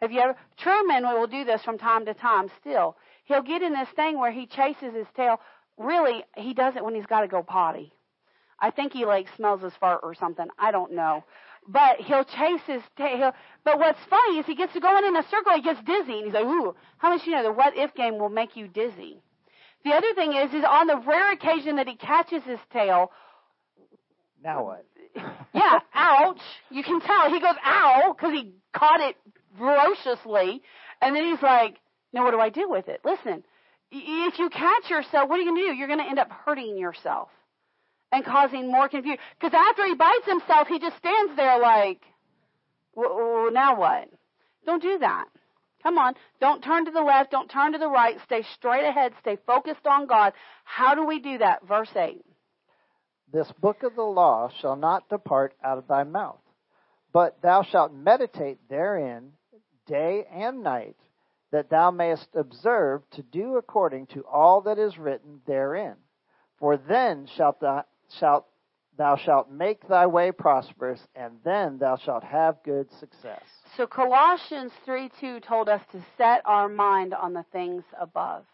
Have 0.00 0.12
you 0.12 0.20
ever? 0.20 0.36
Truman 0.56 1.04
will 1.04 1.26
do 1.26 1.44
this 1.44 1.62
from 1.62 1.78
time 1.78 2.06
to 2.06 2.14
time 2.14 2.50
still. 2.60 2.96
He'll 3.24 3.42
get 3.42 3.62
in 3.62 3.72
this 3.72 3.88
thing 3.96 4.18
where 4.18 4.30
he 4.30 4.46
chases 4.46 4.94
his 4.94 5.06
tail. 5.16 5.40
Really, 5.76 6.24
he 6.36 6.54
does 6.54 6.76
it 6.76 6.84
when 6.84 6.94
he's 6.94 7.06
got 7.06 7.22
to 7.22 7.28
go 7.28 7.42
potty. 7.42 7.92
I 8.60 8.70
think 8.70 8.92
he 8.92 9.04
like 9.04 9.26
smells 9.36 9.62
his 9.62 9.72
fart 9.80 10.00
or 10.02 10.14
something. 10.14 10.48
I 10.58 10.70
don't 10.72 10.92
know. 10.92 11.24
But 11.68 12.00
he'll 12.00 12.24
chase 12.24 12.62
his 12.66 12.82
tail. 12.96 13.32
But 13.64 13.78
what's 13.78 13.98
funny 14.08 14.38
is 14.38 14.46
he 14.46 14.54
gets 14.54 14.72
to 14.72 14.80
going 14.80 15.04
in 15.04 15.16
a 15.16 15.22
circle, 15.28 15.52
he 15.54 15.62
gets 15.62 15.80
dizzy, 15.84 16.14
and 16.14 16.24
he's 16.24 16.34
like, 16.34 16.44
ooh, 16.44 16.74
how 16.96 17.10
much 17.10 17.26
you 17.26 17.32
know 17.32 17.42
the 17.42 17.52
what 17.52 17.76
if 17.76 17.94
game 17.94 18.18
will 18.18 18.30
make 18.30 18.56
you 18.56 18.68
dizzy. 18.68 19.22
The 19.84 19.92
other 19.92 20.14
thing 20.14 20.32
is, 20.34 20.52
is 20.54 20.64
on 20.68 20.86
the 20.86 20.96
rare 20.96 21.32
occasion 21.32 21.76
that 21.76 21.86
he 21.88 21.96
catches 21.96 22.42
his 22.44 22.58
tail, 22.72 23.10
Now 24.42 24.64
what? 24.64 24.86
yeah, 25.54 25.78
ouch. 25.94 26.40
You 26.70 26.82
can 26.82 27.00
tell. 27.00 27.30
He 27.32 27.40
goes, 27.40 27.54
ow, 27.64 28.14
because 28.16 28.32
he 28.32 28.54
caught 28.74 29.00
it 29.00 29.16
ferociously. 29.56 30.62
And 31.00 31.14
then 31.14 31.24
he's 31.30 31.42
like, 31.42 31.76
now 32.12 32.24
what 32.24 32.32
do 32.32 32.40
I 32.40 32.50
do 32.50 32.68
with 32.68 32.88
it? 32.88 33.00
Listen, 33.04 33.44
if 33.90 34.38
you 34.38 34.50
catch 34.50 34.90
yourself, 34.90 35.28
what 35.28 35.38
are 35.38 35.42
you 35.42 35.50
going 35.50 35.62
to 35.62 35.72
do? 35.72 35.76
You're 35.76 35.88
going 35.88 36.00
to 36.00 36.08
end 36.08 36.18
up 36.18 36.30
hurting 36.30 36.76
yourself 36.78 37.28
and 38.12 38.24
causing 38.24 38.70
more 38.70 38.88
confusion. 38.88 39.18
Because 39.38 39.54
after 39.54 39.86
he 39.86 39.94
bites 39.94 40.26
himself, 40.26 40.68
he 40.68 40.78
just 40.78 40.96
stands 40.96 41.36
there 41.36 41.58
like, 41.58 42.00
well, 42.94 43.50
now 43.52 43.78
what? 43.78 44.08
Don't 44.66 44.82
do 44.82 44.98
that. 44.98 45.26
Come 45.82 45.98
on. 45.98 46.14
Don't 46.40 46.62
turn 46.62 46.84
to 46.86 46.90
the 46.90 47.00
left. 47.00 47.30
Don't 47.30 47.50
turn 47.50 47.72
to 47.72 47.78
the 47.78 47.88
right. 47.88 48.16
Stay 48.24 48.42
straight 48.54 48.86
ahead. 48.86 49.12
Stay 49.20 49.38
focused 49.46 49.86
on 49.86 50.06
God. 50.06 50.32
How 50.64 50.94
do 50.94 51.06
we 51.06 51.20
do 51.20 51.38
that? 51.38 51.66
Verse 51.66 51.90
8. 51.94 52.24
This 53.32 53.50
book 53.60 53.82
of 53.82 53.94
the 53.94 54.02
law 54.02 54.50
shall 54.60 54.76
not 54.76 55.08
depart 55.08 55.54
out 55.62 55.78
of 55.78 55.86
thy 55.86 56.02
mouth, 56.02 56.40
but 57.12 57.40
thou 57.42 57.62
shalt 57.62 57.92
meditate 57.92 58.58
therein 58.70 59.32
day 59.86 60.24
and 60.32 60.62
night, 60.62 60.96
that 61.50 61.70
thou 61.70 61.90
mayest 61.90 62.28
observe 62.34 63.02
to 63.10 63.22
do 63.22 63.56
according 63.56 64.06
to 64.06 64.24
all 64.24 64.62
that 64.62 64.78
is 64.78 64.98
written 64.98 65.40
therein. 65.46 65.96
For 66.58 66.76
then 66.76 67.26
shalt 67.36 67.60
thou, 67.60 67.84
shalt, 68.18 68.46
thou 68.96 69.16
shalt 69.16 69.50
make 69.50 69.86
thy 69.88 70.06
way 70.06 70.32
prosperous, 70.32 71.00
and 71.14 71.34
then 71.44 71.78
thou 71.78 71.96
shalt 71.96 72.24
have 72.24 72.56
good 72.64 72.90
success. 72.98 73.42
So 73.76 73.86
Colossians 73.86 74.72
3 74.84 75.10
2 75.20 75.40
told 75.40 75.68
us 75.68 75.82
to 75.92 76.04
set 76.16 76.42
our 76.44 76.68
mind 76.68 77.14
on 77.14 77.32
the 77.32 77.44
things 77.52 77.84
above. 78.00 78.44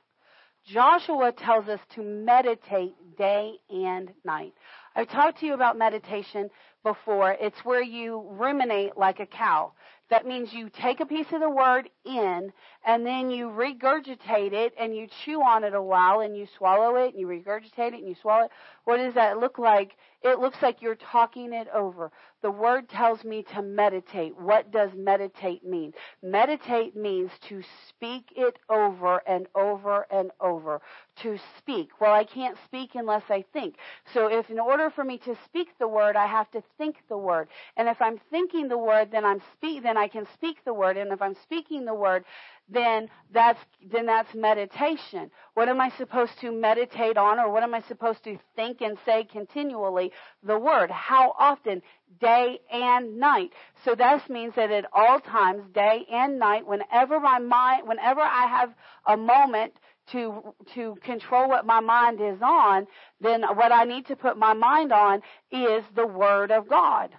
Joshua 0.67 1.31
tells 1.33 1.69
us 1.69 1.81
to 1.95 2.03
meditate 2.03 2.95
day 3.19 3.53
and 3.69 4.11
night. 4.25 4.55
I've 4.97 5.09
talked 5.09 5.41
to 5.41 5.47
you 5.47 5.55
about 5.55 5.77
meditation 5.77 6.49
before. 6.83 7.37
It's 7.39 7.59
where 7.65 7.83
you 7.83 8.25
ruminate 8.31 8.97
like 8.97 9.21
a 9.21 9.27
cow. 9.27 9.73
That 10.11 10.27
means 10.27 10.53
you 10.53 10.69
take 10.69 11.01
a 11.01 11.07
piece 11.07 11.33
of 11.33 11.41
the 11.41 11.51
word 11.51 11.89
in 12.05 12.53
and 12.85 13.07
then 13.07 13.31
you 13.31 13.49
regurgitate 13.49 14.53
it 14.53 14.75
and 14.79 14.95
you 14.95 15.09
chew 15.25 15.41
on 15.41 15.65
it 15.65 15.75
a 15.75 15.83
while 15.83 16.21
and 16.21 16.37
you 16.37 16.47
swallow 16.59 16.97
it 16.97 17.15
and 17.15 17.21
you 17.21 17.27
regurgitate 17.27 17.95
it 17.95 18.01
and 18.01 18.09
you 18.09 18.15
swallow 18.21 18.45
it. 18.45 18.51
What 18.85 18.99
does 18.99 19.15
that 19.15 19.39
look 19.39 19.59
like? 19.59 19.97
It 20.23 20.39
looks 20.39 20.63
like 20.63 20.81
you're 20.81 20.95
talking 20.95 21.53
it 21.53 21.69
over. 21.75 22.11
The 22.43 22.51
word 22.51 22.89
tells 22.89 23.25
me 23.25 23.45
to 23.55 23.63
meditate. 23.63 24.39
What 24.39 24.71
does 24.71 24.91
meditate 24.95 25.65
mean? 25.65 25.93
Meditate 26.23 26.97
means 26.97 27.31
to 27.49 27.63
speak 27.89 28.33
it 28.37 28.59
over 28.71 29.23
and 29.27 29.47
over 29.55 30.07
and 30.11 30.31
over. 30.41 30.81
To 31.23 31.39
speak. 31.59 31.89
Well, 32.01 32.13
I 32.13 32.25
can't 32.25 32.57
speak 32.65 32.95
unless 32.95 33.25
I 33.31 33.45
think. 33.53 33.77
So 34.13 34.29
if 34.29 34.49
in 34.51 34.59
order 34.59 34.91
for 34.91 35.05
me 35.05 35.19
to 35.19 35.37
speak 35.45 35.69
the 35.79 35.89
word, 35.89 36.17
I 36.17 36.27
have 36.27 36.51
to 36.53 36.63
think 36.79 36.97
the 37.09 37.19
word. 37.19 37.49
And 37.77 37.89
if 37.89 38.01
I'm 38.01 38.19
thinking 38.31 38.69
the 38.69 38.79
word, 38.79 39.11
then 39.11 39.25
I'm 39.25 39.43
speak 39.55 39.83
then 39.95 40.03
I 40.03 40.09
can 40.09 40.27
speak 40.35 40.65
the 40.65 40.75
word. 40.75 40.97
And 40.97 41.13
if 41.13 41.23
I'm 41.23 41.37
speaking 41.43 41.85
the 41.85 41.95
word, 41.95 42.25
then 42.69 43.09
that's 43.33 43.61
then 43.93 44.07
that's 44.07 44.35
meditation. 44.35 45.31
What 45.55 45.69
am 45.69 45.81
I 45.81 45.91
supposed 45.91 46.33
to 46.41 46.51
meditate 46.51 47.17
on 47.17 47.39
or 47.39 47.51
what 47.53 47.63
am 47.63 47.75
I 47.75 47.83
supposed 47.83 48.25
to 48.25 48.39
think 48.57 48.81
and 48.81 48.97
say 49.05 49.25
continually? 49.25 50.13
The 50.43 50.59
word. 50.59 50.91
How 50.91 51.35
often? 51.39 51.83
Day 52.21 52.61
and 52.73 53.19
night. 53.19 53.51
So 53.85 53.95
that 53.95 54.29
means 54.31 54.55
that 54.57 54.71
at 54.71 54.87
all 54.93 55.21
times, 55.21 55.63
day 55.75 56.07
and 56.11 56.39
night, 56.39 56.67
whenever 56.67 57.21
my 57.21 57.39
mind 57.39 57.87
whenever 57.87 58.21
I 58.21 58.47
have 58.47 58.75
a 59.07 59.17
moment 59.17 59.75
to 60.13 60.55
to 60.75 60.97
control 61.03 61.49
what 61.49 61.67
my 61.67 61.81
mind 61.81 62.21
is 62.21 62.41
on, 62.43 62.87
then 63.21 63.43
what 63.43 63.73
I 63.73 63.85
need 63.85 64.07
to 64.07 64.17
put 64.17 64.37
my 64.37 64.55
mind 64.55 64.93
on 64.93 65.23
is 65.51 65.85
the 65.95 66.07
Word 66.07 66.51
of 66.51 66.69
God. 66.69 67.11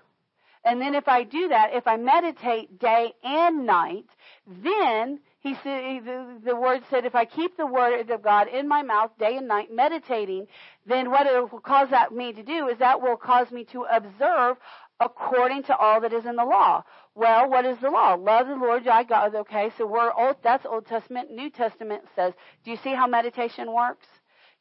And 0.66 0.82
then 0.82 0.96
if 0.96 1.08
I 1.08 1.24
do 1.24 1.50
that, 1.50 1.74
if 1.74 1.86
I 1.86 1.96
meditate 1.96 2.80
day 2.80 3.14
and 3.24 3.68
night, 3.68 4.08
then 4.48 5.20
he 5.40 5.54
said 5.64 6.04
the, 6.06 6.42
the 6.44 6.56
word 6.56 6.82
said 6.90 7.06
if 7.06 7.14
I 7.14 7.26
keep 7.26 7.56
the 7.56 7.68
word 7.68 8.10
of 8.10 8.24
God 8.24 8.48
in 8.48 8.68
my 8.68 8.82
mouth 8.82 9.12
day 9.20 9.38
and 9.38 9.48
night 9.48 9.72
meditating, 9.72 10.48
then 10.88 11.12
what 11.12 11.28
it 11.28 11.40
will 11.40 11.60
cause 11.60 11.92
that 11.92 12.12
me 12.12 12.34
to 12.34 12.42
do 12.42 12.68
is 12.68 12.80
that 12.80 13.00
will 13.00 13.16
cause 13.16 13.52
me 13.52 13.64
to 13.66 13.84
observe 13.84 14.58
according 15.00 15.62
to 15.64 15.76
all 15.76 16.02
that 16.02 16.14
is 16.14 16.26
in 16.26 16.36
the 16.36 16.44
law. 16.44 16.84
Well, 17.14 17.48
what 17.48 17.66
is 17.66 17.78
the 17.78 17.92
law? 17.92 18.16
Love 18.16 18.48
the 18.48 18.56
Lord 18.56 18.86
thy 18.86 19.04
God. 19.04 19.36
Okay, 19.36 19.70
so 19.78 19.86
we're 19.86 20.12
old. 20.12 20.38
That's 20.44 20.66
Old 20.66 20.88
Testament. 20.88 21.32
New 21.32 21.52
Testament 21.52 22.04
says. 22.16 22.34
Do 22.64 22.72
you 22.72 22.78
see 22.78 22.96
how 22.96 23.06
meditation 23.06 23.72
works? 23.72 24.08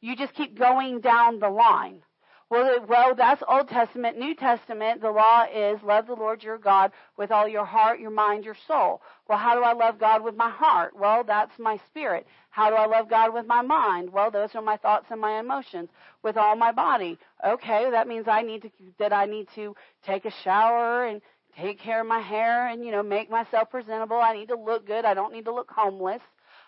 You 0.01 0.15
just 0.15 0.35
keep 0.35 0.57
going 0.57 0.99
down 0.99 1.39
the 1.39 1.49
line. 1.49 2.03
Well, 2.49 2.85
well, 2.87 3.15
that's 3.15 3.41
Old 3.47 3.69
Testament. 3.69 4.19
New 4.19 4.35
Testament, 4.35 5.01
the 5.01 5.09
law 5.09 5.45
is 5.51 5.81
love 5.81 6.05
the 6.05 6.13
Lord 6.13 6.43
your 6.43 6.59
God 6.59 6.91
with 7.17 7.31
all 7.31 7.47
your 7.47 7.65
heart, 7.65 7.99
your 7.99 8.11
mind, 8.11 8.45
your 8.45 8.55
soul. 8.67 9.01
Well, 9.27 9.39
how 9.39 9.55
do 9.55 9.63
I 9.63 9.73
love 9.73 9.99
God 9.99 10.23
with 10.23 10.35
my 10.35 10.51
heart? 10.51 10.93
Well, 10.95 11.23
that's 11.23 11.57
my 11.57 11.79
spirit. 11.87 12.27
How 12.51 12.69
do 12.69 12.75
I 12.75 12.85
love 12.85 13.09
God 13.09 13.33
with 13.33 13.47
my 13.47 13.63
mind? 13.63 14.13
Well, 14.13 14.29
those 14.29 14.53
are 14.53 14.61
my 14.61 14.77
thoughts 14.77 15.07
and 15.09 15.19
my 15.19 15.39
emotions. 15.39 15.89
With 16.21 16.37
all 16.37 16.55
my 16.55 16.71
body. 16.71 17.17
Okay, 17.45 17.89
that 17.89 18.07
means 18.07 18.27
I 18.27 18.43
need 18.43 18.61
to, 18.61 18.69
that 18.99 19.11
I 19.11 19.25
need 19.25 19.47
to 19.55 19.75
take 20.05 20.25
a 20.25 20.31
shower 20.43 21.05
and 21.05 21.21
take 21.57 21.79
care 21.79 22.01
of 22.01 22.07
my 22.07 22.19
hair 22.19 22.67
and, 22.67 22.85
you 22.85 22.91
know, 22.91 23.01
make 23.01 23.29
myself 23.29 23.71
presentable. 23.71 24.17
I 24.17 24.33
need 24.33 24.49
to 24.49 24.55
look 24.55 24.85
good. 24.85 25.03
I 25.03 25.15
don't 25.15 25.33
need 25.33 25.45
to 25.45 25.53
look 25.53 25.71
homeless. 25.71 26.21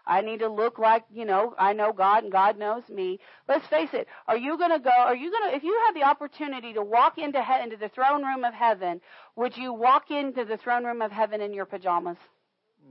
I 0.08 0.22
need 0.22 0.40
to 0.40 0.48
look 0.48 0.80
like, 0.80 1.04
you 1.14 1.26
know, 1.26 1.54
I 1.60 1.74
know 1.74 1.92
God 1.92 2.24
and 2.24 2.32
God 2.32 2.58
knows 2.58 2.84
me. 2.90 3.20
Let's 3.48 3.68
face 3.68 3.90
it. 3.94 4.08
Are 4.28 4.38
you 4.38 4.58
going 4.58 4.72
to 4.72 4.80
go, 4.80 4.90
are 4.90 5.16
you 5.16 5.30
going 5.30 5.52
to, 5.52 5.56
if 5.56 5.64
you 5.64 5.78
had 5.86 5.96
the 5.96 6.08
opportunity 6.08 6.74
to 6.74 6.82
walk 6.82 7.18
into, 7.18 7.44
he, 7.44 7.64
into 7.64 7.78
the 7.78 7.90
throne 7.90 8.24
room 8.24 8.44
of 8.44 8.54
heaven, 8.54 9.02
would 9.36 9.58
you 9.58 9.74
walk 9.74 10.10
into 10.10 10.46
the 10.46 10.58
throne 10.58 10.86
room 10.86 11.02
of 11.02 11.12
heaven 11.12 11.42
in 11.42 11.54
your 11.54 11.66
pajamas? 11.66 12.18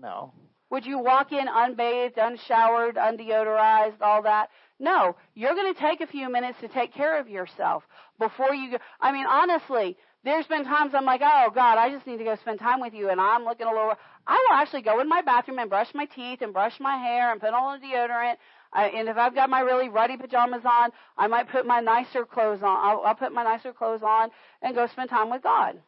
No. 0.00 0.32
Would 0.70 0.84
you 0.84 0.98
walk 0.98 1.32
in 1.32 1.46
unbathed, 1.48 2.18
unshowered, 2.18 2.96
undeodorized, 2.96 4.00
all 4.02 4.22
that? 4.22 4.50
No. 4.78 5.16
You're 5.34 5.54
going 5.54 5.72
to 5.72 5.80
take 5.80 6.02
a 6.02 6.06
few 6.06 6.30
minutes 6.30 6.58
to 6.60 6.68
take 6.68 6.92
care 6.92 7.18
of 7.18 7.28
yourself 7.28 7.84
before 8.18 8.54
you 8.54 8.72
go. 8.72 8.78
I 9.00 9.12
mean, 9.12 9.26
honestly, 9.26 9.96
there's 10.24 10.46
been 10.46 10.64
times 10.64 10.92
I'm 10.92 11.04
like, 11.04 11.20
oh 11.22 11.50
God, 11.54 11.78
I 11.78 11.90
just 11.90 12.06
need 12.06 12.18
to 12.18 12.24
go 12.24 12.34
spend 12.36 12.58
time 12.58 12.80
with 12.80 12.92
you, 12.92 13.08
and 13.10 13.20
I'm 13.20 13.44
looking 13.44 13.66
a 13.66 13.70
little. 13.70 13.94
I 14.26 14.44
will 14.48 14.56
actually 14.56 14.82
go 14.82 15.00
in 15.00 15.08
my 15.08 15.22
bathroom 15.22 15.58
and 15.58 15.70
brush 15.70 15.94
my 15.94 16.06
teeth 16.06 16.42
and 16.42 16.52
brush 16.52 16.80
my 16.80 16.96
hair 16.96 17.30
and 17.30 17.40
put 17.40 17.54
on 17.54 17.78
a 17.78 17.80
deodorant. 17.80 18.36
I, 18.72 18.88
and 18.88 19.08
if 19.08 19.16
I've 19.16 19.34
got 19.34 19.48
my 19.48 19.60
really 19.60 19.88
ruddy 19.88 20.16
pajamas 20.16 20.62
on, 20.64 20.90
I 21.16 21.28
might 21.28 21.48
put 21.48 21.66
my 21.66 21.80
nicer 21.80 22.24
clothes 22.24 22.62
on. 22.62 22.76
I'll, 22.76 23.02
I'll 23.06 23.14
put 23.14 23.32
my 23.32 23.44
nicer 23.44 23.72
clothes 23.72 24.02
on 24.02 24.30
and 24.62 24.74
go 24.74 24.86
spend 24.88 25.10
time 25.10 25.30
with 25.30 25.42
God. 25.42 25.78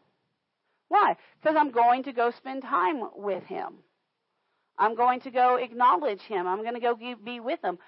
Why? 0.89 1.17
Because 1.41 1.57
I'm 1.59 1.71
going 1.71 2.05
to 2.05 2.13
go 2.13 2.31
spend 2.31 2.63
time 2.63 3.03
with 3.17 3.45
Him. 3.45 3.75
I'm 4.79 4.95
going 4.95 5.21
to 5.23 5.31
go 5.31 5.57
acknowledge 5.57 6.23
Him. 6.23 6.47
I'm 6.47 6.63
going 6.63 6.75
to 6.75 6.81
go 6.81 6.97
be 6.97 7.41
with 7.41 7.61
Him 7.63 7.79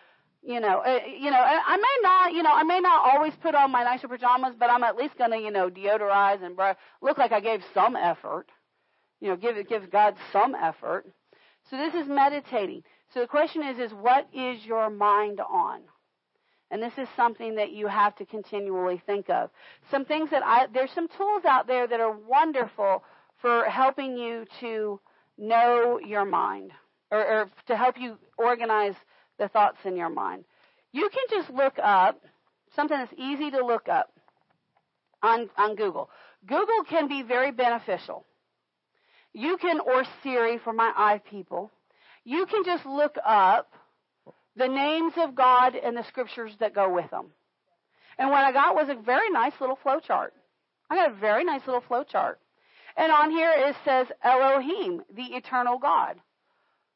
you 0.43 0.59
know, 0.59 0.81
uh, 0.81 1.01
you 1.07 1.31
know, 1.31 1.39
I 1.39 1.77
may 1.77 2.03
not, 2.03 2.33
you 2.33 2.43
know, 2.43 2.53
I 2.55 2.63
may 2.63 2.81
not 2.81 3.13
always 3.13 3.35
put 3.43 3.55
on 3.55 3.71
my 3.71 3.85
nicer 3.85 4.09
pajamas, 4.09 4.55
but 4.59 4.71
I'm 4.71 4.83
at 4.83 4.97
least 4.97 5.19
going 5.19 5.33
to, 5.33 5.39
you 5.39 5.51
know, 5.51 5.69
deodorize 5.69 6.43
and 6.43 6.57
brush, 6.57 6.77
look 7.03 7.19
like 7.19 7.33
I 7.33 7.41
gave 7.41 7.63
some 7.75 7.95
effort. 7.95 8.47
You 9.21 9.29
know, 9.29 9.37
give 9.37 9.57
give 9.69 9.91
God 9.91 10.17
some 10.33 10.55
effort. 10.55 11.07
So 11.71 11.77
this 11.77 11.95
is 11.95 12.09
meditating. 12.09 12.83
So 13.13 13.21
the 13.21 13.27
question 13.27 13.63
is, 13.63 13.79
is 13.79 13.93
what 13.93 14.29
is 14.33 14.65
your 14.65 14.89
mind 14.91 15.41
on? 15.41 15.81
And 16.71 16.81
this 16.81 16.93
is 16.97 17.09
something 17.17 17.57
that 17.57 17.73
you 17.73 17.89
have 17.89 18.15
to 18.17 18.25
continually 18.25 19.03
think 19.05 19.29
of. 19.29 19.51
Some 19.91 20.05
things 20.05 20.31
that 20.31 20.45
I, 20.45 20.67
there's 20.73 20.93
some 20.93 21.09
tools 21.09 21.45
out 21.45 21.67
there 21.67 21.87
that 21.87 22.01
are 22.01 22.17
wonderful 22.17 23.03
for 23.43 23.65
helping 23.65 24.17
you 24.17 24.47
to 24.61 25.01
know 25.37 25.99
your 25.99 26.25
mind 26.25 26.73
or, 27.11 27.19
or 27.19 27.51
to 27.67 27.77
help 27.77 27.97
you 27.99 28.19
organize 28.39 28.95
the 29.39 29.49
thoughts 29.49 29.79
in 29.85 29.97
your 29.97 30.11
mind. 30.11 30.45
You 30.93 31.09
can 31.09 31.39
just 31.39 31.51
look 31.51 31.75
up 31.83 32.23
something 32.77 32.97
that's 32.97 33.13
easy 33.17 33.51
to 33.51 33.65
look 33.65 33.89
up 33.89 34.13
on, 35.23 35.51
on 35.57 35.75
Google. 35.75 36.11
Google 36.47 36.85
can 36.89 37.09
be 37.09 37.23
very 37.23 37.51
beneficial. 37.51 38.25
You 39.33 39.57
can, 39.59 39.81
or 39.81 40.05
Siri 40.23 40.59
for 40.59 40.73
my 40.73 40.93
eye 40.97 41.21
people, 41.31 41.71
you 42.25 42.47
can 42.47 42.65
just 42.65 42.85
look 42.85 43.17
up 43.25 43.73
the 44.57 44.69
names 44.69 45.13
of 45.17 45.35
God 45.35 45.75
and 45.75 45.97
the 45.97 46.05
scriptures 46.05 46.53
that 46.61 46.75
go 46.75 46.93
with 46.93 47.11
them. 47.11 47.27
And 48.19 48.31
what 48.31 48.45
I 48.45 48.53
got 48.53 48.75
was 48.75 48.89
a 48.89 49.01
very 49.01 49.31
nice 49.31 49.55
little 49.61 49.79
flow 49.83 50.01
chart. 50.01 50.35
I 50.91 50.97
got 50.97 51.13
a 51.13 51.15
very 51.15 51.45
nice 51.45 51.63
little 51.67 51.81
flow 51.81 52.03
chart. 52.03 52.41
And 52.97 53.13
on 53.13 53.31
here 53.31 53.53
it 53.55 53.77
says 53.85 54.09
Elohim, 54.23 55.03
the 55.15 55.37
eternal 55.37 55.79
God. 55.79 56.21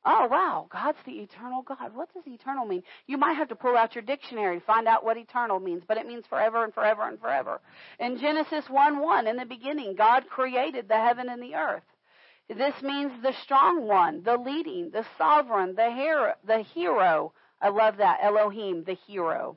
Oh, 0.07 0.27
wow, 0.27 0.67
God's 0.71 0.99
the 1.07 1.13
eternal 1.13 1.63
God. 1.63 1.95
What 1.95 2.13
does 2.13 2.25
eternal 2.27 2.67
mean? 2.67 2.83
You 3.07 3.17
might 3.17 3.35
have 3.35 3.49
to 3.49 3.55
pull 3.55 3.75
out 3.75 3.95
your 3.95 4.03
dictionary 4.03 4.61
to 4.61 4.67
find 4.67 4.87
out 4.87 5.03
what 5.03 5.17
eternal 5.17 5.61
means, 5.61 5.83
but 5.89 5.97
it 5.97 6.07
means 6.07 6.27
forever 6.27 6.63
and 6.63 6.75
forever 6.75 7.09
and 7.09 7.19
forever. 7.19 7.59
In 7.99 8.19
Genesis 8.19 8.69
1 8.69 9.01
1, 9.01 9.27
in 9.27 9.37
the 9.37 9.47
beginning, 9.47 9.95
God 9.97 10.29
created 10.29 10.89
the 10.89 10.99
heaven 10.99 11.31
and 11.31 11.43
the 11.43 11.55
earth. 11.55 11.85
This 12.49 12.75
means 12.83 13.13
the 13.23 13.33
strong 13.43 13.87
one, 13.87 14.23
the 14.23 14.37
leading, 14.37 14.91
the 14.91 15.07
sovereign, 15.17 15.75
the 15.75 15.91
hero. 15.91 16.35
The 16.47 16.59
hero. 16.59 17.33
I 17.61 17.69
love 17.71 17.97
that. 17.99 18.19
Elohim, 18.23 18.85
the 18.85 18.97
hero. 19.07 19.57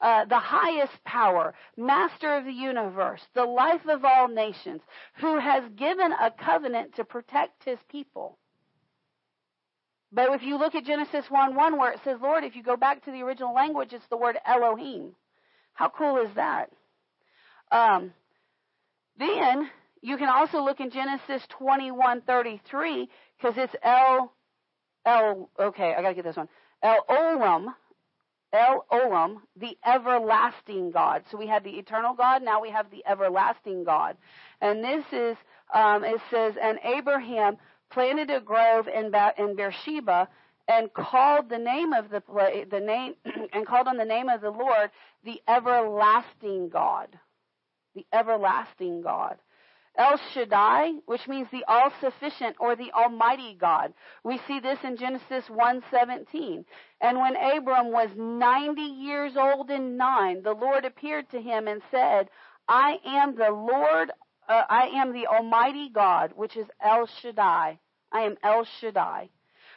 Uh, 0.00 0.24
the 0.24 0.38
highest 0.38 1.04
power, 1.04 1.54
master 1.76 2.34
of 2.34 2.46
the 2.46 2.52
universe, 2.52 3.20
the 3.34 3.44
life 3.44 3.86
of 3.86 4.02
all 4.02 4.28
nations, 4.28 4.80
who 5.20 5.38
has 5.38 5.62
given 5.76 6.10
a 6.12 6.30
covenant 6.30 6.96
to 6.96 7.04
protect 7.04 7.64
his 7.64 7.78
people. 7.90 8.38
But 10.10 10.32
if 10.32 10.42
you 10.42 10.58
look 10.58 10.74
at 10.74 10.86
Genesis 10.86 11.26
1 11.28 11.54
1, 11.54 11.78
where 11.78 11.92
it 11.92 12.00
says, 12.02 12.18
Lord, 12.20 12.44
if 12.44 12.56
you 12.56 12.62
go 12.62 12.76
back 12.76 13.04
to 13.04 13.12
the 13.12 13.22
original 13.22 13.54
language, 13.54 13.92
it's 13.92 14.06
the 14.08 14.16
word 14.16 14.38
Elohim. 14.44 15.14
How 15.74 15.90
cool 15.90 16.16
is 16.16 16.34
that? 16.34 16.70
Um, 17.70 18.12
then 19.18 19.70
you 20.02 20.16
can 20.16 20.28
also 20.28 20.62
look 20.62 20.80
in 20.80 20.90
Genesis 20.90 21.42
21:33 21.60 23.08
because 23.36 23.56
it's 23.56 23.74
El, 23.82 24.32
El, 25.04 25.50
okay, 25.58 25.94
I 25.96 26.02
gotta 26.02 26.14
get 26.14 26.24
this 26.24 26.36
one. 26.36 26.48
El 26.82 27.04
Olam, 27.08 27.74
El 28.52 28.86
Olam, 28.90 29.36
the 29.56 29.76
everlasting 29.84 30.90
God. 30.90 31.24
So 31.30 31.38
we 31.38 31.46
had 31.46 31.64
the 31.64 31.78
eternal 31.78 32.14
God, 32.14 32.42
now 32.42 32.60
we 32.60 32.70
have 32.70 32.90
the 32.90 33.04
everlasting 33.06 33.84
God. 33.84 34.16
And 34.60 34.82
this 34.82 35.04
is, 35.12 35.36
um, 35.72 36.04
it 36.04 36.20
says, 36.30 36.54
and 36.60 36.78
Abraham 36.82 37.58
planted 37.90 38.30
a 38.30 38.40
grove 38.40 38.88
in, 38.88 39.10
ba- 39.10 39.34
in 39.38 39.54
Beersheba 39.56 40.28
and 40.68 40.92
called 40.94 41.48
the 41.48 41.58
name 41.58 41.92
of 41.92 42.10
the 42.10 42.22
the 42.70 42.80
name 42.80 43.14
and 43.52 43.66
called 43.66 43.88
on 43.88 43.96
the 43.96 44.04
name 44.04 44.28
of 44.28 44.40
the 44.40 44.50
Lord 44.50 44.90
the 45.24 45.40
everlasting 45.48 46.68
God, 46.70 47.08
the 47.94 48.06
everlasting 48.12 49.02
God. 49.02 49.36
El 49.96 50.16
Shaddai, 50.32 50.92
which 51.06 51.26
means 51.26 51.48
the 51.50 51.64
all-sufficient 51.66 52.56
or 52.58 52.76
the 52.76 52.92
almighty 52.92 53.54
God. 53.54 53.92
We 54.24 54.38
see 54.46 54.60
this 54.60 54.78
in 54.84 54.96
Genesis 54.96 55.48
1:17. 55.48 56.64
And 57.00 57.18
when 57.18 57.36
Abram 57.36 57.90
was 57.90 58.10
90 58.16 58.80
years 58.80 59.36
old 59.36 59.70
and 59.70 59.98
9, 59.98 60.42
the 60.42 60.54
Lord 60.54 60.84
appeared 60.84 61.28
to 61.30 61.40
him 61.40 61.66
and 61.66 61.82
said, 61.90 62.30
"I 62.68 63.00
am 63.04 63.34
the 63.34 63.50
Lord 63.50 64.12
uh, 64.50 64.64
I 64.68 64.88
am 64.88 65.12
the 65.12 65.28
Almighty 65.28 65.88
God, 65.90 66.32
which 66.34 66.56
is 66.56 66.66
El 66.80 67.06
Shaddai. 67.06 67.78
I 68.10 68.20
am 68.22 68.36
El 68.42 68.64
Shaddai, 68.80 69.30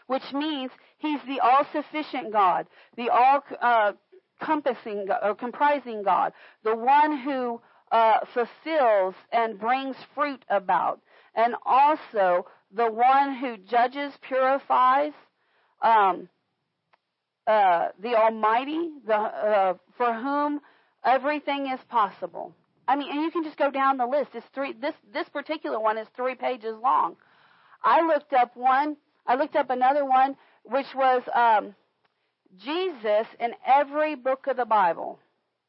which 0.07 0.33
means 0.33 0.71
He's 0.97 1.21
the 1.27 1.41
all-sufficient 1.41 2.31
God, 2.31 2.67
the 2.97 3.09
all-compassing 3.09 5.07
uh, 5.11 5.19
or 5.21 5.35
comprising 5.35 6.01
God, 6.01 6.33
the 6.63 6.75
one 6.75 7.19
who 7.19 7.61
uh, 7.93 8.19
fulfills 8.33 9.15
and 9.31 9.59
brings 9.59 9.95
fruit 10.15 10.43
about, 10.49 10.99
and 11.35 11.55
also 11.65 12.45
the 12.75 12.91
one 12.91 13.35
who 13.35 13.55
judges, 13.57 14.13
purifies. 14.21 15.13
Um, 15.81 16.27
uh, 17.45 17.89
the 18.01 18.15
Almighty, 18.15 18.89
the, 19.05 19.15
uh, 19.15 19.73
for 19.97 20.13
whom 20.13 20.61
everything 21.05 21.67
is 21.67 21.79
possible. 21.89 22.53
I 22.87 22.95
mean, 22.95 23.11
and 23.11 23.21
you 23.21 23.31
can 23.31 23.43
just 23.43 23.57
go 23.57 23.69
down 23.69 23.97
the 23.97 24.05
list. 24.05 24.31
It's 24.33 24.45
three. 24.53 24.73
This 24.73 24.95
this 25.13 25.29
particular 25.29 25.79
one 25.79 25.97
is 25.97 26.07
three 26.15 26.35
pages 26.35 26.75
long. 26.81 27.15
I 27.83 28.05
looked 28.05 28.33
up 28.33 28.55
one. 28.55 28.97
I 29.27 29.35
looked 29.35 29.55
up 29.55 29.69
another 29.69 30.05
one, 30.05 30.35
which 30.63 30.87
was 30.95 31.21
um, 31.33 31.75
Jesus 32.57 33.27
in 33.39 33.53
every 33.65 34.15
book 34.15 34.47
of 34.47 34.57
the 34.57 34.65
Bible. 34.65 35.19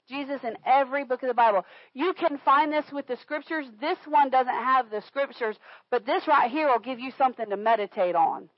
Jesus 0.08 0.40
in 0.42 0.56
every 0.66 1.04
book 1.04 1.22
of 1.22 1.28
the 1.28 1.34
Bible. 1.34 1.64
You 1.92 2.12
can 2.14 2.38
find 2.44 2.72
this 2.72 2.84
with 2.92 3.06
the 3.06 3.16
scriptures. 3.22 3.66
This 3.80 3.98
one 4.06 4.30
doesn't 4.30 4.52
have 4.52 4.90
the 4.90 5.02
scriptures, 5.06 5.56
but 5.90 6.04
this 6.04 6.26
right 6.28 6.50
here 6.50 6.68
will 6.68 6.78
give 6.78 7.00
you 7.00 7.12
something 7.16 7.48
to 7.48 7.56
meditate 7.56 8.14
on. 8.14 8.48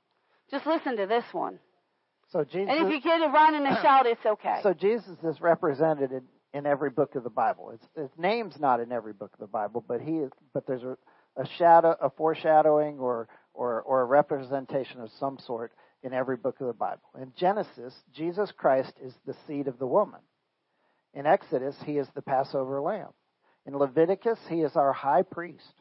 Just 0.51 0.65
listen 0.65 0.97
to 0.97 1.05
this 1.05 1.25
one. 1.31 1.59
So 2.31 2.43
Jesus. 2.43 2.67
And 2.69 2.85
if 2.85 2.91
you 2.91 3.01
get 3.01 3.19
to 3.19 3.27
run 3.27 3.55
and 3.55 3.65
a 3.65 3.81
shout, 3.81 4.05
it's 4.05 4.25
okay. 4.25 4.59
So 4.63 4.73
Jesus 4.73 5.17
is 5.23 5.39
represented 5.39 6.11
in, 6.11 6.23
in 6.53 6.65
every 6.65 6.89
book 6.89 7.15
of 7.15 7.23
the 7.23 7.29
Bible. 7.29 7.71
It's, 7.73 7.85
his 7.95 8.09
name's 8.17 8.59
not 8.59 8.79
in 8.79 8.91
every 8.91 9.13
book 9.13 9.31
of 9.33 9.39
the 9.39 9.47
Bible, 9.47 9.83
but 9.87 10.01
he 10.01 10.17
is, 10.17 10.31
but 10.53 10.67
there's 10.67 10.83
a, 10.83 10.97
a 11.37 11.47
shadow, 11.57 11.95
a 12.01 12.09
foreshadowing, 12.09 12.99
or 12.99 13.29
or 13.53 13.81
or 13.81 14.01
a 14.01 14.05
representation 14.05 14.99
of 14.99 15.09
some 15.19 15.37
sort 15.45 15.71
in 16.03 16.13
every 16.13 16.35
book 16.37 16.59
of 16.59 16.67
the 16.67 16.73
Bible. 16.73 17.01
In 17.19 17.31
Genesis, 17.37 17.93
Jesus 18.13 18.51
Christ 18.55 18.93
is 19.01 19.13
the 19.25 19.35
seed 19.47 19.67
of 19.67 19.79
the 19.79 19.87
woman. 19.87 20.19
In 21.17 21.25
Exodus, 21.25 21.75
he 21.83 21.97
is 21.97 22.07
the 22.13 22.21
Passover 22.21 22.79
lamb. 22.79 23.09
In 23.65 23.75
Leviticus, 23.75 24.37
he 24.49 24.61
is 24.61 24.75
our 24.75 24.93
high 24.93 25.23
priest. 25.23 25.73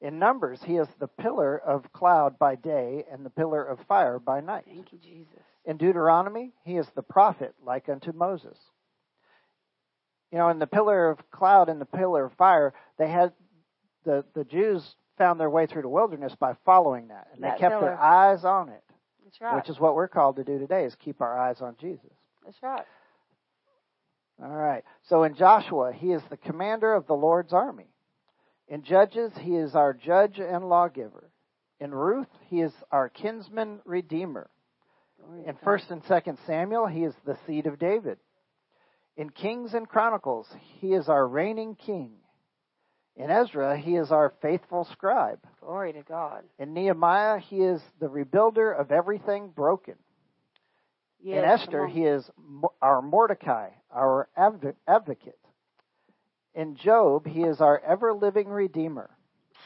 In 0.00 0.18
Numbers, 0.18 0.58
he 0.64 0.76
is 0.78 0.88
the 0.98 1.06
pillar 1.06 1.58
of 1.58 1.92
cloud 1.92 2.38
by 2.38 2.54
day 2.54 3.04
and 3.12 3.26
the 3.26 3.30
pillar 3.30 3.62
of 3.62 3.78
fire 3.86 4.18
by 4.18 4.40
night. 4.40 4.64
Thank 4.66 4.90
you, 4.94 4.98
Jesus. 4.98 5.42
In 5.66 5.76
Deuteronomy, 5.76 6.54
he 6.64 6.78
is 6.78 6.86
the 6.96 7.02
prophet 7.02 7.54
like 7.62 7.90
unto 7.90 8.12
Moses. 8.12 8.56
You 10.32 10.38
know, 10.38 10.48
in 10.48 10.58
the 10.58 10.66
pillar 10.66 11.10
of 11.10 11.18
cloud 11.30 11.68
and 11.68 11.78
the 11.78 11.84
pillar 11.84 12.24
of 12.24 12.32
fire, 12.32 12.72
they 12.98 13.08
had 13.10 13.34
the 14.04 14.24
the 14.34 14.44
Jews 14.44 14.82
found 15.18 15.38
their 15.38 15.50
way 15.50 15.66
through 15.66 15.82
the 15.82 15.88
wilderness 15.88 16.34
by 16.40 16.56
following 16.64 17.08
that, 17.08 17.28
and 17.34 17.44
That 17.44 17.56
they 17.56 17.60
kept 17.60 17.74
pillar. 17.74 17.84
their 17.90 18.00
eyes 18.00 18.46
on 18.46 18.70
it, 18.70 18.82
That's 19.24 19.40
right. 19.42 19.56
which 19.56 19.68
is 19.68 19.78
what 19.78 19.94
we're 19.94 20.08
called 20.08 20.36
to 20.36 20.44
do 20.44 20.58
today: 20.58 20.84
is 20.86 20.94
keep 20.96 21.20
our 21.20 21.38
eyes 21.38 21.60
on 21.60 21.76
Jesus. 21.78 22.12
That's 22.44 22.62
right. 22.62 22.84
All 24.42 24.48
right. 24.48 24.84
So 25.08 25.22
in 25.22 25.34
Joshua, 25.36 25.92
he 25.92 26.12
is 26.12 26.22
the 26.28 26.36
commander 26.36 26.92
of 26.92 27.06
the 27.06 27.14
Lord's 27.14 27.52
army. 27.52 27.88
In 28.68 28.82
Judges, 28.82 29.32
he 29.40 29.56
is 29.56 29.74
our 29.74 29.92
judge 29.92 30.38
and 30.38 30.68
lawgiver. 30.68 31.30
In 31.80 31.92
Ruth, 31.92 32.28
he 32.48 32.60
is 32.60 32.72
our 32.90 33.08
kinsman 33.08 33.80
redeemer. 33.84 34.50
In 35.46 35.56
First 35.62 35.90
and 35.90 36.02
Second 36.04 36.38
Samuel, 36.46 36.86
he 36.86 37.04
is 37.04 37.14
the 37.24 37.38
seed 37.46 37.66
of 37.66 37.78
David. 37.78 38.18
In 39.16 39.30
Kings 39.30 39.74
and 39.74 39.88
Chronicles, 39.88 40.48
he 40.80 40.92
is 40.92 41.08
our 41.08 41.26
reigning 41.26 41.76
king. 41.76 42.12
In 43.16 43.30
Ezra, 43.30 43.78
he 43.78 43.94
is 43.96 44.10
our 44.10 44.34
faithful 44.42 44.88
scribe. 44.92 45.38
Glory 45.60 45.92
to 45.92 46.02
God. 46.02 46.42
In 46.58 46.74
Nehemiah, 46.74 47.38
he 47.38 47.58
is 47.58 47.80
the 48.00 48.08
rebuilder 48.08 48.78
of 48.78 48.90
everything 48.90 49.50
broken. 49.54 49.94
Yes, 51.24 51.38
in 51.38 51.44
Esther, 51.44 51.86
he 51.86 52.04
is 52.04 52.30
our 52.82 53.00
Mordecai, 53.00 53.70
our 53.90 54.28
adv- 54.36 54.76
advocate. 54.86 55.38
In 56.54 56.76
Job, 56.76 57.26
he 57.26 57.42
is 57.42 57.60
our 57.62 57.78
ever 57.80 58.12
living 58.12 58.48
redeemer. 58.48 59.08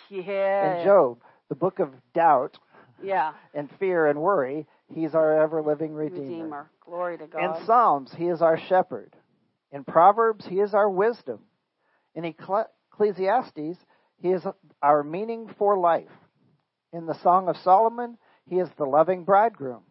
Yeah. 0.08 0.78
In 0.80 0.86
Job, 0.86 1.18
the 1.48 1.56
book 1.56 1.80
of 1.80 1.92
doubt 2.14 2.56
Yeah. 3.02 3.32
and 3.54 3.68
fear 3.78 4.06
and 4.06 4.20
worry, 4.20 4.66
he's 4.94 5.14
our 5.16 5.40
ever 5.42 5.60
living 5.60 5.94
Redeemer. 5.94 6.22
redeemer. 6.22 6.70
Glory 6.80 7.18
to 7.18 7.26
God. 7.26 7.58
In 7.60 7.66
Psalms, 7.66 8.14
he 8.14 8.28
is 8.28 8.40
our 8.40 8.56
shepherd. 8.56 9.14
In 9.72 9.82
Proverbs, 9.84 10.46
he 10.46 10.60
is 10.60 10.74
our 10.74 10.88
wisdom. 10.88 11.40
In 12.14 12.24
Ecclesi- 12.24 12.68
Ecclesiastes, 12.92 13.84
he 14.18 14.30
is 14.30 14.46
our 14.82 15.02
meaning 15.02 15.48
for 15.58 15.76
life. 15.76 16.10
In 16.92 17.06
the 17.06 17.14
Song 17.22 17.48
of 17.48 17.56
Solomon, 17.58 18.16
he 18.46 18.58
is 18.60 18.70
the 18.76 18.86
loving 18.86 19.24
bridegroom. 19.24 19.82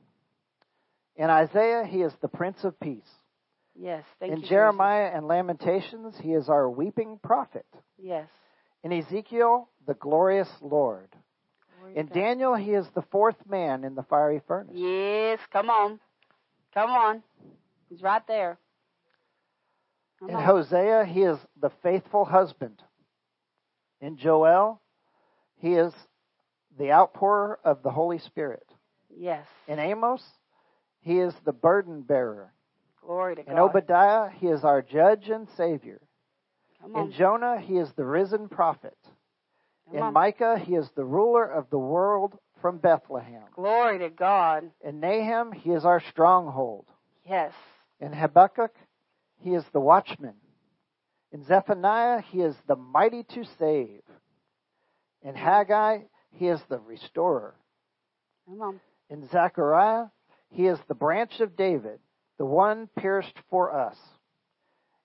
In 1.18 1.30
Isaiah, 1.30 1.84
he 1.86 2.02
is 2.02 2.14
the 2.22 2.28
Prince 2.28 2.64
of 2.64 2.80
Peace. 2.80 3.10
yes. 3.76 4.04
Thank 4.20 4.34
in 4.34 4.42
you. 4.42 4.48
Jeremiah 4.48 5.12
and 5.14 5.28
Lamentations, 5.28 6.16
he 6.22 6.30
is 6.34 6.48
our 6.48 6.70
weeping 6.70 7.20
prophet. 7.24 7.66
Yes. 7.98 8.28
In 8.84 8.94
Ezekiel, 8.94 9.68
the 9.88 9.96
glorious 9.96 10.50
Lord. 10.62 11.10
Glory 11.80 11.98
In. 11.98 12.08
Daniel, 12.08 12.56
he 12.56 12.72
is 12.72 12.86
the 12.94 13.02
fourth 13.12 13.38
man 13.50 13.84
in 13.84 13.96
the 13.96 14.04
fiery 14.04 14.42
furnace. 14.48 14.76
Yes. 14.76 15.40
Come 15.52 15.70
on. 15.70 16.00
Come 16.74 16.92
on. 16.92 17.24
He's 17.90 18.02
right 18.04 18.22
there. 18.28 18.60
Come 20.20 20.30
In 20.30 20.36
on. 20.36 20.44
Hosea, 20.44 21.06
he 21.06 21.22
is 21.24 21.38
the 21.60 21.72
faithful 21.82 22.26
husband. 22.26 22.82
In 24.02 24.18
Joel, 24.18 24.80
he 25.56 25.74
is 25.74 25.92
the 26.78 26.92
outpourer 26.92 27.58
of 27.64 27.82
the 27.82 27.90
Holy 27.90 28.20
Spirit. 28.20 28.68
Yes. 29.16 29.48
In 29.68 29.80
Amos, 29.80 30.22
he 31.08 31.20
is 31.20 31.34
the 31.46 31.54
burden 31.54 32.02
bearer. 32.02 32.52
Glory 33.02 33.38
to 33.38 33.44
God. 33.44 33.52
In 33.52 33.58
Obadiah, 33.58 34.30
he 34.30 34.48
is 34.48 34.66
our 34.66 34.82
judge 34.82 35.30
and 35.30 35.48
savior. 35.56 36.02
Come 36.82 36.96
on. 36.96 37.06
In 37.06 37.14
Jonah, 37.14 37.62
he 37.62 37.78
is 37.78 37.90
the 37.96 38.04
risen 38.04 38.50
prophet. 38.50 38.98
Come 39.86 39.96
In 39.96 40.04
on. 40.04 40.14
Micah, 40.14 40.60
he 40.60 40.76
is 40.76 40.90
the 40.98 41.06
ruler 41.06 41.46
of 41.46 41.70
the 41.70 41.80
world 41.80 42.38
from 42.62 42.80
Bethlehem. 42.80 43.44
Glory 43.56 44.00
to 44.00 44.10
God. 44.10 44.70
In 44.86 45.00
Nahum, 45.00 45.54
he 45.54 45.70
is 45.70 45.86
our 45.86 46.04
stronghold. 46.12 46.88
Yes. 47.26 47.54
In 48.02 48.12
Habakkuk, 48.12 48.76
he 49.40 49.52
is 49.52 49.64
the 49.72 49.80
watchman. 49.80 50.36
In 51.32 51.46
Zephaniah, 51.46 52.22
he 52.22 52.42
is 52.42 52.56
the 52.68 52.76
mighty 52.76 53.24
to 53.24 53.46
save. 53.58 54.02
In 55.22 55.36
Haggai, 55.36 56.00
he 56.32 56.48
is 56.48 56.60
the 56.68 56.80
restorer. 56.80 57.56
Come 58.46 58.62
on. 58.62 58.80
In 59.10 59.26
Zechariah, 59.30 60.08
he 60.50 60.68
is 60.68 60.80
the 60.88 60.96
branch 60.96 61.40
of 61.40 61.56
David, 61.56 62.00
the 62.38 62.46
one 62.46 62.90
pierced 62.98 63.38
for 63.50 63.74
us. 63.74 63.98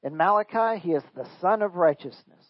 In 0.03 0.17
Malachi, 0.17 0.81
he 0.81 0.93
is 0.93 1.03
the 1.15 1.29
son 1.41 1.63
of 1.63 1.77
righteousness. 1.77 2.45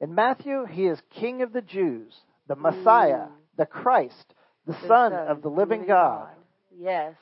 In 0.00 0.14
Matthew, 0.14 0.64
he 0.64 0.86
is 0.86 1.00
king 1.10 1.42
of 1.42 1.52
the 1.52 1.62
Jews, 1.62 2.14
the 2.48 2.56
Messiah, 2.56 3.26
Mm. 3.26 3.32
the 3.56 3.66
Christ, 3.66 4.34
the, 4.66 4.72
The 4.72 4.86
son, 4.88 5.12
of 5.12 5.42
the 5.42 5.48
living 5.50 5.86
God. 5.86 6.34
Yes. 6.76 7.14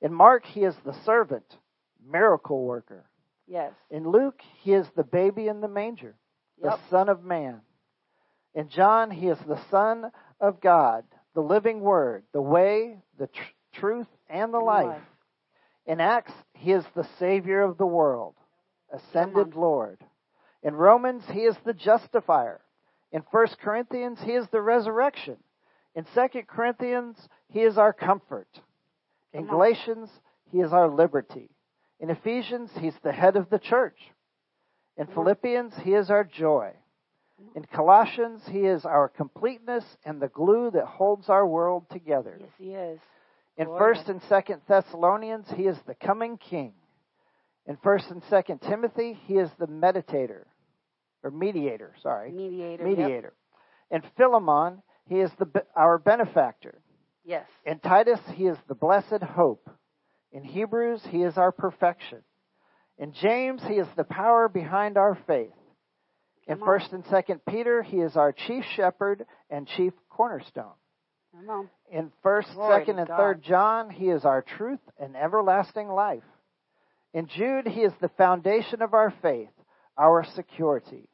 In 0.00 0.12
Mark, 0.12 0.44
he 0.44 0.64
is 0.64 0.76
the 0.84 0.92
servant, 1.04 1.58
miracle 2.04 2.62
worker. 2.64 3.04
Yes. 3.46 3.72
In 3.90 4.08
Luke, 4.08 4.40
he 4.62 4.72
is 4.74 4.86
the 4.94 5.04
baby 5.04 5.48
in 5.48 5.60
the 5.60 5.68
manger, 5.68 6.16
the 6.60 6.78
Son 6.90 7.08
of 7.08 7.24
Man. 7.24 7.62
In 8.54 8.68
John, 8.68 9.10
he 9.10 9.28
is 9.28 9.38
the 9.46 9.60
Son 9.70 10.12
of 10.40 10.60
God, 10.60 11.04
the 11.34 11.40
living 11.40 11.80
Word, 11.80 12.24
the 12.32 12.42
way, 12.42 13.02
the 13.18 13.28
tr- 13.28 13.42
truth, 13.72 14.06
and 14.28 14.52
the 14.52 14.58
life. 14.58 15.02
In 15.86 16.00
Acts, 16.00 16.32
he 16.54 16.72
is 16.72 16.84
the 16.94 17.08
Savior 17.18 17.62
of 17.62 17.78
the 17.78 17.86
world, 17.86 18.34
ascended 18.92 19.54
Lord. 19.54 19.98
In 20.62 20.74
Romans, 20.74 21.22
he 21.30 21.40
is 21.40 21.56
the 21.64 21.72
justifier. 21.72 22.60
In 23.12 23.22
1 23.30 23.46
Corinthians, 23.62 24.18
he 24.22 24.32
is 24.32 24.46
the 24.48 24.60
resurrection. 24.60 25.36
In 25.94 26.04
2 26.14 26.42
Corinthians, 26.46 27.16
he 27.48 27.60
is 27.60 27.78
our 27.78 27.92
comfort. 27.92 28.48
In 29.32 29.46
Galatians, 29.46 30.10
he 30.50 30.60
is 30.60 30.72
our 30.72 30.88
liberty. 30.88 31.50
In 32.00 32.10
Ephesians, 32.10 32.70
he's 32.78 32.94
the 33.02 33.12
head 33.12 33.36
of 33.36 33.50
the 33.50 33.58
church. 33.58 33.98
In 34.96 35.06
Philippians, 35.06 35.74
he 35.82 35.94
is 35.94 36.10
our 36.10 36.24
joy. 36.24 36.72
In 37.54 37.64
Colossians, 37.64 38.42
he 38.50 38.60
is 38.60 38.84
our 38.84 39.08
completeness 39.08 39.84
and 40.04 40.20
the 40.20 40.28
glue 40.28 40.70
that 40.72 40.84
holds 40.84 41.28
our 41.28 41.46
world 41.46 41.86
together. 41.90 42.36
Yes, 42.40 42.50
he 42.58 42.70
is. 42.70 43.00
In 43.58 43.66
Glory 43.66 43.78
First 43.80 44.08
and 44.08 44.22
Second 44.28 44.62
Thessalonians, 44.68 45.46
he 45.56 45.64
is 45.64 45.76
the 45.86 45.94
coming 45.94 46.38
King. 46.38 46.74
In 47.66 47.76
First 47.82 48.06
and 48.10 48.22
Second 48.30 48.60
Timothy, 48.60 49.18
he 49.26 49.34
is 49.34 49.50
the 49.58 49.66
meditator 49.66 50.44
or 51.24 51.30
mediator. 51.32 51.92
Sorry, 52.02 52.30
Mediator. 52.30 52.88
yep. 52.88 52.98
mediator. 52.98 53.34
In 53.90 54.02
Philemon, 54.16 54.80
he 55.06 55.16
is 55.16 55.30
the 55.38 55.64
our 55.74 55.98
benefactor. 55.98 56.80
Yes. 57.24 57.46
In 57.66 57.80
Titus, 57.80 58.20
he 58.34 58.46
is 58.46 58.56
the 58.68 58.74
blessed 58.74 59.22
hope. 59.22 59.68
In 60.32 60.44
Hebrews, 60.44 61.02
he 61.10 61.22
is 61.22 61.36
our 61.36 61.52
perfection. 61.52 62.18
In 62.96 63.12
James, 63.12 63.60
he 63.66 63.74
is 63.74 63.88
the 63.96 64.04
power 64.04 64.48
behind 64.48 64.96
our 64.96 65.18
faith. 65.26 65.50
In 66.46 66.58
Come 66.58 66.62
on. 66.62 66.66
First 66.66 66.92
and 66.92 67.04
Second 67.06 67.40
Peter, 67.46 67.82
he 67.82 67.98
is 67.98 68.16
our 68.16 68.32
chief 68.32 68.64
shepherd 68.76 69.26
and 69.50 69.66
chief 69.66 69.92
cornerstone. 70.08 70.72
Come 71.34 71.50
on. 71.50 71.70
In 71.90 72.12
First, 72.22 72.48
Glory 72.54 72.80
Second, 72.80 72.98
and 72.98 73.08
God. 73.08 73.16
Third 73.16 73.42
John, 73.42 73.90
he 73.90 74.06
is 74.10 74.24
our 74.24 74.42
truth 74.42 74.80
and 75.00 75.16
everlasting 75.16 75.88
life. 75.88 76.22
In 77.14 77.26
Jude, 77.26 77.66
he 77.66 77.80
is 77.80 77.92
the 78.00 78.10
foundation 78.10 78.82
of 78.82 78.92
our 78.94 79.12
faith, 79.22 79.48
our 79.96 80.24
security. 80.34 81.08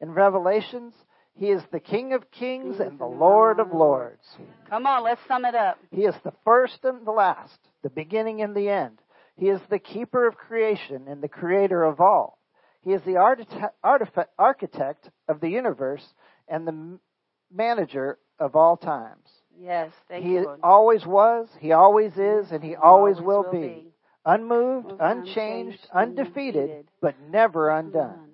In 0.00 0.10
Revelations, 0.12 0.94
he 1.34 1.46
is 1.50 1.62
the 1.72 1.80
King 1.80 2.12
of 2.14 2.30
kings 2.30 2.80
and 2.80 2.98
the 2.98 3.04
Lord 3.04 3.60
of 3.60 3.72
lords. 3.72 4.22
Come 4.70 4.86
on, 4.86 5.02
let's 5.04 5.20
sum 5.28 5.44
it 5.44 5.54
up. 5.54 5.78
He 5.90 6.02
is 6.02 6.14
the 6.24 6.32
first 6.44 6.78
and 6.84 7.06
the 7.06 7.10
last, 7.10 7.58
the 7.82 7.90
beginning 7.90 8.40
and 8.40 8.54
the 8.54 8.68
end. 8.68 9.00
He 9.36 9.48
is 9.48 9.60
the 9.68 9.78
keeper 9.78 10.26
of 10.26 10.36
creation 10.36 11.08
and 11.08 11.22
the 11.22 11.28
creator 11.28 11.82
of 11.82 12.00
all. 12.00 12.38
He 12.82 12.92
is 12.92 13.02
the 13.02 13.12
archite- 13.14 13.70
artifa- 13.84 14.26
architect 14.38 15.10
of 15.28 15.40
the 15.40 15.48
universe 15.48 16.04
and 16.48 16.66
the 16.66 16.98
manager 17.52 18.18
of 18.38 18.54
all 18.54 18.76
times. 18.76 19.28
Yes, 19.58 19.92
thank 20.08 20.24
he 20.24 20.32
you, 20.32 20.44
Lord. 20.44 20.60
always 20.62 21.06
was, 21.06 21.48
he 21.58 21.72
always 21.72 22.12
is, 22.16 22.50
and 22.50 22.62
he 22.62 22.74
always, 22.76 23.20
will, 23.20 23.50
be. 23.50 23.58
be. 23.58 23.88
Unmoved, 24.26 24.86
unchanged, 24.86 25.28
unchanged, 25.28 25.88
undefeated, 25.92 26.56
undefeated. 26.56 26.90
but 27.00 27.14
never 27.30 27.70
undone. 27.70 28.30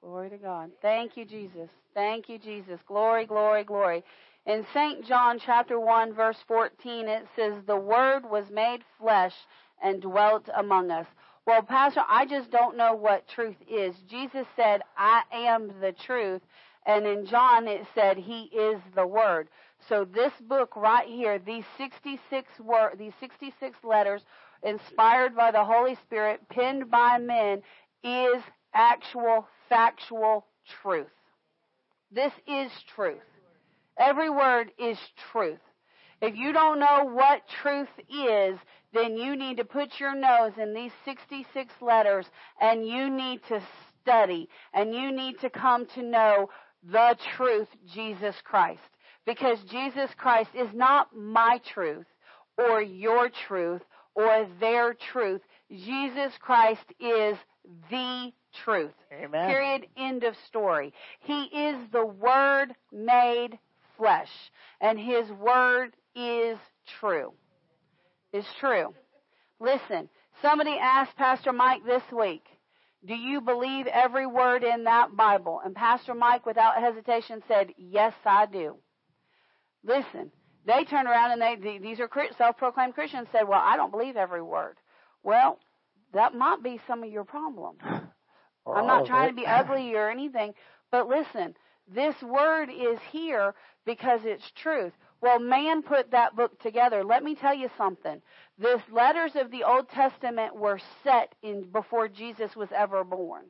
Glory 0.00 0.30
to 0.30 0.38
God. 0.38 0.70
Thank 0.80 1.16
you, 1.16 1.24
Jesus. 1.24 1.68
Thank 1.94 2.28
you, 2.28 2.38
Jesus. 2.38 2.80
Glory, 2.86 3.26
glory, 3.26 3.64
glory. 3.64 4.04
In 4.46 4.64
St. 4.72 5.04
John 5.04 5.38
chapter 5.38 5.78
1 5.78 6.14
verse 6.14 6.38
14 6.46 7.08
it 7.08 7.26
says 7.36 7.54
the 7.66 7.76
word 7.76 8.22
was 8.24 8.48
made 8.50 8.82
flesh 8.98 9.34
and 9.82 10.00
dwelt 10.00 10.48
among 10.56 10.90
us. 10.90 11.06
Well, 11.46 11.62
pastor, 11.62 12.02
I 12.08 12.24
just 12.24 12.50
don't 12.50 12.76
know 12.76 12.94
what 12.94 13.28
truth 13.28 13.56
is. 13.68 13.94
Jesus 14.08 14.46
said, 14.56 14.82
"I 14.96 15.24
am 15.32 15.80
the 15.80 15.92
truth." 15.92 16.42
And 16.86 17.06
in 17.06 17.26
John 17.26 17.68
it 17.68 17.86
said 17.94 18.16
he 18.16 18.44
is 18.44 18.80
the 18.94 19.06
word. 19.06 19.50
So 19.88 20.04
this 20.04 20.32
book 20.40 20.76
right 20.76 21.08
here, 21.08 21.38
these 21.38 21.64
66 21.78 22.48
word, 22.60 22.96
these 22.98 23.14
66 23.20 23.78
letters 23.82 24.22
inspired 24.62 25.34
by 25.34 25.50
the 25.50 25.64
Holy 25.64 25.94
Spirit, 26.06 26.40
penned 26.50 26.90
by 26.90 27.18
men, 27.18 27.62
is 28.04 28.42
actual 28.74 29.48
factual 29.68 30.46
truth. 30.82 31.06
This 32.10 32.32
is 32.46 32.70
truth. 32.94 33.22
Every 33.98 34.30
word 34.30 34.70
is 34.78 34.98
truth. 35.32 35.60
If 36.20 36.36
you 36.36 36.52
don't 36.52 36.80
know 36.80 37.04
what 37.04 37.42
truth 37.62 37.88
is, 38.08 38.58
then 38.92 39.16
you 39.16 39.36
need 39.36 39.56
to 39.58 39.64
put 39.64 40.00
your 40.00 40.14
nose 40.14 40.52
in 40.60 40.74
these 40.74 40.92
66 41.04 41.72
letters 41.80 42.26
and 42.60 42.86
you 42.86 43.08
need 43.10 43.40
to 43.48 43.62
study 44.02 44.48
and 44.74 44.94
you 44.94 45.12
need 45.12 45.38
to 45.40 45.50
come 45.50 45.86
to 45.94 46.02
know 46.02 46.48
the 46.82 47.16
truth, 47.36 47.68
Jesus 47.92 48.36
Christ. 48.42 48.80
Because 49.28 49.58
Jesus 49.70 50.08
Christ 50.16 50.48
is 50.54 50.68
not 50.72 51.14
my 51.14 51.60
truth 51.74 52.06
or 52.56 52.80
your 52.80 53.28
truth 53.46 53.82
or 54.14 54.48
their 54.58 54.94
truth. 55.12 55.42
Jesus 55.70 56.32
Christ 56.40 56.86
is 56.98 57.36
the 57.90 58.32
truth. 58.64 58.94
Amen. 59.12 59.46
Period. 59.46 59.86
End 59.98 60.24
of 60.24 60.34
story. 60.46 60.94
He 61.20 61.42
is 61.42 61.76
the 61.92 62.06
Word 62.06 62.68
made 62.90 63.58
flesh, 63.98 64.30
and 64.80 64.98
His 64.98 65.28
Word 65.32 65.94
is 66.16 66.56
true. 66.98 67.34
Is 68.32 68.46
true. 68.60 68.94
Listen, 69.60 70.08
somebody 70.40 70.78
asked 70.80 71.16
Pastor 71.16 71.52
Mike 71.52 71.84
this 71.84 72.02
week, 72.18 72.44
do 73.06 73.14
you 73.14 73.42
believe 73.42 73.88
every 73.88 74.26
word 74.26 74.64
in 74.64 74.84
that 74.84 75.14
Bible? 75.14 75.60
And 75.62 75.74
Pastor 75.74 76.14
Mike, 76.14 76.46
without 76.46 76.80
hesitation, 76.80 77.42
said, 77.46 77.74
Yes, 77.76 78.14
I 78.24 78.46
do. 78.46 78.78
Listen, 79.88 80.30
they 80.66 80.84
turned 80.84 81.08
around 81.08 81.32
and 81.32 81.40
they, 81.40 81.78
these 81.78 81.98
are 81.98 82.10
self 82.36 82.58
proclaimed 82.58 82.94
Christians, 82.94 83.28
said, 83.32 83.48
Well, 83.48 83.62
I 83.62 83.76
don't 83.76 83.90
believe 83.90 84.16
every 84.16 84.42
word. 84.42 84.76
Well, 85.22 85.58
that 86.12 86.34
might 86.34 86.62
be 86.62 86.78
some 86.86 87.02
of 87.02 87.10
your 87.10 87.24
problem. 87.24 87.76
I'm 87.82 88.86
not 88.86 89.06
trying 89.06 89.30
to 89.30 89.34
be 89.34 89.46
ugly 89.46 89.94
or 89.94 90.10
anything, 90.10 90.52
but 90.92 91.08
listen, 91.08 91.54
this 91.92 92.14
word 92.22 92.68
is 92.68 92.98
here 93.10 93.54
because 93.86 94.20
it's 94.24 94.50
truth. 94.50 94.92
Well, 95.22 95.38
man 95.38 95.82
put 95.82 96.10
that 96.10 96.36
book 96.36 96.60
together. 96.60 97.02
Let 97.02 97.24
me 97.24 97.34
tell 97.34 97.54
you 97.54 97.70
something. 97.78 98.20
The 98.58 98.82
letters 98.92 99.32
of 99.36 99.50
the 99.50 99.64
Old 99.64 99.88
Testament 99.88 100.54
were 100.54 100.78
set 101.02 101.34
in 101.42 101.70
before 101.72 102.08
Jesus 102.08 102.54
was 102.54 102.68
ever 102.76 103.04
born. 103.04 103.46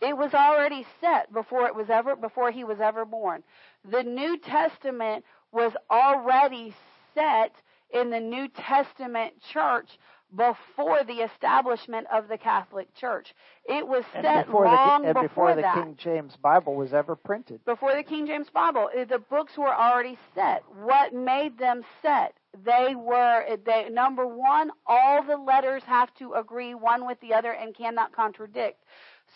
It 0.00 0.16
was 0.16 0.34
already 0.34 0.86
set 1.00 1.32
before 1.32 1.66
it 1.66 1.74
was 1.74 1.88
ever 1.90 2.16
before 2.16 2.50
he 2.50 2.64
was 2.64 2.80
ever 2.80 3.04
born. 3.04 3.42
The 3.90 4.02
New 4.02 4.38
Testament 4.38 5.24
was 5.52 5.72
already 5.90 6.74
set 7.14 7.52
in 7.92 8.10
the 8.10 8.20
New 8.20 8.48
Testament 8.48 9.34
church 9.52 9.98
before 10.36 11.04
the 11.04 11.22
establishment 11.22 12.06
of 12.12 12.28
the 12.28 12.36
Catholic 12.36 12.92
Church. 12.94 13.34
It 13.68 13.86
was 13.86 14.04
And 14.14 14.24
set 14.24 14.46
before 14.46 14.64
long 14.64 15.02
the, 15.02 15.08
and 15.08 15.14
before, 15.14 15.54
before 15.54 15.56
the. 15.56 15.82
King 15.82 15.96
James 15.96 16.36
Bible 16.36 16.74
was 16.74 16.92
ever 16.92 17.14
printed. 17.14 17.64
Before 17.64 17.94
the 17.94 18.02
King 18.02 18.26
James 18.26 18.50
Bible, 18.50 18.90
eh, 18.94 19.04
the 19.04 19.20
books 19.20 19.56
were 19.56 19.72
already 19.72 20.18
set. 20.34 20.64
What 20.82 21.14
made 21.14 21.58
them 21.58 21.82
set? 22.02 22.34
They 22.64 22.94
were 22.94 23.44
they 23.64 23.88
number 23.90 24.26
one, 24.26 24.70
all 24.86 25.22
the 25.22 25.36
letters 25.36 25.82
have 25.84 26.12
to 26.14 26.34
agree 26.34 26.74
one 26.74 27.06
with 27.06 27.20
the 27.20 27.34
other 27.34 27.52
and 27.52 27.74
cannot 27.74 28.12
contradict. 28.12 28.82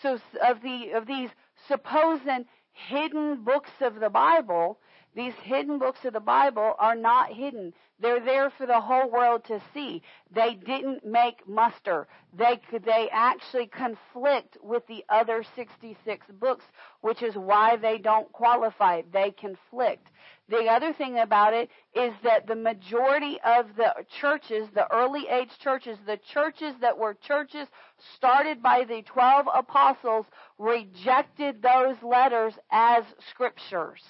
So 0.01 0.19
of 0.45 0.61
the 0.61 0.91
of 0.91 1.05
these 1.05 1.29
supposed 1.67 2.27
hidden 2.71 3.43
books 3.43 3.71
of 3.81 3.99
the 3.99 4.09
Bible, 4.09 4.79
these 5.15 5.33
hidden 5.35 5.79
books 5.79 6.05
of 6.05 6.13
the 6.13 6.19
Bible 6.19 6.75
are 6.79 6.95
not 6.95 7.33
hidden. 7.33 7.73
They're 8.01 8.23
there 8.23 8.49
for 8.49 8.65
the 8.65 8.79
whole 8.79 9.09
world 9.09 9.43
to 9.45 9.61
see. 9.73 10.01
They 10.31 10.55
didn't 10.55 11.05
make 11.05 11.47
muster. 11.47 12.07
They 12.33 12.59
they 12.71 13.09
actually 13.11 13.67
conflict 13.67 14.57
with 14.61 14.87
the 14.87 15.03
other 15.09 15.43
66 15.55 16.27
books, 16.39 16.65
which 17.01 17.21
is 17.21 17.35
why 17.35 17.75
they 17.75 17.97
don't 17.97 18.31
qualify. 18.31 19.01
They 19.11 19.31
conflict. 19.31 20.07
The 20.47 20.65
other 20.65 20.93
thing 20.93 21.19
about 21.19 21.53
it 21.53 21.69
is 21.93 22.13
that 22.23 22.47
the 22.47 22.55
majority 22.55 23.39
of 23.45 23.75
the 23.75 23.93
churches, 24.19 24.67
the 24.73 24.91
early 24.91 25.27
age 25.27 25.51
churches, 25.59 25.97
the 26.05 26.17
churches 26.17 26.73
that 26.81 26.97
were 26.97 27.13
churches 27.13 27.67
started 28.15 28.63
by 28.63 28.85
the 28.85 29.03
12 29.03 29.47
apostles 29.53 30.25
rejected 30.57 31.61
those 31.61 32.01
letters 32.01 32.53
as 32.71 33.03
scriptures. 33.29 34.01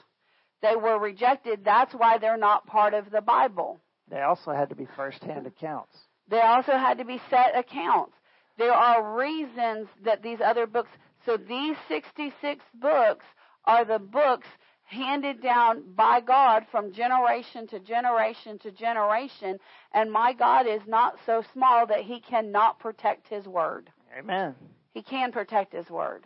They 0.61 0.75
were 0.75 0.99
rejected. 0.99 1.63
That's 1.63 1.93
why 1.93 2.17
they're 2.17 2.37
not 2.37 2.67
part 2.67 2.93
of 2.93 3.11
the 3.11 3.21
Bible. 3.21 3.79
They 4.09 4.21
also 4.21 4.51
had 4.51 4.69
to 4.69 4.75
be 4.75 4.87
first-hand 4.95 5.47
accounts. 5.47 5.95
They 6.29 6.41
also 6.41 6.73
had 6.73 6.97
to 6.97 7.05
be 7.05 7.21
set 7.29 7.57
accounts. 7.57 8.13
There 8.57 8.73
are 8.73 9.17
reasons 9.17 9.87
that 10.03 10.21
these 10.21 10.39
other 10.43 10.67
books, 10.67 10.89
so 11.25 11.37
these 11.37 11.77
66 11.87 12.63
books 12.75 13.25
are 13.65 13.85
the 13.85 13.99
books 13.99 14.47
handed 14.83 15.41
down 15.41 15.83
by 15.95 16.19
God 16.19 16.65
from 16.71 16.91
generation 16.91 17.67
to 17.67 17.79
generation 17.79 18.57
to 18.59 18.71
generation, 18.71 19.59
and 19.93 20.11
my 20.11 20.33
God 20.33 20.67
is 20.67 20.81
not 20.87 21.15
so 21.25 21.43
small 21.53 21.85
that 21.87 22.01
he 22.01 22.19
cannot 22.19 22.79
protect 22.79 23.27
his 23.27 23.45
word. 23.45 23.91
Amen. 24.17 24.55
He 24.93 25.03
can 25.03 25.31
protect 25.31 25.73
his 25.73 25.89
word. 25.89 26.25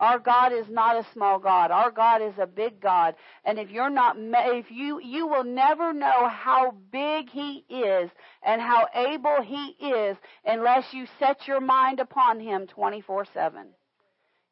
Our 0.00 0.18
God 0.18 0.52
is 0.54 0.66
not 0.70 0.96
a 0.96 1.06
small 1.12 1.38
God. 1.38 1.70
Our 1.70 1.90
God 1.90 2.22
is 2.22 2.32
a 2.38 2.46
big 2.46 2.80
God. 2.80 3.14
And 3.44 3.58
if 3.58 3.70
you're 3.70 3.90
not, 3.90 4.16
if 4.18 4.70
you, 4.70 4.98
you 5.00 5.26
will 5.26 5.44
never 5.44 5.92
know 5.92 6.26
how 6.28 6.74
big 6.90 7.28
He 7.28 7.64
is 7.68 8.10
and 8.42 8.62
how 8.62 8.88
able 8.94 9.42
He 9.42 9.76
is 9.78 10.16
unless 10.44 10.94
you 10.94 11.06
set 11.18 11.46
your 11.46 11.60
mind 11.60 12.00
upon 12.00 12.40
Him 12.40 12.66
24 12.66 13.26
7. 13.34 13.66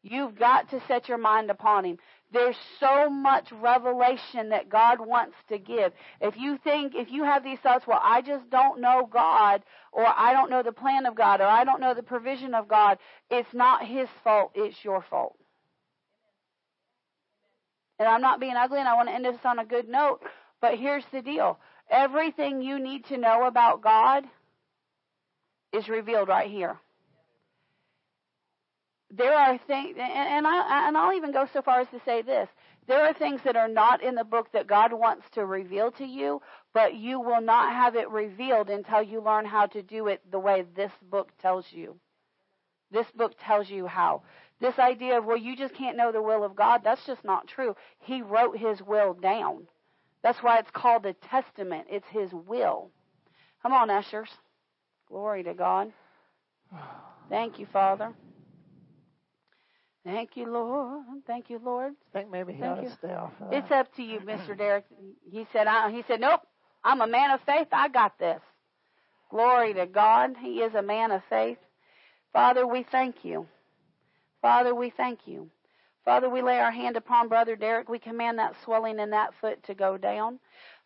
You've 0.02 0.38
got 0.38 0.70
to 0.70 0.80
set 0.86 1.08
your 1.08 1.18
mind 1.18 1.50
upon 1.50 1.84
Him. 1.84 1.98
There's 2.30 2.56
so 2.78 3.08
much 3.08 3.50
revelation 3.52 4.50
that 4.50 4.68
God 4.68 5.00
wants 5.00 5.36
to 5.48 5.58
give. 5.58 5.92
If 6.20 6.36
you 6.36 6.58
think, 6.62 6.94
if 6.94 7.10
you 7.10 7.24
have 7.24 7.42
these 7.42 7.58
thoughts, 7.60 7.86
well, 7.86 8.00
I 8.02 8.20
just 8.20 8.50
don't 8.50 8.80
know 8.80 9.08
God, 9.10 9.62
or 9.92 10.04
I 10.06 10.34
don't 10.34 10.50
know 10.50 10.62
the 10.62 10.72
plan 10.72 11.06
of 11.06 11.14
God, 11.14 11.40
or 11.40 11.46
I 11.46 11.64
don't 11.64 11.80
know 11.80 11.94
the 11.94 12.02
provision 12.02 12.54
of 12.54 12.68
God, 12.68 12.98
it's 13.30 13.52
not 13.54 13.86
His 13.86 14.08
fault, 14.22 14.52
it's 14.54 14.76
your 14.84 15.02
fault. 15.08 15.36
And 17.98 18.06
I'm 18.06 18.20
not 18.20 18.40
being 18.40 18.56
ugly, 18.56 18.78
and 18.78 18.88
I 18.88 18.94
want 18.94 19.08
to 19.08 19.14
end 19.14 19.24
this 19.24 19.36
on 19.44 19.58
a 19.58 19.64
good 19.64 19.88
note, 19.88 20.20
but 20.60 20.78
here's 20.78 21.04
the 21.12 21.22
deal. 21.22 21.58
Everything 21.90 22.60
you 22.60 22.78
need 22.78 23.06
to 23.06 23.16
know 23.16 23.46
about 23.46 23.82
God 23.82 24.24
is 25.72 25.88
revealed 25.88 26.28
right 26.28 26.50
here 26.50 26.78
there 29.10 29.34
are 29.34 29.58
things, 29.66 29.96
and, 29.98 30.46
I 30.46 30.88
and 30.88 30.96
I'll 30.96 31.14
even 31.14 31.32
go 31.32 31.48
so 31.52 31.62
far 31.62 31.80
as 31.80 31.88
to 31.88 32.00
say 32.04 32.22
this: 32.22 32.48
there 32.86 33.04
are 33.04 33.12
things 33.12 33.40
that 33.44 33.56
are 33.56 33.68
not 33.68 34.02
in 34.02 34.14
the 34.14 34.24
book 34.24 34.52
that 34.52 34.66
God 34.66 34.92
wants 34.92 35.24
to 35.32 35.44
reveal 35.44 35.90
to 35.92 36.04
you, 36.04 36.40
but 36.72 36.94
you 36.94 37.20
will 37.20 37.40
not 37.40 37.72
have 37.72 37.96
it 37.96 38.08
revealed 38.10 38.70
until 38.70 39.02
you 39.02 39.20
learn 39.20 39.44
how 39.44 39.66
to 39.66 39.82
do 39.82 40.08
it 40.08 40.22
the 40.30 40.38
way 40.38 40.64
this 40.74 40.92
book 41.10 41.30
tells 41.40 41.66
you. 41.70 41.96
This 42.90 43.06
book 43.14 43.34
tells 43.38 43.68
you 43.68 43.86
how. 43.86 44.22
This 44.60 44.78
idea 44.78 45.18
of 45.18 45.24
well, 45.24 45.36
you 45.36 45.56
just 45.56 45.74
can't 45.74 45.96
know 45.96 46.12
the 46.12 46.22
will 46.22 46.44
of 46.44 46.56
God. 46.56 46.82
That's 46.82 47.04
just 47.06 47.24
not 47.24 47.46
true. 47.46 47.76
He 48.00 48.22
wrote 48.22 48.56
His 48.56 48.82
will 48.82 49.14
down. 49.14 49.68
That's 50.22 50.42
why 50.42 50.58
it's 50.58 50.70
called 50.70 51.06
a 51.06 51.12
testament. 51.12 51.86
It's 51.90 52.08
His 52.10 52.32
will. 52.32 52.90
Come 53.62 53.72
on, 53.72 53.90
ushers. 53.90 54.30
Glory 55.08 55.42
to 55.44 55.54
God. 55.54 55.92
Thank 57.28 57.58
you, 57.58 57.66
Father. 57.66 58.12
Thank 60.04 60.36
you, 60.36 60.50
Lord. 60.50 61.04
Thank 61.26 61.50
you, 61.50 61.60
Lord. 61.62 61.92
I 62.14 62.18
think 62.18 62.30
maybe 62.30 62.52
he 62.54 62.60
Thank 62.60 62.78
ought 62.78 62.82
you. 62.82 62.88
to 62.88 62.94
stay 62.94 63.12
off 63.12 63.32
of 63.40 63.52
It's 63.52 63.70
up 63.70 63.94
to 63.96 64.02
you, 64.02 64.20
Mr. 64.20 64.56
Derek. 64.56 64.84
He 65.30 65.46
said, 65.52 65.66
I, 65.66 65.90
he 65.90 66.02
said, 66.06 66.20
nope, 66.20 66.40
I'm 66.84 67.00
a 67.00 67.06
man 67.06 67.30
of 67.32 67.40
faith. 67.44 67.68
I 67.72 67.88
got 67.88 68.18
this. 68.18 68.40
Glory 69.30 69.74
to 69.74 69.86
God. 69.86 70.36
He 70.40 70.60
is 70.60 70.74
a 70.74 70.82
man 70.82 71.10
of 71.10 71.22
faith. 71.28 71.58
Father, 72.32 72.66
we 72.66 72.84
thank 72.90 73.24
you. 73.24 73.46
Father, 74.40 74.74
we 74.74 74.90
thank 74.90 75.20
you. 75.26 75.50
Father, 76.04 76.30
we 76.30 76.40
lay 76.40 76.58
our 76.58 76.70
hand 76.70 76.96
upon 76.96 77.28
Brother 77.28 77.56
Derek. 77.56 77.88
We 77.88 77.98
command 77.98 78.38
that 78.38 78.54
swelling 78.64 78.98
in 78.98 79.10
that 79.10 79.34
foot 79.40 79.62
to 79.64 79.74
go 79.74 79.98
down. 79.98 80.38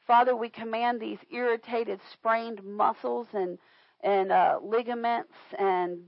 Father, 0.06 0.34
we 0.34 0.48
command 0.48 1.00
these 1.00 1.18
irritated, 1.30 2.00
sprained 2.12 2.62
muscles 2.64 3.28
and 3.32 3.58
and 4.02 4.32
uh, 4.32 4.58
ligaments 4.60 5.32
and 5.56 6.00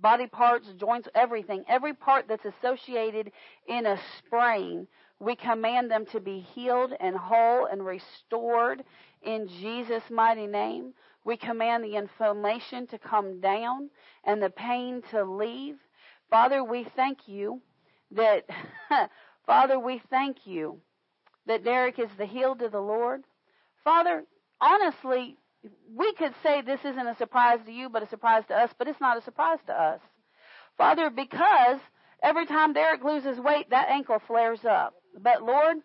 body 0.00 0.26
parts, 0.26 0.68
joints, 0.76 1.08
everything, 1.14 1.64
every 1.68 1.94
part 1.94 2.26
that's 2.28 2.44
associated 2.44 3.32
in 3.66 3.86
a 3.86 3.98
sprain, 4.18 4.86
we 5.20 5.34
command 5.34 5.90
them 5.90 6.06
to 6.06 6.20
be 6.20 6.40
healed 6.40 6.92
and 7.00 7.16
whole 7.16 7.66
and 7.66 7.84
restored 7.84 8.84
in 9.22 9.48
Jesus' 9.48 10.10
mighty 10.10 10.46
name. 10.46 10.94
We 11.24 11.36
command 11.36 11.84
the 11.84 11.96
inflammation 11.96 12.86
to 12.88 12.98
come 12.98 13.40
down 13.40 13.90
and 14.24 14.42
the 14.42 14.50
pain 14.50 15.02
to 15.10 15.24
leave. 15.24 15.76
Father, 16.30 16.62
we 16.62 16.86
thank 16.94 17.26
you 17.26 17.60
that, 18.12 18.46
Father, 19.46 19.78
we 19.78 20.00
thank 20.10 20.46
you 20.46 20.80
that 21.46 21.64
Derek 21.64 21.98
is 21.98 22.10
the 22.16 22.26
healed 22.26 22.62
of 22.62 22.72
the 22.72 22.80
Lord. 22.80 23.24
Father, 23.82 24.24
honestly, 24.60 25.36
we 25.94 26.12
could 26.14 26.34
say 26.42 26.62
this 26.62 26.80
isn't 26.84 27.06
a 27.06 27.16
surprise 27.16 27.60
to 27.66 27.72
you, 27.72 27.88
but 27.88 28.02
a 28.02 28.08
surprise 28.08 28.44
to 28.48 28.54
us, 28.54 28.70
but 28.78 28.88
it's 28.88 29.00
not 29.00 29.18
a 29.18 29.22
surprise 29.22 29.58
to 29.66 29.72
us. 29.72 30.00
Father, 30.76 31.10
because 31.10 31.80
every 32.22 32.46
time 32.46 32.72
Derek 32.72 33.02
loses 33.02 33.38
weight, 33.40 33.70
that 33.70 33.88
ankle 33.88 34.20
flares 34.26 34.64
up. 34.64 34.94
But 35.20 35.42
Lord, 35.42 35.78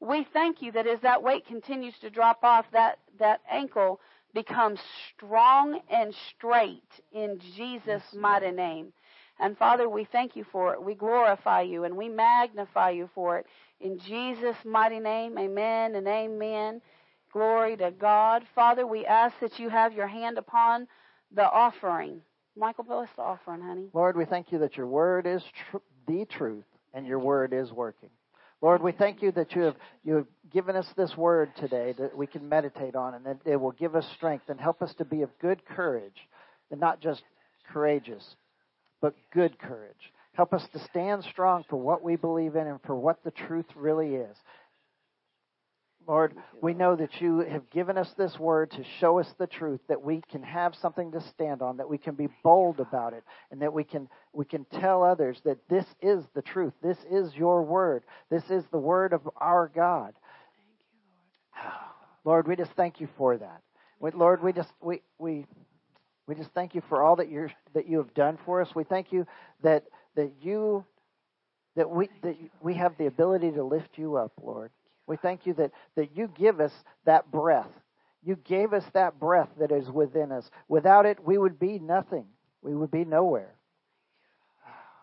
we 0.00 0.26
thank 0.32 0.62
you 0.62 0.72
that 0.72 0.86
as 0.86 1.00
that 1.00 1.22
weight 1.22 1.46
continues 1.46 1.94
to 2.00 2.10
drop 2.10 2.42
off, 2.42 2.66
that, 2.72 2.98
that 3.18 3.40
ankle 3.50 4.00
becomes 4.34 4.80
strong 5.14 5.80
and 5.90 6.14
straight 6.34 6.82
in 7.12 7.38
Jesus' 7.56 8.02
mighty 8.14 8.50
name. 8.50 8.92
And 9.38 9.56
Father, 9.56 9.88
we 9.88 10.04
thank 10.04 10.36
you 10.36 10.44
for 10.52 10.74
it. 10.74 10.82
We 10.82 10.94
glorify 10.94 11.62
you 11.62 11.84
and 11.84 11.96
we 11.96 12.08
magnify 12.08 12.90
you 12.90 13.08
for 13.14 13.38
it. 13.38 13.46
In 13.80 13.98
Jesus' 13.98 14.56
mighty 14.64 15.00
name, 15.00 15.38
amen 15.38 15.94
and 15.94 16.06
amen. 16.06 16.82
Glory 17.32 17.76
to 17.76 17.90
God. 17.90 18.44
Father, 18.54 18.86
we 18.86 19.06
ask 19.06 19.34
that 19.40 19.58
you 19.58 19.68
have 19.68 19.92
your 19.92 20.08
hand 20.08 20.38
upon 20.38 20.88
the 21.32 21.48
offering. 21.48 22.22
Michael, 22.56 22.84
bless 22.84 23.08
the 23.16 23.22
offering, 23.22 23.62
honey. 23.62 23.88
Lord, 23.92 24.16
we 24.16 24.24
thank 24.24 24.50
you 24.50 24.58
that 24.58 24.76
your 24.76 24.86
word 24.86 25.26
is 25.26 25.42
tr- 25.70 25.78
the 26.06 26.24
truth 26.24 26.64
and 26.92 27.06
your 27.06 27.20
word 27.20 27.52
is 27.52 27.70
working. 27.70 28.10
Lord, 28.62 28.82
we 28.82 28.92
thank 28.92 29.22
you 29.22 29.32
that 29.32 29.54
you 29.54 29.62
have 29.62 29.76
you 30.04 30.16
have 30.16 30.26
given 30.52 30.76
us 30.76 30.86
this 30.96 31.16
word 31.16 31.50
today 31.56 31.94
that 31.98 32.16
we 32.16 32.26
can 32.26 32.48
meditate 32.48 32.94
on 32.94 33.14
and 33.14 33.24
that 33.24 33.38
it 33.46 33.56
will 33.56 33.72
give 33.72 33.94
us 33.96 34.06
strength 34.14 34.48
and 34.48 34.60
help 34.60 34.82
us 34.82 34.92
to 34.94 35.04
be 35.04 35.22
of 35.22 35.30
good 35.40 35.64
courage 35.64 36.28
and 36.70 36.78
not 36.80 37.00
just 37.00 37.22
courageous, 37.72 38.36
but 39.00 39.14
good 39.32 39.58
courage. 39.58 40.12
Help 40.32 40.52
us 40.52 40.66
to 40.72 40.78
stand 40.90 41.24
strong 41.24 41.64
for 41.68 41.76
what 41.76 42.02
we 42.02 42.16
believe 42.16 42.54
in 42.54 42.66
and 42.66 42.80
for 42.82 42.94
what 42.94 43.22
the 43.24 43.30
truth 43.30 43.66
really 43.74 44.14
is. 44.14 44.36
Lord, 46.10 46.34
we 46.60 46.74
know 46.74 46.96
that 46.96 47.20
you 47.20 47.38
have 47.38 47.70
given 47.70 47.96
us 47.96 48.12
this 48.18 48.36
word 48.36 48.72
to 48.72 48.82
show 48.98 49.20
us 49.20 49.32
the 49.38 49.46
truth, 49.46 49.78
that 49.86 50.02
we 50.02 50.20
can 50.28 50.42
have 50.42 50.74
something 50.74 51.12
to 51.12 51.20
stand 51.20 51.62
on, 51.62 51.76
that 51.76 51.88
we 51.88 51.98
can 51.98 52.16
be 52.16 52.26
bold 52.42 52.80
about 52.80 53.12
it, 53.12 53.22
and 53.52 53.62
that 53.62 53.72
we 53.72 53.84
can 53.84 54.08
we 54.32 54.44
can 54.44 54.64
tell 54.64 55.04
others 55.04 55.40
that 55.44 55.58
this 55.68 55.84
is 56.02 56.24
the 56.34 56.42
truth. 56.42 56.72
This 56.82 56.98
is 57.08 57.32
your 57.36 57.62
word. 57.62 58.02
This 58.28 58.42
is 58.50 58.64
the 58.72 58.78
word 58.78 59.12
of 59.12 59.20
our 59.36 59.70
God. 59.72 60.14
Thank 61.54 61.64
you, 61.64 61.70
Lord. 62.24 62.44
Lord, 62.44 62.48
we 62.48 62.56
just 62.56 62.72
thank 62.72 62.98
you 62.98 63.08
for 63.16 63.36
that. 63.36 63.62
Lord, 64.00 64.42
we 64.42 64.52
just 64.52 64.72
we 64.80 65.02
we 65.16 65.46
we 66.26 66.34
just 66.34 66.50
thank 66.56 66.74
you 66.74 66.82
for 66.88 67.04
all 67.04 67.14
that 67.16 67.30
you 67.30 67.50
that 67.74 67.88
you 67.88 67.98
have 67.98 68.12
done 68.14 68.36
for 68.44 68.60
us. 68.60 68.74
We 68.74 68.82
thank 68.82 69.12
you 69.12 69.28
that 69.62 69.84
that 70.16 70.32
you 70.42 70.84
that 71.76 71.88
we 71.88 72.08
that 72.22 72.34
we 72.60 72.74
have 72.74 72.98
the 72.98 73.06
ability 73.06 73.52
to 73.52 73.62
lift 73.62 73.96
you 73.96 74.16
up, 74.16 74.32
Lord. 74.42 74.72
We 75.06 75.16
thank 75.16 75.46
you 75.46 75.54
that, 75.54 75.72
that 75.96 76.16
you 76.16 76.28
give 76.36 76.60
us 76.60 76.72
that 77.04 77.30
breath. 77.30 77.70
You 78.22 78.36
gave 78.36 78.72
us 78.72 78.84
that 78.92 79.18
breath 79.18 79.48
that 79.58 79.72
is 79.72 79.88
within 79.90 80.30
us. 80.30 80.48
Without 80.68 81.06
it, 81.06 81.24
we 81.24 81.38
would 81.38 81.58
be 81.58 81.78
nothing. 81.78 82.26
We 82.62 82.74
would 82.74 82.90
be 82.90 83.04
nowhere. 83.04 83.54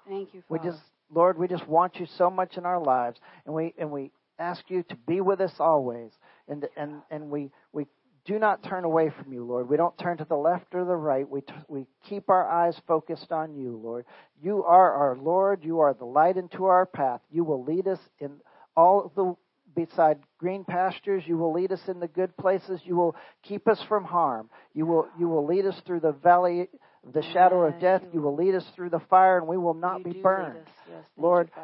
Thank 0.07 0.33
you. 0.33 0.43
Father. 0.47 0.61
We 0.61 0.69
just, 0.69 0.83
Lord, 1.13 1.37
we 1.37 1.47
just 1.47 1.67
want 1.67 1.97
you 1.99 2.05
so 2.17 2.29
much 2.29 2.57
in 2.57 2.65
our 2.65 2.81
lives, 2.81 3.19
and 3.45 3.53
we 3.53 3.73
and 3.77 3.91
we 3.91 4.11
ask 4.39 4.63
you 4.69 4.83
to 4.83 4.95
be 4.95 5.19
with 5.19 5.41
us 5.41 5.53
always, 5.59 6.11
and 6.47 6.65
and 6.77 7.01
and 7.09 7.29
we 7.29 7.49
we 7.73 7.87
do 8.27 8.37
not 8.37 8.61
turn 8.61 8.83
away 8.83 9.09
from 9.09 9.31
you, 9.31 9.43
Lord. 9.43 9.69
We 9.69 9.77
don't 9.77 9.97
turn 9.97 10.17
to 10.17 10.25
the 10.25 10.35
left 10.35 10.75
or 10.75 10.83
the 10.83 10.95
right. 10.95 11.27
We, 11.27 11.41
t- 11.41 11.53
we 11.69 11.87
keep 12.09 12.29
our 12.29 12.45
eyes 12.45 12.75
focused 12.85 13.31
on 13.31 13.55
you, 13.55 13.79
Lord. 13.81 14.03
You 14.43 14.65
are 14.65 14.91
our 14.91 15.15
Lord. 15.15 15.63
You 15.63 15.79
are 15.79 15.93
the 15.93 16.03
light 16.05 16.35
into 16.35 16.65
our 16.65 16.85
path. 16.85 17.21
You 17.31 17.45
will 17.45 17.63
lead 17.63 17.87
us 17.87 17.99
in 18.19 18.33
all 18.75 19.13
the 19.15 19.33
beside 19.77 20.17
green 20.39 20.65
pastures. 20.65 21.23
You 21.25 21.37
will 21.37 21.53
lead 21.53 21.71
us 21.71 21.81
in 21.87 21.99
the 21.99 22.07
good 22.07 22.35
places. 22.35 22.81
You 22.83 22.95
will 22.95 23.15
keep 23.43 23.67
us 23.67 23.79
from 23.87 24.03
harm. 24.03 24.49
You 24.73 24.85
will, 24.85 25.07
you 25.17 25.29
will 25.29 25.45
lead 25.45 25.65
us 25.65 25.79
through 25.85 26.01
the 26.01 26.11
valley 26.11 26.67
of 27.05 27.13
the 27.13 27.21
shadow 27.21 27.63
of 27.63 27.79
death. 27.79 28.01
You 28.11 28.21
will 28.21 28.35
lead 28.35 28.55
us 28.55 28.65
through 28.75 28.89
the 28.89 29.01
fire, 29.09 29.37
and 29.37 29.47
we 29.47 29.57
will 29.57 29.75
not 29.75 29.99
you 29.99 30.13
be 30.13 30.21
burned. 30.21 30.59
Yes, 30.89 31.05
Lord, 31.15 31.51
you, 31.55 31.61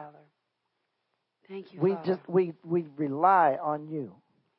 thank 1.49 1.73
you. 1.73 1.81
We 1.81 1.95
Father. 1.95 2.06
just 2.06 2.22
we 2.30 2.53
we 2.64 2.85
rely 2.95 3.57
on 3.61 3.88
you 3.88 4.14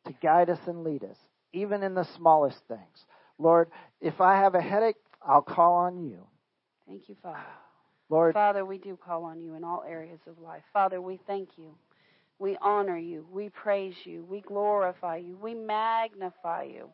to 0.07 0.13
guide 0.21 0.51
us 0.51 0.59
and 0.67 0.85
lead 0.85 1.05
us, 1.05 1.17
even 1.53 1.83
in 1.83 1.95
the 1.95 2.07
smallest 2.17 2.59
things. 2.69 3.07
Lord, 3.39 3.71
if 4.01 4.21
I 4.21 4.37
have 4.37 4.55
a 4.55 4.61
headache, 4.61 4.97
I'll 5.23 5.43
call 5.43 5.75
on 5.75 6.05
you. 6.05 6.27
Thank 6.87 7.09
you, 7.09 7.17
Father. 7.23 7.39
Lord, 8.11 8.35
Father, 8.35 8.65
we 8.65 8.79
do 8.79 8.99
call 9.03 9.25
on 9.25 9.41
you 9.41 9.55
in 9.55 9.65
all 9.65 9.83
areas 9.89 10.21
of 10.27 10.39
life. 10.39 10.63
Father, 10.73 11.01
we 11.01 11.19
thank 11.27 11.51
you. 11.57 11.75
We 12.39 12.57
honor 12.61 12.99
you. 12.99 13.27
We 13.31 13.49
praise 13.49 13.95
you. 14.05 14.25
We 14.29 14.41
glorify 14.41 15.17
you. 15.19 15.39
We 15.41 15.55
magnify 15.55 16.65
you. 16.65 16.91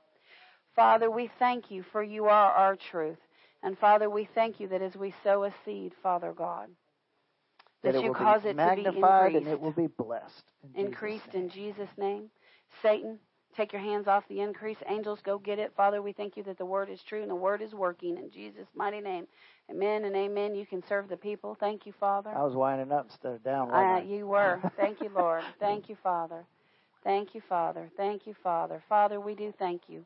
Father, 0.77 1.11
we 1.11 1.31
thank 1.39 1.71
you 1.71 1.85
for 1.93 2.03
you 2.03 2.27
are 2.27 2.53
our 2.53 2.77
truth. 2.77 3.19
And 3.63 3.77
Father, 3.79 4.09
we 4.09 4.29
thank 4.35 4.61
you 4.61 4.69
that 4.69 4.83
as 4.83 4.97
we 4.97 5.15
sow 5.23 5.45
a 5.45 5.53
seed, 5.65 5.93
Father 6.03 6.33
God, 6.33 6.69
that, 7.83 7.95
that 7.95 8.03
you 8.03 8.13
cause 8.13 8.45
it 8.45 8.57
to 8.57 8.77
be 8.77 8.87
increased. 8.87 9.37
and 9.37 9.49
it 9.49 9.61
will 9.61 9.73
be 9.73 9.89
blessed. 9.89 10.45
In 10.75 10.87
increased 10.87 11.25
Jesus 11.33 11.35
in 11.35 11.51
Jesus' 11.51 11.99
name. 11.99 12.31
Satan, 12.83 13.19
take 13.61 13.73
your 13.75 13.83
hands 13.83 14.09
off 14.09 14.25
the 14.29 14.41
increase. 14.41 14.79
Angels, 14.89 15.21
go 15.23 15.39
get 15.39 15.59
it. 15.59 15.73
Father, 15.77 16.01
we 16.01 16.13
thank 16.13 16.37
you 16.37 16.43
that 16.45 16.57
the 16.57 16.65
word 16.65 16.89
is 16.89 17.03
true 17.03 17.21
and 17.21 17.31
the 17.31 17.35
word 17.35 17.61
is 17.61 17.75
working 17.75 18.17
in 18.17 18.31
Jesus' 18.31 18.69
mighty 18.75 19.01
name. 19.01 19.27
Amen 19.71 20.05
and 20.07 20.17
amen. 20.17 20.55
You 20.55 20.65
can 20.65 20.83
serve 20.89 21.09
the 21.09 21.17
people. 21.17 21.57
Thank 21.61 21.85
you, 21.85 21.93
Father. 22.01 22.31
I 22.31 22.43
was 22.43 22.55
winding 22.55 22.91
up 22.91 23.07
instead 23.11 23.35
of 23.35 23.45
down. 23.45 23.71
Uh, 23.71 24.01
you 24.01 24.27
were. 24.27 24.61
Thank 24.77 25.03
you, 25.03 25.11
Lord. 25.15 25.43
Thank 25.59 25.91
you, 25.91 25.97
Father. 26.03 26.45
Thank 27.05 27.35
you, 27.35 27.43
Father. 27.49 27.91
Thank 27.97 28.27
you, 28.27 28.35
Father. 28.43 28.83
Father, 28.89 29.21
we 29.21 29.35
do 29.35 29.53
thank 29.59 29.83
you. 29.89 30.05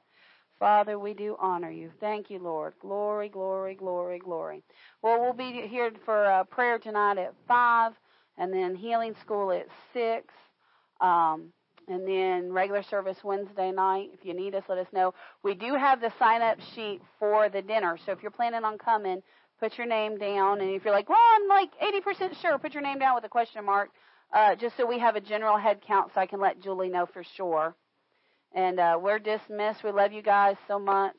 Father, 0.59 0.99
we 0.99 1.15
do 1.15 1.37
honor 1.41 1.71
you. 1.71 1.91
Thank 2.01 2.31
you, 2.31 2.39
Lord. 2.39 2.75
Glory, 2.81 3.29
glory, 3.29 3.75
glory, 3.75 4.19
glory. 4.19 4.63
Well, 5.03 5.21
we'll 5.21 5.33
be 5.33 5.67
here 5.69 5.91
for 6.05 6.27
uh, 6.27 6.45
prayer 6.45 6.79
tonight 6.79 7.19
at 7.19 7.35
5, 7.49 7.93
and 8.39 8.53
then 8.53 8.77
healing 8.77 9.15
school 9.21 9.51
at 9.51 9.67
6. 9.93 10.33
Um, 11.01 11.53
and 11.89 12.07
then 12.07 12.53
regular 12.53 12.83
service 12.83 13.19
Wednesday 13.23 13.71
night. 13.71 14.11
If 14.13 14.25
you 14.25 14.35
need 14.35 14.55
us, 14.55 14.65
let 14.69 14.79
us 14.79 14.87
know. 14.93 15.15
We 15.43 15.55
do 15.55 15.75
have 15.75 16.01
the 16.01 16.13
sign 16.19 16.43
up 16.43 16.59
sheet 16.75 17.01
for 17.19 17.49
the 17.49 17.63
dinner. 17.63 17.99
So 18.05 18.13
if 18.13 18.23
you're 18.23 18.31
planning 18.31 18.65
on 18.65 18.79
coming, 18.79 19.23
put 19.61 19.77
your 19.79 19.87
name 19.87 20.19
down. 20.19 20.61
And 20.61 20.71
if 20.71 20.85
you're 20.85 20.95
like, 20.95 21.09
well, 21.09 21.19
I'm 21.37 21.49
like 21.49 21.71
80% 21.81 22.41
sure, 22.41 22.59
put 22.59 22.75
your 22.75 22.83
name 22.83 22.99
down 22.99 23.15
with 23.15 23.25
a 23.25 23.29
question 23.29 23.65
mark, 23.65 23.91
uh, 24.33 24.55
just 24.55 24.77
so 24.77 24.87
we 24.87 24.99
have 24.99 25.17
a 25.17 25.21
general 25.21 25.59
head 25.59 25.81
count 25.87 26.13
so 26.15 26.21
I 26.21 26.27
can 26.27 26.41
let 26.41 26.61
Julie 26.61 26.89
know 26.89 27.07
for 27.07 27.23
sure. 27.37 27.75
And 28.55 28.79
uh, 28.79 28.99
we're 29.01 29.19
dismissed. 29.19 29.83
We 29.83 29.91
love 29.91 30.13
you 30.13 30.23
guys 30.23 30.57
so 30.69 30.79
much. 30.79 31.17